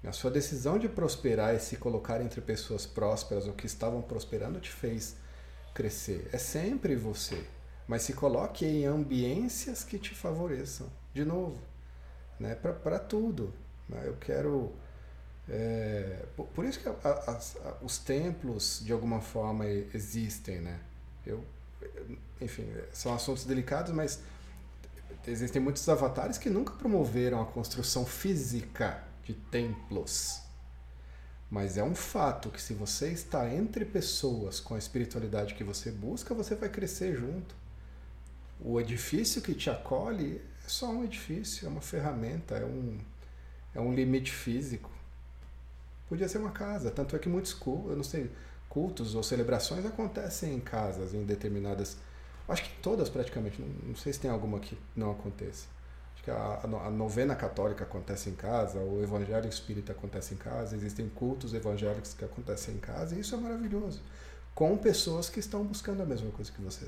A 0.05 0.13
sua 0.13 0.31
decisão 0.31 0.79
de 0.79 0.89
prosperar 0.89 1.55
e 1.55 1.61
se 1.61 1.77
colocar 1.77 2.21
entre 2.21 2.41
pessoas 2.41 2.85
prósperas 2.85 3.47
ou 3.47 3.53
que 3.53 3.67
estavam 3.67 4.03
prosperando 4.03 4.59
te 4.59 4.71
fez 4.71 5.15
crescer. 5.73 6.29
É 6.33 6.39
sempre 6.39 6.97
você. 6.97 7.45
Mas 7.87 8.03
se 8.03 8.13
coloque 8.13 8.65
em 8.65 8.85
ambiências 8.85 9.85
que 9.85 9.99
te 9.99 10.15
favoreçam. 10.15 10.89
De 11.15 11.25
novo, 11.25 11.61
né? 12.39 12.55
para 12.55 12.99
tudo. 12.99 13.53
Né? 13.89 14.03
Eu 14.07 14.17
quero. 14.17 14.73
É, 15.49 16.25
por, 16.37 16.47
por, 16.49 16.65
isso 16.65 16.81
que 16.81 16.89
a, 16.89 16.93
a, 17.05 17.33
a, 17.33 17.77
os 17.83 17.99
templos, 17.99 18.81
de 18.85 18.93
alguma 18.93 19.21
forma, 19.21 19.67
existem. 19.67 20.61
Né? 20.61 20.81
Eu 21.25 21.45
enfim, 22.41 22.67
são 22.93 23.15
assuntos 23.15 23.45
delicados, 23.45 23.93
mas 23.93 24.21
existem 25.27 25.61
muitos 25.61 25.89
avatares 25.89 26.39
que 26.39 26.51
nunca 26.51 26.73
promoveram 26.75 27.41
a 27.41 27.47
construção 27.47 28.05
física 28.05 29.03
de 29.25 29.35
templos. 29.35 30.41
Mas 31.51 31.77
é 31.77 31.85
um 31.85 31.95
fato 31.95 32.49
que 32.49 32.61
se 32.61 32.73
você 32.73 33.11
está 33.11 33.53
entre 33.53 33.85
pessoas 33.85 34.59
com 34.59 34.75
a 34.75 34.79
espiritualidade 34.79 35.55
que 35.55 35.63
você 35.63 35.91
busca, 35.91 36.35
você 36.35 36.55
vai 36.55 36.69
crescer 36.69 37.15
junto. 37.15 37.55
O 38.59 38.81
edifício 38.81 39.43
que 39.43 39.55
te 39.55 39.69
acolhe 39.69 40.41
é 40.65 40.69
só 40.69 40.89
um 40.89 41.05
edifício, 41.05 41.67
é 41.67 41.69
uma 41.69 41.81
ferramenta, 41.81 42.57
é 42.57 42.65
um, 42.65 42.99
é 43.75 43.81
um 43.81 43.93
limite 43.93 44.33
físico. 44.33 44.91
Podia 46.09 46.29
ser 46.29 46.39
uma 46.39 46.53
casa, 46.53 46.91
tanto 46.91 47.15
é 47.15 47.19
que 47.19 47.29
muitos, 47.29 47.57
eu 47.67 47.97
não 47.97 48.05
sei, 48.05 48.31
cultos 48.73 49.15
ou 49.15 49.23
celebrações 49.23 49.85
acontecem 49.85 50.55
em 50.55 50.61
casas, 50.61 51.13
em 51.13 51.25
determinadas. 51.25 51.99
Acho 52.49 52.63
que 52.65 52.71
todas 52.81 53.11
praticamente, 53.11 53.61
não, 53.61 53.69
não 53.89 53.95
sei 53.95 54.15
se 54.15 54.21
tem 54.21 54.31
alguma 54.31 54.59
que 54.61 54.79
não 54.97 55.11
aconteça. 55.11 55.67
Acho 56.15 56.25
que 56.25 56.31
a, 56.31 56.61
a, 56.87 56.91
novena 56.91 57.37
católica 57.37 57.85
acontece 57.85 58.31
em 58.31 58.35
casa, 58.35 58.79
o 58.79 59.03
evangelho 59.03 59.47
espírita 59.47 59.93
acontece 59.93 60.33
em 60.33 60.39
casa, 60.39 60.75
existem 60.75 61.07
cultos 61.11 61.53
evangélicos 61.53 62.15
que 62.15 62.25
acontecem 62.25 62.77
em 62.77 62.79
casa, 62.79 63.15
e 63.15 63.21
isso 63.21 63.35
é 63.35 63.39
maravilhoso. 63.39 64.01
Com 64.55 64.75
pessoas 64.79 65.29
que 65.29 65.39
estão 65.39 65.63
buscando 65.65 66.03
a 66.03 66.07
mesma 66.07 66.31
coisa 66.31 66.51
que 66.51 66.63
você. 66.63 66.87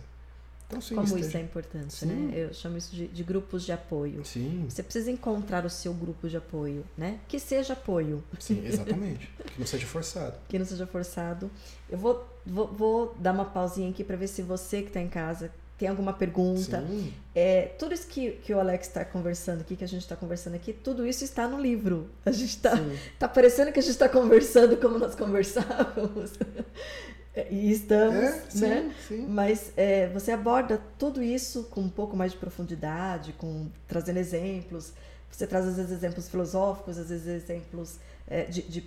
Então, 0.66 0.80
sim, 0.80 0.94
Como 0.94 1.06
esteja... 1.06 1.26
isso 1.26 1.36
é 1.36 1.40
importante, 1.40 2.06
né? 2.06 2.14
sim. 2.14 2.26
né? 2.26 2.32
Eu 2.34 2.54
chamo 2.54 2.76
isso 2.76 2.94
de, 2.94 3.06
de, 3.06 3.22
grupos 3.22 3.64
de 3.64 3.72
apoio. 3.72 4.24
Sim. 4.24 4.66
Você 4.68 4.82
precisa 4.82 5.10
encontrar 5.10 5.64
o 5.64 5.70
seu 5.70 5.92
grupo 5.92 6.28
de 6.28 6.36
apoio, 6.36 6.84
né? 6.96 7.20
Que 7.28 7.38
seja 7.38 7.74
apoio. 7.74 8.24
Sim, 8.38 8.62
exatamente. 8.66 9.30
que 9.46 9.58
não 9.58 9.66
seja 9.66 9.86
forçado. 9.86 10.38
Que 10.48 10.58
não 10.58 10.66
seja 10.66 10.86
forçado. 10.86 11.50
Eu 11.88 11.98
vou, 11.98 12.26
vou, 12.46 12.66
vou 12.68 13.16
dar 13.18 13.32
uma 13.32 13.44
pausinha 13.44 13.90
aqui 13.90 14.02
para 14.02 14.16
ver 14.16 14.26
se 14.26 14.42
você 14.42 14.82
que 14.82 14.88
está 14.88 15.00
em 15.00 15.08
casa 15.08 15.50
tem 15.78 15.88
alguma 15.88 16.12
pergunta. 16.12 16.84
Sim. 16.88 17.12
É, 17.34 17.62
tudo 17.78 17.94
isso 17.94 18.06
que, 18.06 18.32
que 18.32 18.54
o 18.54 18.60
Alex 18.60 18.86
está 18.86 19.04
conversando 19.04 19.62
aqui, 19.62 19.74
que 19.74 19.84
a 19.84 19.88
gente 19.88 20.02
está 20.02 20.14
conversando 20.14 20.54
aqui, 20.54 20.72
tudo 20.72 21.06
isso 21.06 21.24
está 21.24 21.48
no 21.48 21.60
livro. 21.60 22.10
A 22.24 22.30
gente 22.30 22.50
está. 22.50 22.76
Sim. 22.76 22.96
Tá 23.18 23.28
parecendo 23.28 23.72
que 23.72 23.78
a 23.80 23.82
gente 23.82 23.90
está 23.90 24.08
conversando 24.08 24.76
como 24.76 24.98
nós 24.98 25.14
conversávamos. 25.14 26.32
E 27.50 27.70
estamos, 27.72 28.14
É, 28.24 28.40
sim, 28.50 28.60
né? 28.60 28.94
sim. 29.08 29.26
Mas 29.26 29.72
é, 29.76 30.08
você 30.08 30.30
aborda 30.32 30.80
tudo 30.98 31.22
isso 31.22 31.64
com 31.64 31.80
um 31.80 31.88
pouco 31.88 32.16
mais 32.16 32.32
de 32.32 32.38
profundidade, 32.38 33.32
com 33.34 33.68
trazendo 33.88 34.18
exemplos. 34.18 34.92
Você 35.30 35.46
traz 35.46 35.66
às 35.66 35.76
vezes 35.76 35.90
exemplos 35.90 36.28
filosóficos, 36.28 36.96
às 36.96 37.08
vezes 37.08 37.26
exemplos 37.26 37.98
é, 38.28 38.44
de, 38.44 38.62
de, 38.62 38.84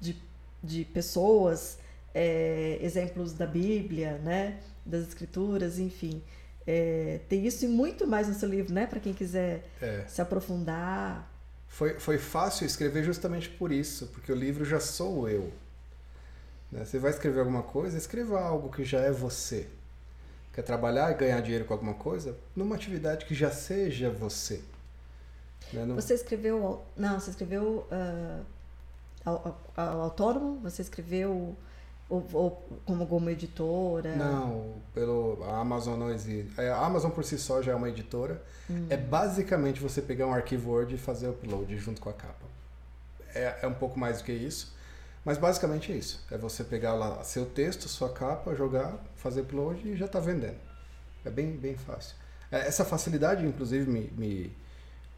de, 0.00 0.16
de 0.62 0.84
pessoas, 0.84 1.78
é, 2.14 2.78
exemplos 2.80 3.32
da 3.32 3.46
Bíblia, 3.46 4.18
né? 4.18 4.58
Das 4.86 5.02
escrituras, 5.08 5.78
enfim. 5.80 6.22
É, 6.66 7.20
tem 7.28 7.44
isso 7.44 7.64
e 7.64 7.68
muito 7.68 8.06
mais 8.06 8.28
no 8.28 8.34
seu 8.34 8.48
livro, 8.48 8.72
né? 8.72 8.86
Para 8.86 9.00
quem 9.00 9.12
quiser 9.12 9.64
É. 9.82 10.04
se 10.06 10.22
aprofundar. 10.22 11.28
Foi, 11.66 11.98
foi 11.98 12.18
fácil 12.18 12.66
escrever 12.66 13.02
justamente 13.02 13.48
por 13.48 13.72
isso, 13.72 14.06
porque 14.12 14.30
o 14.30 14.34
livro 14.36 14.64
já 14.64 14.78
sou 14.78 15.28
eu. 15.28 15.50
Né? 16.70 16.84
Você 16.84 16.98
vai 16.98 17.10
escrever 17.10 17.40
alguma 17.40 17.62
coisa, 17.62 17.96
escreva 17.96 18.40
algo 18.40 18.70
que 18.70 18.84
já 18.84 19.00
é 19.00 19.10
você. 19.10 19.68
Quer 20.52 20.62
trabalhar 20.62 21.10
e 21.10 21.14
ganhar 21.14 21.40
dinheiro 21.40 21.64
com 21.64 21.72
alguma 21.74 21.94
coisa? 21.94 22.36
Numa 22.54 22.74
atividade 22.76 23.24
que 23.26 23.34
já 23.34 23.50
seja 23.50 24.10
você. 24.10 24.62
Né? 25.72 25.84
Não- 25.84 25.96
Você 25.96 26.14
escreveu. 26.14 26.82
Não, 26.96 27.18
você 27.18 27.30
escreveu 27.30 27.86
ah, 27.90 28.40
ao, 29.24 29.34
ao- 29.76 29.84
ao 29.84 30.00
autônomo? 30.02 30.60
Você 30.60 30.82
escreveu 30.82 31.56
ou, 32.08 32.24
ou 32.32 32.68
como 32.84 33.06
como 33.06 33.30
editora? 33.30 34.14
Não, 34.14 34.74
pelo 34.92 35.42
a 35.42 35.58
Amazon 35.58 35.98
não 35.98 36.10
existe. 36.10 36.52
É, 36.60 36.68
A 36.70 36.78
Amazon 36.84 37.10
por 37.10 37.24
si 37.24 37.36
só 37.38 37.60
já 37.62 37.72
é 37.72 37.74
uma 37.74 37.88
editora. 37.88 38.40
Hum. 38.70 38.86
É 38.90 38.96
basicamente 38.96 39.80
você 39.80 40.00
pegar 40.02 40.26
um 40.26 40.32
arquivo 40.34 40.70
Word 40.70 40.94
e 40.94 40.98
fazer 40.98 41.28
upload 41.28 41.76
junto 41.78 42.00
com 42.00 42.10
a 42.10 42.12
capa. 42.12 42.46
É, 43.34 43.58
é 43.62 43.66
um 43.66 43.74
pouco 43.74 43.98
mais 43.98 44.18
do 44.18 44.24
que 44.24 44.32
isso, 44.32 44.73
mas 45.24 45.38
basicamente 45.38 45.92
é 45.92 45.96
isso. 45.96 46.24
É 46.30 46.36
você 46.36 46.62
pegar 46.62 46.94
lá 46.94 47.22
seu 47.24 47.46
texto, 47.46 47.88
sua 47.88 48.12
capa, 48.12 48.54
jogar, 48.54 48.98
fazer 49.16 49.40
upload 49.42 49.88
e 49.88 49.96
já 49.96 50.06
está 50.06 50.20
vendendo. 50.20 50.58
É 51.24 51.30
bem, 51.30 51.52
bem 51.52 51.76
fácil. 51.76 52.14
É, 52.50 52.58
Essa 52.66 52.84
facilidade, 52.84 53.46
inclusive, 53.46 53.90
me, 53.90 54.10
me, 54.16 54.52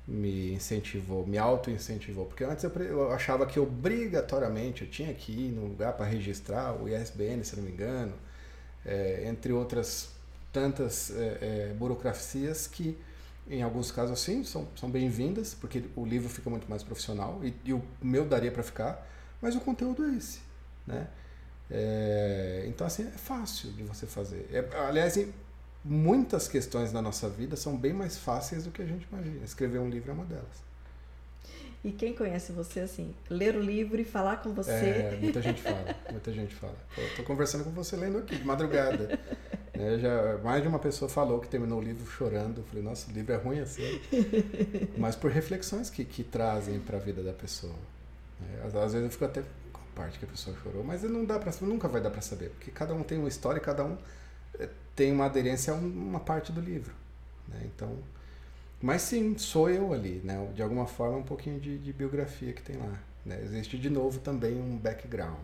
me 0.07 0.53
incentivou, 0.55 1.27
me 1.27 1.39
auto-incentivou. 1.39 2.27
Porque 2.27 2.45
antes 2.45 2.63
eu, 2.63 2.71
eu 2.71 3.13
achava 3.13 3.45
que 3.47 3.59
obrigatoriamente 3.59 4.83
eu 4.85 4.91
tinha 4.91 5.13
que 5.13 5.33
ir 5.33 5.53
num 5.53 5.67
lugar 5.67 5.95
para 5.95 6.07
registrar 6.07 6.73
o 6.81 6.89
ISBN, 6.89 7.45
se 7.45 7.57
não 7.57 7.65
me 7.65 7.73
engano, 7.73 8.15
é, 8.85 9.25
entre 9.27 9.53
outras 9.53 10.11
tantas 10.53 11.11
é, 11.11 11.71
é, 11.71 11.75
burocracias 11.77 12.67
que, 12.67 12.97
em 13.51 13.63
alguns 13.63 13.91
casos, 13.91 14.21
sim, 14.21 14.45
são, 14.45 14.69
são 14.77 14.91
bem-vindas, 14.91 15.55
porque 15.55 15.85
o 15.97 16.05
livro 16.07 16.29
fica 16.29 16.49
muito 16.49 16.69
mais 16.71 16.83
profissional 16.83 17.41
e, 17.45 17.53
e 17.65 17.73
o 17.73 17.83
meu 18.01 18.25
daria 18.25 18.51
para 18.51 18.63
ficar, 18.63 19.07
mas 19.41 19.55
o 19.55 19.61
conteúdo 19.61 20.05
é 20.05 20.17
esse. 20.17 20.41
Né? 20.87 21.07
É, 21.71 22.65
então, 22.69 22.87
assim, 22.87 23.07
é 23.07 23.11
fácil 23.11 23.71
de 23.73 23.83
você 23.83 24.07
fazer. 24.07 24.49
É, 24.53 24.79
aliás, 24.79 25.19
muitas 25.85 26.49
questões 26.49 26.93
da 26.93 27.03
nossa 27.03 27.29
vida 27.29 27.57
são 27.57 27.77
bem 27.77 27.93
mais 27.93 28.19
fáceis 28.19 28.65
do 28.65 28.71
que 28.71 28.83
a 28.83 28.87
gente 28.87 29.07
imagina. 29.11 29.45
Escrever 29.45 29.79
um 29.79 29.89
livro 29.89 30.11
é 30.11 30.15
uma 30.15 30.25
delas. 30.25 30.67
E 31.85 31.93
quem 31.93 32.13
conhece 32.15 32.51
você 32.51 32.81
assim, 32.81 33.15
ler 33.31 33.55
o 33.55 33.61
livro 33.61 34.01
e 34.01 34.05
falar 34.05 34.39
com 34.39 34.53
você. 34.53 34.73
É, 34.73 35.19
muita 35.21 35.41
gente 35.41 35.63
fala, 35.63 35.97
muita 36.11 36.33
gente 36.33 36.55
fala. 36.55 36.77
Eu 36.97 37.15
tô 37.15 37.23
conversando 37.23 37.63
com 37.63 37.71
você 37.71 37.95
lendo 37.95 38.19
aqui, 38.19 38.37
de 38.37 38.45
madrugada. 38.45 39.19
Né, 39.77 39.99
já, 39.99 40.39
mais 40.39 40.63
de 40.63 40.69
uma 40.69 40.79
pessoa 40.79 41.07
falou 41.07 41.39
que 41.39 41.49
terminou 41.49 41.79
o 41.79 41.83
livro 41.83 42.11
chorando. 42.11 42.63
Eu 42.63 42.65
falei, 42.65 42.83
nossa, 42.83 43.11
o 43.11 43.13
livro 43.13 43.35
é 43.35 43.37
ruim 43.37 43.59
assim. 43.59 44.01
Mas 44.97 45.15
por 45.15 45.31
reflexões 45.31 45.91
que, 45.91 46.03
que 46.03 46.25
trazem 46.25 46.81
para 46.81 46.97
a 46.97 47.01
vida 47.01 47.23
da 47.23 47.35
pessoa. 47.35 47.75
Né. 48.41 48.63
Às, 48.67 48.75
às 48.75 48.93
vezes 48.93 49.07
eu 49.07 49.11
fico 49.11 49.25
até 49.25 49.43
com 49.73 49.81
a 49.81 49.97
parte 49.97 50.19
que 50.19 50.25
a 50.25 50.29
pessoa 50.29 50.57
chorou, 50.63 50.85
mas 50.85 51.03
não 51.03 51.25
dá 51.25 51.39
pra, 51.39 51.53
nunca 51.63 51.89
vai 51.89 52.01
dar 52.01 52.11
para 52.11 52.21
saber, 52.21 52.51
porque 52.51 52.71
cada 52.71 52.95
um 52.95 53.03
tem 53.03 53.19
uma 53.19 53.29
história 53.29 53.59
e 53.59 53.63
cada 53.63 53.85
um 53.85 53.97
eh, 54.59 54.69
tem 54.95 55.13
uma 55.13 55.27
aderência 55.27 55.73
a 55.73 55.77
um- 55.77 55.89
uma 56.11 56.21
parte 56.21 56.53
do 56.53 56.61
livro. 56.61 56.95
né. 57.49 57.63
Então, 57.67 57.99
mas 58.83 59.03
sim, 59.03 59.37
sou 59.39 59.71
eu 59.71 59.93
ali, 59.93 60.21
né? 60.25 60.49
De 60.55 60.63
alguma 60.63 60.87
forma, 60.87 61.19
um 61.19 61.23
pouquinho 61.23 61.61
de, 61.61 61.79
de 61.79 61.93
biografia 61.93 62.53
que 62.53 62.63
tem 62.63 62.77
lá. 62.77 62.99
né. 63.25 63.41
Existe 63.45 63.79
de 63.79 63.91
novo 63.91 64.21
também 64.21 64.55
um 64.61 64.77
background. 64.79 65.37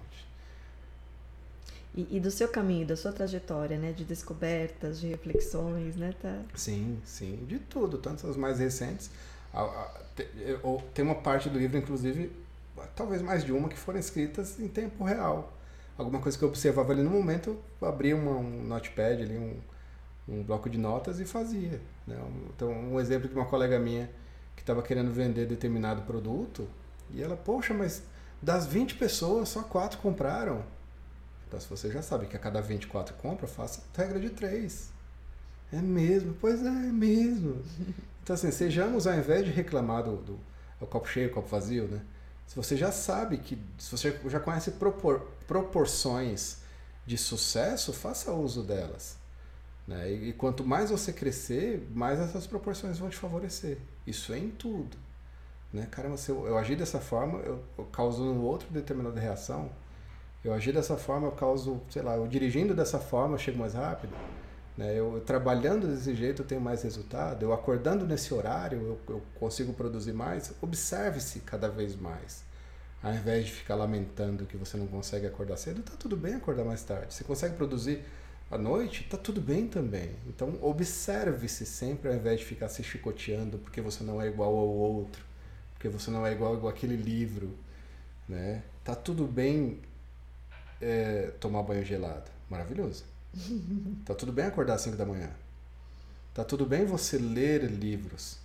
E, 1.94 2.16
e 2.16 2.20
do 2.20 2.30
seu 2.30 2.48
caminho, 2.48 2.86
da 2.86 2.96
sua 2.96 3.12
trajetória, 3.12 3.78
né? 3.78 3.92
De 3.92 4.04
descobertas, 4.04 5.00
de 5.00 5.08
reflexões, 5.08 5.96
né? 5.96 6.14
Tá... 6.20 6.40
Sim, 6.54 7.00
sim, 7.04 7.44
de 7.46 7.58
tudo, 7.58 7.98
tanto 7.98 8.26
as 8.26 8.36
mais 8.36 8.58
recentes. 8.58 9.10
Tem 10.94 11.04
uma 11.04 11.14
parte 11.14 11.48
do 11.48 11.58
livro, 11.58 11.76
inclusive, 11.78 12.30
talvez 12.96 13.22
mais 13.22 13.44
de 13.44 13.52
uma, 13.52 13.68
que 13.68 13.76
foram 13.78 13.98
escritas 13.98 14.58
em 14.60 14.68
tempo 14.68 15.04
real. 15.04 15.52
Alguma 15.96 16.20
coisa 16.20 16.36
que 16.38 16.44
eu 16.44 16.48
observava 16.48 16.92
ali 16.92 17.02
no 17.02 17.10
momento, 17.10 17.56
eu 17.80 17.88
abria 17.88 18.16
uma- 18.16 18.36
um 18.38 18.62
notepad 18.64 19.22
ali, 19.22 19.36
um, 19.38 19.56
um 20.28 20.42
bloco 20.42 20.68
de 20.70 20.78
notas 20.78 21.20
e 21.20 21.24
fazia. 21.24 21.80
né? 22.06 22.16
Então, 22.54 22.70
um 22.72 22.98
exemplo 23.00 23.28
de 23.28 23.34
uma 23.34 23.44
colega 23.46 23.78
minha 23.78 24.10
que 24.56 24.62
estava 24.62 24.82
querendo 24.82 25.12
vender 25.12 25.46
determinado 25.46 26.02
produto, 26.02 26.68
e 27.10 27.22
ela, 27.22 27.36
poxa, 27.36 27.74
mas 27.74 28.02
das 28.40 28.66
20 28.66 28.94
pessoas, 28.96 29.48
só 29.50 29.62
4 29.62 29.98
compraram. 30.00 30.64
Então, 31.48 31.60
se 31.60 31.68
você 31.68 31.90
já 31.90 32.02
sabe 32.02 32.26
que 32.26 32.36
a 32.36 32.38
cada 32.40 32.60
24 32.60 33.14
compra, 33.16 33.46
faça 33.46 33.82
regra 33.96 34.18
de 34.20 34.30
3. 34.30 34.90
É 35.72 35.80
mesmo, 35.80 36.34
pois 36.40 36.62
é, 36.64 36.68
é 36.68 36.70
mesmo. 36.92 37.62
Então, 38.24 38.34
assim, 38.34 38.52
sejamos, 38.52 39.08
ao 39.08 39.14
invés 39.14 39.44
de 39.44 39.50
reclamar 39.50 40.04
do, 40.04 40.16
do 40.18 40.38
copo 40.86 41.08
cheio, 41.08 41.28
copo 41.32 41.48
vazio, 41.48 41.88
né? 41.88 42.00
Se 42.52 42.56
você 42.56 42.76
já 42.76 42.92
sabe 42.92 43.38
que, 43.38 43.58
se 43.78 43.90
você 43.90 44.14
já 44.26 44.38
conhece 44.38 44.72
propor, 44.72 45.26
proporções 45.46 46.58
de 47.06 47.16
sucesso, 47.16 47.94
faça 47.94 48.30
uso 48.30 48.62
delas. 48.62 49.16
Né? 49.88 50.12
E, 50.12 50.28
e 50.28 50.32
quanto 50.34 50.62
mais 50.62 50.90
você 50.90 51.14
crescer, 51.14 51.88
mais 51.94 52.20
essas 52.20 52.46
proporções 52.46 52.98
vão 52.98 53.08
te 53.08 53.16
favorecer. 53.16 53.78
Isso 54.06 54.34
é 54.34 54.38
em 54.38 54.50
tudo. 54.50 54.98
Né? 55.72 55.88
Caramba, 55.90 56.18
se 56.18 56.28
eu, 56.28 56.46
eu 56.46 56.58
agir 56.58 56.76
dessa 56.76 57.00
forma, 57.00 57.38
eu, 57.38 57.64
eu 57.78 57.86
causo 57.86 58.22
no 58.22 58.42
outro 58.42 58.68
determinada 58.70 59.18
reação. 59.18 59.70
Eu 60.44 60.52
agir 60.52 60.74
dessa 60.74 60.98
forma, 60.98 61.28
eu 61.28 61.32
causo, 61.32 61.80
sei 61.88 62.02
lá, 62.02 62.16
eu 62.16 62.28
dirigindo 62.28 62.74
dessa 62.74 62.98
forma, 62.98 63.36
eu 63.36 63.38
chego 63.38 63.58
mais 63.58 63.72
rápido. 63.72 64.14
Né? 64.76 64.98
Eu, 64.98 65.22
trabalhando 65.24 65.86
desse 65.86 66.14
jeito, 66.14 66.42
eu 66.42 66.46
tenho 66.46 66.60
mais 66.60 66.82
resultado. 66.82 67.42
Eu 67.42 67.52
acordando 67.52 68.06
nesse 68.06 68.32
horário, 68.32 68.78
eu, 68.78 69.14
eu 69.14 69.22
consigo 69.38 69.72
produzir 69.72 70.12
mais. 70.12 70.52
Observe-se 70.60 71.40
cada 71.40 71.68
vez 71.68 71.94
mais. 71.96 72.44
Ao 73.02 73.12
invés 73.12 73.46
de 73.46 73.52
ficar 73.52 73.74
lamentando 73.74 74.46
que 74.46 74.56
você 74.56 74.76
não 74.76 74.86
consegue 74.86 75.26
acordar 75.26 75.56
cedo, 75.56 75.82
tá 75.82 75.92
tudo 75.98 76.16
bem 76.16 76.34
acordar 76.34 76.64
mais 76.64 76.82
tarde. 76.84 77.12
Você 77.12 77.24
consegue 77.24 77.56
produzir 77.56 78.00
à 78.50 78.56
noite, 78.56 79.04
tá 79.10 79.16
tudo 79.16 79.40
bem 79.40 79.66
também. 79.66 80.10
Então, 80.26 80.56
observe-se 80.62 81.66
sempre 81.66 82.08
ao 82.08 82.14
invés 82.14 82.40
de 82.40 82.46
ficar 82.46 82.68
se 82.68 82.82
chicoteando 82.84 83.58
porque 83.58 83.80
você 83.80 84.04
não 84.04 84.22
é 84.22 84.28
igual 84.28 84.50
ao 84.56 84.68
outro, 84.68 85.24
porque 85.74 85.88
você 85.88 86.10
não 86.12 86.24
é 86.24 86.32
igual, 86.32 86.54
igual 86.54 86.72
aquele 86.72 86.96
livro, 86.96 87.56
né? 88.28 88.62
Tá 88.84 88.94
tudo 88.94 89.26
bem 89.26 89.80
é, 90.80 91.32
tomar 91.40 91.62
banho 91.62 91.84
gelado, 91.84 92.30
maravilhoso. 92.48 93.04
Tá 94.04 94.14
tudo 94.14 94.32
bem 94.32 94.46
acordar 94.46 94.74
às 94.74 94.82
5 94.82 94.96
da 94.96 95.06
manhã. 95.06 95.30
Tá 96.34 96.44
tudo 96.44 96.64
bem 96.66 96.84
você 96.84 97.18
ler 97.18 97.64
livros. 97.70 98.38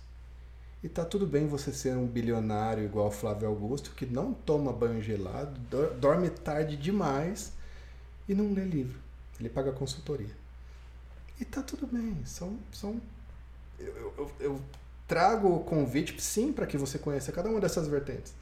E 0.82 0.88
tá 0.88 1.04
tudo 1.04 1.26
bem 1.26 1.46
você 1.46 1.72
ser 1.72 1.96
um 1.96 2.06
bilionário 2.06 2.84
igual 2.84 3.10
Flávio 3.10 3.48
Augusto, 3.48 3.90
que 3.92 4.06
não 4.06 4.32
toma 4.32 4.72
banho 4.72 5.02
gelado, 5.02 5.58
dor- 5.70 5.94
dorme 5.94 6.30
tarde 6.30 6.76
demais 6.76 7.52
e 8.28 8.34
não 8.34 8.52
lê 8.52 8.64
livro. 8.64 8.98
Ele 9.40 9.48
paga 9.48 9.72
consultoria. 9.72 10.30
E 11.40 11.44
tá 11.44 11.62
tudo 11.62 11.86
bem. 11.86 12.16
São. 12.24 12.56
são 12.72 13.00
eu, 13.78 14.14
eu- 14.16 14.30
eu- 14.40 14.60
trago 15.06 15.48
o 15.48 15.60
convite, 15.64 16.20
sim, 16.20 16.52
para 16.52 16.66
que 16.66 16.76
você 16.76 16.98
conheça 16.98 17.32
cada 17.32 17.48
uma 17.48 17.58
dessas 17.60 17.88
vertentes. 17.88 18.34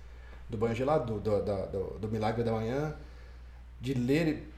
Do 0.51 0.59
banho 0.59 0.75
gelado, 0.75 1.21
do, 1.21 1.41
do, 1.41 1.67
do, 1.71 1.99
do 2.01 2.09
milagre 2.09 2.43
da 2.43 2.51
manhã, 2.51 2.93
de 3.81 3.95
ler 3.95 4.51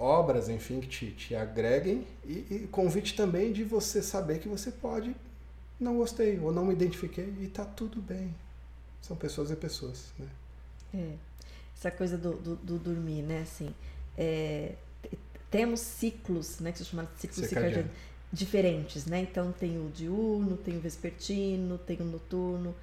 obras, 0.00 0.48
enfim, 0.48 0.80
que 0.80 0.88
te, 0.88 1.10
te 1.12 1.34
agreguem. 1.36 2.06
E, 2.24 2.46
e 2.50 2.68
convite 2.70 3.14
também 3.14 3.52
de 3.52 3.62
você 3.62 4.02
saber 4.02 4.38
que 4.38 4.48
você 4.48 4.72
pode 4.72 5.14
não 5.80 5.96
gostei 5.96 6.38
ou 6.38 6.52
não 6.52 6.66
me 6.66 6.74
identifiquei 6.74 7.32
e 7.40 7.46
tá 7.48 7.64
tudo 7.64 8.00
bem. 8.02 8.34
São 9.00 9.16
pessoas 9.16 9.50
e 9.50 9.56
pessoas, 9.56 10.12
né? 10.18 10.28
É. 10.94 11.14
Essa 11.74 11.90
coisa 11.90 12.18
do, 12.18 12.34
do, 12.34 12.56
do 12.56 12.78
dormir, 12.78 13.22
né? 13.22 13.40
Assim, 13.40 13.74
é, 14.18 14.74
temos 15.50 15.80
ciclos, 15.80 16.60
né? 16.60 16.70
Que 16.70 16.84
chamados 16.84 17.14
de 17.14 17.20
ciclos 17.22 17.46
Circadiano. 17.46 17.74
circadianos 17.74 18.10
diferentes, 18.32 19.06
né? 19.06 19.22
Então 19.22 19.52
tem 19.52 19.78
o 19.78 19.90
diurno, 19.90 20.56
tem 20.56 20.76
o 20.76 20.80
vespertino, 20.80 21.78
tem 21.78 21.96
o 22.00 22.04
noturno. 22.04 22.74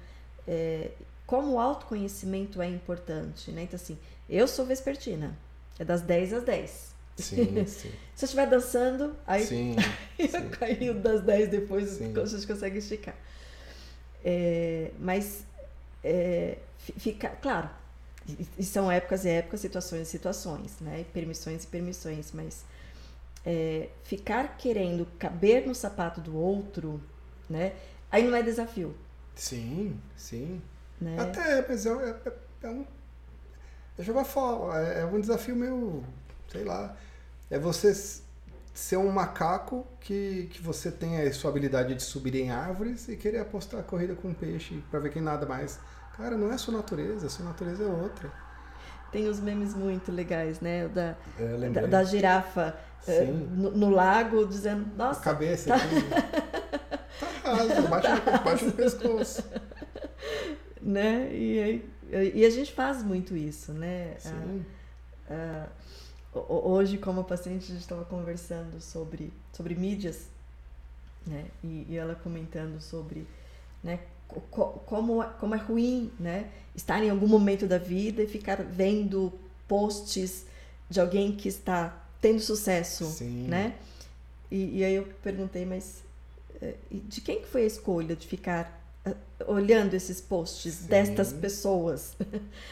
É, 0.46 0.90
como 1.24 1.52
o 1.52 1.60
autoconhecimento 1.60 2.60
é 2.60 2.68
importante, 2.68 3.52
né? 3.52 3.62
Então 3.62 3.76
assim, 3.76 3.96
eu 4.28 4.48
sou 4.48 4.66
vespertina, 4.66 5.38
é 5.78 5.84
das 5.84 6.02
10 6.02 6.32
às 6.32 6.42
10. 6.42 6.97
Sim, 7.18 7.66
sim. 7.66 7.98
Se 8.14 8.24
eu 8.24 8.26
estiver 8.26 8.46
dançando, 8.48 9.16
aí 9.26 9.48
Sim, 9.48 9.94
eu 10.18 10.50
caio 10.58 10.94
das 10.94 11.22
10 11.22 11.48
depois, 11.48 11.88
Sim. 11.88 12.14
a 12.16 12.26
gente 12.26 12.46
consegue 12.46 12.78
esticar. 12.78 13.14
É, 14.24 14.90
mas 14.98 15.44
é, 16.04 16.58
fi- 16.78 16.94
fica, 16.98 17.30
claro, 17.30 17.70
e, 18.28 18.46
e 18.58 18.64
são 18.64 18.90
épocas 18.90 19.24
e 19.24 19.30
épocas, 19.30 19.60
situações 19.60 20.08
e 20.08 20.10
situações, 20.10 20.80
né? 20.80 21.00
E 21.00 21.04
permissões 21.04 21.64
e 21.64 21.66
permissões, 21.66 22.32
mas 22.32 22.64
é, 23.46 23.88
ficar 24.04 24.56
querendo 24.58 25.06
caber 25.18 25.66
no 25.66 25.74
sapato 25.74 26.20
do 26.20 26.36
outro, 26.36 27.02
né? 27.50 27.74
Aí 28.10 28.24
não 28.26 28.36
é 28.36 28.42
desafio, 28.42 28.96
Sim, 29.34 30.00
sim. 30.16 30.60
né? 31.00 31.16
Até, 31.16 31.66
mas 31.68 31.86
é, 31.86 31.90
é, 31.90 32.32
é 32.62 32.70
um. 32.70 32.86
É 33.98 34.02
jogar 34.02 34.24
fora. 34.24 34.78
É, 34.82 35.00
é 35.00 35.04
um 35.06 35.20
desafio 35.20 35.56
meio. 35.56 36.04
Sei 36.50 36.64
lá. 36.64 36.96
É 37.50 37.58
você 37.58 37.92
ser 38.74 38.96
um 38.96 39.10
macaco 39.10 39.86
que, 40.00 40.48
que 40.52 40.62
você 40.62 40.90
tem 40.90 41.20
a 41.20 41.32
sua 41.32 41.50
habilidade 41.50 41.94
de 41.94 42.02
subir 42.02 42.34
em 42.36 42.50
árvores 42.50 43.08
e 43.08 43.16
querer 43.16 43.38
apostar 43.40 43.80
a 43.80 43.82
corrida 43.82 44.14
com 44.14 44.28
um 44.28 44.34
peixe 44.34 44.82
pra 44.90 45.00
ver 45.00 45.10
quem 45.10 45.22
nada 45.22 45.46
mais. 45.46 45.80
Cara, 46.16 46.36
não 46.36 46.50
é 46.50 46.54
a 46.54 46.58
sua 46.58 46.74
natureza, 46.74 47.26
a 47.26 47.30
sua 47.30 47.44
natureza 47.46 47.84
é 47.84 47.86
outra. 47.86 48.30
Tem 49.10 49.28
uns 49.28 49.40
memes 49.40 49.74
muito 49.74 50.12
legais, 50.12 50.60
né? 50.60 50.86
Da, 50.88 51.16
É, 51.38 51.70
da, 51.70 51.86
da 51.86 52.04
girafa 52.04 52.76
eh, 53.06 53.24
no, 53.24 53.70
no 53.70 53.90
lago 53.90 54.46
dizendo, 54.46 54.86
A 54.94 54.96
nossa, 55.06 55.20
cabeça 55.20 55.74
aqui. 55.74 55.86
tá 57.18 57.26
raso, 57.42 57.88
bate 57.88 58.08
no, 58.08 58.44
bate 58.44 58.64
no 58.66 58.72
pescoço. 58.72 59.44
né? 60.82 61.28
E, 61.32 61.84
e 62.34 62.44
a 62.44 62.50
gente 62.50 62.72
faz 62.72 63.02
muito 63.02 63.36
isso, 63.36 63.72
né? 63.72 64.14
Sim. 64.18 64.64
Ah, 65.30 65.66
ho- 65.66 65.72
ho- 65.72 65.87
hoje, 66.48 66.98
como 66.98 67.24
paciente, 67.24 67.64
a 67.64 67.68
gente 67.74 67.80
estava 67.80 68.04
conversando 68.04 68.80
sobre, 68.80 69.32
sobre 69.52 69.74
mídias, 69.74 70.26
né? 71.26 71.46
E, 71.62 71.86
e 71.90 71.96
ela 71.96 72.14
comentando 72.14 72.80
sobre, 72.80 73.26
né? 73.82 74.00
co- 74.28 74.40
co- 74.50 74.80
Como, 74.86 75.22
é- 75.22 75.30
como 75.40 75.54
é 75.54 75.58
ruim, 75.58 76.10
né? 76.18 76.50
Estar 76.74 77.02
em 77.02 77.10
algum 77.10 77.26
momento 77.26 77.66
da 77.66 77.78
vida 77.78 78.22
e 78.22 78.26
ficar 78.26 78.62
vendo 78.62 79.32
posts 79.66 80.44
de 80.88 81.00
alguém 81.00 81.36
que 81.36 81.48
está 81.48 82.04
tendo 82.20 82.40
sucesso, 82.40 83.04
Sim. 83.06 83.46
né? 83.48 83.74
E, 84.50 84.78
e 84.78 84.84
aí 84.84 84.94
eu 84.94 85.04
perguntei, 85.22 85.64
mas 85.66 86.02
eh, 86.62 86.74
de 86.90 87.20
quem 87.20 87.40
que 87.42 87.46
foi 87.46 87.62
a 87.62 87.66
escolha 87.66 88.16
de 88.16 88.26
ficar 88.26 88.80
ah, 89.04 89.14
olhando 89.46 89.94
esses 89.94 90.20
posts 90.20 90.74
Sim. 90.74 90.86
destas 90.86 91.32
pessoas, 91.32 92.16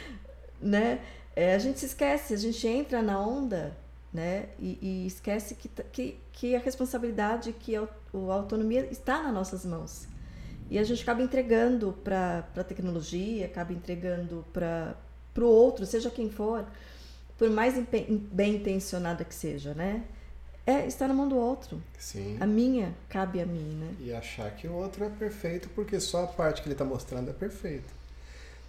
né? 0.60 1.00
É, 1.36 1.54
a 1.54 1.58
gente 1.58 1.78
se 1.78 1.86
esquece, 1.86 2.32
a 2.32 2.38
gente 2.38 2.66
entra 2.66 3.02
na 3.02 3.20
onda, 3.20 3.76
né? 4.10 4.48
E, 4.58 4.78
e 4.80 5.06
esquece 5.06 5.54
que, 5.54 5.68
que, 5.92 6.18
que 6.32 6.56
a 6.56 6.58
responsabilidade, 6.58 7.52
que 7.52 7.76
a, 7.76 7.82
a 7.82 8.32
autonomia 8.32 8.88
está 8.90 9.22
nas 9.22 9.34
nossas 9.34 9.66
mãos. 9.66 10.08
E 10.70 10.78
a 10.78 10.82
gente 10.82 11.02
acaba 11.02 11.22
entregando 11.22 11.92
para 12.02 12.48
a 12.56 12.64
tecnologia, 12.64 13.44
acaba 13.44 13.72
entregando 13.72 14.44
para 14.50 14.96
o 15.38 15.44
outro, 15.44 15.84
seja 15.84 16.10
quem 16.10 16.30
for, 16.30 16.64
por 17.36 17.50
mais 17.50 17.74
bem 18.32 18.56
intencionada 18.56 19.22
que 19.22 19.34
seja, 19.34 19.74
né? 19.74 20.04
É 20.66 20.84
estar 20.86 21.06
na 21.06 21.14
mão 21.14 21.28
do 21.28 21.36
outro. 21.36 21.80
Sim. 21.98 22.38
A 22.40 22.46
minha 22.46 22.92
cabe 23.08 23.40
a 23.40 23.46
mim, 23.46 23.76
né? 23.78 23.94
E 24.00 24.12
achar 24.12 24.50
que 24.50 24.66
o 24.66 24.72
outro 24.72 25.04
é 25.04 25.10
perfeito 25.10 25.68
porque 25.74 26.00
só 26.00 26.24
a 26.24 26.26
parte 26.26 26.62
que 26.62 26.66
ele 26.66 26.74
está 26.74 26.84
mostrando 26.84 27.30
é 27.30 27.32
perfeita. 27.32 27.88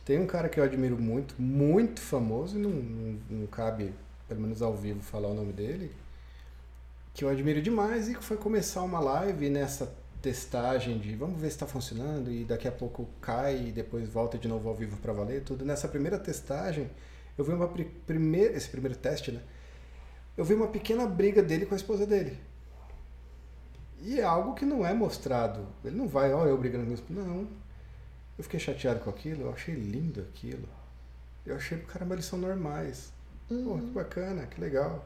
Tem 0.08 0.18
um 0.18 0.26
cara 0.26 0.48
que 0.48 0.58
eu 0.58 0.64
admiro 0.64 0.98
muito, 0.98 1.36
muito 1.38 2.00
famoso, 2.00 2.58
e 2.58 2.62
não, 2.62 2.70
não, 2.70 3.20
não 3.30 3.48
cabe, 3.48 3.94
pelo 4.26 4.40
menos 4.40 4.62
ao 4.62 4.74
vivo, 4.74 5.02
falar 5.02 5.28
o 5.28 5.34
nome 5.34 5.52
dele, 5.52 5.92
que 7.14 7.26
eu 7.26 7.30
admiro 7.30 7.62
demais 7.62 8.08
e 8.08 8.16
foi 8.16 8.38
começar 8.38 8.84
uma 8.84 9.02
live 9.02 9.50
nessa 9.50 9.94
testagem 10.22 10.98
de 10.98 11.14
vamos 11.14 11.42
ver 11.42 11.50
se 11.50 11.58
está 11.58 11.68
funcionando 11.68 12.32
e 12.32 12.46
daqui 12.46 12.70
a 12.70 12.72
pouco 12.72 13.06
cai 13.20 13.68
e 13.68 13.72
depois 13.74 14.08
volta 14.08 14.38
de 14.38 14.48
novo 14.48 14.70
ao 14.70 14.76
vivo 14.76 14.96
para 14.96 15.12
valer 15.12 15.44
tudo. 15.44 15.66
Nessa 15.66 15.90
primeira 15.90 16.18
testagem, 16.18 16.90
eu 17.38 17.44
vi 17.44 17.52
uma 17.52 17.68
pri 17.68 17.84
primeira, 17.84 18.56
esse 18.56 18.70
primeiro 18.70 18.98
teste, 18.98 19.34
né? 19.34 19.42
Eu 20.38 20.46
vi 20.46 20.54
uma 20.54 20.68
pequena 20.68 21.06
briga 21.06 21.44
dele 21.44 21.66
com 21.66 21.74
a 21.74 21.78
esposa 21.78 22.06
dele. 22.06 22.40
E 24.02 24.22
é 24.22 24.24
algo 24.24 24.54
que 24.54 24.64
não 24.64 24.86
é 24.86 24.94
mostrado. 24.94 25.68
Ele 25.84 25.98
não 25.98 26.08
vai, 26.08 26.34
ó, 26.34 26.46
eu 26.46 26.58
brigando 26.58 26.86
com 26.86 26.94
isso. 26.94 27.04
Não. 27.10 27.67
Eu 28.38 28.44
fiquei 28.44 28.60
chateado 28.60 29.00
com 29.00 29.10
aquilo, 29.10 29.44
eu 29.44 29.52
achei 29.52 29.74
lindo 29.74 30.22
aquilo. 30.22 30.68
Eu 31.46 31.56
achei, 31.56 31.78
caramba, 31.80 32.16
eles 32.16 32.26
são 32.26 32.38
normais. 32.38 33.12
Pô, 33.48 33.78
que 33.78 33.92
bacana, 33.92 34.46
que 34.46 34.60
legal. 34.60 35.06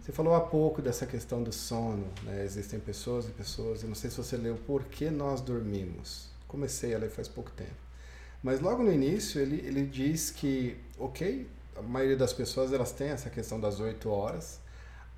Você 0.00 0.12
falou 0.12 0.34
há 0.34 0.40
pouco 0.40 0.80
dessa 0.80 1.04
questão 1.04 1.42
do 1.42 1.52
sono, 1.52 2.06
né? 2.22 2.42
Existem 2.42 2.80
pessoas 2.80 3.28
e 3.28 3.32
pessoas. 3.32 3.82
Eu 3.82 3.88
não 3.88 3.94
sei 3.94 4.10
se 4.10 4.16
você 4.16 4.36
leu 4.36 4.56
Por 4.66 4.84
que 4.84 5.10
Nós 5.10 5.42
Dormimos. 5.42 6.28
Comecei 6.48 6.94
a 6.94 6.98
ler 6.98 7.10
faz 7.10 7.28
pouco 7.28 7.50
tempo. 7.50 7.70
Mas 8.42 8.60
logo 8.60 8.82
no 8.82 8.92
início 8.92 9.40
ele, 9.40 9.56
ele 9.66 9.86
diz 9.86 10.30
que, 10.30 10.76
ok, 10.98 11.46
a 11.76 11.82
maioria 11.82 12.16
das 12.16 12.32
pessoas 12.32 12.72
elas 12.72 12.92
têm 12.92 13.08
essa 13.08 13.30
questão 13.30 13.60
das 13.60 13.78
8 13.78 14.08
horas, 14.08 14.58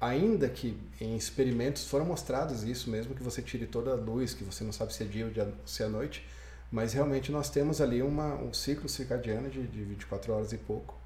ainda 0.01 0.49
que 0.49 0.77
em 1.01 1.17
experimentos 1.17 1.87
foram 1.87 2.05
mostrados 2.05 2.65
isso 2.65 2.91
mesmo, 2.91 3.15
que 3.15 3.23
você 3.23 3.41
tire 3.41 3.67
toda 3.67 3.93
a 3.93 3.95
luz, 3.95 4.35
que 4.35 4.45
você 4.45 4.63
não 4.65 4.73
sabe 4.73 4.93
se 4.93 5.05
é 5.05 5.07
dia 5.07 5.27
ou 5.27 5.53
se 5.67 5.83
é 5.83 5.89
noite, 5.89 6.27
mas 6.75 6.93
realmente 6.93 7.31
nós 7.31 7.49
temos 7.49 7.81
ali 7.81 8.03
uma, 8.03 8.35
um 8.35 8.53
ciclo 8.53 8.89
circadiano 8.89 9.49
de, 9.49 9.65
de 9.65 9.85
24 9.85 10.33
horas 10.33 10.53
e 10.53 10.59
pouco, 10.59 10.97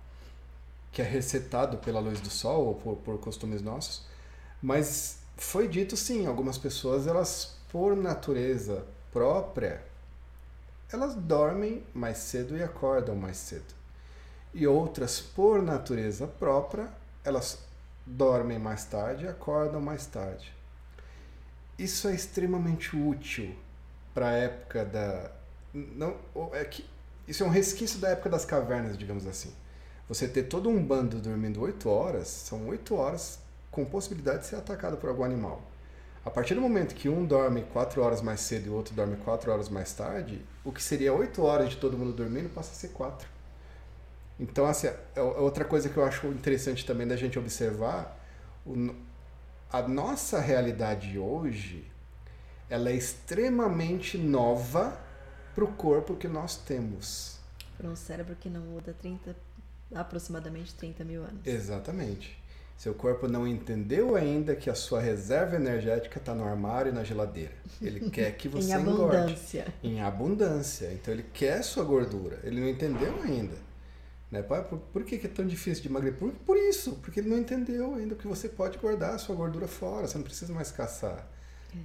que 0.91 1.03
é 1.03 1.05
resetado 1.05 1.77
pela 1.77 2.01
luz 2.01 2.19
do 2.23 2.31
sol 2.31 2.69
ou 2.69 2.75
por, 2.75 2.97
por 2.97 3.19
costumes 3.19 3.61
nossos, 3.61 4.07
mas 4.63 5.19
foi 5.37 5.69
dito 5.69 5.95
sim, 5.95 6.27
algumas 6.27 6.57
pessoas 6.57 7.07
elas 7.07 7.59
por 7.71 7.95
natureza 7.95 8.87
própria 9.13 9.83
elas 10.91 11.15
dormem 11.15 11.85
mais 11.93 12.17
cedo 12.17 12.57
e 12.57 12.63
acordam 12.63 13.15
mais 13.15 13.37
cedo. 13.37 13.75
E 14.55 14.67
outras, 14.67 15.21
por 15.21 15.61
natureza 15.61 16.27
própria, 16.27 16.89
elas 17.23 17.59
dormem 18.07 18.59
mais 18.59 18.87
tarde 18.87 19.27
e 19.27 19.29
acordam 19.29 19.83
mais 19.83 20.07
tarde. 20.07 20.51
Isso 21.79 22.09
é 22.09 22.15
extremamente 22.15 22.97
útil 22.97 23.55
para 24.15 24.31
a 24.31 24.33
época 24.33 24.83
da. 24.87 25.38
Não, 25.73 26.17
é 26.53 26.65
que 26.65 26.85
isso 27.27 27.43
é 27.43 27.47
um 27.47 27.51
resquício 27.51 27.99
da 27.99 28.09
época 28.09 28.31
das 28.31 28.45
cavernas, 28.45 28.97
digamos 28.97 29.27
assim. 29.27 29.53
Você 30.09 30.27
ter 30.27 30.45
todo 30.45 30.69
um 30.71 30.83
bando 30.83 31.19
dormindo 31.19 31.61
8 31.61 31.89
horas, 31.89 32.29
são 32.29 32.69
8 32.69 32.95
horas 32.95 33.39
com 33.71 33.85
possibilidade 33.85 34.41
de 34.41 34.47
ser 34.47 34.57
atacado 34.57 34.97
por 34.97 35.11
algum 35.11 35.25
animal. 35.25 35.63
A 36.25 36.31
partir 36.31 36.55
do 36.55 36.61
momento 36.61 36.95
que 36.95 37.09
um 37.09 37.25
dorme 37.25 37.63
4 37.73 38.03
horas 38.03 38.21
mais 38.23 38.41
cedo 38.41 38.67
e 38.67 38.69
o 38.71 38.75
outro 38.75 38.95
dorme 38.95 39.17
4 39.17 39.53
horas 39.53 39.69
mais 39.69 39.93
tarde, 39.93 40.45
o 40.65 40.73
que 40.73 40.83
seria 40.83 41.13
8 41.13 41.43
horas 41.43 41.71
de 41.71 41.77
todo 41.77 41.97
mundo 41.97 42.13
dormindo 42.13 42.53
passa 42.53 42.71
a 42.73 42.75
ser 42.75 42.89
4. 42.89 43.29
Então, 44.41 44.67
assim, 44.67 44.89
é 45.15 45.21
outra 45.21 45.65
coisa 45.65 45.89
que 45.89 45.97
eu 45.97 46.05
acho 46.05 46.27
interessante 46.29 46.87
também 46.87 47.07
da 47.07 47.17
gente 47.17 47.39
observar, 47.39 48.19
a 49.71 49.83
nossa 49.83 50.41
realidade 50.41 51.19
hoje, 51.19 51.91
ela 52.71 52.89
é 52.89 52.95
extremamente 52.95 54.17
nova 54.17 54.99
para 55.59 55.65
o 55.65 55.73
corpo 55.73 56.15
que 56.15 56.29
nós 56.29 56.57
temos. 56.57 57.37
Para 57.77 57.89
um 57.89 57.97
cérebro 57.97 58.37
que 58.37 58.49
não 58.49 58.61
muda 58.61 58.95
30, 58.97 59.35
aproximadamente 59.93 60.73
30 60.75 61.05
mil 61.05 61.25
anos. 61.25 61.45
Exatamente. 61.45 62.39
Seu 62.77 62.95
corpo 62.95 63.27
não 63.27 63.45
entendeu 63.45 64.15
ainda 64.15 64.55
que 64.55 64.71
a 64.71 64.75
sua 64.77 65.01
reserva 65.01 65.57
energética 65.57 66.21
está 66.21 66.33
no 66.33 66.45
armário 66.45 66.93
e 66.93 66.95
na 66.95 67.03
geladeira. 67.03 67.55
Ele 67.83 68.07
quer 68.09 68.37
que 68.37 68.49
você 68.49 68.69
em 68.71 68.73
abundância. 68.73 69.61
engorde. 69.63 69.75
Em 69.83 70.01
abundância. 70.01 70.93
Então 70.93 71.13
ele 71.13 71.25
quer 71.35 71.65
sua 71.65 71.83
gordura. 71.83 72.39
Ele 72.45 72.61
não 72.61 72.69
entendeu 72.69 73.21
ainda. 73.25 73.57
Né? 74.31 74.43
Por, 74.43 74.79
por 74.79 75.03
que, 75.03 75.19
que 75.19 75.27
é 75.27 75.31
tão 75.31 75.45
difícil 75.45 75.83
de 75.83 75.89
emagrecer? 75.89 76.21
Por, 76.21 76.31
por 76.31 76.57
isso, 76.57 77.01
porque 77.03 77.19
ele 77.19 77.31
não 77.31 77.39
entendeu 77.39 77.97
ainda 77.97 78.15
que 78.15 78.29
você 78.29 78.49
pode 78.49 78.79
guardar 78.79 79.17
a 79.17 79.19
sua 79.19 79.35
gordura 79.35 79.67
fora. 79.67 80.07
Você 80.07 80.19
não 80.19 80.25
precisa 80.25 80.53
mais 80.53 80.71
caçar. 80.71 81.29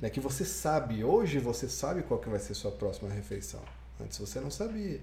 Né? 0.02 0.10
Que 0.10 0.20
você 0.20 0.46
sabe, 0.46 1.04
hoje 1.04 1.40
você 1.40 1.68
sabe 1.68 2.04
qual 2.04 2.20
que 2.20 2.30
vai 2.30 2.40
ser 2.40 2.54
sua 2.54 2.72
próxima 2.72 3.10
refeição. 3.10 3.62
Antes 4.02 4.18
você 4.18 4.40
não 4.40 4.52
sabia. 4.52 5.02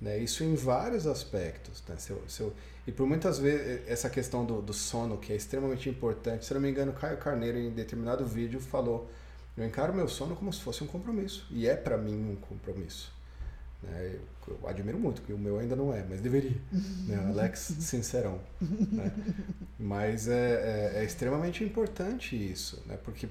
Né? 0.00 0.18
Isso 0.18 0.42
em 0.42 0.54
vários 0.54 1.06
aspectos. 1.06 1.82
Né? 1.88 1.96
Seu, 1.98 2.22
seu, 2.26 2.52
e 2.86 2.92
por 2.92 3.06
muitas 3.06 3.38
vezes, 3.38 3.86
essa 3.86 4.08
questão 4.08 4.44
do, 4.44 4.62
do, 4.62 4.72
sono, 4.72 5.18
que 5.18 5.32
é 5.32 5.36
extremamente 5.36 5.88
importante. 5.88 6.44
Se 6.44 6.54
não 6.54 6.60
me 6.60 6.70
engano, 6.70 6.92
Caio 6.92 7.18
Carneiro, 7.18 7.58
em 7.58 7.70
determinado 7.70 8.26
vídeo, 8.26 8.60
falou: 8.60 9.08
Eu 9.56 9.64
encaro 9.64 9.92
meu 9.92 10.08
sono 10.08 10.34
como 10.34 10.52
se 10.52 10.60
fosse 10.60 10.82
um 10.82 10.86
compromisso. 10.86 11.46
E 11.50 11.66
é 11.68 11.76
para 11.76 11.98
mim 11.98 12.32
um 12.32 12.36
compromisso. 12.36 13.12
Né? 13.82 14.16
Eu, 14.48 14.56
eu, 14.60 14.68
admiro 14.68 14.98
muito, 14.98 15.22
que 15.22 15.32
o 15.32 15.38
meu 15.38 15.58
ainda 15.58 15.76
não 15.76 15.92
é, 15.94 16.04
mas 16.08 16.20
deveria. 16.20 16.56
né? 17.06 17.16
Alex, 17.28 17.74
sincerão. 17.80 18.40
Né? 18.60 19.12
Mas 19.78 20.28
é, 20.28 20.92
é, 20.94 21.00
é, 21.00 21.04
extremamente 21.04 21.64
importante 21.64 22.36
isso, 22.36 22.82
né? 22.84 22.98
porque 23.02 23.26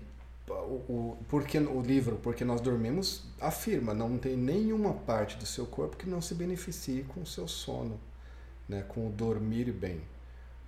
o, 0.49 0.83
o, 0.89 1.17
porque 1.27 1.57
o 1.57 1.81
livro 1.81 2.17
Porque 2.17 2.43
Nós 2.43 2.61
Dormimos 2.61 3.23
afirma 3.39 3.93
não 3.93 4.17
tem 4.17 4.35
nenhuma 4.35 4.93
parte 4.93 5.37
do 5.37 5.45
seu 5.45 5.65
corpo 5.65 5.97
que 5.97 6.09
não 6.09 6.21
se 6.21 6.33
beneficie 6.33 7.03
com 7.03 7.21
o 7.21 7.25
seu 7.25 7.47
sono, 7.47 7.99
né? 8.67 8.83
com 8.87 9.07
o 9.07 9.11
dormir 9.11 9.71
bem. 9.71 10.01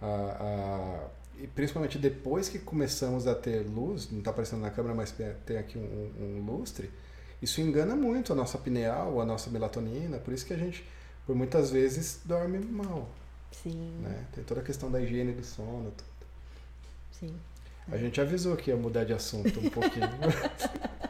Ah, 0.02 0.38
ah, 0.40 1.08
e 1.38 1.48
principalmente 1.48 1.98
depois 1.98 2.50
que 2.50 2.60
começamos 2.60 3.28
a 3.28 3.36
ter 3.36 3.66
luz, 3.66 4.10
não 4.12 4.20
está 4.20 4.32
aparecendo 4.32 4.62
na 4.62 4.70
câmera, 4.70 4.94
mas 4.94 5.14
tem 5.46 5.58
aqui 5.58 5.78
um, 5.78 6.12
um, 6.20 6.46
lustre, 6.46 6.90
isso 7.42 7.62
engana 7.62 7.96
muito 7.96 8.32
a 8.32 8.36
nossa 8.36 8.58
pineal, 8.58 9.20
a 9.20 9.26
nossa 9.26 9.50
melatonina, 9.50 10.20
por 10.20 10.34
isso 10.34 10.46
que 10.46 10.54
a 10.54 10.58
gente, 10.58 10.88
por 11.26 11.36
muitas 11.36 11.72
vezes, 11.72 12.22
dorme 12.26 12.60
mal. 12.60 13.10
Sim. 13.52 14.00
Né? 14.02 14.26
Tem 14.34 14.44
toda 14.44 14.62
a 14.62 14.64
questão 14.64 14.92
da 14.92 15.02
higiene 15.02 15.34
do 15.34 15.44
sono. 15.44 15.92
Tudo. 15.92 16.10
Sim. 17.12 17.36
A 17.90 17.98
gente 17.98 18.20
avisou 18.20 18.56
que 18.56 18.70
ia 18.70 18.76
mudar 18.76 19.04
de 19.04 19.14
assunto 19.14 19.60
um 19.60 19.70
pouquinho. 19.70 20.08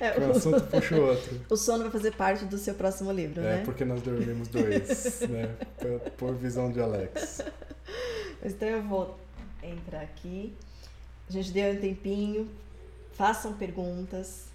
É, 0.00 0.18
um 0.18 0.32
assunto 0.32 0.60
puxa 0.66 0.96
o 0.96 1.06
outro. 1.06 1.40
O 1.48 1.56
sono 1.56 1.84
vai 1.84 1.92
fazer 1.92 2.12
parte 2.16 2.44
do 2.44 2.58
seu 2.58 2.74
próximo 2.74 3.12
livro, 3.12 3.40
é, 3.40 3.44
né? 3.44 3.60
É, 3.60 3.64
porque 3.64 3.84
nós 3.84 4.02
dormimos 4.02 4.48
dois, 4.48 5.20
né? 5.28 5.54
Por, 5.78 6.10
por 6.12 6.34
visão 6.34 6.70
de 6.70 6.80
Alex. 6.80 7.40
Então 8.44 8.68
eu 8.68 8.82
vou 8.82 9.16
entrar 9.62 10.00
aqui. 10.00 10.52
A 11.28 11.32
gente 11.32 11.52
deu 11.52 11.72
um 11.72 11.80
tempinho. 11.80 12.50
Façam 13.12 13.52
perguntas. 13.52 14.46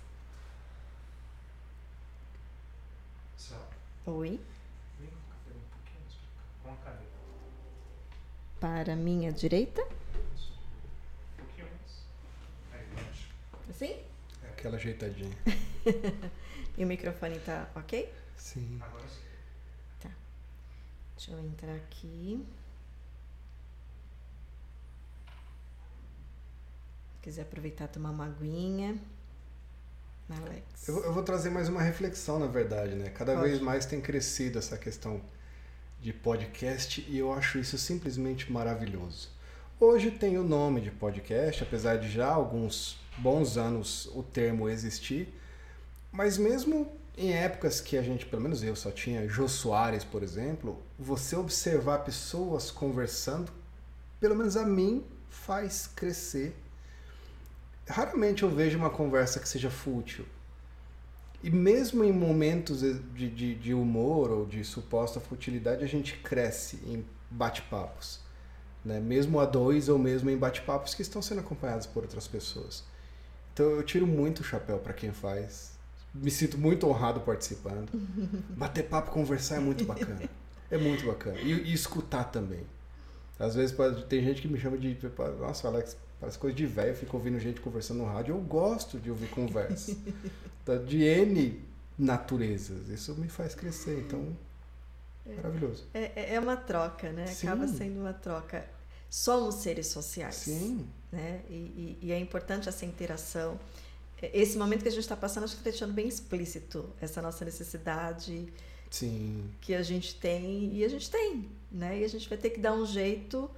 Oi. 4.06 4.38
Para 8.60 8.94
minha 8.96 9.32
direita. 9.32 9.82
Assim? 13.70 13.96
Aquela 14.44 14.78
ajeitadinha. 14.78 15.36
e 16.78 16.84
o 16.84 16.88
microfone 16.88 17.40
tá 17.40 17.70
ok? 17.76 18.12
Sim. 18.36 18.80
Agora 18.82 19.08
sim. 19.08 19.22
Tá. 20.00 20.10
Deixa 21.16 21.32
eu 21.32 21.40
entrar 21.40 21.76
aqui. 21.76 22.46
Se 27.14 27.20
quiser 27.22 27.42
aproveitar 27.42 27.88
tomar 27.88 28.12
uma 28.12 28.26
aguinha. 28.26 28.98
Alex. 30.30 30.88
Eu, 30.88 31.04
eu, 31.06 31.14
vou 31.14 31.24
trazer 31.24 31.50
mais 31.50 31.70
uma 31.70 31.82
reflexão, 31.82 32.38
na 32.38 32.48
verdade, 32.48 32.96
né? 32.96 33.10
Cada 33.10 33.34
Pode. 33.34 33.48
vez 33.48 33.62
mais 33.62 33.86
tem 33.86 34.02
crescido 34.02 34.60
essa 34.60 34.78
questão 34.78 35.22
de 36.02 36.12
podcast 36.12 37.06
e 37.08 37.18
eu 37.18 37.32
acho 37.32 37.58
isso 37.58 37.78
simplesmente 37.78 38.52
maravilhoso. 38.52 39.30
Hoje 39.80 40.12
tem 40.12 40.38
o 40.38 40.44
nome 40.44 40.82
de 40.82 40.92
podcast, 40.92 41.64
apesar 41.64 41.98
de 41.98 42.10
já 42.10 42.28
alguns 42.28 43.00
bons 43.18 43.58
anos 43.58 44.10
o 44.14 44.24
termo 44.24 44.70
existir, 44.70 45.34
mas 46.12 46.38
mesmo 46.38 46.92
em 47.18 47.34
épocas 47.34 47.82
que 47.82 47.98
a 47.98 48.02
gente, 48.04 48.26
pelo 48.26 48.44
menos 48.44 48.62
eu, 48.62 48.76
só 48.76 48.92
tinha 48.92 49.28
Jô 49.28 49.48
Soares, 49.48 50.04
por 50.04 50.22
exemplo, 50.22 50.82
você 51.00 51.36
observar 51.36 52.00
pessoas 52.00 52.70
conversando, 52.70 53.52
pelo 54.20 54.36
menos 54.36 54.56
a 54.56 54.66
mim, 54.66 55.04
faz 55.30 55.88
crescer. 55.88 56.56
Raramente 57.88 58.44
eu 58.44 58.50
vejo 58.50 58.78
uma 58.78 58.90
conversa 58.90 59.40
que 59.40 59.50
seja 59.50 59.70
fútil. 59.70 60.26
E 61.44 61.50
mesmo 61.50 62.04
em 62.04 62.12
momentos 62.12 62.82
de, 62.82 63.30
de, 63.30 63.56
de 63.56 63.74
humor 63.74 64.32
ou 64.32 64.46
de 64.46 64.64
suposta 64.64 65.20
futilidade, 65.20 65.84
a 65.84 65.88
gente 65.88 66.18
cresce 66.18 66.78
em 66.86 67.06
bate-papos. 67.30 68.20
Né? 68.84 69.00
Mesmo 69.00 69.40
a 69.40 69.46
dois 69.46 69.90
ou 69.90 69.98
mesmo 69.98 70.30
em 70.30 70.38
bate-papos 70.38 70.94
que 70.94 71.02
estão 71.02 71.22
sendo 71.22 71.42
acompanhados 71.42 71.86
por 71.86 72.04
outras 72.04 72.28
pessoas. 72.28 72.84
Então 73.58 73.72
eu 73.72 73.82
tiro 73.82 74.06
muito 74.06 74.42
o 74.42 74.44
chapéu 74.44 74.78
para 74.78 74.94
quem 74.94 75.12
faz. 75.12 75.72
Me 76.14 76.30
sinto 76.30 76.60
muito 76.60 76.88
honrado 76.88 77.22
participando. 77.22 77.90
Bater 78.56 78.84
papo, 78.84 79.10
conversar 79.10 79.56
é 79.56 79.60
muito 79.60 79.84
bacana. 79.84 80.30
É 80.70 80.78
muito 80.78 81.08
bacana. 81.08 81.40
E, 81.40 81.54
e 81.54 81.74
escutar 81.74 82.26
também. 82.26 82.62
Às 83.40 83.56
vezes 83.56 83.72
pode, 83.72 84.06
tem 84.06 84.24
gente 84.24 84.44
que 84.44 84.48
me 84.48 84.60
chama 84.60 84.78
de. 84.78 84.96
Nossa, 85.40 85.68
Alex, 85.70 85.98
parece 86.20 86.38
coisa 86.38 86.56
de 86.56 86.68
velho, 86.68 86.96
fico 86.96 87.18
ouvindo 87.18 87.40
gente 87.40 87.60
conversando 87.60 87.98
no 87.98 88.06
rádio. 88.06 88.36
Eu 88.36 88.42
gosto 88.42 89.00
de 89.00 89.10
ouvir 89.10 89.30
conversa. 89.30 89.98
de 90.86 91.02
N 91.02 91.60
naturezas. 91.98 92.90
Isso 92.90 93.16
me 93.16 93.28
faz 93.28 93.56
crescer. 93.56 94.04
Então, 94.06 94.38
é, 95.26 95.34
maravilhoso. 95.34 95.84
É, 95.96 96.36
é 96.36 96.40
uma 96.40 96.58
troca, 96.58 97.12
né? 97.12 97.26
Sim. 97.26 97.48
Acaba 97.48 97.68
sendo 97.68 98.02
uma 98.02 98.14
troca. 98.14 98.77
Somos 99.10 99.56
seres 99.56 99.88
sociais. 99.88 100.36
Sim 100.36 100.88
né? 101.12 101.42
E, 101.50 101.54
e, 101.54 101.98
e, 102.04 102.12
é 102.12 102.20
importante 102.20 102.68
essa 102.68 102.86
interação. 102.86 103.60
Esse 104.22 104.58
momento 104.58 104.82
que 104.82 104.88
a 104.88 104.92
gente 104.92 105.02
está 105.02 105.16
passando, 105.16 105.44
acho 105.44 105.54
que 105.54 105.60
está 105.60 105.70
deixando 105.70 105.94
bem 105.94 106.08
explícito 106.08 106.90
essa 107.00 107.22
nossa 107.22 107.46
necessidade 107.46 108.52
Sim. 108.90 109.50
que 109.62 109.76
a 109.76 109.84
gente 109.84 110.16
tem 110.16 110.74
e 110.74 110.84
a 110.84 110.90
gente 110.90 111.10
tem, 111.10 111.48
né? 111.72 112.00
E 112.00 112.04
a 112.04 112.08
gente 112.08 112.28
vai 112.28 112.38
ter 112.38 112.50
que 112.50 112.60
dar 112.60 112.74
um 112.74 112.86
jeito 112.86 113.50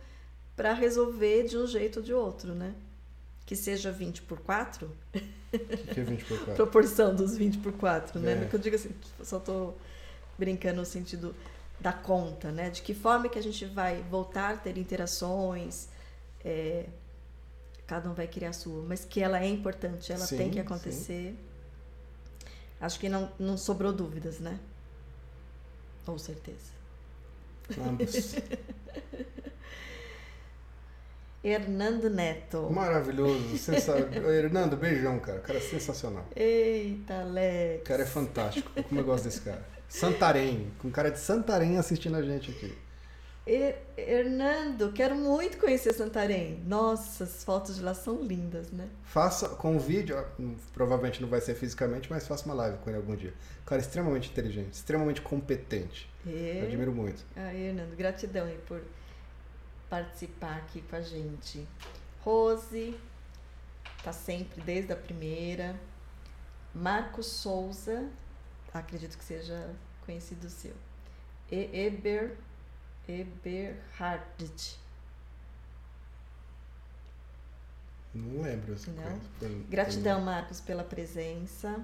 para 0.55 0.73
resolver 0.73 1.45
de 1.47 1.57
um 1.57 1.65
jeito 1.65 1.99
ou 1.99 2.05
de 2.05 2.13
outro, 2.13 2.53
né? 2.53 2.75
Que 3.45 3.55
seja 3.55 3.91
20 3.91 4.23
por 4.23 4.39
4. 4.39 4.85
O 4.85 5.93
que 5.93 5.99
é 5.99 6.03
20 6.03 6.25
por 6.25 6.37
4? 6.37 6.53
Proporção 6.55 7.15
dos 7.15 7.35
20 7.37 7.59
por 7.59 7.71
4, 7.73 8.19
né? 8.19 8.43
É. 8.43 8.45
Que 8.47 8.55
eu 8.55 8.59
digo 8.59 8.75
assim, 8.75 8.91
só 9.23 9.37
estou 9.37 9.77
brincando 10.37 10.81
no 10.81 10.85
sentido 10.85 11.33
da 11.79 11.93
conta, 11.93 12.51
né? 12.51 12.69
De 12.69 12.81
que 12.81 12.93
forma 12.93 13.29
que 13.29 13.39
a 13.39 13.43
gente 13.43 13.65
vai 13.65 14.03
voltar 14.09 14.53
a 14.53 14.57
ter 14.57 14.77
interações, 14.77 15.87
é, 16.43 16.85
cada 17.87 18.09
um 18.09 18.13
vai 18.13 18.27
criar 18.27 18.49
a 18.49 18.53
sua, 18.53 18.83
mas 18.83 19.05
que 19.05 19.21
ela 19.21 19.41
é 19.41 19.47
importante, 19.47 20.11
ela 20.11 20.25
sim, 20.25 20.37
tem 20.37 20.51
que 20.51 20.59
acontecer. 20.59 21.31
Sim. 21.31 21.37
Acho 22.79 22.99
que 22.99 23.09
não, 23.09 23.31
não 23.39 23.57
sobrou 23.57 23.91
dúvidas, 23.91 24.39
né? 24.39 24.59
Ou 26.05 26.17
certeza. 26.17 26.71
Ambos. 27.77 28.35
Hernando 31.41 32.09
Neto. 32.09 32.69
Maravilhoso, 32.69 33.57
sensacional. 33.57 34.09
Hernando, 34.31 34.75
beijão, 34.75 35.19
cara. 35.19 35.39
O 35.39 35.41
cara 35.41 35.57
é 35.57 35.61
sensacional. 35.61 36.25
Eita, 36.35 37.21
Alex. 37.21 37.81
O 37.81 37.85
cara 37.85 38.03
é 38.03 38.05
fantástico. 38.05 38.71
Como 38.83 38.99
eu 38.99 39.05
gosto 39.05 39.25
desse 39.25 39.41
cara. 39.41 39.78
Santarém, 39.89 40.71
com 40.79 40.89
cara 40.91 41.09
de 41.09 41.19
Santarém 41.19 41.77
assistindo 41.77 42.15
a 42.15 42.21
gente 42.21 42.51
aqui. 42.51 42.77
Hernando, 43.97 44.93
quero 44.93 45.15
muito 45.15 45.57
conhecer 45.57 45.91
Santarém. 45.93 46.63
Nossa, 46.67 47.23
as 47.23 47.43
fotos 47.43 47.77
de 47.77 47.81
lá 47.81 47.95
são 47.95 48.21
lindas, 48.21 48.71
né? 48.71 48.87
Faça 49.03 49.49
com 49.49 49.75
o 49.75 49.79
vídeo, 49.79 50.23
provavelmente 50.71 51.19
não 51.19 51.27
vai 51.27 51.41
ser 51.41 51.55
fisicamente, 51.55 52.09
mas 52.11 52.27
faça 52.27 52.45
uma 52.45 52.53
live 52.53 52.77
com 52.77 52.89
ele 52.91 52.97
algum 52.97 53.15
dia. 53.15 53.33
cara 53.65 53.81
extremamente 53.81 54.29
inteligente, 54.29 54.73
extremamente 54.73 55.21
competente. 55.21 56.07
É. 56.27 56.61
Admiro 56.63 56.91
muito. 56.91 57.25
Ah, 57.35 57.53
Hernando, 57.53 57.95
gratidão 57.95 58.45
aí 58.45 58.59
por 58.67 58.81
participar 59.89 60.57
aqui 60.57 60.83
com 60.83 60.95
a 60.95 61.01
gente. 61.01 61.67
Rose, 62.21 62.95
tá 64.03 64.13
sempre 64.13 64.61
desde 64.61 64.93
a 64.93 64.95
primeira. 64.95 65.75
Marcos 66.73 67.25
Souza, 67.25 68.07
acredito 68.73 69.17
que 69.17 69.23
seja 69.23 69.69
conhecido 70.05 70.49
seu. 70.49 70.73
E 71.51 71.69
Eber 71.73 72.35
Eberhard. 73.07 74.77
Não 78.13 78.41
lembro. 78.41 78.73
Essa 78.73 78.91
Não. 78.91 79.03
Coisa. 79.39 79.55
Gratidão, 79.69 80.21
Marcos, 80.21 80.59
pela 80.59 80.83
presença. 80.83 81.79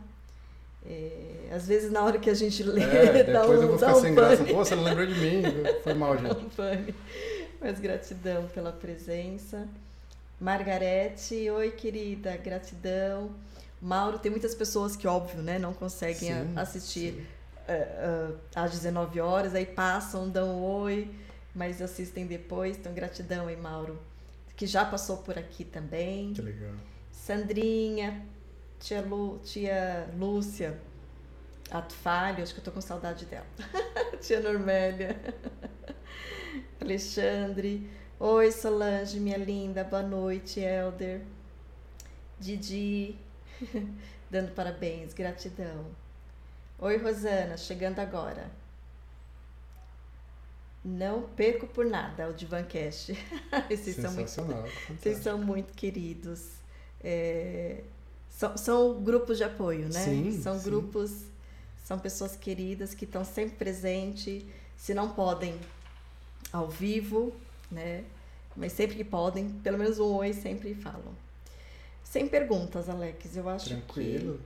É, 0.87 1.49
às 1.51 1.67
vezes 1.67 1.91
na 1.91 2.03
hora 2.03 2.19
que 2.19 2.29
a 2.29 2.33
gente 2.35 2.61
lê, 2.61 2.83
é, 2.83 3.23
dá 3.23 3.41
depois 3.41 3.59
um, 3.59 3.63
eu 3.63 3.67
vou 3.69 3.79
ficar 3.79 3.95
sem 3.95 4.13
graça. 4.13 4.43
Pô, 4.43 4.53
você 4.53 4.75
não 4.75 4.83
lembrou 4.83 5.07
de 5.07 5.15
mim. 5.15 5.41
Foi 5.83 5.93
mal, 5.95 6.15
gente. 6.17 6.95
Mas 7.59 7.79
gratidão 7.79 8.47
pela 8.49 8.71
presença. 8.71 9.67
Margarete, 10.39 11.49
oi 11.49 11.71
querida, 11.71 12.37
gratidão. 12.37 13.31
Mauro, 13.81 14.19
tem 14.19 14.31
muitas 14.31 14.55
pessoas 14.55 14.95
que, 14.95 15.07
óbvio, 15.07 15.41
né, 15.41 15.59
não 15.59 15.73
conseguem 15.73 16.33
sim, 16.33 16.53
assistir 16.55 17.13
sim 17.13 17.25
uh, 17.67 18.37
às 18.55 18.71
19 18.71 19.19
horas, 19.19 19.55
aí 19.55 19.65
passam, 19.65 20.29
dão 20.29 20.61
oi, 20.61 21.09
mas 21.53 21.81
assistem 21.81 22.25
depois. 22.25 22.77
Então, 22.77 22.93
gratidão 22.93 23.47
aí, 23.47 23.57
Mauro, 23.57 23.99
que 24.55 24.67
já 24.67 24.85
passou 24.85 25.17
por 25.17 25.37
aqui 25.37 25.63
também. 25.63 26.33
Que 26.33 26.41
legal. 26.41 26.73
Sandrinha, 27.11 28.25
tia, 28.79 29.01
Lu, 29.01 29.39
tia 29.39 30.09
Lúcia, 30.17 30.79
acho 31.71 32.53
que 32.53 32.59
eu 32.59 32.63
tô 32.63 32.71
com 32.71 32.81
saudade 32.81 33.25
dela. 33.25 33.45
tia 34.21 34.39
Normélia. 34.39 35.19
Alexandre. 36.79 37.89
Oi, 38.19 38.51
Solange, 38.51 39.19
minha 39.19 39.37
linda. 39.37 39.83
Boa 39.83 40.03
noite, 40.03 40.59
Elder. 40.59 41.21
Didi. 42.39 43.17
Dando 44.29 44.51
parabéns, 44.53 45.13
gratidão. 45.13 45.85
Oi, 46.79 46.97
Rosana, 46.97 47.57
chegando 47.57 47.99
agora. 47.99 48.49
Não 50.83 51.23
perco 51.29 51.65
por 51.65 51.85
nada 51.85 52.29
o 52.29 52.33
Divancast. 52.33 53.13
Vocês 53.69 53.95
são 53.95 54.11
muito, 54.11 54.99
vocês 54.99 55.17
são 55.17 55.37
muito 55.37 55.73
queridos. 55.73 56.47
É, 57.03 57.81
são, 58.29 58.55
são 58.55 59.01
grupos 59.01 59.37
de 59.37 59.43
apoio, 59.43 59.85
né? 59.85 60.03
Sim, 60.03 60.41
são 60.41 60.59
sim. 60.59 60.65
grupos, 60.65 61.23
são 61.83 61.97
pessoas 61.97 62.35
queridas 62.35 62.93
que 62.93 63.05
estão 63.05 63.23
sempre 63.23 63.55
presentes. 63.55 64.43
Se 64.77 64.93
não 64.93 65.09
podem 65.09 65.59
ao 66.51 66.69
vivo, 66.69 67.33
né? 67.71 68.03
Mas 68.55 68.73
sempre 68.73 68.95
que 68.95 69.03
podem, 69.03 69.49
pelo 69.63 69.77
menos 69.77 69.99
um 69.99 70.13
oi 70.13 70.33
sempre 70.33 70.75
falam. 70.75 71.24
Sem 72.15 72.29
perguntas, 72.29 72.87
Alex, 72.87 73.35
eu 73.35 73.49
acho 73.49 73.67
Tranquilo. 73.67 74.39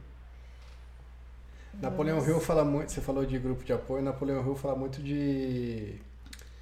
que... 1.72 1.78
Napoleão 1.80 2.28
Hill 2.28 2.40
fala 2.40 2.66
muito, 2.66 2.91
você 2.91 3.00
falou 3.00 3.24
de 3.24 3.38
grupo 3.38 3.64
de 3.64 3.72
apoio, 3.72 4.02
Napoleão 4.02 4.44
Hill 4.44 4.56
fala 4.56 4.76
muito 4.76 5.00
de 5.04 6.00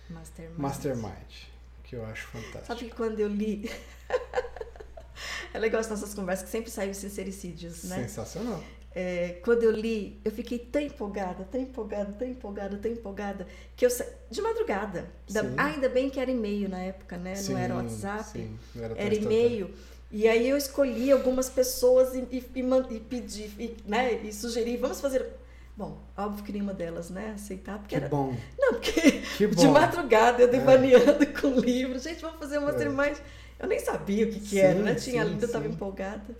Mastermind. 0.09 0.57
mastermind, 0.59 1.33
que 1.85 1.95
eu 1.95 2.05
acho 2.07 2.27
fantástico. 2.27 2.65
Sabe 2.65 2.79
que 2.81 2.89
quando 2.89 3.21
eu 3.21 3.29
li... 3.29 3.71
é 5.53 5.57
legal 5.57 5.79
as 5.79 5.89
nossas 5.89 6.13
conversas, 6.13 6.43
que 6.43 6.51
sempre 6.51 6.69
saem 6.69 6.91
os 6.91 6.97
sincericídios, 6.97 7.85
né? 7.85 8.01
Sensacional. 8.01 8.61
É, 8.93 9.39
quando 9.45 9.63
eu 9.63 9.71
li, 9.71 10.19
eu 10.25 10.31
fiquei 10.33 10.59
tão 10.59 10.81
empolgada, 10.81 11.45
tão 11.45 11.61
empolgada, 11.61 12.11
tão 12.19 12.27
empolgada, 12.27 12.77
tão 12.77 12.91
empolgada, 12.91 13.47
que 13.77 13.85
eu 13.85 13.89
sa... 13.89 14.05
de 14.29 14.41
madrugada. 14.41 15.09
Da- 15.29 15.43
Sim. 15.43 15.55
ainda 15.57 15.87
bem 15.87 16.09
que 16.09 16.19
era 16.19 16.29
e-mail 16.29 16.67
na 16.67 16.79
época, 16.79 17.15
né? 17.15 17.33
Sim, 17.35 17.53
Não 17.53 17.59
era 17.59 17.75
WhatsApp, 17.75 18.23
sim, 18.25 18.59
não 18.75 18.83
era, 18.83 18.93
era 19.01 19.15
e-mail. 19.15 19.73
E 20.11 20.27
aí 20.27 20.47
eu 20.49 20.55
escolhi 20.57 21.11
algumas 21.11 21.49
pessoas 21.49 22.13
e, 22.15 22.19
e, 22.31 22.43
e, 22.55 22.95
e 22.95 22.99
pedi, 23.01 23.43
e, 23.59 23.77
né? 23.85 24.13
E 24.23 24.31
sugeri, 24.33 24.77
vamos 24.77 25.01
fazer. 25.01 25.25
Bom, 25.75 26.01
óbvio 26.17 26.43
que 26.43 26.51
nenhuma 26.51 26.73
delas, 26.73 27.09
né? 27.09 27.33
Aceitar, 27.35 27.77
porque 27.77 27.89
Que 27.89 27.95
era. 27.97 28.09
bom, 28.09 28.35
Não, 28.57 28.73
porque 28.73 29.21
que 29.37 29.47
de 29.55 29.55
bom. 29.55 29.65
É. 29.67 29.79
madrugada 29.79 30.41
eu 30.41 30.47
devaneando 30.49 31.25
com 31.39 31.47
o 31.49 31.59
livro. 31.59 31.99
Gente, 31.99 32.21
vamos 32.21 32.39
fazer 32.39 32.57
uma 32.57 32.71
mastermind. 32.71 33.17
Eu 33.59 33.67
nem 33.67 33.79
sabia 33.79 34.25
o 34.25 34.29
que, 34.31 34.39
que 34.39 34.49
Sim, 34.49 34.59
era, 34.59 34.79
né? 34.79 34.95
Tinha 34.95 35.23
lido, 35.23 35.41
eu 35.43 35.45
estava 35.47 35.67
empolgada. 35.67 36.35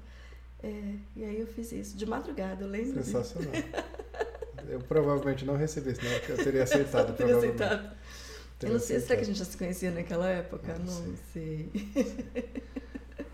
É, 0.64 0.94
e 1.15 1.23
aí 1.23 1.39
eu 1.39 1.48
fiz 1.48 1.72
isso. 1.72 1.95
De 1.98 2.06
madrugada, 2.06 2.64
eu 2.64 2.68
lembro. 2.69 3.03
Sensacional. 3.03 3.52
Eu 4.69 4.81
provavelmente 4.81 5.45
não 5.45 5.56
recebi, 5.56 5.95
senão 5.95 6.11
eu 6.27 6.38
teria 6.44 6.64
aceitado. 6.64 7.10
Eu 7.11 7.15
teria 7.15 7.34
provavelmente. 7.38 7.64
aceitado. 7.64 7.98
Teria 8.60 8.73
Eu 8.73 8.73
não 8.73 8.80
sei, 8.80 8.99
será 8.99 9.15
que 9.15 9.22
a 9.22 9.22
aceitado. 9.22 9.26
gente 9.27 9.39
já 9.39 9.45
se 9.45 9.56
conhecia 9.57 9.91
naquela 9.91 10.27
época? 10.30 10.76
Não 10.80 10.94
Não, 10.94 11.15
sei. 11.31 11.72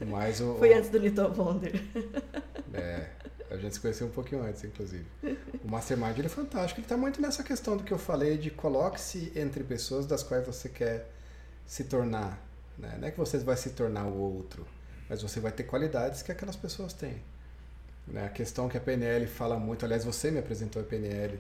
Mas 0.06 0.42
o, 0.42 0.56
Foi 0.56 0.74
antes 0.74 0.90
do 0.90 0.98
Little 0.98 1.34
Wonder. 1.36 1.74
É, 2.76 3.08
a 3.52 3.58
gente 3.58 3.76
se 3.76 3.80
conheceu 3.80 4.08
um 4.08 4.10
pouquinho 4.10 4.44
antes, 4.44 4.64
inclusive. 4.64 5.06
O 5.64 5.70
Mastermind 5.70 6.18
ele 6.18 6.26
é 6.26 6.30
fantástico. 6.30 6.80
Ele 6.80 6.86
está 6.86 6.98
muito 6.98 7.22
nessa 7.22 7.44
questão 7.44 7.78
do 7.78 7.84
que 7.84 7.94
eu 7.94 8.00
falei 8.00 8.36
de 8.36 8.50
coloque-se 8.50 9.32
entre 9.36 9.64
pessoas 9.64 10.08
das 10.08 10.24
quais 10.24 10.44
você 10.44 10.68
quer 10.68 11.08
se 11.68 11.84
tornar. 11.84 12.42
Né? 12.80 12.98
Não 13.00 13.08
é 13.08 13.12
que 13.12 13.18
você 13.20 13.38
vai 13.38 13.56
se 13.56 13.70
tornar 13.70 14.06
o 14.06 14.18
outro, 14.18 14.66
mas 15.08 15.22
você 15.22 15.40
vai 15.40 15.52
ter 15.52 15.66
qualidades 15.66 16.24
que 16.24 16.32
aquelas 16.32 16.56
pessoas 16.56 16.94
têm. 16.94 17.22
Né? 18.08 18.26
A 18.26 18.30
questão 18.30 18.68
que 18.68 18.76
a 18.76 18.82
PNL 18.82 19.28
fala 19.28 19.58
muito, 19.60 19.86
aliás, 19.86 20.04
você 20.04 20.32
me 20.32 20.40
apresentou 20.40 20.82
a 20.82 20.86
PNL 20.86 21.40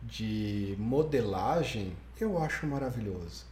de 0.00 0.76
modelagem, 0.78 1.96
eu 2.20 2.42
acho 2.42 2.66
maravilhoso. 2.66 3.51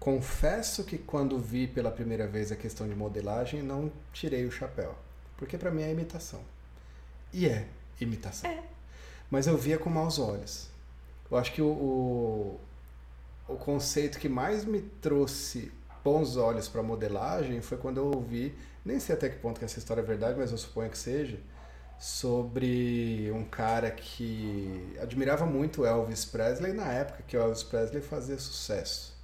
Confesso 0.00 0.82
que 0.82 0.96
quando 0.96 1.38
vi 1.38 1.66
pela 1.66 1.90
primeira 1.90 2.26
vez 2.26 2.50
a 2.50 2.56
questão 2.56 2.88
de 2.88 2.94
modelagem, 2.94 3.62
não 3.62 3.92
tirei 4.14 4.46
o 4.46 4.50
chapéu. 4.50 4.96
Porque 5.36 5.58
para 5.58 5.70
mim 5.70 5.82
é 5.82 5.90
imitação. 5.90 6.40
E 7.34 7.46
é 7.46 7.68
imitação. 8.00 8.50
Mas 9.30 9.46
eu 9.46 9.58
via 9.58 9.78
com 9.78 9.90
maus 9.90 10.18
olhos. 10.18 10.70
Eu 11.30 11.36
acho 11.36 11.52
que 11.52 11.60
o, 11.60 11.68
o, 11.68 12.60
o 13.46 13.56
conceito 13.56 14.18
que 14.18 14.28
mais 14.28 14.64
me 14.64 14.80
trouxe 14.80 15.70
bons 16.02 16.36
olhos 16.36 16.66
para 16.66 16.82
modelagem 16.82 17.60
foi 17.60 17.76
quando 17.76 17.98
eu 17.98 18.06
ouvi, 18.06 18.54
nem 18.82 18.98
sei 18.98 19.14
até 19.14 19.28
que 19.28 19.36
ponto 19.36 19.58
que 19.58 19.66
essa 19.66 19.78
história 19.78 20.00
é 20.00 20.04
verdade, 20.04 20.38
mas 20.38 20.50
eu 20.50 20.56
suponho 20.56 20.90
que 20.90 20.96
seja, 20.96 21.38
sobre 21.98 23.30
um 23.32 23.44
cara 23.44 23.90
que 23.90 24.96
admirava 24.98 25.44
muito 25.44 25.82
o 25.82 25.86
Elvis 25.86 26.24
Presley 26.24 26.72
na 26.72 26.90
época 26.90 27.22
que 27.28 27.36
o 27.36 27.40
Elvis 27.40 27.62
Presley 27.62 28.02
fazia 28.02 28.38
sucesso. 28.38 29.19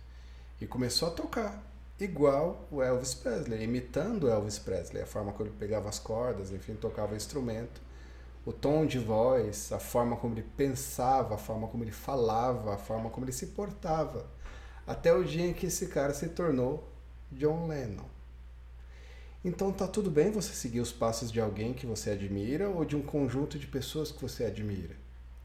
E 0.60 0.66
começou 0.66 1.08
a 1.08 1.10
tocar 1.10 1.62
igual 1.98 2.66
o 2.70 2.82
Elvis 2.82 3.14
Presley, 3.14 3.62
imitando 3.62 4.24
o 4.24 4.30
Elvis 4.30 4.58
Presley, 4.58 5.02
a 5.02 5.06
forma 5.06 5.32
como 5.32 5.48
ele 5.48 5.56
pegava 5.58 5.88
as 5.88 5.98
cordas, 5.98 6.50
enfim, 6.50 6.74
tocava 6.74 7.14
o 7.14 7.16
instrumento, 7.16 7.80
o 8.44 8.52
tom 8.52 8.86
de 8.86 8.98
voz, 8.98 9.72
a 9.72 9.78
forma 9.78 10.16
como 10.16 10.34
ele 10.34 10.46
pensava, 10.56 11.34
a 11.34 11.38
forma 11.38 11.68
como 11.68 11.84
ele 11.84 11.92
falava, 11.92 12.74
a 12.74 12.78
forma 12.78 13.10
como 13.10 13.26
ele 13.26 13.32
se 13.32 13.48
portava. 13.48 14.26
Até 14.86 15.12
o 15.12 15.24
dia 15.24 15.46
em 15.46 15.52
que 15.52 15.66
esse 15.66 15.88
cara 15.88 16.14
se 16.14 16.28
tornou 16.28 16.88
John 17.32 17.66
Lennon. 17.66 18.04
Então 19.44 19.72
tá 19.72 19.86
tudo 19.86 20.10
bem 20.10 20.30
você 20.30 20.52
seguir 20.52 20.80
os 20.80 20.92
passos 20.92 21.30
de 21.30 21.40
alguém 21.40 21.74
que 21.74 21.86
você 21.86 22.10
admira 22.10 22.68
ou 22.68 22.84
de 22.84 22.96
um 22.96 23.02
conjunto 23.02 23.58
de 23.58 23.66
pessoas 23.66 24.10
que 24.10 24.22
você 24.22 24.44
admira. 24.44 24.96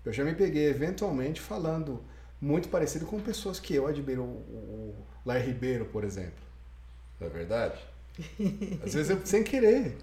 Eu 0.03 0.13
já 0.13 0.23
me 0.23 0.33
peguei 0.33 0.67
eventualmente 0.67 1.39
falando 1.41 2.03
muito 2.41 2.69
parecido 2.69 3.05
com 3.05 3.19
pessoas 3.19 3.59
que 3.59 3.75
eu 3.75 3.85
admiro, 3.85 4.23
o, 4.23 4.95
Lair 5.25 5.45
Ribeiro, 5.45 5.85
por 5.85 6.03
exemplo. 6.03 6.43
Não 7.19 7.27
é 7.27 7.29
verdade? 7.29 7.79
Às 8.83 8.93
vezes 8.95 9.11
eu, 9.11 9.25
sem 9.25 9.43
querer. 9.43 9.95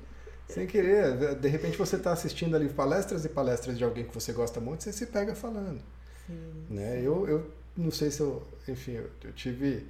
Sem 0.48 0.66
querer. 0.66 1.34
De 1.34 1.48
repente 1.48 1.76
você 1.76 1.96
está 1.96 2.12
assistindo 2.12 2.54
ali 2.54 2.68
palestras 2.68 3.24
e 3.24 3.28
palestras 3.28 3.76
de 3.76 3.84
alguém 3.84 4.04
que 4.04 4.14
você 4.14 4.32
gosta 4.32 4.60
muito, 4.60 4.84
você 4.84 4.92
se 4.92 5.06
pega 5.06 5.34
falando. 5.34 5.82
Sim. 6.26 6.66
Né? 6.70 7.00
Eu, 7.02 7.28
eu 7.28 7.50
não 7.76 7.90
sei 7.90 8.10
se 8.10 8.20
eu. 8.20 8.46
Enfim, 8.68 8.92
eu, 8.92 9.10
eu 9.24 9.32
tive 9.32 9.86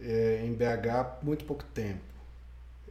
eh, 0.00 0.42
em 0.44 0.52
BH 0.52 1.22
muito 1.22 1.44
pouco 1.44 1.64
tempo. 1.64 2.04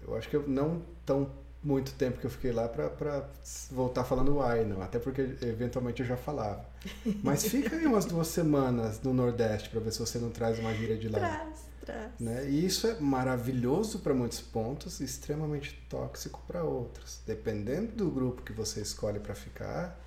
Eu 0.06 0.16
acho 0.16 0.28
que 0.28 0.36
eu 0.36 0.48
não 0.48 0.82
tão 1.06 1.32
muito 1.64 1.94
tempo 1.94 2.20
que 2.20 2.26
eu 2.26 2.30
fiquei 2.30 2.52
lá 2.52 2.68
para 2.68 3.26
voltar 3.72 4.04
falando 4.04 4.42
ai, 4.42 4.66
não. 4.66 4.82
Até 4.82 5.00
porque 5.00 5.22
eventualmente 5.42 6.02
eu 6.02 6.08
já 6.08 6.18
falava. 6.18 6.66
Mas 7.24 7.46
fica 7.46 7.76
aí 7.76 7.86
umas 7.86 8.06
duas 8.06 8.28
semanas 8.28 9.02
no 9.02 9.14
Nordeste 9.14 9.70
para 9.70 9.80
ver 9.80 9.92
se 9.92 10.00
você 10.00 10.20
não 10.20 10.30
traz 10.30 10.60
uma 10.60 10.74
gíria 10.74 10.98
de 10.98 11.08
lá. 11.08 11.20
Traz, 11.20 11.60
traz. 11.86 12.12
Né? 12.20 12.50
E 12.50 12.66
isso 12.66 12.86
é 12.86 13.00
maravilhoso 13.00 14.00
para 14.00 14.14
muitos 14.14 14.42
pontos 14.42 15.00
e 15.00 15.06
extremamente 15.06 15.82
tóxico 15.90 16.42
para 16.46 16.64
outros. 16.64 17.22
Dependendo 17.26 17.94
do 17.94 18.12
grupo 18.12 18.42
que 18.42 18.52
você 18.52 18.82
escolhe 18.82 19.20
para 19.20 19.34
ficar, 19.34 19.98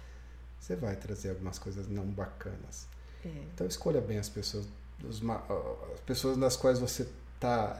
você 0.60 0.76
vai 0.76 0.94
trazer 0.96 1.30
algumas 1.30 1.58
coisas 1.58 1.88
não 1.88 2.04
bacanas. 2.04 2.86
É. 3.24 3.28
Então 3.54 3.66
escolha 3.66 4.00
bem 4.00 4.18
as 4.18 4.28
pessoas, 4.28 4.66
os 5.02 5.22
as 5.94 6.00
pessoas 6.00 6.36
das 6.36 6.54
quais 6.54 6.78
você 6.78 7.08
está 7.34 7.78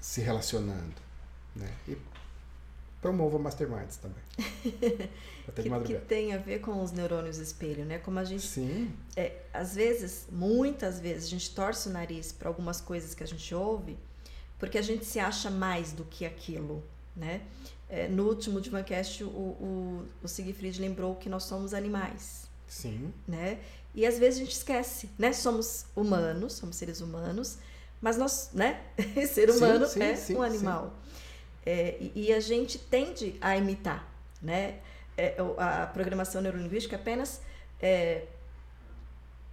se 0.00 0.20
relacionando. 0.20 1.02
Né? 1.54 1.68
E 1.86 1.96
promova 3.02 3.36
masterminds 3.36 3.96
também. 3.96 4.22
Até 5.46 5.62
de 5.62 5.70
Que, 5.84 5.94
tem 5.96 6.32
a 6.32 6.38
ver 6.38 6.60
com 6.60 6.80
os 6.80 6.92
neurônios 6.92 7.36
espelho, 7.38 7.84
né? 7.84 7.98
Como 7.98 8.18
a 8.20 8.24
gente 8.24 8.46
Sim, 8.46 8.92
é, 9.16 9.42
às 9.52 9.74
vezes, 9.74 10.28
muitas 10.30 11.00
vezes, 11.00 11.24
a 11.24 11.30
gente 11.30 11.52
torce 11.52 11.88
o 11.88 11.92
nariz 11.92 12.30
para 12.30 12.48
algumas 12.48 12.80
coisas 12.80 13.12
que 13.12 13.24
a 13.24 13.26
gente 13.26 13.52
ouve, 13.52 13.98
porque 14.56 14.78
a 14.78 14.82
gente 14.82 15.04
se 15.04 15.18
acha 15.18 15.50
mais 15.50 15.92
do 15.92 16.04
que 16.04 16.24
aquilo, 16.24 16.82
né? 17.16 17.42
É, 17.90 18.06
no 18.06 18.26
último 18.26 18.60
Divancast, 18.60 19.24
o, 19.24 19.26
o, 19.28 20.06
o 20.22 20.28
Siegfried 20.28 20.80
lembrou 20.80 21.16
que 21.16 21.28
nós 21.28 21.42
somos 21.42 21.74
animais, 21.74 22.46
sim, 22.68 23.12
né? 23.26 23.58
E 23.94 24.06
às 24.06 24.18
vezes 24.18 24.40
a 24.40 24.44
gente 24.44 24.54
esquece, 24.56 25.10
né? 25.18 25.32
Somos 25.32 25.86
humanos, 25.94 26.54
somos 26.54 26.76
seres 26.76 27.00
humanos, 27.00 27.58
mas 28.00 28.16
nós, 28.16 28.50
né? 28.54 28.80
Ser 29.28 29.50
Sim, 29.50 29.58
humano 29.58 29.86
sim, 29.86 30.02
é 30.02 30.16
sim, 30.16 30.36
um 30.36 30.42
animal. 30.42 30.94
É, 31.64 31.96
e, 32.00 32.26
e 32.26 32.32
a 32.32 32.40
gente 32.40 32.78
tende 32.78 33.36
a 33.40 33.56
imitar, 33.56 34.06
né? 34.40 34.78
É, 35.16 35.36
a 35.58 35.86
programação 35.86 36.40
neurolinguística 36.40 36.96
apenas 36.96 37.42
é, 37.80 38.24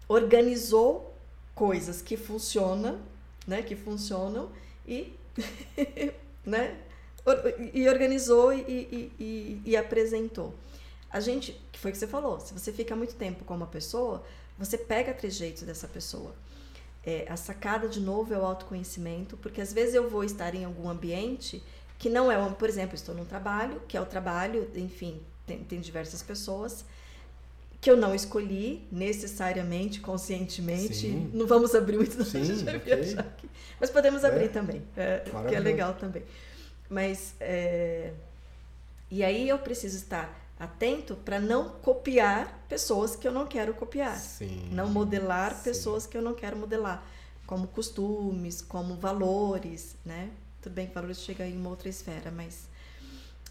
organizou 0.07 1.13
coisas 1.53 2.01
que 2.01 2.17
funcionam, 2.17 2.99
né? 3.45 3.61
Que 3.61 3.75
funcionam 3.75 4.49
e, 4.87 5.13
né? 6.45 6.77
E 7.73 7.87
organizou 7.87 8.53
e, 8.53 8.61
e, 8.61 9.13
e, 9.19 9.61
e 9.65 9.77
apresentou. 9.77 10.53
A 11.11 11.19
gente, 11.19 11.59
que 11.71 11.79
foi 11.79 11.91
o 11.91 11.93
que 11.93 11.97
você 11.97 12.07
falou, 12.07 12.39
se 12.39 12.53
você 12.53 12.71
fica 12.71 12.95
muito 12.95 13.15
tempo 13.15 13.43
com 13.43 13.55
uma 13.55 13.67
pessoa, 13.67 14.23
você 14.57 14.77
pega 14.77 15.13
trejeitos 15.13 15.63
dessa 15.63 15.87
pessoa. 15.87 16.33
É, 17.03 17.25
a 17.29 17.37
sacada, 17.37 17.87
de 17.87 17.99
novo, 17.99 18.33
é 18.33 18.37
o 18.37 18.45
autoconhecimento, 18.45 19.37
porque 19.37 19.61
às 19.61 19.71
vezes 19.71 19.95
eu 19.95 20.09
vou 20.09 20.23
estar 20.23 20.53
em 20.53 20.65
algum 20.65 20.89
ambiente 20.89 21.63
que 21.99 22.09
não 22.09 22.31
é, 22.31 22.37
um, 22.39 22.53
por 22.53 22.67
exemplo, 22.69 22.95
estou 22.95 23.13
num 23.13 23.25
trabalho, 23.25 23.81
que 23.87 23.95
é 23.95 24.01
o 24.01 24.05
trabalho, 24.05 24.71
enfim, 24.75 25.21
tem, 25.45 25.63
tem 25.63 25.79
diversas 25.81 26.23
pessoas, 26.23 26.83
que 27.81 27.91
eu 27.91 27.95
não 27.97 28.15
escolhi 28.15 28.87
necessariamente, 28.91 29.99
conscientemente. 30.01 30.95
Sim. 30.95 31.29
Não 31.33 31.45
vamos 31.45 31.75
abrir 31.75 31.97
muito, 31.97 32.23
Sim, 32.25 32.41
a 32.41 32.43
gente 32.45 32.63
vai 32.63 32.77
ok. 32.77 32.95
viajar 32.95 33.19
aqui. 33.21 33.49
Mas 33.79 33.89
podemos 33.89 34.23
É. 34.23 34.27
abrir 34.27 34.49
também, 34.49 34.81
é, 34.97 35.19
que 35.47 35.55
é 35.55 35.59
legal 35.59 35.93
também. 35.93 36.23
Mas, 36.89 37.35
é, 37.39 38.13
e 39.11 39.23
aí 39.23 39.47
eu 39.47 39.59
preciso 39.59 39.95
estar 39.97 40.33
atento 40.59 41.15
para 41.15 41.39
não 41.39 41.69
copiar 41.69 42.65
pessoas 42.67 43.15
que 43.15 43.25
eu 43.27 43.31
não 43.31 43.45
quero 43.45 43.73
copiar. 43.73 44.17
sim. 44.17 44.67
Não 44.71 44.87
modelar 44.89 45.61
pessoas 45.63 46.05
que 46.07 46.17
eu 46.17 46.21
não 46.21 46.33
quero 46.33 46.57
modelar, 46.57 47.03
como 47.45 47.67
costumes, 47.67 48.61
como 48.61 48.95
valores, 48.95 49.95
né? 50.05 50.29
Tudo 50.61 50.73
bem 50.73 50.87
que 50.87 50.93
valores 50.93 51.19
chega 51.19 51.45
em 51.45 51.55
uma 51.57 51.69
outra 51.69 51.89
esfera, 51.89 52.31
mas 52.31 52.67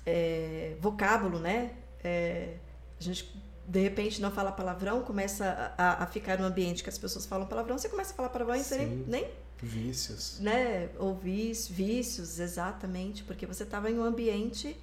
é, 0.06 0.76
vocábulo, 0.80 1.38
né? 1.38 1.72
É, 2.02 2.54
a 2.98 3.02
gente 3.02 3.34
de 3.66 3.80
repente 3.80 4.20
não 4.22 4.30
fala 4.30 4.50
palavrão, 4.50 5.02
começa 5.02 5.74
a, 5.76 6.02
a- 6.04 6.06
ficar 6.06 6.38
num 6.38 6.46
ambiente 6.46 6.82
que 6.82 6.88
as 6.88 6.96
pessoas 6.96 7.26
falam 7.26 7.46
palavrão, 7.46 7.76
você 7.76 7.88
começa 7.88 8.12
a 8.12 8.16
falar 8.16 8.30
palavrão 8.30 8.56
e 8.56 8.64
você 8.64 8.78
nem, 8.78 8.88
nem 9.06 9.30
Vícios. 9.60 10.38
Né? 10.40 10.88
Ou 10.98 11.14
vícios, 11.14 11.68
vícios, 11.68 12.38
exatamente, 12.38 13.24
porque 13.24 13.44
você 13.44 13.64
estava 13.64 13.90
em 13.90 13.98
um 13.98 14.04
ambiente, 14.04 14.76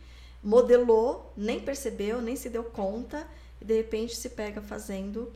modelou, 0.43 1.31
nem 1.35 1.59
percebeu, 1.59 2.21
nem 2.21 2.35
se 2.35 2.49
deu 2.49 2.63
conta, 2.63 3.25
e 3.61 3.65
de 3.65 3.73
repente 3.75 4.15
se 4.15 4.29
pega 4.29 4.61
fazendo. 4.61 5.31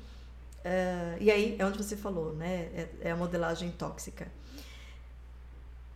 Uh, 0.60 1.16
e 1.22 1.32
aí 1.32 1.56
é 1.58 1.66
onde 1.66 1.78
você 1.78 1.96
falou, 1.96 2.34
né? 2.36 2.70
É, 2.76 2.90
é, 3.04 3.12
a 3.12 3.16
modelagem 3.16 3.72
tóxica. 3.72 4.28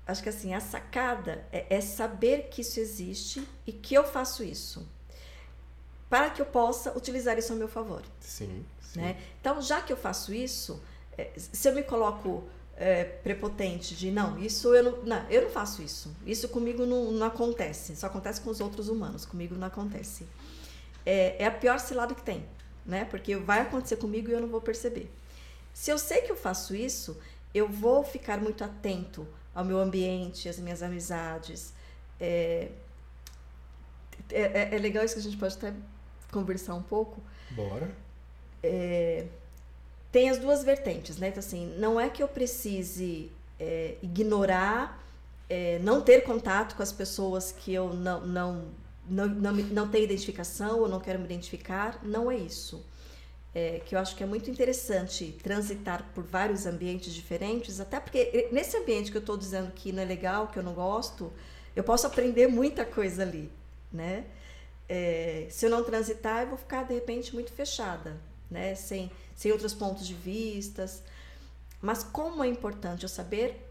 Acho 0.05 0.21
que 0.21 0.29
assim, 0.29 0.53
a 0.53 0.59
sacada 0.59 1.45
é, 1.51 1.65
é 1.69 1.81
saber 1.81 2.49
que 2.49 2.61
isso 2.61 2.79
existe 2.79 3.47
e 3.65 3.71
que 3.71 3.95
eu 3.95 4.03
faço 4.03 4.43
isso 4.43 4.85
para 6.13 6.29
que 6.29 6.39
eu 6.39 6.45
possa 6.45 6.95
utilizar 6.95 7.39
isso 7.39 7.51
a 7.53 7.55
meu 7.55 7.67
favor. 7.67 8.03
Sim. 8.19 8.63
sim. 8.79 8.99
Né? 8.99 9.17
Então, 9.41 9.59
já 9.59 9.81
que 9.81 9.91
eu 9.91 9.97
faço 9.97 10.31
isso, 10.31 10.79
é, 11.17 11.31
se 11.35 11.67
eu 11.67 11.73
me 11.73 11.81
coloco 11.81 12.43
é, 12.77 13.03
prepotente 13.03 13.95
de 13.95 14.11
não, 14.11 14.37
isso 14.37 14.75
eu 14.75 14.83
não, 14.83 15.03
não, 15.03 15.29
eu 15.31 15.41
não 15.41 15.49
faço 15.49 15.81
isso. 15.81 16.15
Isso 16.23 16.47
comigo 16.49 16.85
não, 16.85 17.11
não 17.11 17.25
acontece. 17.25 17.95
Só 17.95 18.05
acontece 18.05 18.41
com 18.41 18.51
os 18.51 18.61
outros 18.61 18.89
humanos. 18.89 19.25
Comigo 19.25 19.55
não 19.55 19.65
acontece. 19.65 20.27
É, 21.03 21.43
é 21.43 21.47
a 21.47 21.51
pior 21.51 21.79
cilada 21.79 22.13
que 22.13 22.21
tem, 22.21 22.45
né? 22.85 23.05
Porque 23.05 23.35
vai 23.35 23.61
acontecer 23.61 23.95
comigo 23.95 24.29
e 24.29 24.33
eu 24.33 24.39
não 24.39 24.47
vou 24.47 24.61
perceber. 24.61 25.11
Se 25.73 25.89
eu 25.89 25.97
sei 25.97 26.21
que 26.21 26.31
eu 26.31 26.35
faço 26.35 26.75
isso, 26.75 27.17
eu 27.55 27.67
vou 27.67 28.03
ficar 28.03 28.39
muito 28.39 28.63
atento 28.63 29.27
ao 29.53 29.63
meu 29.63 29.79
ambiente, 29.79 30.49
às 30.49 30.59
minhas 30.59 30.81
amizades. 30.81 31.73
É, 32.19 32.69
é, 34.31 34.41
é, 34.41 34.75
é 34.75 34.77
legal 34.77 35.03
isso 35.03 35.15
que 35.15 35.19
a 35.19 35.23
gente 35.23 35.37
pode 35.37 35.55
até 35.55 35.73
conversar 36.31 36.75
um 36.75 36.81
pouco. 36.81 37.21
Bora. 37.51 37.91
É, 38.61 39.25
tem 40.11 40.29
as 40.29 40.37
duas 40.37 40.63
vertentes, 40.63 41.17
né? 41.17 41.29
Então, 41.29 41.39
assim, 41.39 41.75
não 41.77 41.99
é 41.99 42.09
que 42.09 42.21
eu 42.21 42.27
precise 42.27 43.31
é, 43.59 43.95
ignorar, 44.01 45.03
é, 45.49 45.79
não 45.79 46.01
ter 46.01 46.21
contato 46.21 46.75
com 46.75 46.83
as 46.83 46.91
pessoas 46.91 47.51
que 47.51 47.73
eu 47.73 47.93
não, 47.93 48.25
não, 48.25 48.65
não, 49.07 49.27
não, 49.27 49.53
não 49.53 49.89
tenho 49.89 50.05
identificação 50.05 50.79
ou 50.79 50.87
não 50.87 50.99
quero 50.99 51.19
me 51.19 51.25
identificar. 51.25 51.99
Não 52.03 52.31
é 52.31 52.37
isso. 52.37 52.85
É, 53.55 53.81
que 53.85 53.93
eu 53.93 53.99
acho 53.99 54.15
que 54.15 54.23
é 54.23 54.25
muito 54.25 54.49
interessante 54.49 55.37
transitar 55.43 56.03
por 56.15 56.23
vários 56.23 56.65
ambientes 56.65 57.13
diferentes, 57.13 57.79
até 57.79 57.99
porque 57.99 58.49
nesse 58.51 58.75
ambiente 58.75 59.11
que 59.11 59.17
eu 59.17 59.21
estou 59.21 59.37
dizendo 59.37 59.71
que 59.71 59.91
não 59.91 60.01
é 60.01 60.05
legal, 60.05 60.47
que 60.47 60.57
eu 60.57 60.63
não 60.63 60.73
gosto, 60.73 61.31
eu 61.75 61.83
posso 61.83 62.07
aprender 62.07 62.47
muita 62.47 62.83
coisa 62.83 63.21
ali, 63.21 63.51
né? 63.91 64.25
é, 64.87 65.47
se 65.49 65.65
eu 65.65 65.69
não 65.69 65.83
transitar, 65.83 66.43
eu 66.43 66.49
vou 66.49 66.57
ficar 66.57 66.83
de 66.83 66.93
repente 66.93 67.33
muito 67.33 67.51
fechada, 67.51 68.17
né? 68.49 68.75
Sem, 68.75 69.11
sem 69.35 69.51
outros 69.51 69.73
pontos 69.73 70.05
de 70.05 70.13
vistas. 70.13 71.01
Mas 71.81 72.03
como 72.03 72.43
é 72.43 72.47
importante 72.47 73.03
eu 73.03 73.09
saber 73.09 73.67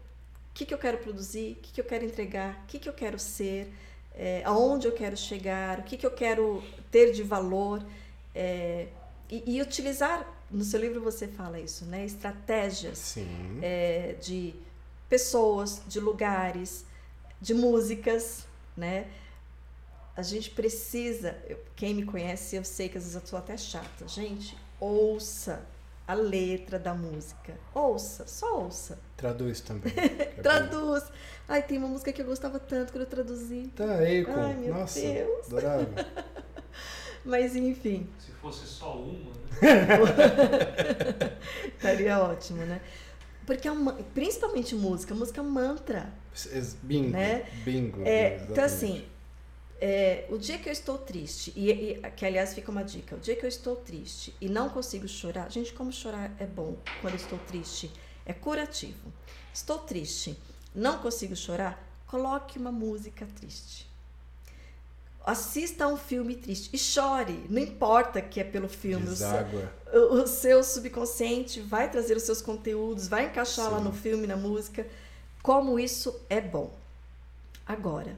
o 0.51 0.53
que, 0.53 0.65
que 0.65 0.73
eu 0.73 0.77
quero 0.77 0.97
produzir, 0.97 1.53
o 1.53 1.55
que, 1.55 1.73
que 1.73 1.81
eu 1.81 1.85
quero 1.85 2.05
entregar, 2.05 2.61
o 2.63 2.67
que, 2.67 2.79
que 2.79 2.89
eu 2.89 2.93
quero 2.93 3.17
ser, 3.17 3.73
é, 4.13 4.41
aonde 4.45 4.87
eu 4.87 4.91
quero 4.91 5.17
chegar, 5.17 5.79
o 5.79 5.83
que, 5.83 5.97
que 5.97 6.05
eu 6.05 6.11
quero 6.11 6.63
ter 6.91 7.11
de 7.13 7.23
valor. 7.23 7.83
É, 8.35 8.87
e, 9.29 9.55
e, 9.55 9.61
utilizar, 9.61 10.27
no 10.51 10.63
seu 10.63 10.79
livro 10.79 11.01
você 11.01 11.27
fala 11.27 11.59
isso, 11.59 11.85
né? 11.85 12.05
Estratégias 12.05 13.15
é, 13.61 14.15
de 14.21 14.53
pessoas, 15.09 15.81
de 15.87 15.99
lugares, 15.99 16.85
de 17.41 17.53
músicas, 17.53 18.45
né? 18.75 19.07
a 20.15 20.21
gente 20.21 20.51
precisa, 20.51 21.35
eu, 21.47 21.57
quem 21.75 21.93
me 21.93 22.05
conhece, 22.05 22.55
eu 22.55 22.63
sei 22.63 22.87
que 22.87 22.97
às 22.97 23.03
vezes 23.03 23.19
eu 23.19 23.27
sou 23.27 23.39
até 23.39 23.57
chata. 23.57 24.07
Gente, 24.07 24.55
ouça 24.79 25.65
a 26.07 26.13
letra 26.13 26.77
da 26.77 26.93
música. 26.93 27.57
Ouça, 27.73 28.27
só 28.27 28.61
ouça. 28.61 28.99
Traduz 29.17 29.61
também. 29.61 29.91
É 29.97 30.41
Traduz. 30.41 31.03
Ai, 31.47 31.63
tem 31.63 31.77
uma 31.77 31.87
música 31.87 32.11
que 32.11 32.21
eu 32.21 32.25
gostava 32.25 32.59
tanto 32.59 32.91
quando 32.91 33.03
eu 33.03 33.09
traduzi. 33.09 33.71
Tá 33.75 33.95
aí, 33.95 34.23
com... 34.23 34.33
Ai, 34.33 34.53
meu 34.55 34.73
Nossa, 34.73 34.99
Deus. 34.99 35.47
Adorável. 35.47 35.87
Mas 37.25 37.55
enfim. 37.55 38.07
Se 38.19 38.31
fosse 38.33 38.65
só 38.65 38.97
uma, 38.97 39.31
né? 39.31 39.43
Estaria 41.75 42.19
ótimo, 42.19 42.65
né? 42.65 42.81
Porque 43.45 43.67
é 43.67 43.71
uma, 43.71 43.93
principalmente 43.93 44.75
música, 44.75 45.13
música 45.13 45.41
é 45.41 45.43
mantra. 45.43 46.13
Bingo. 46.81 47.09
Né? 47.09 47.45
Bingo. 47.63 48.01
É, 48.05 48.45
então, 48.49 48.63
assim, 48.63 49.05
é, 49.79 50.25
o 50.29 50.37
dia 50.37 50.57
que 50.57 50.69
eu 50.69 50.73
estou 50.73 50.97
triste, 50.97 51.51
e, 51.55 51.69
e, 51.69 52.11
que 52.11 52.25
aliás 52.25 52.53
fica 52.53 52.71
uma 52.71 52.83
dica, 52.83 53.15
o 53.15 53.19
dia 53.19 53.35
que 53.35 53.45
eu 53.45 53.49
estou 53.49 53.75
triste 53.75 54.33
e 54.39 54.47
não 54.47 54.69
consigo 54.69 55.07
chorar, 55.07 55.51
gente, 55.51 55.73
como 55.73 55.91
chorar 55.91 56.33
é 56.39 56.45
bom 56.45 56.77
quando 57.01 57.15
eu 57.15 57.19
estou 57.19 57.39
triste, 57.39 57.91
é 58.25 58.33
curativo. 58.33 59.11
Estou 59.53 59.79
triste, 59.79 60.37
não 60.73 60.99
consigo 60.99 61.35
chorar, 61.35 61.83
coloque 62.07 62.57
uma 62.57 62.71
música 62.71 63.27
triste. 63.35 63.92
Assista 65.25 65.85
a 65.85 65.87
um 65.87 65.95
filme 65.95 66.35
triste 66.35 66.69
e 66.73 66.77
chore, 66.77 67.45
não 67.49 67.61
importa 67.61 68.21
que 68.21 68.41
é 68.41 68.43
pelo 68.43 68.67
filme. 68.67 69.07
O 69.07 69.15
seu, 69.15 70.11
o 70.11 70.27
seu, 70.27 70.63
subconsciente 70.63 71.61
vai 71.61 71.89
trazer 71.89 72.17
os 72.17 72.23
seus 72.23 72.41
conteúdos, 72.41 73.07
vai 73.07 73.27
encaixar 73.27 73.67
Sim. 73.67 73.71
lá 73.71 73.79
no 73.79 73.93
filme, 73.93 74.27
na 74.27 74.35
música. 74.35 74.85
Como 75.41 75.79
isso 75.79 76.19
é 76.29 76.41
bom. 76.41 76.73
Agora, 77.65 78.17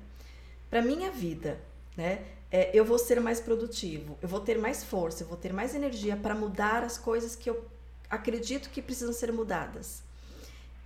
para 0.70 0.82
minha 0.82 1.12
vida, 1.12 1.60
né? 1.96 2.26
É, 2.52 2.72
eu 2.74 2.86
vou 2.86 2.98
ser 2.98 3.20
mais 3.20 3.40
produtivo, 3.40 4.18
eu 4.22 4.30
vou 4.30 4.40
ter 4.40 4.58
mais 4.58 4.84
força, 4.84 5.24
eu 5.24 5.28
vou 5.28 5.38
ter 5.38 5.52
mais 5.52 5.76
energia 5.76 6.16
para 6.16 6.34
mudar 6.34 6.84
as 6.84 6.98
coisas 6.98 7.36
que 7.36 7.50
eu 7.50 7.66
acredito 8.10 8.70
que 8.70 8.82
precisam 8.82 9.14
ser 9.14 9.32
mudadas. 9.32 10.02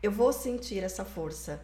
Eu 0.02 0.12
vou 0.12 0.34
sentir 0.34 0.84
essa 0.84 1.06
força 1.06 1.62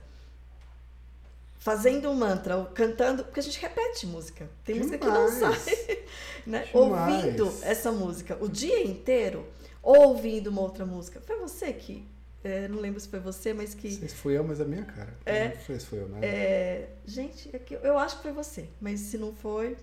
fazendo 1.65 2.11
um 2.11 2.13
mantra, 2.13 2.57
ou 2.57 2.65
cantando, 2.65 3.23
porque 3.23 3.39
a 3.39 3.43
gente 3.43 3.59
repete 3.59 4.05
música. 4.05 4.47
Tem 4.63 4.75
música 4.75 4.99
que 4.99 5.07
não 5.07 5.27
sai. 5.27 5.59
Né? 6.45 6.63
Ouvindo 6.73 7.51
essa 7.63 7.91
música 7.91 8.37
o 8.39 8.47
dia 8.47 8.83
inteiro, 8.85 9.47
ou 9.81 10.09
ouvindo 10.09 10.51
uma 10.51 10.61
outra 10.61 10.85
música. 10.85 11.19
Foi 11.19 11.39
você 11.39 11.73
que 11.73 12.07
é, 12.43 12.67
não 12.67 12.79
lembro 12.79 12.99
se 12.99 13.07
foi 13.07 13.19
você, 13.19 13.51
mas 13.51 13.73
que. 13.73 13.89
Se 13.89 14.09
foi 14.09 14.37
eu, 14.37 14.43
mas 14.43 14.61
a 14.61 14.65
minha 14.65 14.83
cara. 14.83 15.11
É, 15.25 15.47
não 15.47 15.55
foi 15.57 15.79
se 15.79 15.87
foi 15.87 16.01
eu, 16.01 16.07
né? 16.07 16.19
É, 16.21 16.89
gente, 17.03 17.49
é 17.51 17.57
que 17.57 17.73
eu 17.73 17.97
acho 17.97 18.17
que 18.17 18.21
foi 18.21 18.31
você, 18.31 18.69
mas 18.79 18.99
se 18.99 19.17
não 19.17 19.33
foi, 19.33 19.75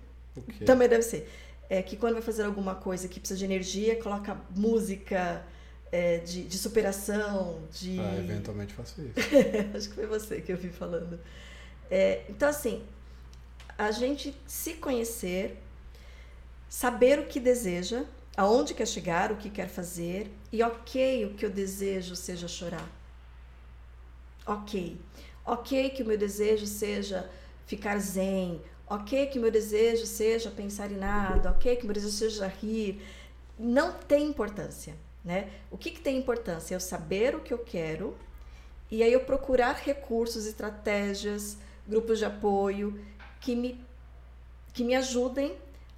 também 0.65 0.87
deve 0.87 1.03
ser. 1.03 1.29
É 1.69 1.81
que 1.81 1.97
quando 1.97 2.13
vai 2.13 2.21
fazer 2.21 2.43
alguma 2.43 2.75
coisa 2.75 3.09
que 3.09 3.19
precisa 3.19 3.37
de 3.37 3.43
energia, 3.43 4.01
coloca 4.01 4.39
música 4.55 5.45
é, 5.91 6.19
de, 6.19 6.45
de 6.45 6.57
superação, 6.57 7.67
de. 7.73 7.99
Ah, 7.99 8.19
eventualmente 8.19 8.73
faço 8.73 9.01
isso. 9.01 9.13
acho 9.75 9.89
que 9.89 9.95
foi 9.95 10.07
você 10.07 10.39
que 10.39 10.53
eu 10.53 10.57
vi 10.57 10.69
falando. 10.69 11.19
É, 11.95 12.23
então, 12.27 12.49
assim, 12.49 12.83
a 13.77 13.91
gente 13.91 14.35
se 14.47 14.73
conhecer, 14.73 15.61
saber 16.67 17.19
o 17.19 17.27
que 17.27 17.39
deseja, 17.39 18.03
aonde 18.35 18.73
quer 18.73 18.87
chegar, 18.87 19.31
o 19.31 19.37
que 19.37 19.47
quer 19.47 19.69
fazer, 19.69 20.31
e 20.51 20.63
ok 20.63 21.25
o 21.27 21.35
que 21.35 21.45
eu 21.45 21.51
desejo 21.51 22.15
seja 22.15 22.47
chorar. 22.47 22.89
Ok. 24.43 24.99
Ok 25.45 25.91
que 25.91 26.01
o 26.01 26.05
meu 26.07 26.17
desejo 26.17 26.65
seja 26.65 27.29
ficar 27.67 27.99
zen. 27.99 28.59
Ok 28.87 29.27
que 29.27 29.37
o 29.37 29.41
meu 29.43 29.51
desejo 29.51 30.07
seja 30.07 30.49
pensar 30.49 30.91
em 30.91 30.97
nada. 30.97 31.51
Ok 31.51 31.75
que 31.75 31.83
o 31.83 31.85
meu 31.85 31.93
desejo 31.93 32.15
seja 32.15 32.47
rir. 32.47 33.05
Não 33.59 33.93
tem 33.93 34.25
importância, 34.25 34.95
né? 35.23 35.47
O 35.69 35.77
que, 35.77 35.91
que 35.91 36.01
tem 36.01 36.17
importância? 36.17 36.73
É 36.73 36.75
eu 36.75 36.79
saber 36.79 37.35
o 37.35 37.41
que 37.41 37.53
eu 37.53 37.59
quero 37.59 38.17
e 38.89 39.03
aí 39.03 39.13
eu 39.13 39.19
procurar 39.21 39.73
recursos, 39.73 40.47
estratégias, 40.47 41.57
grupos 41.87 42.19
de 42.19 42.25
apoio 42.25 42.99
que 43.39 43.55
me, 43.55 43.83
que 44.73 44.83
me 44.83 44.95
ajudem 44.95 45.57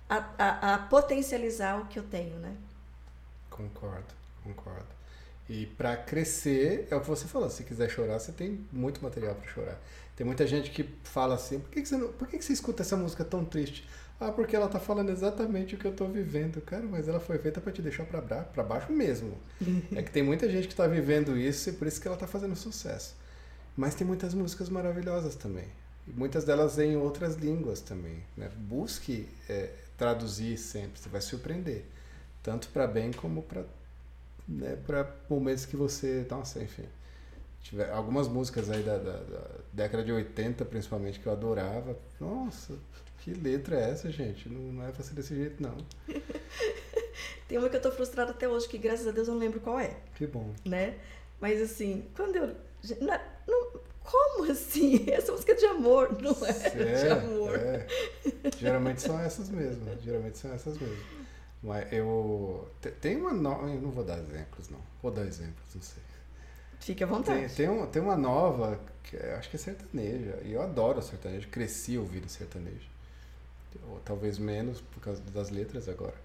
a, 0.09 0.25
a, 0.37 0.75
a 0.75 0.77
potencializar 0.79 1.79
o 1.79 1.85
que 1.85 1.97
eu 1.97 2.03
tenho, 2.03 2.37
né? 2.39 2.55
Concordo, 3.49 4.13
concordo. 4.43 4.95
E 5.47 5.67
para 5.67 5.95
crescer, 5.95 6.87
é 6.89 6.95
o 6.95 7.01
que 7.01 7.07
você 7.07 7.27
falou, 7.27 7.49
se 7.49 7.63
quiser 7.63 7.89
chorar, 7.89 8.19
você 8.19 8.31
tem 8.31 8.65
muito 8.71 9.03
material 9.03 9.35
para 9.35 9.47
chorar. 9.47 9.79
Tem 10.15 10.25
muita 10.25 10.47
gente 10.47 10.71
que 10.71 10.83
fala 11.03 11.35
assim, 11.35 11.59
por 11.59 11.69
que, 11.69 11.81
que 11.81 11.87
você 11.87 11.97
não, 11.97 12.07
por 12.13 12.27
que, 12.27 12.37
que 12.37 12.45
você 12.45 12.53
escuta 12.53 12.81
essa 12.81 12.97
música 12.97 13.23
tão 13.23 13.45
triste? 13.45 13.87
Ah, 14.19 14.31
porque 14.31 14.55
ela 14.55 14.67
tá 14.67 14.79
falando 14.79 15.09
exatamente 15.09 15.75
o 15.75 15.77
que 15.77 15.85
eu 15.85 15.93
tô 15.93 16.05
vivendo. 16.07 16.61
Cara, 16.61 16.83
mas 16.83 17.07
ela 17.07 17.19
foi 17.19 17.37
feita 17.37 17.59
para 17.59 17.71
te 17.71 17.81
deixar 17.81 18.05
para 18.05 18.63
baixo 18.63 18.91
mesmo. 18.91 19.37
é 19.93 20.01
que 20.01 20.09
tem 20.09 20.23
muita 20.23 20.49
gente 20.49 20.67
que 20.67 20.75
tá 20.75 20.87
vivendo 20.87 21.37
isso 21.37 21.69
e 21.69 21.73
por 21.73 21.85
isso 21.85 21.99
que 21.99 22.07
ela 22.07 22.17
tá 22.17 22.25
fazendo 22.25 22.55
sucesso. 22.55 23.15
Mas 23.75 23.95
tem 23.95 24.05
muitas 24.05 24.33
músicas 24.33 24.69
maravilhosas 24.69 25.35
também. 25.35 25.67
E 26.07 26.11
muitas 26.11 26.43
delas 26.43 26.77
em 26.77 26.95
outras 26.95 27.35
línguas 27.35 27.81
também. 27.81 28.23
Né? 28.37 28.49
Busque 28.55 29.27
é, 29.49 29.71
traduzir 29.97 30.57
sempre, 30.57 30.99
você 30.99 31.09
vai 31.09 31.21
surpreender. 31.21 31.83
Tanto 32.41 32.69
para 32.69 32.87
bem 32.87 33.11
como 33.11 33.41
para 33.41 33.65
né, 34.47 34.77
para 34.85 35.09
momentos 35.29 35.65
que 35.65 35.75
você. 35.75 36.25
Nossa, 36.29 36.61
enfim. 36.61 36.85
Tiver 37.61 37.89
algumas 37.89 38.27
músicas 38.27 38.69
aí 38.69 38.83
da, 38.83 38.97
da, 38.97 39.17
da, 39.17 39.47
década 39.73 40.03
de 40.03 40.11
80, 40.11 40.63
principalmente, 40.65 41.19
que 41.19 41.25
eu 41.25 41.31
adorava. 41.31 41.97
Nossa, 42.19 42.77
que 43.21 43.33
letra 43.33 43.75
é 43.75 43.89
essa, 43.89 44.11
gente? 44.11 44.47
Não, 44.47 44.73
não 44.73 44.87
é 44.87 44.91
pra 44.91 45.03
ser 45.03 45.15
desse 45.15 45.35
jeito, 45.35 45.61
não. 45.61 45.75
Tem 47.47 47.57
uma 47.57 47.69
que 47.69 47.75
eu 47.75 47.81
tô 47.81 47.91
frustrada 47.91 48.31
até 48.31 48.47
hoje, 48.47 48.67
que 48.67 48.77
graças 48.77 49.07
a 49.07 49.11
Deus 49.11 49.27
eu 49.27 49.33
não 49.33 49.41
lembro 49.41 49.59
qual 49.59 49.79
é. 49.79 49.97
Que 50.15 50.27
bom. 50.27 50.53
Né? 50.63 50.95
Mas 51.41 51.61
assim, 51.61 52.05
quando 52.15 52.35
eu 52.35 52.55
Não, 53.01 53.19
não, 53.47 53.64
como 54.05 54.51
assim? 54.51 55.05
Essa 55.11 55.31
música 55.31 55.51
é 55.51 55.55
de 55.55 55.65
amor, 55.65 56.21
não 56.21 56.35
é, 56.45 56.51
é 56.51 57.03
de 57.03 57.09
amor. 57.09 57.55
É. 57.55 57.87
Geralmente 58.57 59.01
são 59.01 59.19
essas 59.19 59.49
mesmo. 59.49 59.85
Geralmente 60.01 60.37
são 60.37 60.53
essas 60.53 60.77
mesmo. 60.77 61.03
Mas 61.61 61.91
eu. 61.91 62.69
Tem 63.01 63.17
uma 63.17 63.33
nova. 63.33 63.67
Eu 63.67 63.81
não 63.81 63.91
vou 63.91 64.03
dar 64.03 64.19
exemplos, 64.19 64.69
não. 64.69 64.79
Vou 65.01 65.11
dar 65.11 65.25
exemplos, 65.25 65.65
não 65.73 65.81
sei. 65.81 66.03
Fique 66.79 67.03
à 67.03 67.07
vontade. 67.07 67.39
Tem, 67.39 67.49
tem, 67.49 67.69
um, 67.69 67.87
tem 67.87 68.01
uma 68.01 68.15
nova, 68.15 68.79
que 69.03 69.17
acho 69.17 69.49
que 69.49 69.55
é 69.55 69.59
sertaneja. 69.59 70.39
E 70.43 70.53
eu 70.53 70.61
adoro 70.61 71.01
sertanejo. 71.01 71.47
Cresci 71.47 71.97
ouvindo 71.97 72.29
sertanejo. 72.29 72.87
Ou 73.89 73.99
talvez 74.05 74.37
menos 74.37 74.79
por 74.81 74.99
causa 74.99 75.21
das 75.33 75.49
letras 75.49 75.89
agora. 75.89 76.15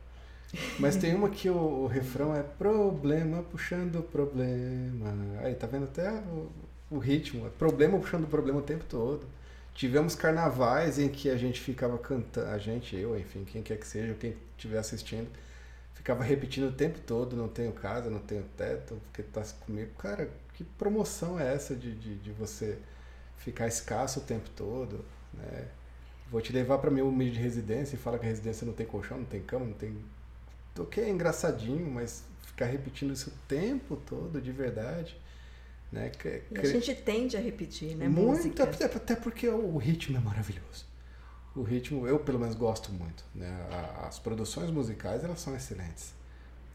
Mas 0.78 0.96
tem 0.96 1.14
uma 1.14 1.30
que 1.30 1.48
o, 1.48 1.56
o 1.56 1.86
refrão 1.86 2.34
é 2.34 2.42
problema 2.42 3.42
puxando 3.44 4.02
problema. 4.02 5.14
Aí, 5.42 5.54
tá 5.54 5.66
vendo 5.66 5.84
até 5.84 6.10
o, 6.10 6.50
o 6.90 6.98
ritmo? 6.98 7.46
É 7.46 7.50
problema 7.50 7.98
puxando 7.98 8.26
problema 8.26 8.58
o 8.58 8.62
tempo 8.62 8.84
todo. 8.88 9.26
Tivemos 9.74 10.14
carnavais 10.14 10.98
em 10.98 11.08
que 11.08 11.30
a 11.30 11.36
gente 11.36 11.60
ficava 11.60 11.96
cantando, 11.98 12.48
a 12.50 12.58
gente, 12.58 12.96
eu, 12.96 13.18
enfim, 13.18 13.44
quem 13.44 13.62
quer 13.62 13.78
que 13.78 13.86
seja, 13.86 14.14
quem 14.14 14.36
estiver 14.56 14.78
assistindo, 14.78 15.28
ficava 15.94 16.24
repetindo 16.24 16.68
o 16.68 16.72
tempo 16.72 16.98
todo, 17.00 17.36
não 17.36 17.48
tenho 17.48 17.72
casa, 17.72 18.10
não 18.10 18.18
tenho 18.18 18.42
teto, 18.56 19.00
porque 19.04 19.22
tá 19.22 19.42
comigo. 19.64 19.90
Cara, 19.98 20.28
que 20.54 20.64
promoção 20.64 21.38
é 21.38 21.54
essa 21.54 21.74
de, 21.74 21.94
de, 21.94 22.16
de 22.16 22.32
você 22.32 22.78
ficar 23.38 23.68
escasso 23.68 24.20
o 24.20 24.22
tempo 24.22 24.50
todo, 24.50 25.04
né? 25.32 25.68
Vou 26.30 26.40
te 26.40 26.52
levar 26.52 26.78
para 26.78 26.90
meu 26.90 27.08
humilde 27.08 27.38
residência 27.38 27.96
e 27.96 27.98
fala 27.98 28.18
que 28.18 28.24
a 28.24 28.28
residência 28.28 28.64
não 28.64 28.72
tem 28.72 28.86
colchão, 28.86 29.18
não 29.18 29.24
tem 29.24 29.42
cama, 29.42 29.64
não 29.64 29.72
tem 29.72 29.96
ok, 30.78 31.02
é 31.02 31.08
engraçadinho, 31.08 31.90
mas 31.90 32.24
ficar 32.46 32.66
repetindo 32.66 33.12
isso 33.12 33.30
o 33.30 33.32
tempo 33.48 33.96
todo, 33.96 34.40
de 34.40 34.52
verdade. 34.52 35.16
Né? 35.92 36.12
A 36.56 36.66
gente 36.66 36.94
tende 36.94 37.36
a 37.36 37.40
repetir, 37.40 37.96
né? 37.96 38.08
Muito, 38.08 38.62
até, 38.62 38.84
até 38.84 39.16
porque 39.16 39.48
o 39.48 39.76
ritmo 39.76 40.16
é 40.16 40.20
maravilhoso. 40.20 40.86
O 41.54 41.62
ritmo, 41.62 42.06
eu 42.06 42.18
pelo 42.20 42.38
menos 42.38 42.54
gosto 42.54 42.92
muito. 42.92 43.24
Né? 43.34 43.50
As 44.06 44.18
produções 44.18 44.70
musicais, 44.70 45.24
elas 45.24 45.40
são 45.40 45.54
excelentes. 45.56 46.14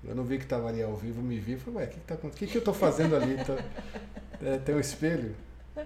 Eu 0.03 0.13
não 0.13 0.23
vi 0.23 0.37
que 0.37 0.43
estava 0.43 0.67
ali 0.67 0.83
ao 0.83 0.95
vivo, 0.95 1.21
me 1.21 1.39
vi 1.39 1.53
e 1.53 1.57
falei, 1.57 1.79
ué, 1.79 1.85
o 1.85 1.89
que, 1.89 1.99
que, 1.99 2.05
tá, 2.05 2.15
que, 2.15 2.47
que 2.47 2.57
eu 2.57 2.59
estou 2.59 2.73
fazendo 2.73 3.15
ali? 3.15 3.37
Tô, 3.43 3.53
é, 4.45 4.57
tem 4.59 4.75
um 4.75 4.79
espelho? 4.79 5.35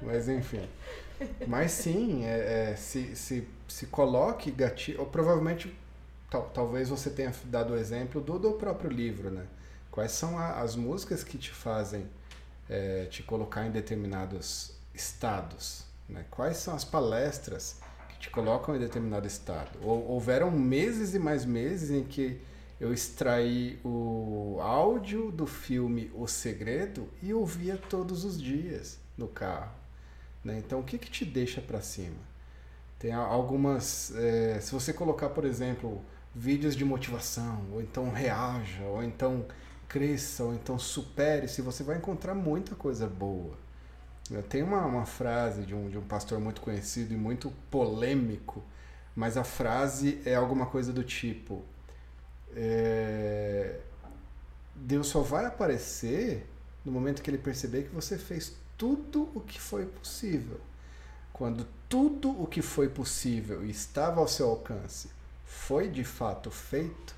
Mas 0.02 0.28
enfim. 0.28 0.68
Mas 1.48 1.72
sim, 1.72 2.26
é, 2.26 2.72
é, 2.72 2.76
se, 2.76 3.16
se, 3.16 3.48
se 3.68 3.86
coloque 3.88 4.52
gatilho, 4.52 5.02
ou 5.02 5.06
provavelmente 5.06 5.74
tal, 6.30 6.50
talvez 6.54 6.90
você 6.90 7.10
tenha 7.10 7.34
dado 7.46 7.74
o 7.74 7.78
exemplo 7.78 8.22
do, 8.22 8.38
do 8.38 8.52
próprio 8.54 8.90
livro, 8.90 9.30
né? 9.30 9.46
Quais 9.92 10.12
são 10.12 10.38
a, 10.38 10.62
as 10.62 10.76
músicas 10.76 11.24
que 11.24 11.38
te 11.38 11.52
fazem 11.52 12.06
é, 12.70 13.06
te 13.06 13.24
colocar 13.24 13.66
em 13.66 13.72
determinados 13.72 14.78
estados? 14.94 15.84
Né? 16.08 16.26
Quais 16.30 16.58
são 16.58 16.76
as 16.76 16.86
palestras 16.86 17.80
que 18.10 18.20
te 18.20 18.30
colocam 18.30 18.76
em 18.76 18.80
determinado 18.80 19.28
estado? 19.28 19.72
Ou, 19.82 20.12
houveram 20.12 20.52
meses 20.52 21.14
e 21.16 21.20
mais 21.20 21.46
meses 21.46 21.90
em 21.90 22.04
que 22.04 22.42
eu 22.80 22.94
extraí 22.94 23.78
o 23.84 24.58
áudio 24.62 25.32
do 25.32 25.46
filme 25.46 26.10
O 26.14 26.28
Segredo 26.28 27.10
e 27.22 27.34
ouvia 27.34 27.78
todos 27.78 28.24
os 28.24 28.42
dias 28.42 28.98
no 29.18 29.28
carro. 29.28 29.72
Né? 30.44 30.60
Então, 30.60 30.80
o 30.80 30.84
que, 30.84 30.98
que 30.98 31.12
te 31.12 31.26
deixa 31.26 31.60
para 31.60 31.82
cima? 31.82 32.30
Tem 32.98 33.14
algumas. 33.14 34.14
É, 34.16 34.60
se 34.62 34.72
você 34.72 34.94
colocar, 34.94 35.30
por 35.30 35.46
exemplo, 35.46 36.02
vídeos 36.34 36.76
de 36.76 36.86
motivação, 36.86 37.66
ou 37.72 37.82
então 37.82 38.10
reaja, 38.12 38.84
ou 38.84 39.04
então 39.04 39.46
cresça, 39.90 40.44
ou 40.44 40.54
então 40.54 40.80
supere-se, 40.80 41.62
você 41.62 41.84
vai 41.84 41.98
encontrar 41.98 42.36
muita 42.36 42.76
coisa 42.76 43.08
boa. 43.08 43.58
Tem 44.48 44.62
uma, 44.62 44.86
uma 44.86 45.06
frase 45.08 45.64
de 45.64 45.74
um, 45.74 45.90
de 45.90 45.98
um 45.98 46.04
pastor 46.04 46.40
muito 46.40 46.62
conhecido 46.62 47.14
e 47.14 47.18
muito 47.18 47.52
polêmico, 47.72 48.64
mas 49.16 49.36
a 49.36 49.44
frase 49.44 50.22
é 50.24 50.36
alguma 50.36 50.68
coisa 50.68 50.94
do 50.94 51.04
tipo: 51.04 51.64
é, 52.56 53.80
Deus 54.76 55.08
só 55.08 55.22
vai 55.22 55.46
aparecer 55.46 56.48
no 56.86 56.92
momento 56.92 57.24
que 57.24 57.30
ele 57.30 57.40
perceber 57.40 57.84
que 57.84 57.96
você 57.96 58.20
fez 58.20 58.56
tudo 58.78 59.30
o 59.34 59.42
que 59.42 59.60
foi 59.60 59.86
possível. 59.88 60.60
Quando 61.34 61.66
tudo 61.88 62.30
o 62.42 62.46
que 62.46 62.62
foi 62.62 62.88
possível 62.88 63.66
e 63.66 63.72
estava 63.72 64.22
ao 64.22 64.28
seu 64.28 64.50
alcance 64.50 65.10
foi 65.44 65.88
de 65.90 66.04
fato 66.04 66.52
feito, 66.52 67.16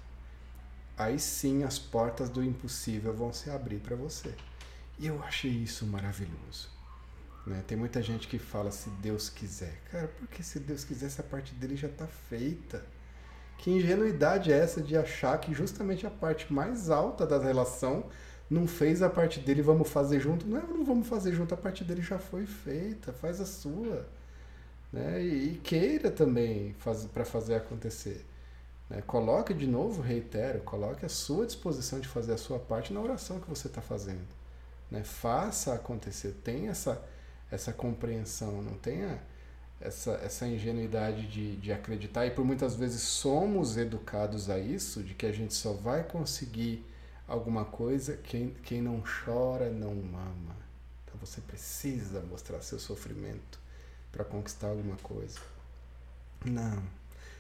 aí 1.03 1.19
sim 1.19 1.63
as 1.63 1.79
portas 1.79 2.29
do 2.29 2.43
impossível 2.43 3.13
vão 3.13 3.33
se 3.33 3.49
abrir 3.49 3.79
para 3.79 3.95
você. 3.95 4.33
E 4.99 5.07
eu 5.07 5.21
achei 5.23 5.51
isso 5.51 5.85
maravilhoso. 5.85 6.69
Né? 7.45 7.63
Tem 7.67 7.77
muita 7.77 8.01
gente 8.01 8.27
que 8.27 8.37
fala 8.37 8.71
se 8.71 8.89
Deus 8.89 9.29
quiser. 9.29 9.81
Cara, 9.91 10.07
porque 10.19 10.43
se 10.43 10.59
Deus 10.59 10.83
quiser, 10.83 11.07
essa 11.07 11.23
parte 11.23 11.53
dele 11.55 11.75
já 11.75 11.87
está 11.87 12.05
feita. 12.05 12.85
Que 13.57 13.71
ingenuidade 13.71 14.51
é 14.51 14.57
essa 14.57 14.81
de 14.81 14.97
achar 14.97 15.37
que 15.39 15.53
justamente 15.53 16.05
a 16.05 16.09
parte 16.09 16.51
mais 16.51 16.89
alta 16.89 17.25
da 17.25 17.39
relação 17.39 18.05
não 18.49 18.67
fez 18.67 19.01
a 19.01 19.09
parte 19.09 19.39
dele, 19.39 19.61
vamos 19.61 19.89
fazer 19.89 20.19
junto? 20.19 20.45
Não, 20.45 20.61
não 20.67 20.83
vamos 20.83 21.07
fazer 21.07 21.33
junto, 21.33 21.53
a 21.53 21.57
parte 21.57 21.83
dele 21.83 22.01
já 22.01 22.19
foi 22.19 22.45
feita, 22.45 23.13
faz 23.13 23.39
a 23.39 23.45
sua. 23.45 24.05
Né? 24.91 25.23
E, 25.23 25.53
e 25.53 25.57
queira 25.63 26.11
também 26.11 26.73
faz, 26.79 27.05
para 27.05 27.23
fazer 27.23 27.55
acontecer. 27.55 28.25
Né? 28.91 29.01
Coloque 29.07 29.53
de 29.53 29.65
novo, 29.65 30.01
reitero, 30.01 30.59
coloque 30.59 31.05
a 31.05 31.09
sua 31.09 31.45
disposição 31.45 32.01
de 32.01 32.09
fazer 32.09 32.33
a 32.33 32.37
sua 32.37 32.59
parte 32.59 32.91
na 32.91 32.99
oração 32.99 33.39
que 33.39 33.49
você 33.49 33.67
está 33.67 33.81
fazendo. 33.81 34.27
Né? 34.91 35.01
Faça 35.01 35.73
acontecer, 35.73 36.35
tenha 36.43 36.71
essa, 36.71 37.01
essa 37.49 37.71
compreensão, 37.71 38.61
não 38.61 38.73
tenha 38.73 39.23
essa, 39.79 40.11
essa 40.23 40.45
ingenuidade 40.45 41.25
de, 41.27 41.55
de 41.55 41.71
acreditar. 41.71 42.25
E 42.25 42.31
por 42.31 42.43
muitas 42.43 42.75
vezes 42.75 43.01
somos 43.01 43.77
educados 43.77 44.49
a 44.49 44.59
isso, 44.59 45.01
de 45.01 45.13
que 45.13 45.25
a 45.25 45.31
gente 45.31 45.53
só 45.53 45.71
vai 45.71 46.03
conseguir 46.03 46.85
alguma 47.25 47.63
coisa 47.63 48.17
quem, 48.17 48.49
quem 48.61 48.81
não 48.81 49.01
chora 49.25 49.69
não 49.69 49.95
mama. 49.95 50.57
Então 51.05 51.17
você 51.17 51.39
precisa 51.39 52.19
mostrar 52.29 52.61
seu 52.61 52.77
sofrimento 52.77 53.57
para 54.11 54.25
conquistar 54.25 54.67
alguma 54.67 54.97
coisa. 54.97 55.39
Não. 56.43 56.83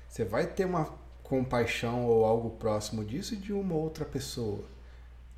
Você 0.07 0.23
vai 0.23 0.47
ter 0.47 0.63
uma 0.65 1.01
compaixão 1.31 2.05
ou 2.05 2.25
algo 2.25 2.49
próximo 2.49 3.05
disso 3.05 3.37
de 3.37 3.53
uma 3.53 3.73
outra 3.73 4.03
pessoa. 4.03 4.65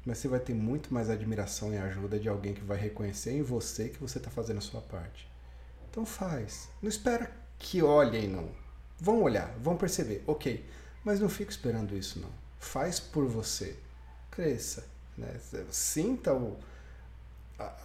Mas 0.04 0.18
você 0.18 0.28
vai 0.28 0.40
ter 0.40 0.56
muito 0.56 0.92
mais 0.92 1.08
admiração 1.08 1.72
e 1.72 1.78
ajuda 1.78 2.18
de 2.18 2.28
alguém 2.28 2.52
que 2.52 2.64
vai 2.64 2.80
reconhecer 2.80 3.34
em 3.34 3.44
você 3.44 3.90
que 3.90 4.00
você 4.00 4.18
está 4.18 4.32
fazendo 4.32 4.58
a 4.58 4.62
sua 4.62 4.82
parte. 4.82 5.32
Então 5.88 6.04
faz. 6.04 6.68
Não 6.82 6.90
espera 6.90 7.32
que 7.60 7.84
olhem, 7.84 8.28
não. 8.28 8.50
Vão 9.00 9.22
olhar, 9.22 9.54
vão 9.60 9.78
perceber, 9.78 10.24
ok. 10.26 10.66
Mas 11.04 11.20
não 11.20 11.30
fica 11.30 11.52
esperando 11.52 11.96
isso, 11.96 12.20
não. 12.20 12.32
Faz 12.58 13.00
por 13.00 13.28
você. 13.28 13.76
Cresça. 14.32 14.84
Né? 15.16 15.40
Sinta 15.70 16.34
o, 16.34 16.58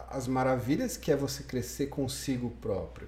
as 0.09 0.27
maravilhas 0.27 0.97
que 0.97 1.13
é 1.13 1.17
você 1.17 1.43
crescer 1.43 1.89
consigo 1.89 2.49
próprio. 2.53 3.07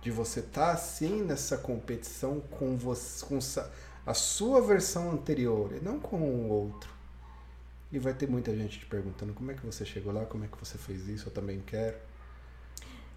De 0.00 0.10
você 0.10 0.40
estar 0.40 0.68
tá, 0.68 0.72
assim 0.72 1.22
nessa 1.22 1.58
competição 1.58 2.40
com 2.40 2.78
você. 2.78 3.26
Com, 3.26 3.38
a 4.08 4.14
sua 4.14 4.62
versão 4.62 5.10
anterior 5.10 5.70
e 5.74 5.84
não 5.84 6.00
com 6.00 6.16
o 6.16 6.48
outro. 6.48 6.90
E 7.92 7.98
vai 7.98 8.14
ter 8.14 8.26
muita 8.26 8.56
gente 8.56 8.78
te 8.78 8.86
perguntando 8.86 9.34
como 9.34 9.50
é 9.50 9.54
que 9.54 9.64
você 9.64 9.84
chegou 9.84 10.10
lá, 10.10 10.24
como 10.24 10.44
é 10.44 10.48
que 10.48 10.56
você 10.58 10.78
fez 10.78 11.06
isso, 11.08 11.28
eu 11.28 11.32
também 11.32 11.60
quero. 11.60 11.98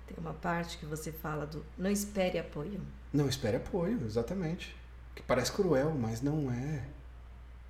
Tem 0.05 0.17
uma 0.17 0.33
parte 0.33 0.77
que 0.77 0.85
você 0.85 1.13
fala 1.13 1.47
do 1.47 1.65
não 1.77 1.89
espere 1.89 2.37
apoio. 2.37 2.81
Não 3.13 3.29
espere 3.29 3.55
apoio, 3.55 4.05
exatamente. 4.05 4.75
Que 5.15 5.23
parece 5.23 5.53
cruel, 5.53 5.91
mas 5.91 6.21
não 6.21 6.51
é. 6.51 6.85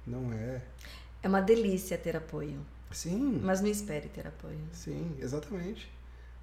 Não 0.05 0.33
é. 0.33 0.63
É 1.21 1.27
uma 1.27 1.41
delícia 1.41 1.99
ter 1.99 2.17
apoio. 2.17 2.65
Sim. 2.89 3.39
Mas 3.43 3.61
não 3.61 3.69
espere 3.69 4.09
ter 4.09 4.25
apoio. 4.25 4.59
Sim, 4.73 5.15
exatamente. 5.19 5.91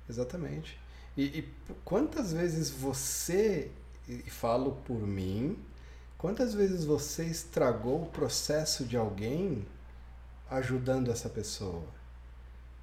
Exatamente. 0.09 0.79
E, 1.17 1.25
e 1.25 1.55
quantas 1.85 2.33
vezes 2.33 2.71
você, 2.71 3.73
e 4.07 4.31
falo 4.31 4.77
por 4.85 5.05
mim, 5.05 5.59
Quantas 6.19 6.53
vezes 6.53 6.85
você 6.85 7.27
estragou 7.27 8.03
o 8.03 8.11
processo 8.11 8.85
de 8.85 8.97
alguém 8.97 9.65
ajudando 10.51 11.13
essa 11.13 11.29
pessoa? 11.29 11.85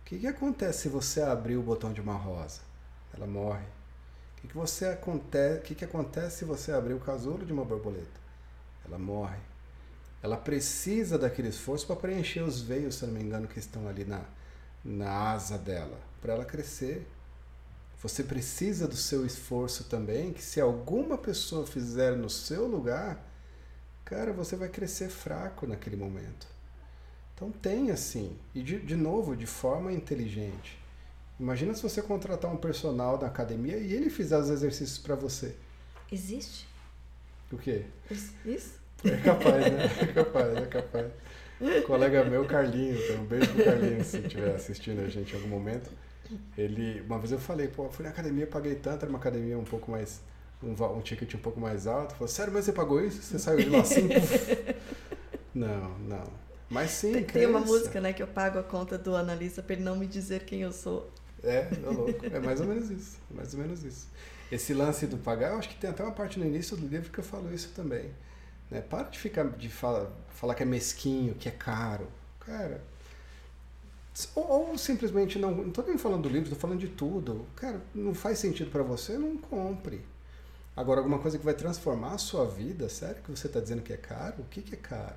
O 0.02 0.06
que, 0.06 0.20
que 0.20 0.28
acontece 0.28 0.84
se 0.84 0.90
você 0.90 1.22
abrir 1.22 1.58
o 1.58 1.62
botão 1.62 1.92
de 1.92 2.00
uma 2.00 2.14
rosa? 2.14 2.62
Ela 3.14 3.28
morre. 3.28 3.66
O 4.38 4.42
que, 4.42 4.48
que, 4.48 4.56
você 4.56 4.86
acontece, 4.86 5.62
que, 5.64 5.76
que 5.76 5.84
acontece 5.84 6.38
se 6.38 6.46
você 6.46 6.72
abrir 6.72 6.94
o 6.94 7.00
casulo 7.00 7.46
de 7.46 7.52
uma 7.52 7.66
borboleta? 7.66 8.22
Ela 8.86 8.98
morre. 8.98 9.40
Ela 10.24 10.38
precisa 10.38 11.18
daquele 11.18 11.50
esforço 11.50 11.86
para 11.86 11.98
preencher 11.98 12.42
os 12.42 12.62
veios, 12.62 12.96
se 12.96 13.06
não 13.06 13.14
me 13.14 13.22
engano, 13.22 13.50
que 13.50 13.60
estão 13.60 13.86
ali 13.86 14.06
na, 14.06 14.24
na 14.82 15.12
asa 15.32 15.58
dela, 15.58 16.00
para 16.22 16.34
ela 16.34 16.46
crescer. 16.46 17.06
Você 18.06 18.24
precisa 18.24 18.88
do 18.88 18.96
seu 18.96 19.26
esforço 19.26 19.86
também, 19.86 20.32
que 20.32 20.44
se 20.44 20.62
alguma 20.62 21.18
pessoa 21.18 21.66
fizer 21.66 22.16
no 22.16 22.30
seu 22.30 22.68
lugar, 22.68 23.20
cara, 24.06 24.32
você 24.32 24.56
vai 24.56 24.70
crescer 24.70 25.10
fraco 25.10 25.66
naquele 25.66 25.96
momento. 25.96 26.46
Então 27.34 27.52
tem 27.52 27.90
assim, 27.90 28.38
e 28.54 28.62
de, 28.62 28.80
de 28.80 28.96
novo, 28.96 29.36
de 29.36 29.48
forma 29.48 29.92
inteligente. 29.92 30.78
Imagina 31.40 31.74
se 31.74 31.82
você 31.82 32.00
contratar 32.00 32.54
um 32.54 32.58
personal 32.58 33.18
da 33.18 33.26
academia 33.26 33.78
e 33.78 33.92
ele 33.92 34.12
fizer 34.12 34.38
os 34.38 34.52
exercícios 34.52 35.00
para 35.00 35.16
você. 35.16 35.56
Existe? 36.12 36.68
O 37.52 37.58
quê? 37.58 37.86
Isso? 38.46 38.76
É 39.04 39.18
capaz, 39.18 39.66
né? 39.66 39.86
É 40.00 40.14
capaz, 40.14 40.58
é 40.58 40.66
capaz. 40.68 41.12
Um 41.60 41.82
colega 41.82 42.24
meu, 42.24 42.46
Carlinho, 42.46 43.04
então, 43.04 43.24
um 43.24 43.26
beijo 43.26 43.52
pro 43.52 43.66
Carlinho 43.66 44.04
se 44.06 44.20
estiver 44.20 44.54
assistindo 44.54 45.02
a 45.02 45.10
gente 45.10 45.34
em 45.34 45.36
algum 45.38 45.50
momento. 45.50 45.90
Ele, 46.58 47.02
uma 47.02 47.20
vez 47.20 47.32
eu 47.32 47.40
falei, 47.40 47.68
pô, 47.68 47.90
fui 47.90 48.04
na 48.04 48.12
academia, 48.12 48.48
paguei 48.48 48.76
tanto, 48.76 49.04
era 49.04 49.10
uma 49.10 49.20
academia 49.20 49.58
um 49.58 49.64
pouco 49.64 49.92
mais, 49.92 50.22
um, 50.64 50.72
um 50.72 51.02
ticket 51.02 51.34
um 51.36 51.40
pouco 51.40 51.60
mais 51.60 51.88
alto. 51.88 52.14
Falou, 52.14 52.28
sério, 52.28 52.54
mas 52.54 52.66
você 52.66 52.74
pagou 52.74 53.04
isso? 53.04 53.22
Você 53.22 53.40
saiu 53.40 53.58
de 53.58 53.70
lá 53.70 53.82
assim? 53.82 54.10
não, 55.54 55.98
não. 56.00 56.46
Mas 56.70 56.92
sim, 56.92 57.24
tem, 57.24 57.46
uma 57.46 57.60
música, 57.60 58.02
né, 58.02 58.12
que 58.12 58.24
eu 58.24 58.28
pago 58.28 58.58
a 58.58 58.64
conta 58.64 58.98
do 58.98 59.16
analista 59.16 59.62
para 59.62 59.76
ele 59.76 59.84
não 59.84 59.96
me 59.96 60.08
dizer 60.08 60.44
quem 60.46 60.62
eu 60.62 60.72
sou. 60.72 61.12
É, 61.44 61.68
é 61.72 61.90
louco. 61.90 62.26
É 62.26 62.40
mais 62.40 62.60
ou 62.60 62.68
menos 62.68 62.90
isso. 62.90 63.18
Mais 63.30 63.54
ou 63.54 63.60
menos 63.60 63.84
isso. 63.84 64.08
Esse 64.52 64.74
lance 64.74 65.06
do 65.06 65.18
pagar, 65.18 65.52
eu 65.52 65.60
acho 65.60 65.70
que 65.70 65.76
tem 65.76 65.90
até 65.90 66.04
uma 66.04 66.12
parte 66.12 66.40
no 66.40 66.46
início 66.46 66.76
do 66.76 66.88
livro 66.88 67.12
que 67.12 67.20
eu 67.20 67.24
falo 67.24 67.54
isso 67.54 67.72
também. 67.76 68.12
Né? 68.70 68.82
Para 68.82 69.04
de 69.04 69.20
ficar 69.20 69.48
de 69.50 69.70
falar, 69.70 70.12
falar 70.30 70.56
que 70.56 70.64
é 70.64 70.66
mesquinho, 70.66 71.36
que 71.36 71.48
é 71.48 71.52
caro. 71.52 72.08
Cara. 72.40 72.82
Ou, 74.36 74.70
ou 74.70 74.78
simplesmente 74.78 75.38
não. 75.38 75.68
Estou 75.68 75.86
nem 75.86 75.98
falando 75.98 76.24
do 76.24 76.30
livro, 76.30 76.44
estou 76.44 76.60
falando 76.60 76.80
de 76.80 76.88
tudo. 76.88 77.46
Cara, 77.56 77.82
não 77.94 78.14
faz 78.14 78.40
sentido 78.40 78.72
para 78.72 78.84
você, 78.84 79.18
não 79.18 79.38
compre. 79.38 80.02
Agora, 80.76 81.00
alguma 81.00 81.20
coisa 81.20 81.38
que 81.38 81.46
vai 81.46 81.54
transformar 81.54 82.14
a 82.14 82.18
sua 82.18 82.46
vida, 82.46 82.90
sério 82.90 83.22
que 83.24 83.32
você 83.32 83.48
está 83.48 83.60
dizendo 83.60 83.82
que 83.82 83.94
é 83.94 83.98
caro? 83.98 84.36
O 84.40 84.46
que, 84.46 84.62
que 84.62 84.76
é 84.76 84.78
caro? 84.78 85.16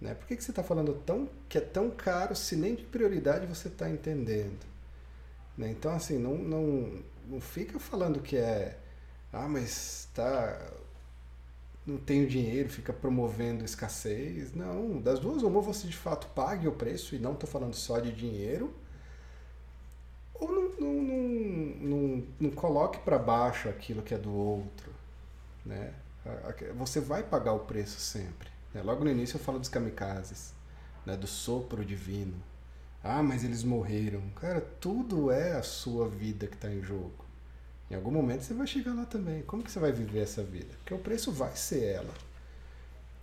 Né? 0.00 0.14
Por 0.14 0.26
que, 0.26 0.36
que 0.36 0.44
você 0.44 0.50
está 0.50 0.62
falando 0.62 0.94
tão, 1.06 1.28
que 1.48 1.58
é 1.58 1.60
tão 1.60 1.90
caro 1.90 2.34
se 2.34 2.56
nem 2.56 2.74
de 2.74 2.84
prioridade 2.84 3.46
você 3.46 3.68
está 3.68 3.88
entendendo? 3.88 4.64
Né? 5.56 5.70
Então, 5.70 5.92
assim, 5.94 6.18
não, 6.18 6.36
não, 6.36 7.02
não 7.28 7.40
fica 7.40 7.78
falando 7.78 8.20
que 8.20 8.36
é. 8.36 8.78
Ah, 9.32 9.48
mas 9.48 10.08
tá. 10.14 10.58
Não 11.86 11.98
tenho 11.98 12.26
dinheiro, 12.26 12.68
fica 12.68 12.92
promovendo 12.92 13.64
escassez. 13.64 14.52
Não, 14.52 15.00
das 15.00 15.20
duas, 15.20 15.42
uma 15.42 15.60
você 15.60 15.86
de 15.86 15.96
fato 15.96 16.26
pague 16.34 16.66
o 16.66 16.72
preço, 16.72 17.14
e 17.14 17.18
não 17.18 17.32
estou 17.34 17.48
falando 17.48 17.74
só 17.74 18.00
de 18.00 18.10
dinheiro, 18.12 18.74
ou 20.34 20.50
não, 20.50 20.70
não, 20.80 21.02
não, 21.02 21.68
não, 21.78 22.26
não 22.40 22.50
coloque 22.50 22.98
para 22.98 23.18
baixo 23.18 23.68
aquilo 23.68 24.02
que 24.02 24.14
é 24.14 24.18
do 24.18 24.32
outro. 24.32 24.90
Né? 25.64 25.94
Você 26.76 27.00
vai 27.00 27.22
pagar 27.22 27.52
o 27.52 27.60
preço 27.60 28.00
sempre. 28.00 28.48
Né? 28.74 28.82
Logo 28.82 29.04
no 29.04 29.10
início 29.10 29.36
eu 29.36 29.40
falo 29.40 29.58
dos 29.58 29.68
kamikazes, 29.68 30.52
né? 31.04 31.16
do 31.16 31.26
sopro 31.26 31.84
divino. 31.84 32.34
Ah, 33.02 33.22
mas 33.22 33.44
eles 33.44 33.62
morreram. 33.62 34.22
Cara, 34.40 34.60
tudo 34.60 35.30
é 35.30 35.52
a 35.52 35.62
sua 35.62 36.08
vida 36.08 36.48
que 36.48 36.56
está 36.56 36.68
em 36.68 36.82
jogo. 36.82 37.25
Em 37.90 37.94
algum 37.94 38.10
momento 38.10 38.42
você 38.42 38.54
vai 38.54 38.66
chegar 38.66 38.94
lá 38.94 39.04
também. 39.04 39.42
Como 39.42 39.62
que 39.62 39.70
você 39.70 39.78
vai 39.78 39.92
viver 39.92 40.20
essa 40.20 40.42
vida? 40.42 40.74
Porque 40.78 40.94
o 40.94 40.98
preço 40.98 41.30
vai 41.30 41.54
ser 41.54 41.84
ela. 41.84 42.14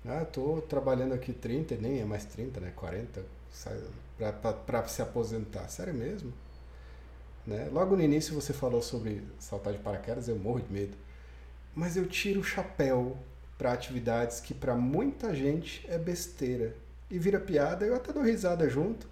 Ah, 0.06 0.23
estou 0.23 0.61
trabalhando 0.61 1.14
aqui 1.14 1.31
30, 1.34 1.76
nem 1.76 2.02
é 2.02 2.06
mais 2.06 2.26
30, 2.26 2.60
né? 2.60 2.73
40, 2.76 3.23
para 4.65 4.88
se 4.88 5.02
aposentar. 5.02 5.68
Sério 5.69 5.94
mesmo? 5.94 6.34
Né? 7.45 7.69
Logo 7.72 7.95
no 7.95 8.02
início 8.02 8.34
você 8.34 8.53
falou 8.53 8.81
sobre 8.81 9.23
saltar 9.40 9.73
de 9.73 9.80
paraquedas, 9.80 10.27
eu 10.27 10.38
morro 10.38 10.61
de 10.61 10.72
medo. 10.72 10.95
Mas 11.76 11.98
eu 11.98 12.07
tiro 12.07 12.40
o 12.40 12.44
chapéu 12.44 13.18
para 13.57 13.73
atividades 13.73 14.40
que 14.40 14.53
para 14.53 14.76
muita 14.76 15.34
gente 15.35 15.85
é 15.90 15.98
besteira. 15.98 16.76
E 17.10 17.19
vira 17.19 17.40
piada, 17.40 17.85
eu 17.85 17.95
até 17.95 18.11
dou 18.11 18.23
risada 18.23 18.69
junto. 18.69 19.07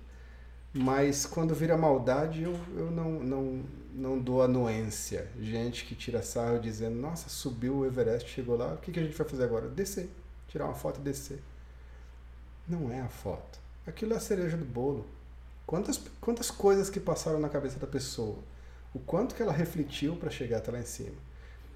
Mas 0.74 1.26
quando 1.26 1.54
vira 1.54 1.78
maldade, 1.78 2.44
eu, 2.44 2.58
eu 2.76 2.90
não, 2.90 3.12
não, 3.12 3.64
não 3.94 4.20
dou 4.20 4.42
anuência. 4.42 5.28
Gente 5.40 5.86
que 5.86 5.96
tira 5.96 6.22
sarro 6.22 6.60
dizendo, 6.60 6.96
nossa, 6.96 7.30
subiu 7.30 7.78
o 7.78 7.86
Everest, 7.86 8.30
chegou 8.30 8.56
lá, 8.56 8.74
o 8.74 8.78
que, 8.78 8.92
que 8.92 9.00
a 9.00 9.04
gente 9.04 9.16
vai 9.16 9.28
fazer 9.28 9.44
agora? 9.44 9.68
Descer. 9.68 10.10
Tirar 10.48 10.66
uma 10.66 10.74
foto 10.74 11.00
e 11.00 11.04
descer. 11.04 11.42
Não 12.68 12.92
é 12.92 13.02
a 13.02 13.10
foto. 13.10 13.60
Aquilo 13.86 14.14
é 14.14 14.18
a 14.18 14.20
cereja 14.20 14.58
do 14.58 14.66
bolo. 14.66 15.06
Quantas, 15.66 16.02
quantas 16.20 16.52
coisas 16.52 16.90
que 16.90 17.00
passaram 17.00 17.40
na 17.40 17.50
cabeça 17.50 17.80
da 17.80 17.88
pessoa. 17.88 18.38
O 18.94 19.00
quanto 19.00 19.36
que 19.36 19.42
ela 19.42 19.54
refletiu 19.54 20.16
para 20.16 20.30
chegar 20.30 20.58
até 20.58 20.72
lá 20.72 20.80
em 20.80 20.86
cima. 20.86 21.16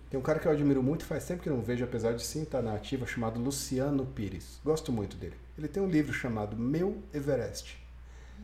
Tem 0.10 0.20
um 0.20 0.24
cara 0.24 0.40
que 0.40 0.48
eu 0.48 0.52
admiro 0.52 0.84
muito, 0.84 1.06
faz 1.06 1.26
tempo 1.26 1.42
que 1.42 1.50
não 1.50 1.62
vejo, 1.62 1.84
apesar 1.84 2.14
de 2.14 2.24
sim 2.24 2.44
estar 2.44 2.62
na 2.62 2.76
ativa, 2.76 3.06
chamado 3.06 3.40
Luciano 3.40 4.06
Pires. 4.06 4.60
Gosto 4.64 4.92
muito 4.92 5.18
dele. 5.18 5.36
Ele 5.58 5.68
tem 5.68 5.82
um 5.82 5.90
livro 5.90 6.14
chamado 6.14 6.56
Meu 6.56 7.02
Everest 7.14 7.86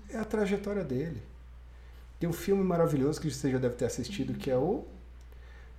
é 0.10 0.18
a 0.18 0.26
trajetória 0.26 0.84
dele. 0.84 1.22
Tem 2.22 2.30
um 2.30 2.34
filme 2.34 2.64
maravilhoso 2.64 3.19
que 3.19 3.31
você 3.31 3.49
já 3.49 3.57
deve 3.57 3.73
ter 3.73 3.85
assistido, 3.85 4.35
que 4.35 4.52
é 4.52 4.56
o 4.56 4.85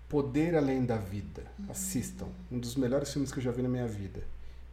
Poder 0.08 0.56
Além 0.56 0.84
da 0.84 0.96
Vida. 0.96 1.44
Assistam. 1.68 2.26
Um 2.50 2.58
dos 2.58 2.74
melhores 2.74 3.12
filmes 3.12 3.30
que 3.30 3.38
eu 3.38 3.42
já 3.44 3.52
vi 3.52 3.62
na 3.62 3.68
minha 3.68 3.86
vida. 3.86 4.24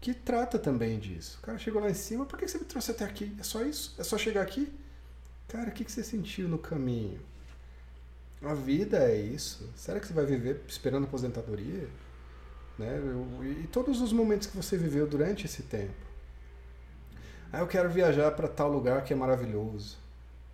Que 0.02 0.12
trata 0.12 0.58
também 0.58 0.98
disso. 0.98 1.38
O 1.38 1.46
cara 1.46 1.60
chegou 1.60 1.80
lá 1.80 1.88
em 1.88 1.94
cima, 1.94 2.26
por 2.26 2.40
que 2.40 2.48
você 2.48 2.58
me 2.58 2.66
trouxe 2.66 2.90
até 2.90 3.06
aqui? 3.06 3.36
É 3.40 3.44
só 3.44 3.64
isso? 3.64 3.94
É 4.00 4.04
só 4.04 4.18
chegar 4.18 4.42
aqui? 4.42 4.74
Cara, 5.48 5.70
o 5.70 5.72
que 5.72 5.84
você 5.84 6.04
sentiu 6.04 6.50
no 6.50 6.58
caminho? 6.58 7.20
A 8.42 8.56
vida 8.56 8.98
é 9.04 9.22
isso. 9.22 9.70
Será 9.76 10.00
que 10.00 10.08
você 10.08 10.14
vai 10.14 10.26
viver 10.26 10.64
esperando 10.68 11.04
aposentadoria? 11.04 11.88
Né? 12.80 13.00
E 13.64 13.68
todos 13.68 14.02
os 14.02 14.12
momentos 14.12 14.48
que 14.48 14.58
você 14.58 14.76
viveu 14.76 15.06
durante 15.06 15.46
esse 15.46 15.62
tempo. 15.62 15.94
Ah, 17.54 17.60
eu 17.60 17.68
quero 17.68 17.92
viajar 17.92 18.32
para 18.32 18.48
tal 18.48 18.72
lugar 18.72 19.04
que 19.04 19.14
é 19.14 19.16
maravilhoso. 19.16 20.09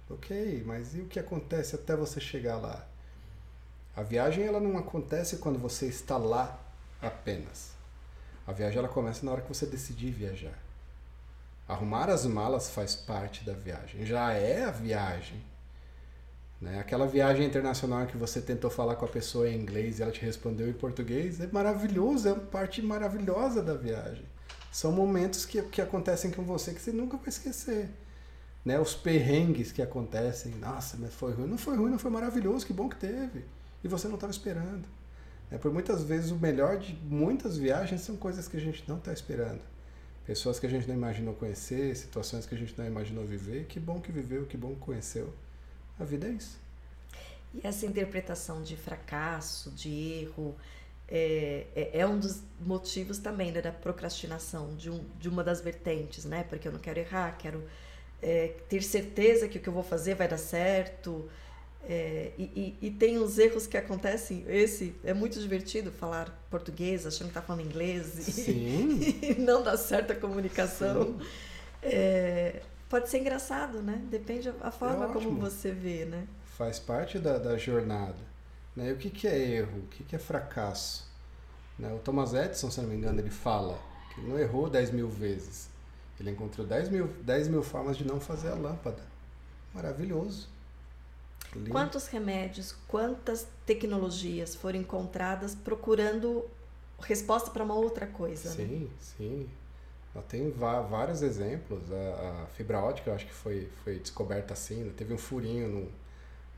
Ok, 0.09 0.63
mas 0.65 0.93
e 0.93 0.99
o 0.99 1.07
que 1.07 1.19
acontece 1.19 1.75
até 1.75 1.95
você 1.95 2.19
chegar 2.19 2.57
lá? 2.57 2.85
A 3.95 4.03
viagem 4.03 4.45
ela 4.45 4.59
não 4.59 4.77
acontece 4.77 5.37
quando 5.37 5.57
você 5.57 5.87
está 5.87 6.17
lá 6.17 6.59
apenas. 7.01 7.71
A 8.45 8.51
viagem 8.51 8.77
ela 8.77 8.87
começa 8.87 9.25
na 9.25 9.31
hora 9.31 9.41
que 9.41 9.47
você 9.47 9.65
decidir 9.65 10.11
viajar. 10.11 10.57
Arrumar 11.67 12.09
as 12.09 12.25
malas 12.25 12.69
faz 12.69 12.93
parte 12.93 13.43
da 13.43 13.53
viagem, 13.53 14.05
já 14.05 14.33
é 14.33 14.65
a 14.65 14.71
viagem. 14.71 15.41
Né? 16.61 16.79
Aquela 16.79 17.07
viagem 17.07 17.45
internacional 17.45 18.05
que 18.05 18.17
você 18.17 18.39
tentou 18.39 18.69
falar 18.69 18.95
com 18.95 19.05
a 19.05 19.09
pessoa 19.09 19.49
em 19.49 19.55
inglês 19.55 19.97
e 19.97 20.03
ela 20.03 20.11
te 20.11 20.21
respondeu 20.21 20.69
em 20.69 20.73
português 20.73 21.41
é 21.41 21.47
maravilhoso, 21.47 22.29
é 22.29 22.35
parte 22.35 22.81
maravilhosa 22.81 23.63
da 23.63 23.73
viagem. 23.73 24.25
São 24.71 24.91
momentos 24.91 25.45
que, 25.45 25.61
que 25.63 25.81
acontecem 25.81 26.29
com 26.29 26.43
você 26.43 26.73
que 26.73 26.81
você 26.81 26.91
nunca 26.91 27.17
vai 27.17 27.29
esquecer. 27.29 27.89
Né? 28.65 28.79
Os 28.79 28.95
perrengues 28.95 29.71
que 29.71 29.81
acontecem. 29.81 30.53
Nossa, 30.55 30.97
mas 30.99 31.13
foi 31.13 31.33
ruim. 31.33 31.47
Não 31.47 31.57
foi 31.57 31.77
ruim, 31.77 31.91
não 31.91 31.99
foi 31.99 32.09
maravilhoso, 32.09 32.65
que 32.65 32.73
bom 32.73 32.89
que 32.89 32.97
teve. 32.97 33.45
E 33.83 33.87
você 33.87 34.07
não 34.07 34.15
estava 34.15 34.31
esperando. 34.31 34.85
É, 35.51 35.57
por 35.59 35.71
muitas 35.71 36.03
vezes 36.03 36.31
o 36.31 36.35
melhor 36.35 36.79
de 36.79 36.95
muitas 36.95 37.55
viagens 37.57 38.01
são 38.01 38.17
coisas 38.17 38.47
que 38.47 38.57
a 38.57 38.59
gente 38.59 38.83
não 38.87 38.97
está 38.97 39.13
esperando. 39.13 39.61
Pessoas 40.25 40.59
que 40.59 40.65
a 40.65 40.69
gente 40.69 40.87
não 40.87 40.95
imaginou 40.95 41.35
conhecer, 41.35 41.95
situações 41.95 42.47
que 42.47 42.55
a 42.55 42.57
gente 42.57 42.75
não 42.75 42.85
imaginou 42.85 43.23
viver. 43.23 43.65
Que 43.65 43.79
bom 43.79 44.01
que 44.01 44.11
viveu, 44.11 44.47
que 44.47 44.57
bom 44.57 44.73
que 44.73 44.79
conheceu. 44.79 45.31
A 45.99 46.03
vida 46.03 46.27
é 46.27 46.31
isso. 46.31 46.59
E 47.53 47.65
essa 47.65 47.85
interpretação 47.85 48.63
de 48.63 48.75
fracasso, 48.75 49.69
de 49.71 49.89
erro, 49.89 50.55
é, 51.07 51.67
é, 51.75 51.99
é, 51.99 52.07
um 52.07 52.19
dos 52.19 52.41
motivos 52.59 53.19
também 53.19 53.51
né, 53.51 53.61
da 53.61 53.71
procrastinação, 53.71 54.75
de, 54.75 54.89
um, 54.89 55.05
de 55.19 55.29
uma 55.29 55.43
das 55.43 55.61
vertentes, 55.61 56.25
né? 56.25 56.43
Porque 56.43 56.67
eu 56.67 56.71
não 56.71 56.79
quero 56.79 56.99
errar, 56.99 57.37
quero 57.37 57.63
é, 58.25 58.55
ter 58.67 58.81
certeza 58.81 59.47
que 59.47 59.59
o 59.59 59.61
que 59.61 59.69
eu 59.69 59.73
vou 59.73 59.83
fazer 59.83 60.15
vai 60.15 60.27
dar 60.27 60.39
certo. 60.39 61.29
É, 61.87 62.31
e, 62.39 62.43
e, 62.81 62.87
e, 62.87 62.89
tem 62.89 63.19
os 63.19 63.37
erros 63.37 63.67
que 63.67 63.77
acontecem. 63.77 64.43
Esse 64.47 64.95
é 65.03 65.13
muito 65.13 65.39
divertido 65.39 65.91
falar 65.91 66.35
português, 66.49 67.05
achando 67.05 67.27
que 67.27 67.37
está 67.37 67.43
falando 67.43 67.63
inglês 67.63 68.47
e, 68.47 68.51
e, 69.21 69.35
não 69.37 69.61
dá 69.61 69.77
certa 69.77 70.15
comunicação. 70.15 71.19
É, 71.83 72.63
pode 72.89 73.07
ser 73.09 73.19
engraçado, 73.19 73.83
né? 73.83 74.01
Depende 74.09 74.51
da 74.51 74.71
forma 74.71 75.05
é 75.05 75.13
como 75.13 75.39
você 75.39 75.69
vê, 75.69 76.05
né? 76.05 76.27
Faz 76.57 76.79
parte 76.79 77.19
da, 77.19 77.37
da 77.37 77.55
jornada. 77.59 78.17
Né? 78.75 78.89
E 78.89 78.93
o 78.93 78.97
que, 78.97 79.11
que 79.11 79.27
é 79.27 79.37
erro? 79.37 79.83
O 79.83 79.87
que, 79.87 80.03
que 80.03 80.15
é 80.15 80.19
fracasso? 80.19 81.07
Né? 81.77 81.93
O 81.93 81.99
Thomas 81.99 82.33
Edison, 82.33 82.71
se 82.71 82.81
não 82.81 82.89
me 82.89 82.95
engano, 82.95 83.19
ele 83.19 83.29
fala 83.29 83.77
que 84.11 84.21
ele 84.21 84.29
não 84.29 84.39
errou 84.39 84.67
10 84.67 84.89
mil 84.89 85.07
vezes. 85.07 85.74
Ele 86.19 86.31
encontrou 86.31 86.65
10 86.65 86.89
mil, 86.89 87.07
10 87.23 87.47
mil 87.49 87.61
formas 87.61 87.97
de 87.97 88.05
não 88.05 88.19
fazer 88.19 88.49
a 88.49 88.55
lâmpada. 88.55 89.03
Maravilhoso. 89.73 90.47
Lindo. 91.53 91.71
Quantos 91.71 92.07
remédios, 92.07 92.75
quantas 92.87 93.47
tecnologias 93.65 94.55
foram 94.55 94.79
encontradas 94.79 95.55
procurando 95.55 96.45
resposta 96.99 97.51
para 97.51 97.63
uma 97.63 97.75
outra 97.75 98.07
coisa? 98.07 98.49
Sim, 98.49 98.85
né? 98.85 98.89
sim. 98.99 99.49
Tem 100.29 100.49
vários 100.51 101.21
exemplos. 101.21 101.81
A, 101.91 102.43
a, 102.43 102.45
fibra 102.47 102.79
ótica, 102.79 103.09
eu 103.09 103.15
acho 103.15 103.25
que 103.25 103.33
foi, 103.33 103.69
foi 103.83 103.99
descoberta 103.99 104.53
assim. 104.53 104.83
Né? 104.83 104.93
Teve 104.95 105.13
um 105.13 105.17
furinho 105.17 105.67
no, 105.67 105.91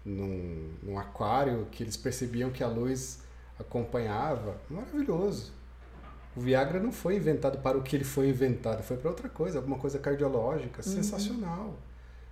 num, 0.06 0.74
num 0.84 1.00
aquário 1.00 1.68
que 1.72 1.84
eles 1.84 1.98
percebiam 1.98 2.52
que 2.52 2.64
a 2.64 2.68
luz 2.68 3.20
acompanhava. 3.60 4.58
Maravilhoso. 4.70 5.52
O 6.38 6.40
Viagra 6.40 6.80
não 6.80 6.92
foi 6.92 7.16
inventado 7.16 7.58
para 7.58 7.76
o 7.76 7.82
que 7.82 7.96
ele 7.96 8.04
foi 8.04 8.30
inventado, 8.30 8.84
foi 8.84 8.96
para 8.96 9.10
outra 9.10 9.28
coisa, 9.28 9.58
alguma 9.58 9.80
coisa 9.80 9.98
cardiológica. 9.98 10.84
Uhum. 10.86 10.96
Sensacional. 10.96 11.76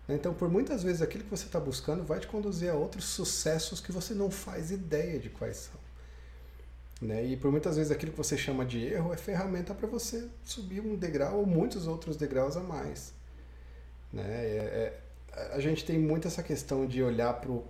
Né? 0.08 0.14
Então, 0.14 0.32
por 0.32 0.48
muitas 0.48 0.84
vezes, 0.84 1.02
aquilo 1.02 1.24
que 1.24 1.30
você 1.32 1.48
está 1.48 1.60
buscando 1.60 2.04
vai 2.04 2.20
te 2.20 2.28
conduzir 2.28 2.70
a 2.70 2.76
outros 2.76 3.06
sucessos 3.06 3.82
que 3.82 3.92
você 3.92 4.14
não 4.14 4.30
faz 4.30 4.70
ideia 4.70 5.18
de 5.18 5.30
quais 5.30 5.58
são. 5.58 5.86
Né? 7.02 7.26
E 7.26 7.36
por 7.36 7.50
muitas 7.50 7.78
vezes 7.78 7.92
aquilo 7.92 8.12
que 8.12 8.18
você 8.18 8.38
chama 8.38 8.64
de 8.64 8.86
erro 8.86 9.12
é 9.12 9.18
ferramenta 9.18 9.74
para 9.74 9.88
você 9.88 10.28
subir 10.44 10.82
um 10.82 10.96
degrau 10.96 11.40
ou 11.40 11.46
muitos 11.48 11.88
outros 11.88 12.16
degraus 12.16 12.56
a 12.56 12.62
mais. 12.62 13.12
Né? 14.14 14.24
É, 14.24 14.94
é, 15.34 15.52
a 15.52 15.60
gente 15.60 15.84
tem 15.84 15.98
muito 15.98 16.28
essa 16.28 16.44
questão 16.44 16.86
de 16.86 17.02
olhar 17.02 17.34
para 17.34 17.52
o 17.52 17.66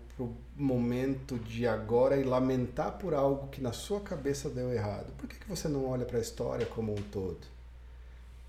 momento 0.56 1.38
de 1.38 1.68
agora 1.68 2.18
e 2.18 2.24
lamentar 2.24 2.98
por 2.98 3.14
algo 3.14 3.48
que 3.50 3.62
na 3.62 3.74
sua 3.74 4.00
cabeça 4.00 4.50
deu 4.50 4.72
errado. 4.72 5.14
Por 5.18 5.28
que, 5.28 5.38
que 5.38 5.48
você 5.48 5.68
não 5.68 5.86
olha 5.86 6.06
para 6.06 6.18
a 6.18 6.22
história 6.22 6.66
como 6.66 6.94
um 6.94 7.02
todo? 7.12 7.40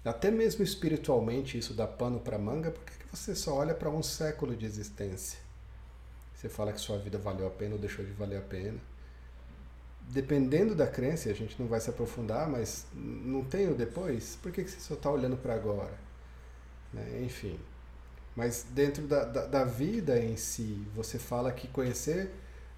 Até 0.05 0.31
mesmo 0.31 0.63
espiritualmente 0.63 1.59
isso 1.59 1.75
dá 1.75 1.87
pano 1.87 2.21
para 2.21 2.39
manga, 2.39 2.71
por 2.71 2.85
que, 2.85 3.05
que 3.05 3.17
você 3.17 3.35
só 3.35 3.55
olha 3.57 3.75
para 3.75 3.91
um 3.91 4.03
século 4.03 4.55
de 4.55 4.65
existência? 4.65 5.41
Você 6.35 6.49
fala 6.49 6.73
que 6.73 6.81
sua 6.81 6.99
vida 6.99 7.19
valeu 7.19 7.47
a 7.47 7.51
pena 7.51 7.75
ou 7.75 7.81
deixou 7.81 8.05
de 8.05 8.13
valer 8.13 8.39
a 8.39 8.43
pena 8.43 8.79
dependendo 10.09 10.75
da 10.75 10.87
crença, 10.87 11.31
a 11.31 11.35
gente 11.35 11.61
não 11.61 11.67
vai 11.67 11.81
se 11.81 11.91
aprofundar, 11.91 12.49
mas 12.49 12.87
não 12.95 13.43
tem 13.43 13.69
o 13.69 13.75
depois, 13.75 14.39
por 14.41 14.53
que, 14.53 14.65
que 14.65 14.71
você 14.71 14.81
só 14.81 14.95
está 14.95 15.11
olhando 15.11 15.37
para 15.37 15.55
agora? 15.55 15.95
Né? 16.93 17.23
Enfim. 17.25 17.59
Mas 18.37 18.67
dentro 18.71 19.07
da, 19.07 19.25
da, 19.25 19.47
da, 19.47 19.65
vida 19.65 20.21
em 20.21 20.37
si, 20.37 20.87
você 20.95 21.19
fala 21.19 21.51
que 21.51 21.67
conhecer 21.67 22.31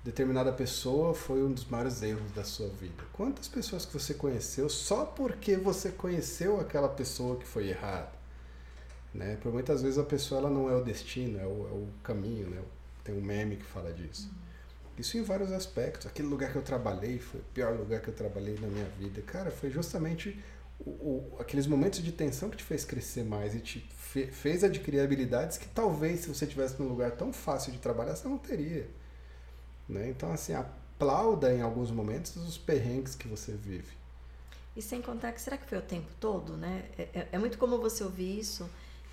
determinada 0.05 0.53
pessoa 0.53 1.13
foi 1.13 1.43
um 1.43 1.53
dos 1.53 1.65
maiores 1.65 2.01
erros 2.01 2.31
da 2.31 2.45
sua 2.45 2.69
vida. 2.69 3.03
Quantas 3.13 3.49
pessoas 3.49 3.85
que 3.85 3.93
você 3.93 4.15
conheceu 4.15 4.69
só 4.69 5.05
porque 5.05 5.57
você 5.57 5.91
conheceu 5.91 6.61
aquela 6.61 6.89
pessoa 6.89 7.37
que 7.37 7.45
foi 7.45 7.69
errada? 7.71 8.13
Né? 9.13 9.37
Por 9.43 9.53
muitas 9.53 9.83
vezes 9.83 9.99
a 9.99 10.05
pessoa 10.05 10.41
ela 10.41 10.51
não 10.51 10.71
é 10.71 10.77
o 10.77 10.85
destino, 10.85 11.41
é 11.41 11.47
o, 11.47 11.67
é 11.67 11.73
o 11.73 11.89
caminho. 12.05 12.49
Né? 12.49 12.63
Tem 13.03 13.17
um 13.17 13.21
meme 13.21 13.57
que 13.57 13.65
fala 13.65 13.93
disso. 13.93 14.29
Uhum. 14.31 14.39
Isso 14.99 15.19
em 15.19 15.23
vários 15.23 15.51
aspectos. 15.51 16.07
Aquele 16.07 16.29
lugar 16.29 16.53
que 16.53 16.57
eu 16.57 16.63
trabalhei 16.63 17.19
foi 17.19 17.41
o 17.41 17.45
pior 17.55 17.77
lugar 17.77 18.01
que 18.01 18.09
eu 18.09 18.15
trabalhei 18.15 18.57
na 18.61 18.69
minha 18.69 18.89
vida. 18.99 19.23
Cara, 19.23 19.51
foi 19.51 19.71
justamente 19.71 20.39
o, 20.79 20.91
o, 20.91 21.37
aqueles 21.41 21.67
momentos 21.67 22.03
de 22.03 22.13
tensão 22.13 22.49
que 22.49 22.57
te 22.57 22.65
fez 22.65 22.85
crescer 22.85 23.25
mais 23.25 23.55
e 23.55 23.61
te 23.61 23.89
fe, 24.13 24.27
fez 24.29 24.65
adquirir 24.65 25.01
habilidades 25.01 25.59
que 25.59 25.69
talvez 25.69 26.21
se 26.21 26.29
você 26.29 26.47
tivesse 26.47 26.81
num 26.81 26.89
lugar 26.89 27.13
tão 27.13 27.33
fácil 27.33 27.73
de 27.73 27.79
trabalhar, 27.79 28.17
você 28.17 28.27
não 28.27 28.39
teria. 28.39 28.89
Né? 29.89 30.09
Então, 30.09 30.33
assim, 30.33 30.55
aplauda 30.55 31.53
em 31.53 31.61
alguns 31.61 31.91
momentos 31.91 32.37
os 32.37 32.57
perrengues 32.57 33.15
que 33.15 33.29
você 33.29 33.53
vive. 33.53 33.97
E 34.77 34.83
sem 34.83 35.03
contar 35.03 35.33
que 35.33 35.41
será 35.41 35.57
que 35.57 35.67
foi 35.67 35.79
o 35.79 35.83
tempo 35.83 36.09
todo, 36.21 36.57
né? 36.57 36.85
É, 36.97 37.03
é, 37.03 37.29
é 37.33 37.39
muito 37.39 37.59
comum 37.59 37.79
você 37.79 38.05
ouvir 38.05 38.39
isso 38.39 38.69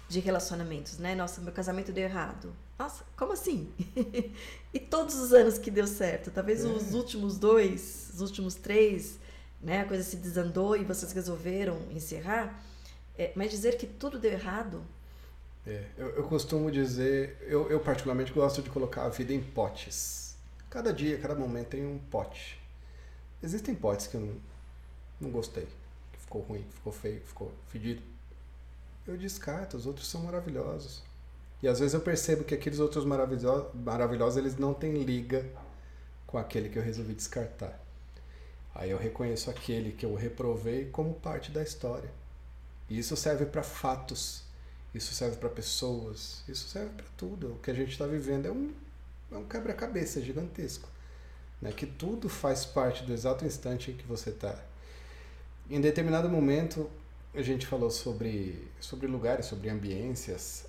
de 0.07 0.19
relacionamentos, 0.19 0.99
né? 0.99 1.15
Nossa, 1.15 1.41
meu 1.41 1.51
casamento 1.51 1.91
deu 1.91 2.03
errado. 2.03 2.55
Nossa, 2.77 3.03
como 3.17 3.31
assim? 3.31 3.73
e 4.71 4.79
todos 4.79 5.15
os 5.15 5.33
anos 5.33 5.57
que 5.57 5.71
deu 5.71 5.87
certo, 5.87 6.29
talvez 6.29 6.63
é. 6.63 6.67
os 6.67 6.93
últimos 6.93 7.39
dois, 7.39 8.11
os 8.13 8.21
últimos 8.21 8.53
três, 8.53 9.17
né? 9.59 9.81
A 9.81 9.85
coisa 9.85 10.03
se 10.03 10.17
desandou 10.17 10.75
e 10.75 10.83
vocês 10.83 11.11
resolveram 11.11 11.79
encerrar. 11.91 12.61
É, 13.17 13.31
mas 13.35 13.51
dizer 13.51 13.77
que 13.77 13.87
tudo 13.87 14.19
deu 14.19 14.31
errado. 14.31 14.83
É, 15.65 15.85
eu, 15.97 16.09
eu 16.17 16.23
costumo 16.23 16.69
dizer, 16.69 17.37
eu, 17.41 17.69
eu 17.69 17.79
particularmente 17.79 18.31
gosto 18.31 18.61
de 18.61 18.69
colocar 18.69 19.05
a 19.05 19.09
vida 19.09 19.33
em 19.33 19.41
potes. 19.41 20.37
Cada 20.69 20.93
dia, 20.93 21.17
cada 21.17 21.35
momento 21.35 21.69
tem 21.69 21.85
um 21.85 21.97
pote. 21.97 22.59
Existem 23.41 23.73
potes 23.73 24.07
que 24.07 24.15
eu 24.15 24.21
não, 24.21 24.35
não 25.21 25.29
gostei, 25.29 25.67
que 26.11 26.19
ficou 26.19 26.41
ruim, 26.41 26.63
que 26.63 26.73
ficou 26.73 26.93
feio, 26.93 27.21
que 27.21 27.27
ficou 27.27 27.51
fedido 27.67 28.01
eu 29.07 29.15
descarto, 29.15 29.77
os 29.77 29.85
outros 29.85 30.07
são 30.07 30.23
maravilhosos. 30.23 31.03
E 31.61 31.67
às 31.67 31.79
vezes 31.79 31.93
eu 31.93 32.01
percebo 32.01 32.43
que 32.43 32.55
aqueles 32.55 32.79
outros 32.79 33.05
maravilhosos, 33.05 33.67
maravilhosos 33.73 34.37
eles 34.37 34.57
não 34.57 34.73
têm 34.73 35.03
liga 35.03 35.45
com 36.25 36.37
aquele 36.37 36.69
que 36.69 36.79
eu 36.79 36.83
resolvi 36.83 37.13
descartar. 37.13 37.79
Aí 38.73 38.89
eu 38.89 38.97
reconheço 38.97 39.49
aquele 39.49 39.91
que 39.91 40.05
eu 40.05 40.15
reprovei 40.15 40.85
como 40.85 41.13
parte 41.13 41.51
da 41.51 41.61
história. 41.61 42.09
E 42.89 42.99
isso 42.99 43.15
serve 43.15 43.45
para 43.45 43.63
fatos, 43.63 44.43
isso 44.93 45.13
serve 45.13 45.37
para 45.37 45.49
pessoas, 45.49 46.43
isso 46.47 46.67
serve 46.67 46.89
para 46.91 47.05
tudo. 47.17 47.53
O 47.53 47.59
que 47.59 47.71
a 47.71 47.73
gente 47.73 47.91
está 47.91 48.05
vivendo 48.05 48.45
é 48.45 48.51
um, 48.51 48.71
é 49.31 49.37
um 49.37 49.45
quebra-cabeça 49.45 50.21
gigantesco. 50.21 50.87
Né? 51.61 51.71
Que 51.71 51.85
tudo 51.85 52.29
faz 52.29 52.65
parte 52.65 53.03
do 53.03 53.11
exato 53.11 53.45
instante 53.45 53.91
em 53.91 53.95
que 53.95 54.05
você 54.05 54.29
está. 54.29 54.57
Em 55.69 55.81
determinado 55.81 56.29
momento, 56.29 56.89
a 57.33 57.41
gente 57.41 57.65
falou 57.65 57.89
sobre, 57.89 58.67
sobre 58.79 59.07
lugares, 59.07 59.47
sobre 59.47 59.69
ambiências. 59.69 60.65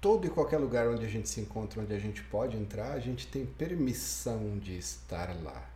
Todo 0.00 0.26
e 0.26 0.30
qualquer 0.30 0.58
lugar 0.58 0.88
onde 0.88 1.04
a 1.04 1.08
gente 1.08 1.28
se 1.28 1.40
encontra, 1.40 1.82
onde 1.82 1.92
a 1.92 1.98
gente 1.98 2.22
pode 2.22 2.56
entrar, 2.56 2.92
a 2.92 3.00
gente 3.00 3.26
tem 3.26 3.44
permissão 3.44 4.58
de 4.58 4.78
estar 4.78 5.34
lá. 5.42 5.68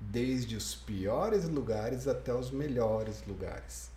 Desde 0.00 0.56
os 0.56 0.74
piores 0.74 1.44
lugares 1.48 2.08
até 2.08 2.34
os 2.34 2.50
melhores 2.50 3.22
lugares. 3.26 3.90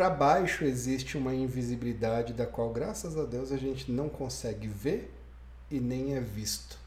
Para 0.00 0.08
baixo 0.08 0.64
existe 0.64 1.18
uma 1.18 1.34
invisibilidade 1.34 2.32
da 2.32 2.46
qual, 2.46 2.72
graças 2.72 3.18
a 3.18 3.26
Deus, 3.26 3.52
a 3.52 3.58
gente 3.58 3.92
não 3.92 4.08
consegue 4.08 4.66
ver 4.66 5.12
e 5.70 5.78
nem 5.78 6.14
é 6.14 6.20
visto 6.20 6.78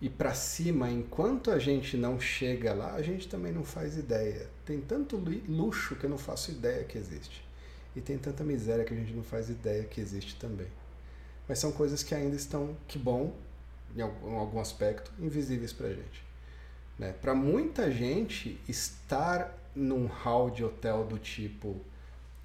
e 0.00 0.10
para 0.10 0.34
cima, 0.34 0.90
enquanto 0.90 1.52
a 1.52 1.58
gente 1.58 1.96
não 1.96 2.18
chega 2.18 2.74
lá, 2.74 2.94
a 2.94 3.00
gente 3.00 3.28
também 3.28 3.52
não 3.52 3.64
faz 3.64 3.96
ideia. 3.96 4.50
Tem 4.66 4.80
tanto 4.80 5.16
luxo 5.48 5.94
que 5.96 6.04
eu 6.04 6.10
não 6.10 6.18
faço 6.18 6.50
ideia 6.50 6.84
que 6.84 6.98
existe. 6.98 7.42
E 7.94 8.00
tem 8.00 8.18
tanta 8.18 8.42
miséria 8.42 8.84
que 8.84 8.92
a 8.92 8.96
gente 8.96 9.14
não 9.14 9.22
faz 9.22 9.48
ideia 9.48 9.84
que 9.84 10.00
existe 10.00 10.36
também. 10.36 10.66
Mas 11.48 11.58
são 11.58 11.72
coisas 11.72 12.02
que 12.02 12.14
ainda 12.14 12.36
estão, 12.36 12.76
que 12.88 12.98
bom, 12.98 13.34
em 13.96 14.02
algum 14.02 14.60
aspecto, 14.60 15.10
invisíveis 15.18 15.72
para 15.72 15.86
a 15.86 15.94
gente. 15.94 16.24
Né? 16.98 17.14
Para 17.22 17.34
muita 17.34 17.90
gente, 17.90 18.60
estar 18.68 19.56
num 19.74 20.06
hall 20.06 20.50
de 20.50 20.64
hotel 20.64 21.04
do 21.04 21.18
tipo 21.18 21.80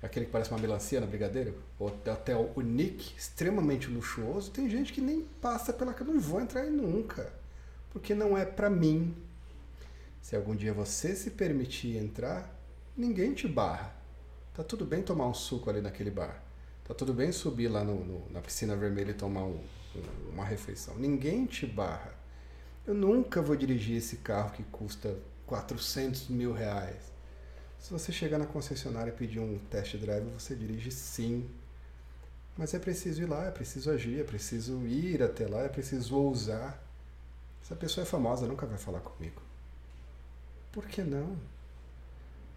aquele 0.02 0.26
que 0.26 0.32
parece 0.32 0.50
uma 0.50 0.60
melancia 0.60 1.02
na 1.02 1.06
Brigadeiro, 1.06 1.56
hotel 1.78 2.52
unique, 2.56 3.14
extremamente 3.18 3.88
luxuoso, 3.88 4.50
tem 4.50 4.70
gente 4.70 4.94
que 4.94 5.02
nem 5.02 5.24
passa 5.42 5.74
pela 5.74 5.94
que 5.94 6.06
não 6.06 6.20
vou 6.20 6.40
entrar 6.40 6.62
aí 6.62 6.70
nunca 6.70 7.38
porque 7.92 8.14
não 8.14 8.38
é 8.38 8.46
para 8.46 8.70
mim. 8.70 9.16
Se 10.22 10.36
algum 10.36 10.56
dia 10.56 10.74
você 10.74 11.16
se 11.16 11.32
permitir 11.32 11.98
entrar, 11.98 12.54
ninguém 12.96 13.34
te 13.34 13.48
barra. 13.48 13.96
Tá 14.54 14.64
tudo 14.64 14.86
bem 14.86 15.02
tomar 15.02 15.28
um 15.28 15.34
suco 15.34 15.70
ali 15.70 15.82
naquele 15.82 16.12
bar. 16.12 16.44
Tá 16.88 16.94
tudo 16.94 17.14
bem 17.14 17.32
subir 17.32 17.68
lá 17.68 17.84
no, 17.84 18.04
no, 18.04 18.30
na 18.32 18.42
piscina 18.42 18.76
vermelha 18.76 19.12
e 19.12 19.14
tomar 19.14 19.44
um, 19.44 19.60
um, 19.96 20.30
uma 20.34 20.44
refeição. 20.44 20.96
Ninguém 20.98 21.46
te 21.46 21.66
barra. 21.66 22.14
Eu 22.86 22.94
nunca 22.94 23.42
vou 23.42 23.56
dirigir 23.56 23.98
esse 23.98 24.18
carro 24.18 24.52
que 24.52 24.64
custa 24.64 25.16
400 25.46 26.28
mil 26.30 26.52
reais. 26.52 27.12
Se 27.80 27.92
você 27.92 28.12
chegar 28.12 28.38
na 28.38 28.46
concessionária 28.46 29.10
e 29.10 29.14
pedir 29.14 29.40
um 29.40 29.58
test 29.70 29.96
drive, 29.98 30.26
você 30.32 30.56
dirige 30.56 30.92
sim. 30.92 31.50
Mas 32.58 32.74
é 32.74 32.80
preciso 32.80 33.22
ir 33.22 33.26
lá, 33.26 33.46
é 33.46 33.52
preciso 33.52 33.90
agir, 33.90 34.20
é 34.20 34.24
preciso 34.24 34.86
ir 34.86 35.24
até 35.24 35.48
lá, 35.48 35.62
é 35.62 35.70
preciso 35.70 36.18
ousar. 36.18 36.78
Se 37.64 37.72
a 37.72 37.76
pessoa 37.76 38.04
é 38.04 38.06
famosa, 38.06 38.46
nunca 38.46 38.66
vai 38.66 38.78
falar 38.78 39.00
comigo. 39.00 39.42
Por 40.72 40.86
que 40.86 41.02
não? 41.02 41.38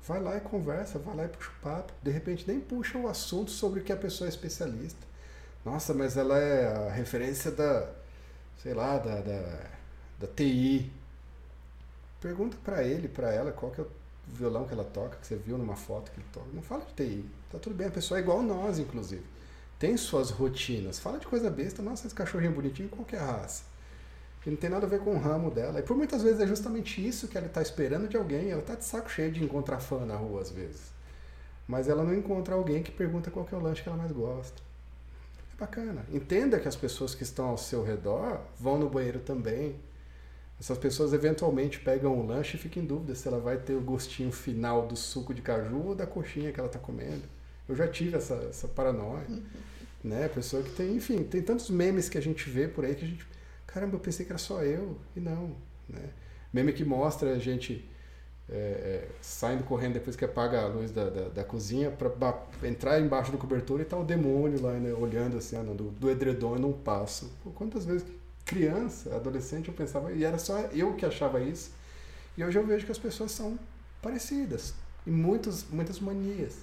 Vai 0.07 0.21
lá 0.21 0.37
e 0.37 0.41
conversa, 0.41 0.99
vai 0.99 1.15
lá 1.15 1.25
e 1.25 1.29
puxa 1.29 1.51
o 1.51 1.63
papo. 1.63 1.93
De 2.03 2.11
repente 2.11 2.45
nem 2.47 2.61
puxa 2.61 2.99
o 2.99 3.09
assunto 3.09 3.51
sobre 3.51 3.81
o 3.81 3.85
que 3.85 3.93
a 3.93 3.97
pessoa 3.97 4.27
é 4.27 4.31
especialista. 4.31 5.07
Nossa, 5.65 5.95
mas 5.95 6.17
ela 6.17 6.37
é 6.37 6.89
a 6.89 6.91
referência 6.91 7.53
da, 7.53 7.89
sei 8.61 8.75
lá, 8.75 8.99
da, 8.99 9.21
da, 9.21 9.71
da 10.19 10.27
TI. 10.27 10.91
Pergunta 12.21 12.57
para 12.65 12.83
ele, 12.83 13.07
para 13.09 13.33
ela, 13.33 13.53
qual 13.53 13.71
que 13.71 13.81
é 13.81 13.85
o 13.85 14.02
violão 14.33 14.67
que 14.67 14.73
ela 14.73 14.85
toca, 14.85 15.17
que 15.17 15.27
você 15.27 15.37
viu 15.37 15.59
numa 15.59 15.77
foto 15.77 16.11
que 16.11 16.19
ele 16.19 16.27
toca. 16.33 16.47
Não 16.53 16.63
fala 16.63 16.85
de 16.85 16.95
TI. 16.95 17.25
Tá 17.51 17.59
tudo 17.59 17.75
bem, 17.75 17.87
a 17.87 17.91
pessoa 17.91 18.19
é 18.19 18.23
igual 18.23 18.43
nós, 18.43 18.79
inclusive. 18.79 19.25
Tem 19.79 19.97
suas 19.97 20.31
rotinas. 20.31 20.99
Fala 20.99 21.19
de 21.19 21.27
coisa 21.27 21.51
besta. 21.51 21.83
Nossa, 21.83 22.07
esse 22.07 22.15
cachorrinho 22.15 22.53
bonitinho, 22.53 22.89
qualquer 22.89 23.21
raça 23.21 23.73
que 24.43 24.51
não 24.51 24.57
tem 24.57 24.69
nada 24.69 24.87
a 24.87 24.89
ver 24.89 25.01
com 25.01 25.15
o 25.15 25.19
ramo 25.19 25.51
dela. 25.51 25.79
E 25.79 25.83
por 25.83 25.97
muitas 25.97 26.23
vezes 26.23 26.41
é 26.41 26.47
justamente 26.47 27.07
isso 27.07 27.29
que 27.29 27.39
ela 27.39 27.47
está 27.47 27.63
esperando 27.63 28.09
de 28.09 28.17
alguém. 28.17 28.51
Ela 28.51 28.61
está 28.61 28.75
de 28.75 28.85
saco 28.85 29.11
cheio 29.11 29.31
de 29.31 29.43
encontrar 29.43 29.79
fã 29.79 30.05
na 30.05 30.17
rua 30.17 30.43
às 30.43 30.51
vezes. 30.51 30.93
Mas 31.67 31.89
ela 31.89 32.03
não 32.03 32.13
encontra 32.13 32.55
alguém 32.55 32.83
que 32.83 32.91
pergunta 32.91 33.31
qual 33.31 33.47
é 33.51 33.55
o 33.55 33.61
lanche 33.61 33.83
que 33.83 33.89
ela 33.89 33.97
mais 33.97 34.11
gosta. 34.11 34.61
É 35.55 35.61
bacana. 35.61 36.05
Entenda 36.13 36.59
que 36.59 36.67
as 36.67 36.75
pessoas 36.75 37.15
que 37.15 37.23
estão 37.23 37.47
ao 37.47 37.57
seu 37.57 37.85
redor 37.85 38.41
vão 38.59 38.79
no 38.79 38.91
banheiro 38.91 39.21
também. 39.21 39.77
Essas 40.63 40.79
pessoas 40.79 41.13
eventualmente 41.13 41.81
pegam 41.81 42.17
o 42.21 42.25
lanche 42.25 42.57
e 42.57 42.61
ficam 42.61 42.81
em 42.81 42.87
dúvida 42.87 43.17
se 43.17 43.27
ela 43.27 43.41
vai 43.41 43.57
ter 43.57 43.75
o 43.75 43.81
gostinho 43.81 44.31
final 44.31 44.87
do 44.87 44.95
suco 44.95 45.35
de 45.35 45.43
caju 45.43 45.89
ou 45.89 45.95
da 45.97 46.07
coxinha 46.07 46.53
que 46.53 46.61
ela 46.61 46.69
está 46.69 46.79
comendo. 46.79 47.25
Eu 47.69 47.75
já 47.75 47.89
tive 47.89 48.17
essa, 48.17 48.35
essa 48.49 48.69
paranoia. 48.69 49.27
Uhum. 49.29 49.43
Né? 50.05 50.29
Pessoa 50.29 50.63
que 50.63 50.71
tem, 50.71 50.95
enfim, 50.95 51.25
tem 51.25 51.43
tantos 51.43 51.69
memes 51.69 52.09
que 52.09 52.17
a 52.17 52.21
gente 52.21 52.49
vê 52.49 52.69
por 52.69 52.85
aí 52.85 52.95
que 52.95 53.05
a 53.05 53.09
gente 53.09 53.27
caramba, 53.67 53.97
eu 53.97 53.99
pensei 53.99 54.25
que 54.25 54.31
era 54.31 54.39
só 54.39 54.63
eu, 54.63 54.99
e 55.17 55.21
não. 55.21 55.57
Né? 55.89 56.11
Meme 56.53 56.73
que 56.73 56.85
mostra 56.85 57.33
a 57.33 57.39
gente 57.41 57.85
é, 58.49 58.55
é, 58.55 59.09
saindo 59.21 59.65
correndo 59.65 59.95
depois 59.95 60.15
que 60.15 60.25
apaga 60.25 60.63
a 60.63 60.69
luz 60.69 60.93
da, 60.93 61.11
da, 61.11 61.29
da 61.29 61.43
cozinha 61.43 61.91
para 61.91 62.47
entrar 62.63 63.01
embaixo 63.01 63.33
do 63.33 63.39
cobertor 63.39 63.81
e 63.81 63.85
tá 63.85 63.97
o 63.97 64.05
demônio 64.05 64.63
lá, 64.63 64.75
né, 64.75 64.93
olhando 64.93 65.39
assim, 65.39 65.57
ah, 65.57 65.63
do, 65.63 65.91
do 65.91 66.09
edredom 66.09 66.57
e 66.57 66.61
não 66.61 66.73
passo. 66.73 67.33
Pô, 67.43 67.51
quantas 67.51 67.85
vezes 67.85 68.07
criança, 68.53 69.15
adolescente, 69.17 69.69
eu 69.69 69.75
pensava, 69.75 70.13
e 70.13 70.25
era 70.25 70.39
só 70.39 70.59
eu 70.73 70.95
que 70.95 71.07
achava 71.07 71.41
isso. 71.41 71.73
E 72.37 72.45
hoje 72.45 72.59
eu 72.59 72.67
vejo 72.67 72.85
que 72.85 72.93
as 72.93 72.99
pessoas 72.99 73.33
são 73.33 73.59
parecidas, 74.01 74.75
e 75.07 75.11
muitas, 75.11 75.65
muitas 75.65 75.99
manias. 75.99 76.57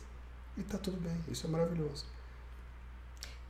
E 0.58 0.64
tá 0.64 0.78
tudo 0.78 1.00
bem, 1.00 1.18
isso 1.28 1.48
é 1.48 1.50
maravilhoso. 1.50 2.06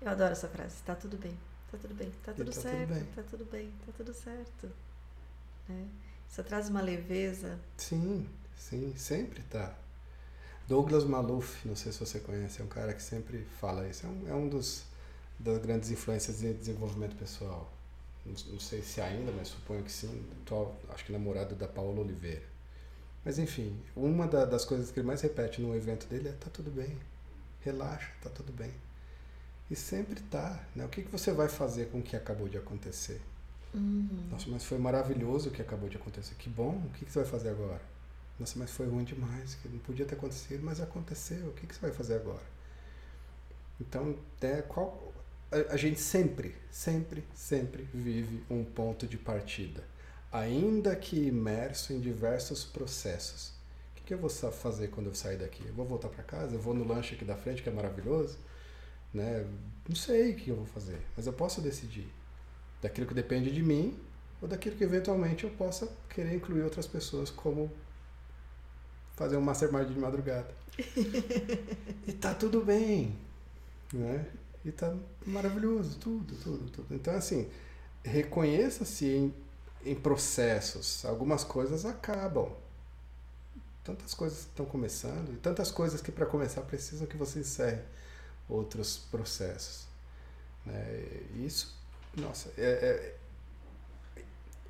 Eu 0.01 0.09
adoro 0.09 0.31
essa 0.31 0.47
frase, 0.47 0.75
tá 0.85 0.95
tudo 0.95 1.17
bem, 1.17 1.37
tá 1.71 1.77
tudo 1.77 1.93
bem, 1.93 2.11
tá 2.23 2.33
tudo 2.33 2.51
tá 2.51 2.61
certo, 2.61 2.87
tudo 2.87 2.93
bem. 2.93 3.07
tá 3.15 3.23
tudo 3.29 3.45
bem, 3.45 3.73
tá 3.85 3.91
tudo 3.97 4.13
certo. 4.13 4.71
Né? 5.67 5.87
Isso 6.29 6.43
traz 6.43 6.69
uma 6.69 6.81
leveza. 6.81 7.59
Sim, 7.77 8.27
sim, 8.55 8.93
sempre 8.95 9.41
tá. 9.43 9.75
Douglas 10.67 11.03
Maluf, 11.03 11.67
não 11.67 11.75
sei 11.75 11.91
se 11.91 11.99
você 11.99 12.19
conhece, 12.19 12.61
é 12.61 12.63
um 12.63 12.67
cara 12.67 12.93
que 12.93 13.01
sempre 13.01 13.45
fala 13.59 13.87
isso. 13.87 14.05
É 14.05 14.09
um, 14.09 14.29
é 14.29 14.33
um 14.33 14.47
dos 14.47 14.83
das 15.39 15.57
grandes 15.57 15.89
influências 15.89 16.39
de 16.39 16.53
desenvolvimento 16.53 17.15
pessoal. 17.15 17.71
Não, 18.47 18.59
sei 18.59 18.81
se 18.81 19.01
ainda, 19.01 19.31
mas 19.31 19.49
suponho 19.49 19.83
que 19.83 19.91
sim. 19.91 20.25
Atual, 20.41 20.75
acho 20.89 21.05
que 21.05 21.11
namorado 21.11 21.55
da 21.55 21.67
Paula 21.67 22.01
Oliveira. 22.01 22.43
Mas 23.23 23.37
enfim, 23.37 23.77
uma 23.95 24.27
da, 24.27 24.45
das 24.45 24.65
coisas 24.65 24.91
que 24.91 24.99
ele 24.99 25.07
mais 25.07 25.21
repete 25.21 25.61
no 25.61 25.75
evento 25.75 26.07
dele 26.07 26.29
é 26.29 26.31
tá 26.31 26.49
tudo 26.49 26.71
bem, 26.71 26.97
relaxa, 27.61 28.09
tá 28.21 28.29
tudo 28.29 28.51
bem. 28.51 28.71
E 29.69 29.75
sempre 29.75 30.19
tá. 30.21 30.59
Né? 30.75 30.85
O 30.85 30.89
que, 30.89 31.03
que 31.03 31.11
você 31.11 31.31
vai 31.31 31.47
fazer 31.47 31.89
com 31.89 31.99
o 31.99 32.01
que 32.01 32.15
acabou 32.15 32.47
de 32.47 32.57
acontecer? 32.57 33.21
Uhum. 33.73 34.27
Nossa, 34.31 34.49
mas 34.49 34.65
foi 34.65 34.79
maravilhoso 34.79 35.49
o 35.49 35.51
que 35.51 35.61
acabou 35.61 35.89
de 35.89 35.97
acontecer. 35.97 36.33
Que 36.35 36.49
bom, 36.49 36.81
o 36.85 36.89
que, 36.91 37.05
que 37.05 37.11
você 37.11 37.19
vai 37.19 37.27
fazer 37.27 37.49
agora? 37.49 37.81
Nossa, 38.39 38.57
mas 38.57 38.71
foi 38.71 38.87
ruim 38.87 39.03
demais, 39.03 39.55
que 39.55 39.67
não 39.67 39.79
podia 39.79 40.05
ter 40.05 40.15
acontecido, 40.15 40.63
mas 40.63 40.79
aconteceu. 40.79 41.49
O 41.49 41.53
que, 41.53 41.67
que 41.67 41.75
você 41.75 41.81
vai 41.81 41.91
fazer 41.91 42.15
agora? 42.15 42.41
Então, 43.79 44.15
é, 44.41 44.61
qual, 44.61 45.08
a, 45.51 45.73
a 45.73 45.77
gente 45.77 45.99
sempre, 45.99 46.55
sempre, 46.71 47.23
sempre 47.33 47.87
vive 47.93 48.43
um 48.49 48.63
ponto 48.63 49.07
de 49.07 49.17
partida. 49.17 49.83
Ainda 50.31 50.95
que 50.95 51.27
imerso 51.27 51.91
em 51.91 51.99
diversos 51.99 52.63
processos. 52.63 53.49
O 53.91 53.95
que, 53.95 54.03
que 54.03 54.13
eu 54.13 54.17
vou 54.17 54.29
fazer 54.29 54.89
quando 54.89 55.07
eu 55.07 55.15
sair 55.15 55.37
daqui? 55.37 55.65
Eu 55.65 55.73
vou 55.73 55.85
voltar 55.85 56.09
para 56.09 56.23
casa? 56.23 56.55
Eu 56.55 56.59
vou 56.59 56.73
no 56.73 56.87
lanche 56.87 57.15
aqui 57.15 57.25
da 57.25 57.35
frente, 57.35 57.63
que 57.63 57.69
é 57.69 57.71
maravilhoso? 57.71 58.37
Né? 59.13 59.45
Não 59.87 59.95
sei 59.95 60.33
o 60.33 60.35
que 60.35 60.49
eu 60.49 60.55
vou 60.55 60.67
fazer, 60.67 61.01
mas 61.17 61.25
eu 61.25 61.33
posso 61.33 61.61
decidir 61.61 62.07
daquilo 62.79 63.07
que 63.07 63.13
depende 63.13 63.51
de 63.51 63.63
mim 63.63 63.99
ou 64.39 64.47
daquilo 64.47 64.75
que 64.75 64.83
eventualmente 64.83 65.43
eu 65.43 65.49
possa 65.49 65.91
querer 66.09 66.35
incluir 66.35 66.61
outras 66.61 66.85
pessoas 66.85 67.29
como 67.31 67.71
fazer 69.15 69.35
um 69.35 69.41
mastermind 69.41 69.87
de 69.87 69.99
madrugada. 69.99 70.53
e 72.07 72.13
tá 72.13 72.33
tudo 72.33 72.63
bem, 72.63 73.17
né? 73.91 74.27
E 74.65 74.71
tá 74.71 74.93
maravilhoso, 75.25 75.97
tudo, 75.99 76.35
tudo, 76.35 76.69
tudo. 76.69 76.93
Então, 76.93 77.15
assim, 77.15 77.49
reconheça-se 78.03 79.05
em, 79.05 79.33
em 79.85 79.95
processos. 79.95 81.05
Algumas 81.05 81.43
coisas 81.43 81.85
acabam. 81.85 82.51
Tantas 83.83 84.13
coisas 84.13 84.39
estão 84.39 84.65
começando, 84.65 85.33
e 85.33 85.37
tantas 85.37 85.71
coisas 85.71 86.01
que 86.01 86.11
para 86.11 86.25
começar 86.25 86.61
precisam 86.61 87.07
que 87.07 87.17
você 87.17 87.39
encerre 87.39 87.81
outros 88.47 88.97
processos. 88.97 89.87
Né? 90.65 91.23
Isso 91.43 91.79
nossa, 92.17 92.51
é, 92.57 92.63
é 92.63 93.15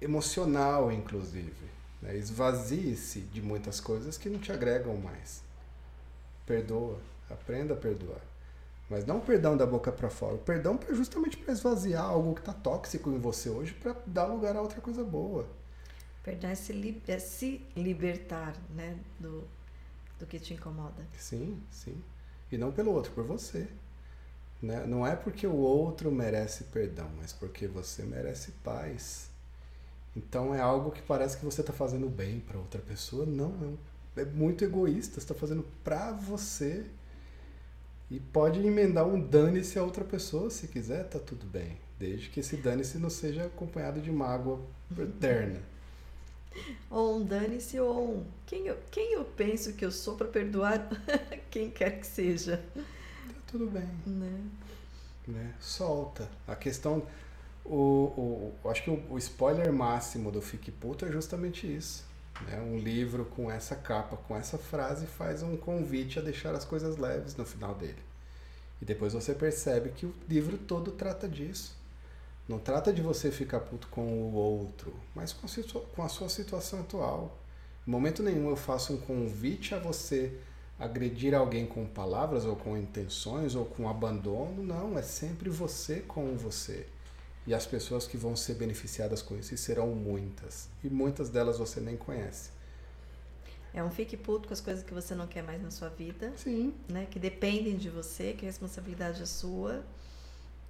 emocional, 0.02 0.91
inclusive. 0.91 1.70
Né? 2.02 2.16
Esvazie-se 2.18 3.22
de 3.22 3.41
muitas 3.41 3.80
coisas 3.80 4.18
que 4.18 4.30
não 4.30 4.40
te 4.40 4.52
agregam 4.52 4.95
mais. 4.98 5.41
Perdoa, 6.45 6.99
aprenda 7.30 7.74
a 7.74 7.78
perdoar. 7.78 8.22
Mas 8.90 9.06
não 9.06 9.18
o 9.18 9.22
perdão 9.22 9.56
da 9.56 9.66
boca 9.66 9.91
para 9.91 10.10
fora, 10.10 10.36
o 10.36 10.40
perdão 10.40 10.80
é 10.90 10.94
justamente 10.95 11.38
para 11.38 11.53
esvaziar 11.53 12.03
algo 12.03 12.34
que 12.34 12.41
está 12.41 12.53
tóxico 12.53 13.11
em 13.11 13.20
você 13.20 13.49
hoje 13.49 13.74
para 13.74 13.95
dar 14.06 14.26
lugar 14.26 14.56
a 14.56 14.61
outra 14.61 14.82
coisa 14.82 15.03
boa. 15.03 15.48
Perdão 16.24 16.49
é 16.49 16.56
se, 16.56 16.74
li 16.74 17.02
é 17.07 17.20
se 17.20 17.66
libertar 17.76 18.56
né, 18.76 18.98
do, 19.20 19.48
do 20.18 20.26
que 20.26 20.40
te 20.40 20.53
incomoda. 20.53 21.06
Sim, 21.18 21.61
sim. 21.70 22.02
E 22.52 22.57
não 22.57 22.72
pelo 22.72 22.91
outro, 22.91 23.11
por 23.11 23.24
você. 23.24 23.68
Né? 24.61 24.86
Não 24.86 25.06
é 25.06 25.16
porque 25.16 25.48
o 25.48 25.56
outro 25.56 26.11
merece 26.11 26.66
perdão, 26.66 27.10
mas 27.18 27.32
porque 27.32 27.68
você 27.68 28.03
merece 28.03 28.52
paz. 28.64 29.30
Então 30.16 30.53
é 30.53 30.60
algo 30.60 30.91
que 30.91 31.02
parece 31.02 31.38
que 31.38 31.45
você 31.45 31.61
está 31.61 31.72
fazendo 31.72 32.10
bem 32.10 32.40
para 32.40 32.57
outra 32.57 32.82
pessoa. 32.82 33.26
Não, 33.26 33.78
é, 34.18 34.22
é 34.22 34.26
muito 34.26 34.66
egoísta. 34.66 35.16
Você 35.16 35.20
está 35.20 35.36
fazendo 35.36 35.66
para 35.84 36.11
você. 36.11 36.86
E 38.10 38.19
pode 38.19 38.60
emendar 38.60 39.07
um 39.07 39.19
dane-se 39.19 39.77
a 39.77 39.84
outra 39.84 40.03
pessoa 40.03 40.49
se 40.49 40.68
quiser, 40.68 41.03
tá 41.07 41.19
tudo 41.19 41.45
bem. 41.45 41.77
Desde 41.99 42.30
que 42.30 42.40
esse 42.40 42.57
dane-se 42.57 42.98
não 42.98 43.10
seja 43.10 43.45
acompanhado 43.45 44.02
de 44.02 44.11
mágoa 44.11 44.60
eterna. 44.98 45.61
Ou 46.90 47.18
um 47.18 47.23
dane-se 47.23 47.80
ou 47.80 48.15
um. 48.15 48.26
Quem 48.48 48.65
eu, 48.65 48.77
quem 48.90 49.14
eu 49.14 49.23
penso 49.23 49.73
que 49.73 49.86
eu 49.86 49.91
sou 49.91 50.15
para 50.15 50.27
perdoar 50.27 50.90
quem 51.52 51.69
quer 51.69 51.99
que 51.99 52.07
seja 52.07 52.64
tudo 53.49 53.68
bem. 53.68 53.88
Né? 54.06 54.41
Né? 55.27 55.53
Solta. 55.60 56.30
A 56.48 56.56
questão. 56.56 57.06
O, 57.65 58.56
o, 58.64 58.69
acho 58.69 58.84
que 58.84 58.90
o, 58.90 59.03
o 59.11 59.18
spoiler 59.18 59.72
máximo 59.72 60.31
do 60.31 60.41
Fique 60.41 60.72
Puto 60.72 61.06
é 61.06 61.11
justamente 61.11 61.72
isso. 61.72 62.09
Né? 62.45 62.60
Um 62.60 62.78
livro 62.78 63.26
com 63.26 63.52
essa 63.52 63.76
capa, 63.76 64.18
com 64.18 64.36
essa 64.36 64.57
frase, 64.57 65.06
faz 65.06 65.44
um 65.44 65.57
convite 65.57 66.20
a 66.20 66.22
deixar 66.22 66.53
as 66.56 66.66
coisas 66.66 66.98
leves 66.98 67.36
no 67.36 67.45
final 67.45 67.76
dele. 67.76 68.02
E 68.82 68.86
depois 68.86 69.14
você 69.14 69.34
percebe 69.34 69.90
que 69.90 70.06
o 70.06 70.14
livro 70.28 70.57
todo 70.57 70.91
trata 70.91 71.28
disso. 71.28 71.78
Não 72.48 72.57
trata 72.57 72.91
de 72.91 73.02
você 73.02 73.30
ficar 73.30 73.60
puto 73.60 73.88
com 73.90 74.02
o 74.02 74.34
outro, 74.34 74.94
mas 75.14 75.34
com 75.34 75.45
a, 75.45 75.82
com 75.95 76.03
a 76.03 76.10
sua 76.10 76.30
situação 76.30 76.80
atual. 76.80 77.38
Em 77.88 77.91
momento 77.91 78.24
nenhum 78.24 78.49
eu 78.49 78.56
faço 78.56 78.94
um 78.94 78.98
convite 78.98 79.76
a 79.76 79.80
você 79.80 80.34
agredir 80.80 81.36
alguém 81.36 81.66
com 81.66 81.86
palavras 81.86 82.45
ou 82.45 82.56
com 82.56 82.78
intenções 82.78 83.53
ou 83.53 83.66
com 83.66 83.90
abandono, 83.90 84.64
não, 84.64 84.98
é 84.98 85.02
sempre 85.02 85.49
você 85.49 85.99
com 85.99 86.38
você. 86.38 86.88
E 87.49 87.53
as 87.55 87.65
pessoas 87.65 88.05
que 88.05 88.15
vão 88.15 88.35
ser 88.35 88.53
beneficiadas 88.53 89.23
com 89.23 89.35
isso, 89.35 89.55
e 89.55 89.57
serão 89.57 89.88
muitas. 89.88 90.69
E 90.84 90.88
muitas 90.88 91.30
delas 91.30 91.57
você 91.57 91.80
nem 91.80 91.97
conhece. 91.97 92.51
É 93.73 93.84
um 93.84 93.89
fique 93.89 94.15
puto 94.15 94.47
com 94.47 94.53
as 94.53 94.61
coisas 94.61 94.84
que 94.84 94.93
você 94.93 95.15
não 95.15 95.26
quer 95.26 95.41
mais 95.41 95.59
na 95.59 95.71
sua 95.71 95.89
vida. 95.89 96.31
Sim. 96.38 96.76
Né? 96.88 97.07
Que 97.09 97.17
dependem 97.17 97.76
de 97.76 97.89
você, 97.89 98.34
que 98.34 98.45
a 98.45 98.49
responsabilidade 98.49 99.23
é 99.23 99.26
sua, 99.26 99.84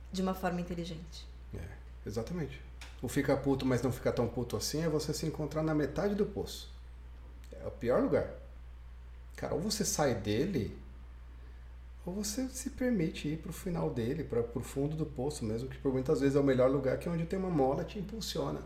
de 0.09 0.21
uma 0.21 0.33
forma 0.33 0.61
inteligente. 0.61 1.27
É, 1.53 1.67
exatamente. 2.07 2.61
O 3.01 3.09
fica 3.09 3.35
puto, 3.35 3.65
mas 3.65 3.81
não 3.81 3.91
fica 3.91 4.13
tão 4.13 4.29
puto 4.29 4.55
assim, 4.55 4.81
é 4.81 4.87
você 4.87 5.13
se 5.13 5.25
encontrar 5.25 5.61
na 5.61 5.75
metade 5.75 6.15
do 6.15 6.25
poço. 6.25 6.71
É 7.61 7.67
o 7.67 7.71
pior 7.71 8.01
lugar. 8.01 8.31
Cara, 9.35 9.53
ou 9.53 9.59
você 9.59 9.83
sai 9.83 10.15
dele, 10.15 10.77
ou 12.05 12.13
você 12.13 12.47
se 12.49 12.71
permite 12.71 13.27
ir 13.27 13.37
para 13.37 13.49
o 13.49 13.53
final 13.53 13.89
dele, 13.89 14.23
para 14.23 14.41
o 14.41 14.61
fundo 14.61 14.95
do 14.95 15.05
poço 15.05 15.45
mesmo, 15.45 15.69
que 15.69 15.77
por 15.77 15.91
muitas 15.91 16.21
vezes 16.21 16.35
é 16.35 16.39
o 16.39 16.43
melhor 16.43 16.69
lugar, 16.69 16.97
que 16.97 17.07
é 17.07 17.11
onde 17.11 17.25
tem 17.25 17.37
uma 17.37 17.49
mola 17.49 17.83
te 17.83 17.99
impulsiona. 17.99 18.61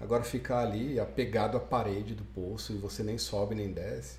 Agora 0.00 0.22
ficar 0.22 0.60
ali 0.60 0.98
apegado 0.98 1.56
à 1.56 1.60
parede 1.60 2.14
do 2.14 2.24
poço 2.24 2.72
e 2.72 2.76
você 2.76 3.02
nem 3.02 3.18
sobe 3.18 3.54
nem 3.54 3.72
desce. 3.72 4.16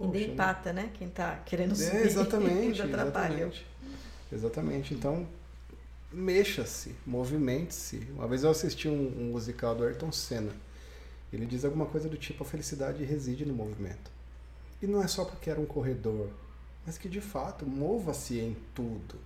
E 0.00 0.06
nem 0.06 0.30
empata, 0.32 0.72
né? 0.72 0.90
Quem 0.94 1.08
está 1.08 1.36
querendo 1.36 1.76
subir. 1.76 1.96
É, 2.02 2.06
exatamente, 2.06 2.82
exatamente. 2.82 3.66
Exatamente. 4.32 4.94
Então, 4.94 5.26
mexa-se, 6.10 6.94
movimente-se. 7.06 8.08
Uma 8.14 8.26
vez 8.26 8.44
eu 8.44 8.50
assisti 8.50 8.88
um, 8.88 9.12
um 9.18 9.32
musical 9.32 9.74
do 9.74 9.84
Ayrton 9.84 10.10
Senna. 10.10 10.52
Ele 11.32 11.46
diz 11.46 11.64
alguma 11.64 11.86
coisa 11.86 12.08
do 12.08 12.16
tipo: 12.16 12.42
a 12.42 12.46
felicidade 12.46 13.04
reside 13.04 13.44
no 13.44 13.54
movimento. 13.54 14.10
E 14.80 14.86
não 14.86 15.02
é 15.02 15.06
só 15.06 15.24
porque 15.24 15.48
era 15.48 15.60
um 15.60 15.66
corredor, 15.66 16.28
mas 16.84 16.98
que 16.98 17.08
de 17.08 17.20
fato 17.20 17.66
mova-se 17.66 18.38
em 18.38 18.56
tudo. 18.74 19.18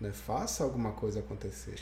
Né? 0.00 0.12
Faça 0.12 0.64
alguma 0.64 0.92
coisa 0.92 1.20
acontecer. 1.20 1.80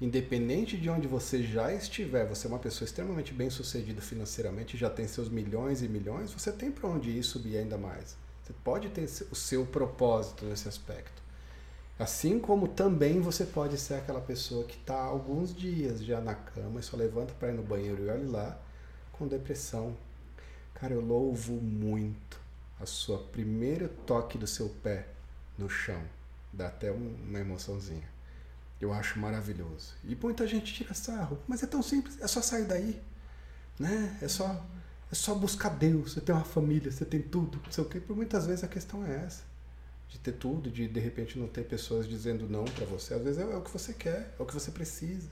Independente 0.00 0.76
de 0.76 0.88
onde 0.88 1.08
você 1.08 1.42
já 1.42 1.72
estiver, 1.72 2.26
você 2.26 2.46
é 2.46 2.50
uma 2.50 2.58
pessoa 2.58 2.86
extremamente 2.86 3.34
bem 3.34 3.50
sucedida 3.50 4.00
financeiramente, 4.00 4.76
já 4.76 4.88
tem 4.88 5.08
seus 5.08 5.28
milhões 5.28 5.82
e 5.82 5.88
milhões, 5.88 6.32
você 6.32 6.52
tem 6.52 6.70
para 6.70 6.88
onde 6.88 7.10
ir 7.10 7.22
subir 7.24 7.56
ainda 7.56 7.76
mais. 7.76 8.16
Você 8.42 8.52
pode 8.62 8.88
ter 8.90 9.04
o 9.30 9.34
seu 9.34 9.66
propósito 9.66 10.44
nesse 10.46 10.68
aspecto. 10.68 11.20
Assim 11.98 12.38
como 12.38 12.68
também 12.68 13.20
você 13.20 13.44
pode 13.44 13.76
ser 13.76 13.94
aquela 13.94 14.20
pessoa 14.20 14.64
que 14.64 14.76
está 14.76 14.94
alguns 14.94 15.52
dias 15.52 16.04
já 16.04 16.20
na 16.20 16.34
cama 16.34 16.78
e 16.78 16.82
só 16.82 16.96
levanta 16.96 17.34
para 17.34 17.48
ir 17.48 17.54
no 17.54 17.62
banheiro 17.62 18.04
e 18.04 18.08
olha 18.08 18.30
lá 18.30 18.58
com 19.12 19.26
depressão, 19.26 19.96
Cara, 20.80 20.94
eu 20.94 21.00
louvo 21.00 21.54
muito 21.54 22.40
a 22.80 22.86
sua 22.86 23.18
primeiro 23.18 23.88
toque 24.06 24.38
do 24.38 24.46
seu 24.46 24.68
pé 24.68 25.08
no 25.56 25.68
chão. 25.68 26.02
Dá 26.52 26.68
até 26.68 26.90
uma 26.90 27.38
emoçãozinha. 27.38 28.08
Eu 28.80 28.92
acho 28.92 29.18
maravilhoso. 29.18 29.94
E 30.04 30.14
muita 30.14 30.46
gente 30.46 30.72
tira 30.72 30.94
sarro, 30.94 31.38
mas 31.48 31.62
é 31.62 31.66
tão 31.66 31.82
simples, 31.82 32.20
é 32.20 32.28
só 32.28 32.40
sair 32.40 32.64
daí, 32.64 33.02
né? 33.78 34.16
É 34.22 34.28
só 34.28 34.64
é 35.10 35.14
só 35.14 35.34
buscar 35.34 35.70
Deus, 35.70 36.12
você 36.12 36.20
tem 36.20 36.34
uma 36.34 36.44
família, 36.44 36.90
você 36.90 37.04
tem 37.04 37.20
tudo, 37.20 37.58
não 37.64 37.72
sei 37.72 37.82
o 37.82 37.88
quê. 37.88 37.98
Por 37.98 38.14
muitas 38.14 38.46
vezes 38.46 38.62
a 38.62 38.68
questão 38.68 39.04
é 39.06 39.24
essa. 39.24 39.42
De 40.08 40.18
ter 40.18 40.32
tudo, 40.32 40.70
de 40.70 40.86
de 40.86 41.00
repente 41.00 41.38
não 41.38 41.48
ter 41.48 41.64
pessoas 41.64 42.06
dizendo 42.06 42.48
não 42.48 42.64
para 42.64 42.84
você. 42.84 43.14
Às 43.14 43.22
vezes 43.22 43.38
é, 43.38 43.42
é 43.50 43.56
o 43.56 43.62
que 43.62 43.70
você 43.70 43.92
quer, 43.94 44.34
é 44.38 44.42
o 44.42 44.46
que 44.46 44.54
você 44.54 44.70
precisa. 44.70 45.30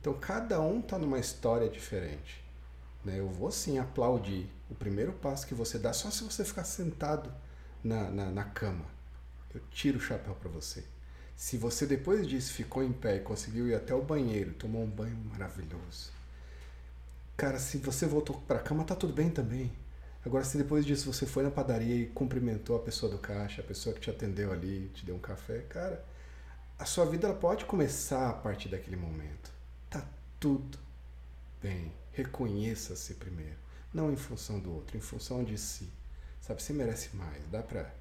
Então 0.00 0.14
cada 0.14 0.60
um 0.60 0.80
tá 0.80 0.98
numa 0.98 1.18
história 1.18 1.68
diferente. 1.68 2.42
Né? 3.04 3.18
Eu 3.18 3.28
vou 3.28 3.50
sim 3.50 3.78
aplaudir 3.78 4.48
o 4.72 4.74
primeiro 4.74 5.12
passo 5.12 5.46
que 5.46 5.54
você 5.54 5.78
dá, 5.78 5.92
só 5.92 6.10
se 6.10 6.24
você 6.24 6.44
ficar 6.44 6.64
sentado 6.64 7.32
na, 7.84 8.10
na, 8.10 8.30
na 8.30 8.44
cama. 8.44 8.86
Eu 9.54 9.60
tiro 9.70 9.98
o 9.98 10.00
chapéu 10.00 10.34
para 10.34 10.48
você. 10.48 10.82
Se 11.36 11.58
você 11.58 11.86
depois 11.86 12.26
disso 12.26 12.54
ficou 12.54 12.82
em 12.82 12.92
pé 12.92 13.16
e 13.16 13.20
conseguiu 13.20 13.68
ir 13.68 13.74
até 13.74 13.94
o 13.94 14.02
banheiro, 14.02 14.54
tomou 14.54 14.82
um 14.82 14.88
banho 14.88 15.16
maravilhoso. 15.30 16.10
Cara, 17.36 17.58
se 17.58 17.76
você 17.78 18.06
voltou 18.06 18.40
para 18.46 18.58
a 18.58 18.62
cama, 18.62 18.84
tá 18.84 18.94
tudo 18.94 19.12
bem 19.12 19.30
também. 19.30 19.70
Agora, 20.24 20.44
se 20.44 20.56
depois 20.56 20.86
disso 20.86 21.12
você 21.12 21.26
foi 21.26 21.42
na 21.42 21.50
padaria 21.50 21.96
e 21.96 22.06
cumprimentou 22.06 22.76
a 22.76 22.80
pessoa 22.80 23.10
do 23.10 23.18
caixa, 23.18 23.60
a 23.60 23.64
pessoa 23.64 23.94
que 23.94 24.00
te 24.00 24.08
atendeu 24.08 24.52
ali, 24.52 24.90
te 24.94 25.04
deu 25.04 25.16
um 25.16 25.20
café, 25.20 25.58
cara, 25.68 26.02
a 26.78 26.84
sua 26.86 27.04
vida 27.04 27.26
ela 27.26 27.36
pode 27.36 27.64
começar 27.66 28.30
a 28.30 28.32
partir 28.32 28.68
daquele 28.68 28.96
momento. 28.96 29.50
Tá 29.90 30.02
tudo 30.40 30.78
bem. 31.60 31.92
Reconheça-se 32.12 33.14
primeiro. 33.14 33.61
Não 33.92 34.12
em 34.12 34.16
função 34.16 34.58
do 34.58 34.72
outro, 34.72 34.96
em 34.96 35.00
função 35.00 35.44
de 35.44 35.58
si. 35.58 35.88
Sabe, 36.40 36.62
você 36.62 36.72
merece 36.72 37.14
mais. 37.16 37.44
Dá 37.50 37.62
pra. 37.62 37.92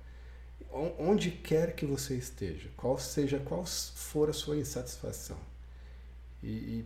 Onde 0.97 1.31
quer 1.31 1.75
que 1.75 1.85
você 1.85 2.15
esteja, 2.15 2.69
qual 2.77 2.97
seja, 2.97 3.39
qual 3.39 3.65
for 3.65 4.29
a 4.29 4.33
sua 4.33 4.55
insatisfação. 4.55 5.37
E, 6.41 6.47
e 6.47 6.85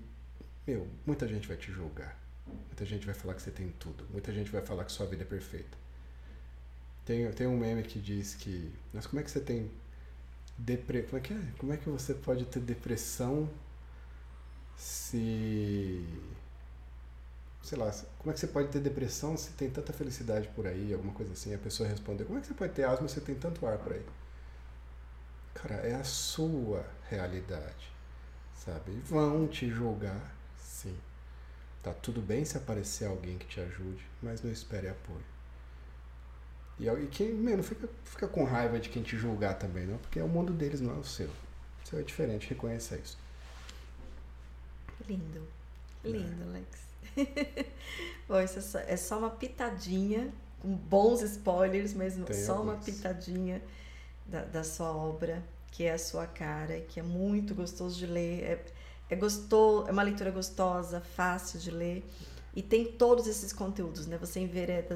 meu, 0.65 0.87
muita 1.05 1.27
gente 1.27 1.47
vai 1.47 1.55
te 1.55 1.71
julgar. 1.71 2.19
Muita 2.47 2.85
gente 2.85 3.05
vai 3.05 3.13
falar 3.15 3.35
que 3.35 3.41
você 3.41 3.51
tem 3.51 3.69
tudo. 3.79 4.05
Muita 4.11 4.33
gente 4.33 4.51
vai 4.51 4.61
falar 4.61 4.85
que 4.85 4.91
sua 4.91 5.05
vida 5.05 5.23
é 5.23 5.25
perfeita. 5.25 5.77
Tem, 7.05 7.31
tem 7.31 7.47
um 7.47 7.57
meme 7.57 7.83
que 7.83 7.99
diz 7.99 8.33
que. 8.33 8.71
Mas 8.91 9.05
como 9.05 9.19
é 9.19 9.23
que 9.23 9.29
você 9.29 9.39
tem. 9.39 9.69
Depre... 10.57 11.03
Como, 11.03 11.17
é 11.17 11.21
que 11.21 11.33
é? 11.33 11.41
como 11.57 11.73
é 11.73 11.77
que 11.77 11.89
você 11.89 12.13
pode 12.13 12.45
ter 12.45 12.59
depressão 12.59 13.49
se. 14.75 16.03
Sei 17.65 17.75
lá, 17.79 17.91
como 18.19 18.29
é 18.29 18.33
que 18.35 18.39
você 18.39 18.45
pode 18.45 18.67
ter 18.67 18.79
depressão 18.79 19.35
se 19.35 19.49
tem 19.53 19.71
tanta 19.71 19.91
felicidade 19.91 20.47
por 20.49 20.67
aí, 20.67 20.93
alguma 20.93 21.11
coisa 21.13 21.33
assim? 21.33 21.51
A 21.51 21.57
pessoa 21.57 21.89
respondeu: 21.89 22.27
Como 22.27 22.37
é 22.37 22.41
que 22.41 22.47
você 22.47 22.53
pode 22.53 22.73
ter 22.73 22.83
asma 22.83 23.07
se 23.07 23.19
tem 23.21 23.33
tanto 23.33 23.65
ar 23.65 23.79
por 23.79 23.91
aí? 23.91 24.05
Cara, 25.55 25.73
é 25.77 25.95
a 25.95 26.03
sua 26.03 26.85
realidade, 27.09 27.91
sabe? 28.53 28.91
E 28.91 28.99
vão 28.99 29.47
te 29.47 29.67
julgar, 29.67 30.35
sim. 30.59 30.95
Tá 31.81 31.91
tudo 31.91 32.21
bem 32.21 32.45
se 32.45 32.55
aparecer 32.55 33.07
alguém 33.07 33.39
que 33.39 33.47
te 33.47 33.59
ajude, 33.59 34.05
mas 34.21 34.43
não 34.43 34.51
espere 34.51 34.87
apoio. 34.87 35.25
E, 36.79 36.87
e 36.87 37.07
quem, 37.07 37.33
não 37.33 37.63
fica, 37.63 37.89
fica 38.03 38.27
com 38.27 38.43
raiva 38.43 38.79
de 38.79 38.89
quem 38.89 39.01
te 39.01 39.17
julgar 39.17 39.57
também, 39.57 39.87
não, 39.87 39.97
porque 39.97 40.19
é 40.19 40.23
o 40.23 40.27
mundo 40.27 40.53
deles, 40.53 40.81
não 40.81 40.93
é 40.93 40.99
o 40.99 41.03
seu. 41.03 41.29
O 41.29 41.87
seu 41.87 41.97
é 41.97 42.03
diferente, 42.03 42.47
reconheça 42.47 42.95
isso. 42.95 43.17
Lindo. 45.07 45.47
Lindo, 46.03 46.55
é. 46.55 46.84
Bom, 48.27 48.41
isso 48.41 48.59
é 48.59 48.61
só, 48.61 48.79
é 48.79 48.97
só, 48.97 49.19
uma 49.19 49.29
pitadinha, 49.29 50.33
com 50.61 50.75
bons 50.75 51.21
spoilers, 51.21 51.93
mas 51.93 52.15
Tem 52.15 52.35
só 52.35 52.53
alguns. 52.53 52.73
uma 52.73 52.77
pitadinha 52.77 53.61
da, 54.25 54.43
da 54.43 54.63
sua 54.63 54.95
obra, 54.95 55.43
que 55.71 55.83
é 55.83 55.93
a 55.93 55.99
sua 55.99 56.25
cara, 56.25 56.79
que 56.81 56.99
é 56.99 57.03
muito 57.03 57.53
gostoso 57.53 57.97
de 57.97 58.07
ler. 58.07 58.43
É, 58.43 58.65
é 59.09 59.15
gostoso, 59.15 59.87
é 59.87 59.91
uma 59.91 60.03
leitura 60.03 60.31
gostosa, 60.31 61.01
fácil 61.01 61.59
de 61.59 61.69
ler 61.69 62.03
e 62.55 62.61
tem 62.61 62.85
todos 62.85 63.27
esses 63.27 63.51
conteúdos, 63.51 64.07
né? 64.07 64.17
Você 64.17 64.39
envereda 64.39 64.95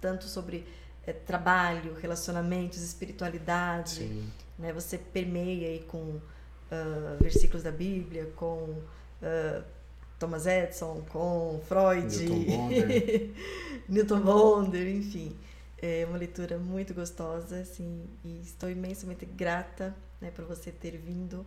tanto 0.00 0.26
sobre 0.26 0.64
é, 1.04 1.12
trabalho, 1.12 1.94
relacionamentos, 1.94 2.80
espiritualidade, 2.80 3.96
Sim. 3.96 4.30
né? 4.56 4.72
Você 4.72 4.96
permeia 4.96 5.68
aí 5.68 5.80
com 5.80 5.98
uh, 5.98 6.22
versículos 7.20 7.64
da 7.64 7.72
Bíblia, 7.72 8.32
com 8.36 8.70
uh, 8.70 9.64
Thomas 10.22 10.46
Edison, 10.46 11.04
com 11.08 11.60
Freud, 11.66 12.16
Newton 12.16 12.44
Bonder, 12.46 13.30
Newton 13.88 14.20
Bonder 14.20 14.88
enfim. 14.88 15.36
É 15.84 16.06
uma 16.08 16.16
leitura 16.16 16.58
muito 16.58 16.94
gostosa, 16.94 17.58
assim, 17.58 18.08
e 18.24 18.40
estou 18.40 18.70
imensamente 18.70 19.26
grata 19.26 19.92
né, 20.20 20.30
por 20.30 20.44
você 20.44 20.70
ter 20.70 20.96
vindo 20.96 21.44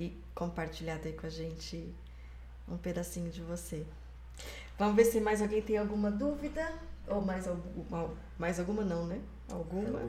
e 0.00 0.16
compartilhado 0.34 1.06
aí 1.06 1.12
com 1.12 1.26
a 1.26 1.30
gente 1.30 1.94
um 2.66 2.78
pedacinho 2.78 3.30
de 3.30 3.42
você. 3.42 3.84
Vamos 4.78 4.96
ver 4.96 5.04
se 5.04 5.20
mais 5.20 5.42
alguém 5.42 5.60
tem 5.60 5.76
alguma 5.76 6.10
dúvida 6.10 6.66
ou 7.06 7.20
mais 7.20 7.46
alguma, 7.46 8.10
mais 8.38 8.58
alguma 8.58 8.82
não, 8.82 9.06
né? 9.06 9.20
Alguma? 9.50 10.00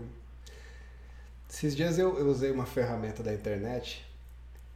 Esses 1.50 1.76
dias 1.76 2.00
eu, 2.00 2.18
eu 2.18 2.28
usei 2.28 2.50
uma 2.50 2.66
ferramenta 2.66 3.22
da 3.22 3.34
internet. 3.34 4.09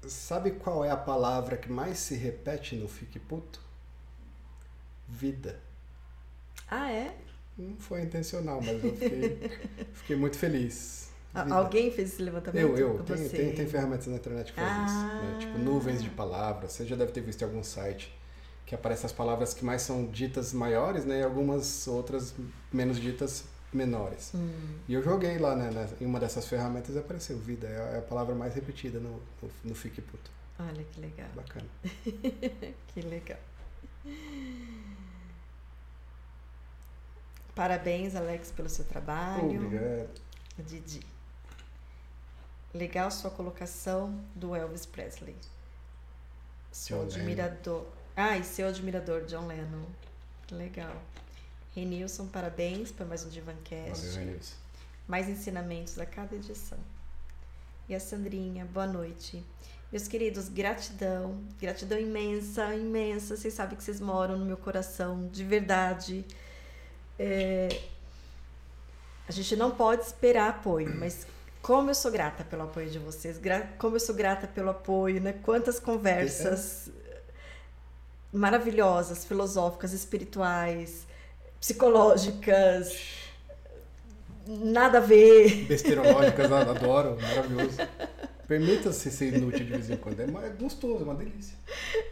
Sabe 0.08 0.52
qual 0.52 0.84
é 0.84 0.90
a 0.90 0.98
palavra 0.98 1.58
que 1.58 1.72
mais 1.72 2.00
se 2.00 2.16
repete 2.16 2.76
no 2.76 2.88
Fique 2.88 3.20
Puto? 3.20 3.62
Vida. 5.08 5.60
Ah, 6.70 6.92
é? 6.92 7.16
Não 7.58 7.76
foi 7.78 8.02
intencional, 8.02 8.60
mas 8.62 8.84
eu 8.84 8.94
fiquei, 8.94 9.52
fiquei 9.94 10.16
muito 10.16 10.38
feliz. 10.38 11.10
Vida. 11.34 11.56
Alguém 11.56 11.92
fez 11.92 12.14
esse 12.14 12.22
levantamento? 12.22 12.62
Eu, 12.62 12.78
eu. 12.78 13.04
Tem, 13.04 13.30
tem, 13.30 13.54
tem, 13.54 13.68
ferramentas 13.68 14.08
na 14.08 14.16
internet 14.16 14.54
que 14.54 14.60
fazem 14.60 14.76
ah. 14.78 14.86
isso. 14.86 15.26
Né? 15.26 15.38
Tipo, 15.40 15.58
nuvens 15.60 16.04
de 16.04 16.10
palavras. 16.10 16.74
Você 16.74 16.86
já 16.86 16.96
deve 16.96 17.12
ter 17.12 17.22
visto 17.22 17.42
em 17.42 17.46
algum 17.46 17.64
site 17.64 18.14
que 18.66 18.74
aparecem 18.74 19.06
as 19.06 19.12
palavras 19.12 19.54
que 19.54 19.64
mais 19.64 19.82
são 19.82 20.06
ditas 20.06 20.54
maiores, 20.54 21.06
né? 21.06 21.20
E 21.20 21.24
algumas 21.24 21.88
outras 21.88 22.34
menos 22.72 23.00
ditas 23.00 23.46
menores. 23.74 24.32
Hum. 24.34 24.80
E 24.88 24.94
eu 24.94 25.04
joguei 25.04 25.38
lá, 25.38 25.56
né? 25.56 25.70
Em 26.00 26.06
uma 26.06 26.20
dessas 26.20 26.48
ferramentas 26.48 26.95
e 26.95 27.00
apareceu 27.00 27.38
vida. 27.38 27.68
É 27.68 27.95
a 27.95 27.98
é 27.98 28.02
palavra 28.02 28.36
mais 28.36 28.54
repetida 28.54 29.00
no, 29.00 29.22
no, 29.41 29.50
no 29.64 29.76
Fique 29.76 30.02
Puto. 30.02 30.32
Olha 30.60 30.84
que 30.84 31.00
legal. 31.00 31.30
Bacana. 31.36 31.68
que 32.94 33.02
legal. 33.02 33.40
Parabéns, 37.56 38.16
Alex, 38.16 38.52
pelo 38.52 38.70
seu 38.70 38.86
trabalho. 38.86 39.66
Obrigado. 39.66 40.10
Didi. 40.60 41.02
Legal 42.74 43.12
sua 43.12 43.30
colocação 43.30 44.20
do 44.36 44.56
Elvis 44.56 44.86
Presley. 44.86 45.36
Seu 46.72 46.98
John 46.98 47.04
admirador. 47.06 47.82
Lennon. 47.82 47.91
Ah, 48.16 48.38
e 48.38 48.44
seu 48.44 48.68
admirador, 48.68 49.26
John 49.26 49.45
Lennon. 49.45 49.86
Legal. 50.52 50.95
Renilson, 51.76 52.28
parabéns 52.28 52.91
por 52.91 53.06
mais 53.08 53.26
um 53.26 53.30
Divancast. 53.30 54.06
Valeu, 54.06 54.20
Renilson. 54.20 54.56
Mais 55.08 55.28
ensinamentos 55.28 55.98
a 55.98 56.06
cada 56.06 56.36
edição. 56.36 56.78
E 57.90 57.95
a 57.95 58.00
Sandrinha, 58.00 58.64
boa 58.66 58.86
noite. 58.86 59.44
Meus 59.91 60.08
queridos, 60.08 60.50
gratidão, 60.50 61.44
gratidão 61.60 62.00
imensa, 62.00 62.76
imensa. 62.76 63.36
Vocês 63.36 63.56
sabem 63.56 63.76
que 63.76 63.84
vocês 63.84 64.00
moram 64.00 64.38
no 64.38 64.45
meu 64.45 64.56
coração, 64.56 65.28
de 65.30 65.44
verdade. 65.44 66.24
É... 67.18 67.82
A 69.28 69.32
gente 69.32 69.56
não 69.56 69.72
pode 69.72 70.04
esperar 70.04 70.50
apoio, 70.50 70.95
mas 70.95 71.26
como 71.60 71.90
eu 71.90 71.95
sou 71.95 72.12
grata 72.12 72.44
pelo 72.44 72.64
apoio 72.64 72.90
de 72.90 73.00
vocês, 73.00 73.40
como 73.80 73.95
eu 73.95 74.00
sou 74.00 74.14
grata 74.14 74.48
pelo 74.48 74.70
apoio, 74.70 75.20
né? 75.20 75.34
Quantas 75.41 75.80
conversas 75.80 76.91
maravilhosas, 78.32 79.26
filosóficas, 79.26 79.91
espirituais, 79.91 81.08
psicológicas, 81.64 82.94
nada 84.45 84.98
a 84.98 85.02
ver. 85.02 85.65
Besteirológicas, 85.65 86.52
adoro, 86.52 87.18
maravilhoso. 87.22 87.77
Permita-se 88.45 89.10
ser 89.10 89.34
inútil 89.34 89.65
de 89.65 89.72
vez 89.72 89.90
em 89.90 89.95
quando. 89.95 90.19
É, 90.19 90.26
é 90.26 90.49
gostoso, 90.49 90.99
é 90.99 91.06
uma 91.06 91.15
delícia. 91.15 91.57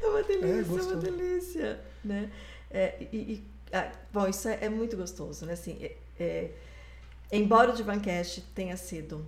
É 0.02 0.08
uma 0.08 0.24
delícia, 0.24 0.48
é, 0.48 0.60
é 0.60 0.64
uma 0.64 0.96
delícia. 0.96 1.80
Né? 2.02 2.32
É, 2.72 2.96
e, 3.12 3.18
e 3.18 3.44
ah, 3.74 3.92
bom, 4.14 4.26
isso 4.26 4.48
é, 4.48 4.60
é, 4.62 4.70
muito 4.70 4.96
gostoso, 4.96 5.46
né? 5.46 5.52
Assim, 5.52 5.78
é, 5.82 5.98
é 6.18 6.52
embora 7.30 7.72
o 7.72 7.76
Divancast 7.76 8.42
tenha 8.56 8.78
sido 8.78 9.26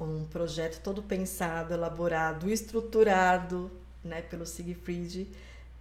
um 0.00 0.24
projeto 0.24 0.82
todo 0.82 1.00
pensado, 1.00 1.72
elaborado, 1.72 2.50
estruturado 2.50 3.70
né, 4.02 4.20
pelo 4.20 4.44
Siegfried. 4.44 5.28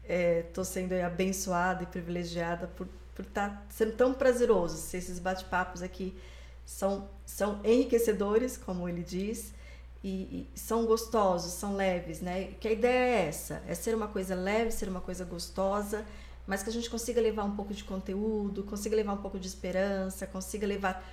Estou 0.03 0.61
é, 0.61 0.65
sendo 0.65 0.93
abençoada 0.93 1.81
e 1.81 1.87
privilegiada 1.87 2.67
por 2.67 2.87
por 3.17 3.25
estar 3.25 3.49
tá 3.49 3.63
sendo 3.67 3.93
tão 3.93 4.13
prazeroso. 4.13 4.77
Se 4.77 4.95
esses 4.95 5.17
bate-papos 5.17 5.81
aqui 5.81 6.15
são, 6.63 7.09
são 7.25 7.59
enriquecedores, 7.65 8.55
como 8.55 8.87
ele 8.87 9.01
diz, 9.01 9.55
e, 10.03 10.47
e, 10.55 10.59
são 10.59 10.85
gostosos, 10.85 11.53
são 11.53 11.75
leves, 11.75 12.21
né? 12.21 12.53
Que 12.59 12.67
a 12.67 12.71
ideia 12.71 13.15
é 13.15 13.27
essa, 13.27 13.63
é 13.67 13.73
ser 13.73 13.95
uma 13.95 14.07
coisa 14.07 14.35
leve, 14.35 14.69
ser 14.69 14.87
uma 14.87 15.01
coisa 15.01 15.25
gostosa, 15.25 16.05
mas 16.45 16.61
que 16.61 16.69
a 16.69 16.71
gente 16.71 16.91
consiga 16.91 17.19
levar 17.19 17.43
um 17.43 17.55
pouco 17.55 17.73
de 17.73 17.83
conteúdo, 17.83 18.63
consiga 18.63 18.95
levar 18.95 19.13
um 19.13 19.21
pouco 19.21 19.39
de 19.39 19.47
esperança, 19.47 20.27
consiga 20.27 20.67
levar 20.67 21.03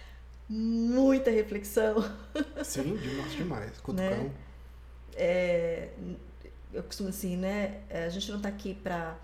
muita 0.46 1.30
reflexão. 1.30 2.04
Sim, 2.62 2.98
demais, 2.98 3.32
demais. 3.32 3.70
Cutucão. 3.80 4.10
Né? 4.10 4.30
É, 5.14 5.88
eu 6.70 6.82
costumo 6.82 7.08
assim, 7.08 7.34
né? 7.38 7.80
A 7.88 8.10
gente 8.10 8.28
não 8.28 8.36
está 8.36 8.50
aqui 8.50 8.74
para 8.74 9.16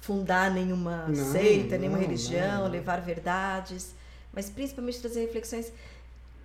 fundar 0.00 0.50
nenhuma 0.50 1.06
Não, 1.08 1.32
seita, 1.32 1.76
nenhuma 1.76 1.98
não, 1.98 2.04
religião, 2.04 2.64
não. 2.64 2.70
levar 2.70 3.00
verdades, 3.00 3.94
mas 4.32 4.48
principalmente 4.48 5.00
trazer 5.00 5.20
reflexões. 5.20 5.72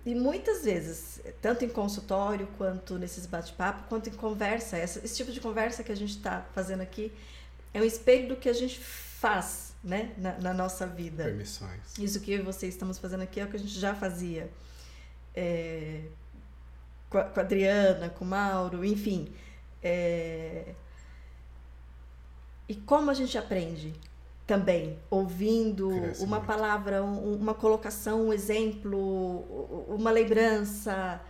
E 0.06 0.14
muitas 0.14 0.64
vezes, 0.64 1.20
tanto 1.40 1.64
em 1.64 1.68
consultório, 1.68 2.46
quanto 2.58 2.98
nesses 2.98 3.24
bate-papo, 3.24 3.84
quanto 3.88 4.10
em 4.10 4.12
conversa, 4.12 4.78
esse 4.78 5.16
tipo 5.16 5.32
de 5.32 5.40
conversa 5.40 5.82
que 5.82 5.90
a 5.90 5.96
gente 5.96 6.16
está 6.16 6.44
fazendo 6.54 6.82
aqui 6.82 7.10
é 7.72 7.80
um 7.80 7.84
espelho 7.84 8.28
do 8.28 8.36
que 8.36 8.48
a 8.48 8.52
gente 8.52 8.78
faz 8.78 9.72
né, 9.82 10.12
na, 10.18 10.38
na 10.38 10.54
nossa 10.54 10.86
vida. 10.86 11.24
Permissões. 11.24 11.98
Isso 11.98 12.20
que 12.20 12.32
eu 12.32 12.40
e 12.40 12.42
você 12.42 12.66
estamos 12.66 12.98
fazendo 12.98 13.22
aqui 13.22 13.40
é 13.40 13.44
o 13.44 13.48
que 13.48 13.56
a 13.56 13.58
gente 13.58 13.78
já 13.78 13.94
fazia. 13.94 14.50
É, 15.34 16.02
com, 17.08 17.18
a, 17.18 17.24
com 17.24 17.40
a 17.40 17.42
Adriana, 17.42 18.10
com 18.10 18.24
o 18.24 18.28
Mauro, 18.28 18.84
enfim. 18.84 19.32
É, 19.82 20.74
e 22.68 22.74
como 22.74 23.10
a 23.10 23.14
gente 23.14 23.36
aprende 23.38 23.94
também, 24.46 24.98
ouvindo 25.10 25.88
Cresce 25.90 26.22
uma 26.22 26.36
muito. 26.36 26.46
palavra, 26.46 27.02
um- 27.02 27.34
uma 27.34 27.54
colocação, 27.54 28.26
um 28.28 28.32
exemplo, 28.32 29.86
uma 29.88 30.10
lembrança. 30.10 31.20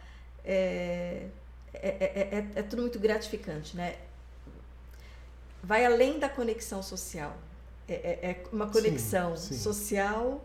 É, 0.44 1.26
é, 1.72 1.88
é, 1.88 2.38
é- 2.38 2.48
é 2.60 2.62
tudo 2.62 2.82
muito 2.82 2.98
gratificante, 2.98 3.76
né? 3.76 3.96
Vai 5.62 5.84
além 5.84 6.18
da 6.18 6.28
conexão 6.28 6.82
social. 6.82 7.36
É, 7.88 7.94
é- 7.94 8.30
é 8.30 8.44
uma 8.52 8.66
conexão 8.66 9.36
sim. 9.36 9.54
social 9.56 10.44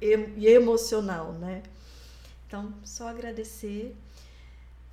e, 0.00 0.14
e 0.36 0.46
emocional, 0.48 1.32
né? 1.32 1.62
Então, 2.46 2.72
só 2.84 3.08
agradecer. 3.08 3.96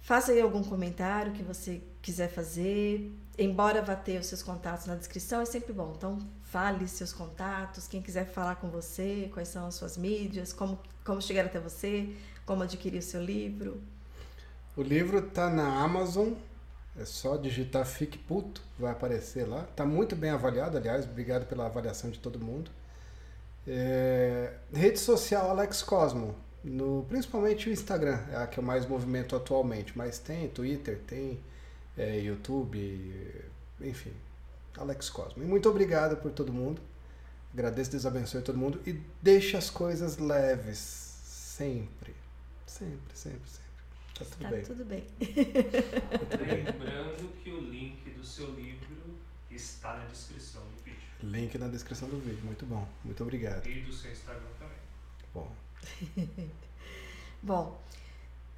Faça 0.01 0.31
aí 0.31 0.39
algum 0.41 0.63
comentário 0.63 1.33
que 1.33 1.43
você 1.43 1.81
quiser 2.01 2.29
fazer. 2.29 3.11
Embora 3.37 3.83
vá 3.83 3.95
ter 3.95 4.19
os 4.19 4.25
seus 4.25 4.41
contatos 4.41 4.87
na 4.87 4.95
descrição, 4.95 5.41
é 5.41 5.45
sempre 5.45 5.71
bom. 5.71 5.93
Então, 5.95 6.17
fale 6.43 6.87
seus 6.87 7.13
contatos, 7.13 7.87
quem 7.87 8.01
quiser 8.01 8.25
falar 8.25 8.55
com 8.55 8.69
você, 8.69 9.29
quais 9.31 9.47
são 9.49 9.67
as 9.67 9.75
suas 9.75 9.95
mídias, 9.95 10.51
como, 10.51 10.79
como 11.05 11.21
chegar 11.21 11.45
até 11.45 11.59
você, 11.59 12.15
como 12.45 12.63
adquirir 12.63 12.97
o 12.97 13.03
seu 13.03 13.23
livro. 13.23 13.79
O 14.75 14.81
livro 14.81 15.21
tá 15.21 15.49
na 15.49 15.83
Amazon. 15.83 16.33
É 16.99 17.05
só 17.05 17.37
digitar 17.37 17.85
Fique 17.85 18.17
Puto, 18.17 18.59
vai 18.79 18.91
aparecer 18.91 19.47
lá. 19.47 19.67
Tá 19.75 19.85
muito 19.85 20.15
bem 20.15 20.31
avaliado, 20.31 20.77
aliás. 20.77 21.05
Obrigado 21.05 21.45
pela 21.45 21.67
avaliação 21.67 22.09
de 22.09 22.17
todo 22.17 22.39
mundo. 22.39 22.71
É, 23.67 24.53
Rede 24.73 24.97
social 24.97 25.51
Alex 25.51 25.83
Cosmo. 25.83 26.35
No, 26.63 27.05
principalmente 27.07 27.69
o 27.69 27.71
Instagram, 27.71 28.19
é 28.31 28.37
a 28.37 28.47
que 28.47 28.57
eu 28.57 28.63
mais 28.63 28.87
movimento 28.87 29.35
atualmente. 29.35 29.95
Mas 29.95 30.17
tem 30.17 30.47
Twitter, 30.47 30.99
tem 31.05 31.39
é, 31.97 32.19
YouTube, 32.19 33.45
enfim. 33.81 34.13
Alex 34.77 35.09
Cosmo. 35.09 35.43
E 35.43 35.45
muito 35.45 35.67
obrigado 35.69 36.17
por 36.17 36.31
todo 36.31 36.53
mundo. 36.53 36.81
Agradeço, 37.53 37.91
Deus 37.91 38.05
abençoe 38.05 38.41
todo 38.41 38.57
mundo. 38.57 38.79
E 38.85 38.93
deixe 39.21 39.57
as 39.57 39.69
coisas 39.69 40.17
leves. 40.17 40.77
Sempre. 40.77 42.13
Sempre, 42.65 43.15
sempre, 43.15 43.49
sempre. 43.49 43.67
Tá 44.19 44.25
tudo 44.25 44.43
Tá 44.43 44.49
bem. 44.49 44.63
tudo 44.63 44.85
bem. 44.85 45.03
Tá 46.11 46.17
tudo 46.19 46.45
bem. 46.45 46.63
Lembrando 46.63 47.33
que 47.43 47.49
o 47.51 47.61
link 47.61 48.09
do 48.11 48.23
seu 48.25 48.53
livro 48.53 49.17
está 49.49 49.97
na 49.97 50.05
descrição 50.05 50.61
do 50.61 50.83
vídeo. 50.83 50.99
Link 51.23 51.57
na 51.57 51.67
descrição 51.67 52.07
do 52.09 52.19
vídeo. 52.19 52.43
Muito 52.43 52.65
bom. 52.65 52.87
Muito 53.03 53.23
obrigado. 53.23 53.65
E 53.67 53.81
do 53.81 53.91
seu 53.93 54.11
Instagram 54.11 54.41
também. 54.59 54.77
Bom. 55.33 55.55
Bom, 57.41 57.79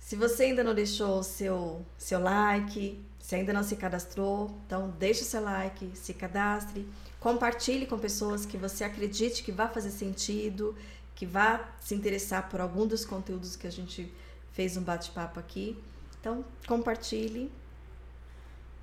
se 0.10 0.16
você 0.16 0.46
ainda 0.46 0.64
não 0.64 0.74
deixou 0.74 1.20
o 1.20 1.24
seu, 1.24 1.86
seu 1.96 2.20
like, 2.20 3.00
se 3.20 3.36
ainda 3.36 3.54
não 3.54 3.62
se 3.62 3.76
cadastrou, 3.76 4.60
então 4.66 4.90
deixe 4.90 5.22
o 5.22 5.24
seu 5.24 5.40
like, 5.40 5.96
se 5.96 6.16
cadastre, 6.16 6.90
compartilhe 7.20 7.86
com 7.86 8.00
pessoas 8.00 8.44
que 8.44 8.58
você 8.58 8.84
acredite 8.84 9.44
que 9.44 9.52
vai 9.52 9.72
fazer 9.72 9.92
sentido, 9.92 10.76
que 11.14 11.28
vá 11.28 11.64
se 11.80 11.94
interessar 11.94 12.50
por 12.50 12.60
algum 12.60 12.88
dos 12.88 13.06
conteúdos 13.06 13.56
que 13.56 13.68
a 13.68 13.72
gente 13.72 14.12
fez 14.52 14.76
um 14.78 14.82
bate-papo 14.82 15.40
aqui. 15.40 15.78
Então, 16.20 16.44
compartilhe. 16.68 17.52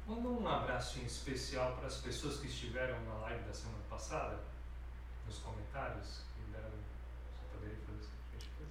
Manda 0.07 0.29
um 0.29 0.47
abraço 0.47 1.01
em 1.01 1.07
especial 1.07 1.75
para 1.79 1.89
as 1.89 1.97
pessoas 1.97 2.39
que 2.39 2.47
estiveram 2.47 3.05
na 3.05 3.15
live 3.23 3.43
da 3.43 3.53
semana 3.53 3.83
passada, 3.91 4.39
nos 5.27 5.39
comentários. 5.39 6.21
que 6.37 6.53
deram- 6.53 6.71
Você 6.71 7.47
poderia 7.53 7.77
fazer 7.85 7.99
isso? 7.99 8.11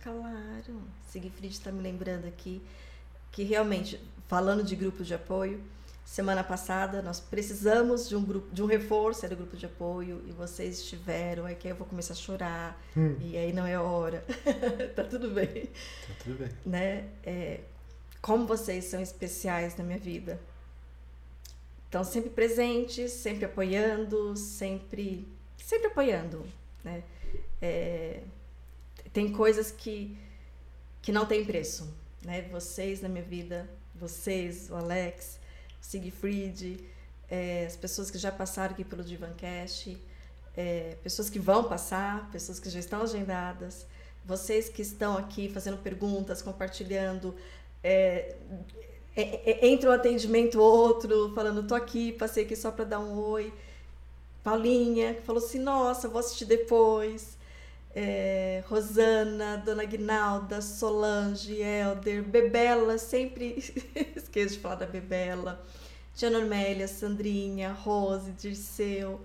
Claro. 0.10 0.82
Sigfrid 1.08 1.52
está 1.52 1.72
me 1.72 1.82
lembrando 1.82 2.28
aqui 2.28 2.62
que 3.32 3.42
realmente, 3.44 4.00
falando 4.28 4.64
de 4.64 4.76
grupo 4.76 5.04
de 5.04 5.16
apoio, 5.16 5.60
semana 6.06 6.44
passada 6.44 7.02
nós 7.02 7.20
precisamos 7.20 8.08
de 8.08 8.16
um 8.16 8.24
grupo, 8.24 8.54
de 8.54 8.62
um 8.62 8.68
reforço 8.68 9.26
era 9.26 9.34
o 9.34 9.38
grupo 9.38 9.58
de 9.58 9.66
apoio 9.66 10.24
e 10.28 10.32
vocês 10.32 10.78
estiveram, 10.80 11.46
aí 11.46 11.56
que 11.56 11.68
aí 11.68 11.74
eu 11.74 11.78
vou 11.78 11.88
começar 11.88 12.14
a 12.14 12.18
chorar 12.18 12.80
Hum. 12.96 13.18
e 13.20 13.36
aí 13.36 13.52
não 13.52 13.66
é 13.66 13.80
hora. 13.80 14.24
tá 14.96 15.04
tudo 15.04 15.32
bem, 15.32 15.66
Tá 16.08 16.14
tudo 16.24 16.38
bem. 16.38 16.50
né? 16.64 17.10
É, 17.24 17.62
como 18.22 18.46
vocês 18.46 18.86
são 18.86 19.02
especiais 19.02 19.76
na 19.76 19.84
minha 19.84 20.00
vida. 20.00 20.40
Estão 21.86 22.04
sempre 22.04 22.30
presentes, 22.30 23.12
sempre 23.12 23.46
apoiando, 23.46 24.36
sempre, 24.38 25.28
sempre 25.58 25.88
apoiando, 25.88 26.46
né? 26.84 27.04
É, 27.62 28.22
tem 29.16 29.32
coisas 29.32 29.72
que, 29.72 30.18
que 31.02 31.10
não 31.10 31.26
tem 31.26 31.46
preço, 31.46 31.88
né? 32.22 32.42
Vocês 32.52 33.02
na 33.02 33.08
minha 33.08 33.24
vida, 33.24 33.66
vocês, 33.96 34.70
o 34.70 34.76
Alex, 34.76 35.40
o 35.82 35.86
Siegfried, 35.86 36.86
é, 37.30 37.66
as 37.66 37.78
pessoas 37.78 38.12
que 38.12 38.18
já 38.18 38.30
passaram 38.30 38.74
aqui 38.74 38.84
pelo 38.84 39.06
Divancast, 39.06 39.98
é, 40.58 40.98
pessoas 41.02 41.30
que 41.30 41.40
vão 41.40 41.64
passar, 41.64 42.30
pessoas 42.30 42.60
que 42.60 42.70
já 42.70 42.78
estão 42.78 43.04
agendadas, 43.04 43.88
vocês 44.26 44.68
que 44.68 44.82
estão 44.82 45.18
aqui 45.18 45.48
fazendo 45.48 45.78
perguntas, 45.78 46.42
compartilhando, 46.42 47.34
é, 47.82 48.36
é, 49.16 49.22
é, 49.50 49.68
entre 49.68 49.88
um 49.88 49.94
atendimento 49.94 50.60
outro, 50.60 51.32
falando, 51.34 51.66
tô 51.66 51.74
aqui, 51.74 52.12
passei 52.12 52.44
aqui 52.44 52.56
só 52.58 52.70
para 52.70 52.84
dar 52.84 53.00
um 53.00 53.18
oi. 53.18 53.54
Paulinha, 54.44 55.14
que 55.14 55.22
falou 55.22 55.42
assim, 55.42 55.60
nossa, 55.60 56.10
vou 56.10 56.20
assistir 56.20 56.44
depois. 56.44 57.38
É, 57.96 58.62
Rosana, 58.68 59.58
Dona 59.66 59.86
Guinalda, 59.86 60.62
Solange, 60.62 61.62
Helder, 61.62 62.24
Bebela, 62.24 62.98
sempre 62.98 63.58
esqueço 64.16 64.56
de 64.56 64.60
falar 64.60 64.76
da 64.76 64.86
Bebela. 64.86 65.64
Tia 66.14 66.30
Normélia, 66.30 66.88
Sandrinha, 66.88 67.72
Rose, 67.74 68.32
Dirceu, 68.34 69.22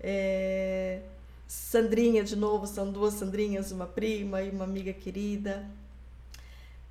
é, 0.00 1.00
Sandrinha 1.48 2.22
de 2.24 2.36
novo, 2.36 2.66
são 2.66 2.90
duas 2.90 3.14
Sandrinhas, 3.14 3.70
uma 3.72 3.86
prima 3.86 4.42
e 4.42 4.50
uma 4.50 4.64
amiga 4.64 4.92
querida. 4.92 5.68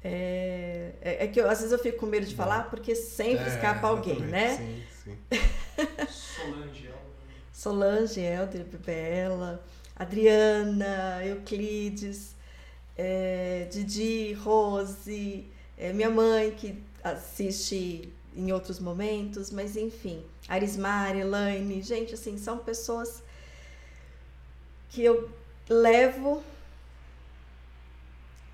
É, 0.03 0.93
é, 1.01 1.25
é 1.25 1.27
que 1.27 1.39
eu, 1.41 1.49
às 1.49 1.57
vezes 1.59 1.71
eu 1.71 1.79
fico 1.79 1.97
com 1.99 2.05
medo 2.05 2.25
de 2.27 2.35
falar 2.35 2.69
porque 2.69 2.95
sempre 2.95 3.45
É, 3.45 3.47
escapa 3.49 3.87
alguém, 3.87 4.27
né? 4.27 4.57
Sim, 4.57 4.83
sim. 5.03 5.17
Solange 6.07 6.85
Elmer. 6.87 7.15
Solange, 7.51 8.19
Helder, 8.21 8.65
Bela, 8.85 9.63
Adriana, 9.95 11.25
Euclides, 11.25 12.35
é, 12.97 13.67
Didi, 13.71 14.33
Rose, 14.33 15.45
é, 15.77 15.93
minha 15.93 16.09
mãe 16.09 16.51
que 16.51 16.81
assiste 17.03 18.11
em 18.35 18.51
outros 18.51 18.79
momentos, 18.79 19.51
mas 19.51 19.77
enfim, 19.77 20.23
Arismar, 20.47 21.15
Elaine, 21.15 21.81
gente, 21.81 22.13
assim, 22.13 22.37
são 22.37 22.57
pessoas 22.57 23.23
que 24.89 25.03
eu 25.03 25.29
levo, 25.69 26.43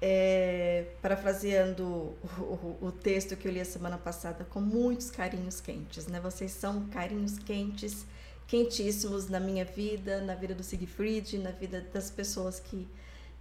é, 0.02 0.86
parafraseando 1.02 1.84
o, 1.84 2.18
o, 2.40 2.88
o 2.88 2.92
texto 2.92 3.36
que 3.36 3.48
eu 3.48 3.52
li 3.52 3.60
a 3.60 3.66
semana 3.66 3.98
passada, 3.98 4.44
com 4.46 4.60
muitos 4.60 5.12
carinhos 5.12 5.62
quentes, 5.62 6.08
né? 6.08 6.20
Vocês 6.20 6.52
são 6.52 6.88
carinhos 6.88 7.38
quentes, 7.38 8.06
quentíssimos 8.52 9.30
na 9.30 9.40
minha 9.40 9.64
vida, 9.64 10.20
na 10.20 10.36
vida 10.36 10.54
do 10.54 10.62
Siegfried, 10.62 11.38
na 11.38 11.52
vida 11.52 11.80
das 11.94 12.12
pessoas 12.12 12.60
que, 12.60 12.86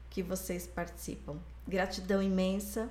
que 0.09 0.23
vocês 0.23 0.69
participam. 0.69 1.37
Gratidão 1.67 2.23
imensa 2.23 2.89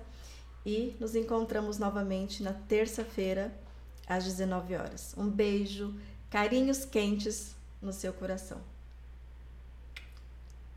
e 0.66 0.98
nos 1.00 1.16
encontramos 1.16 1.78
novamente 1.78 2.44
na 2.44 2.52
terça-feira 2.52 3.58
às 4.06 4.26
19 4.26 4.76
horas. 4.76 5.16
Um 5.18 5.30
beijo, 5.30 5.96
carinhos 6.30 6.84
quentes 6.84 7.56
no 7.82 7.94
seu 7.94 8.12
coração. 8.12 8.60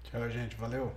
Tchau, 0.05 0.31
gente. 0.31 0.55
Valeu. 0.55 0.95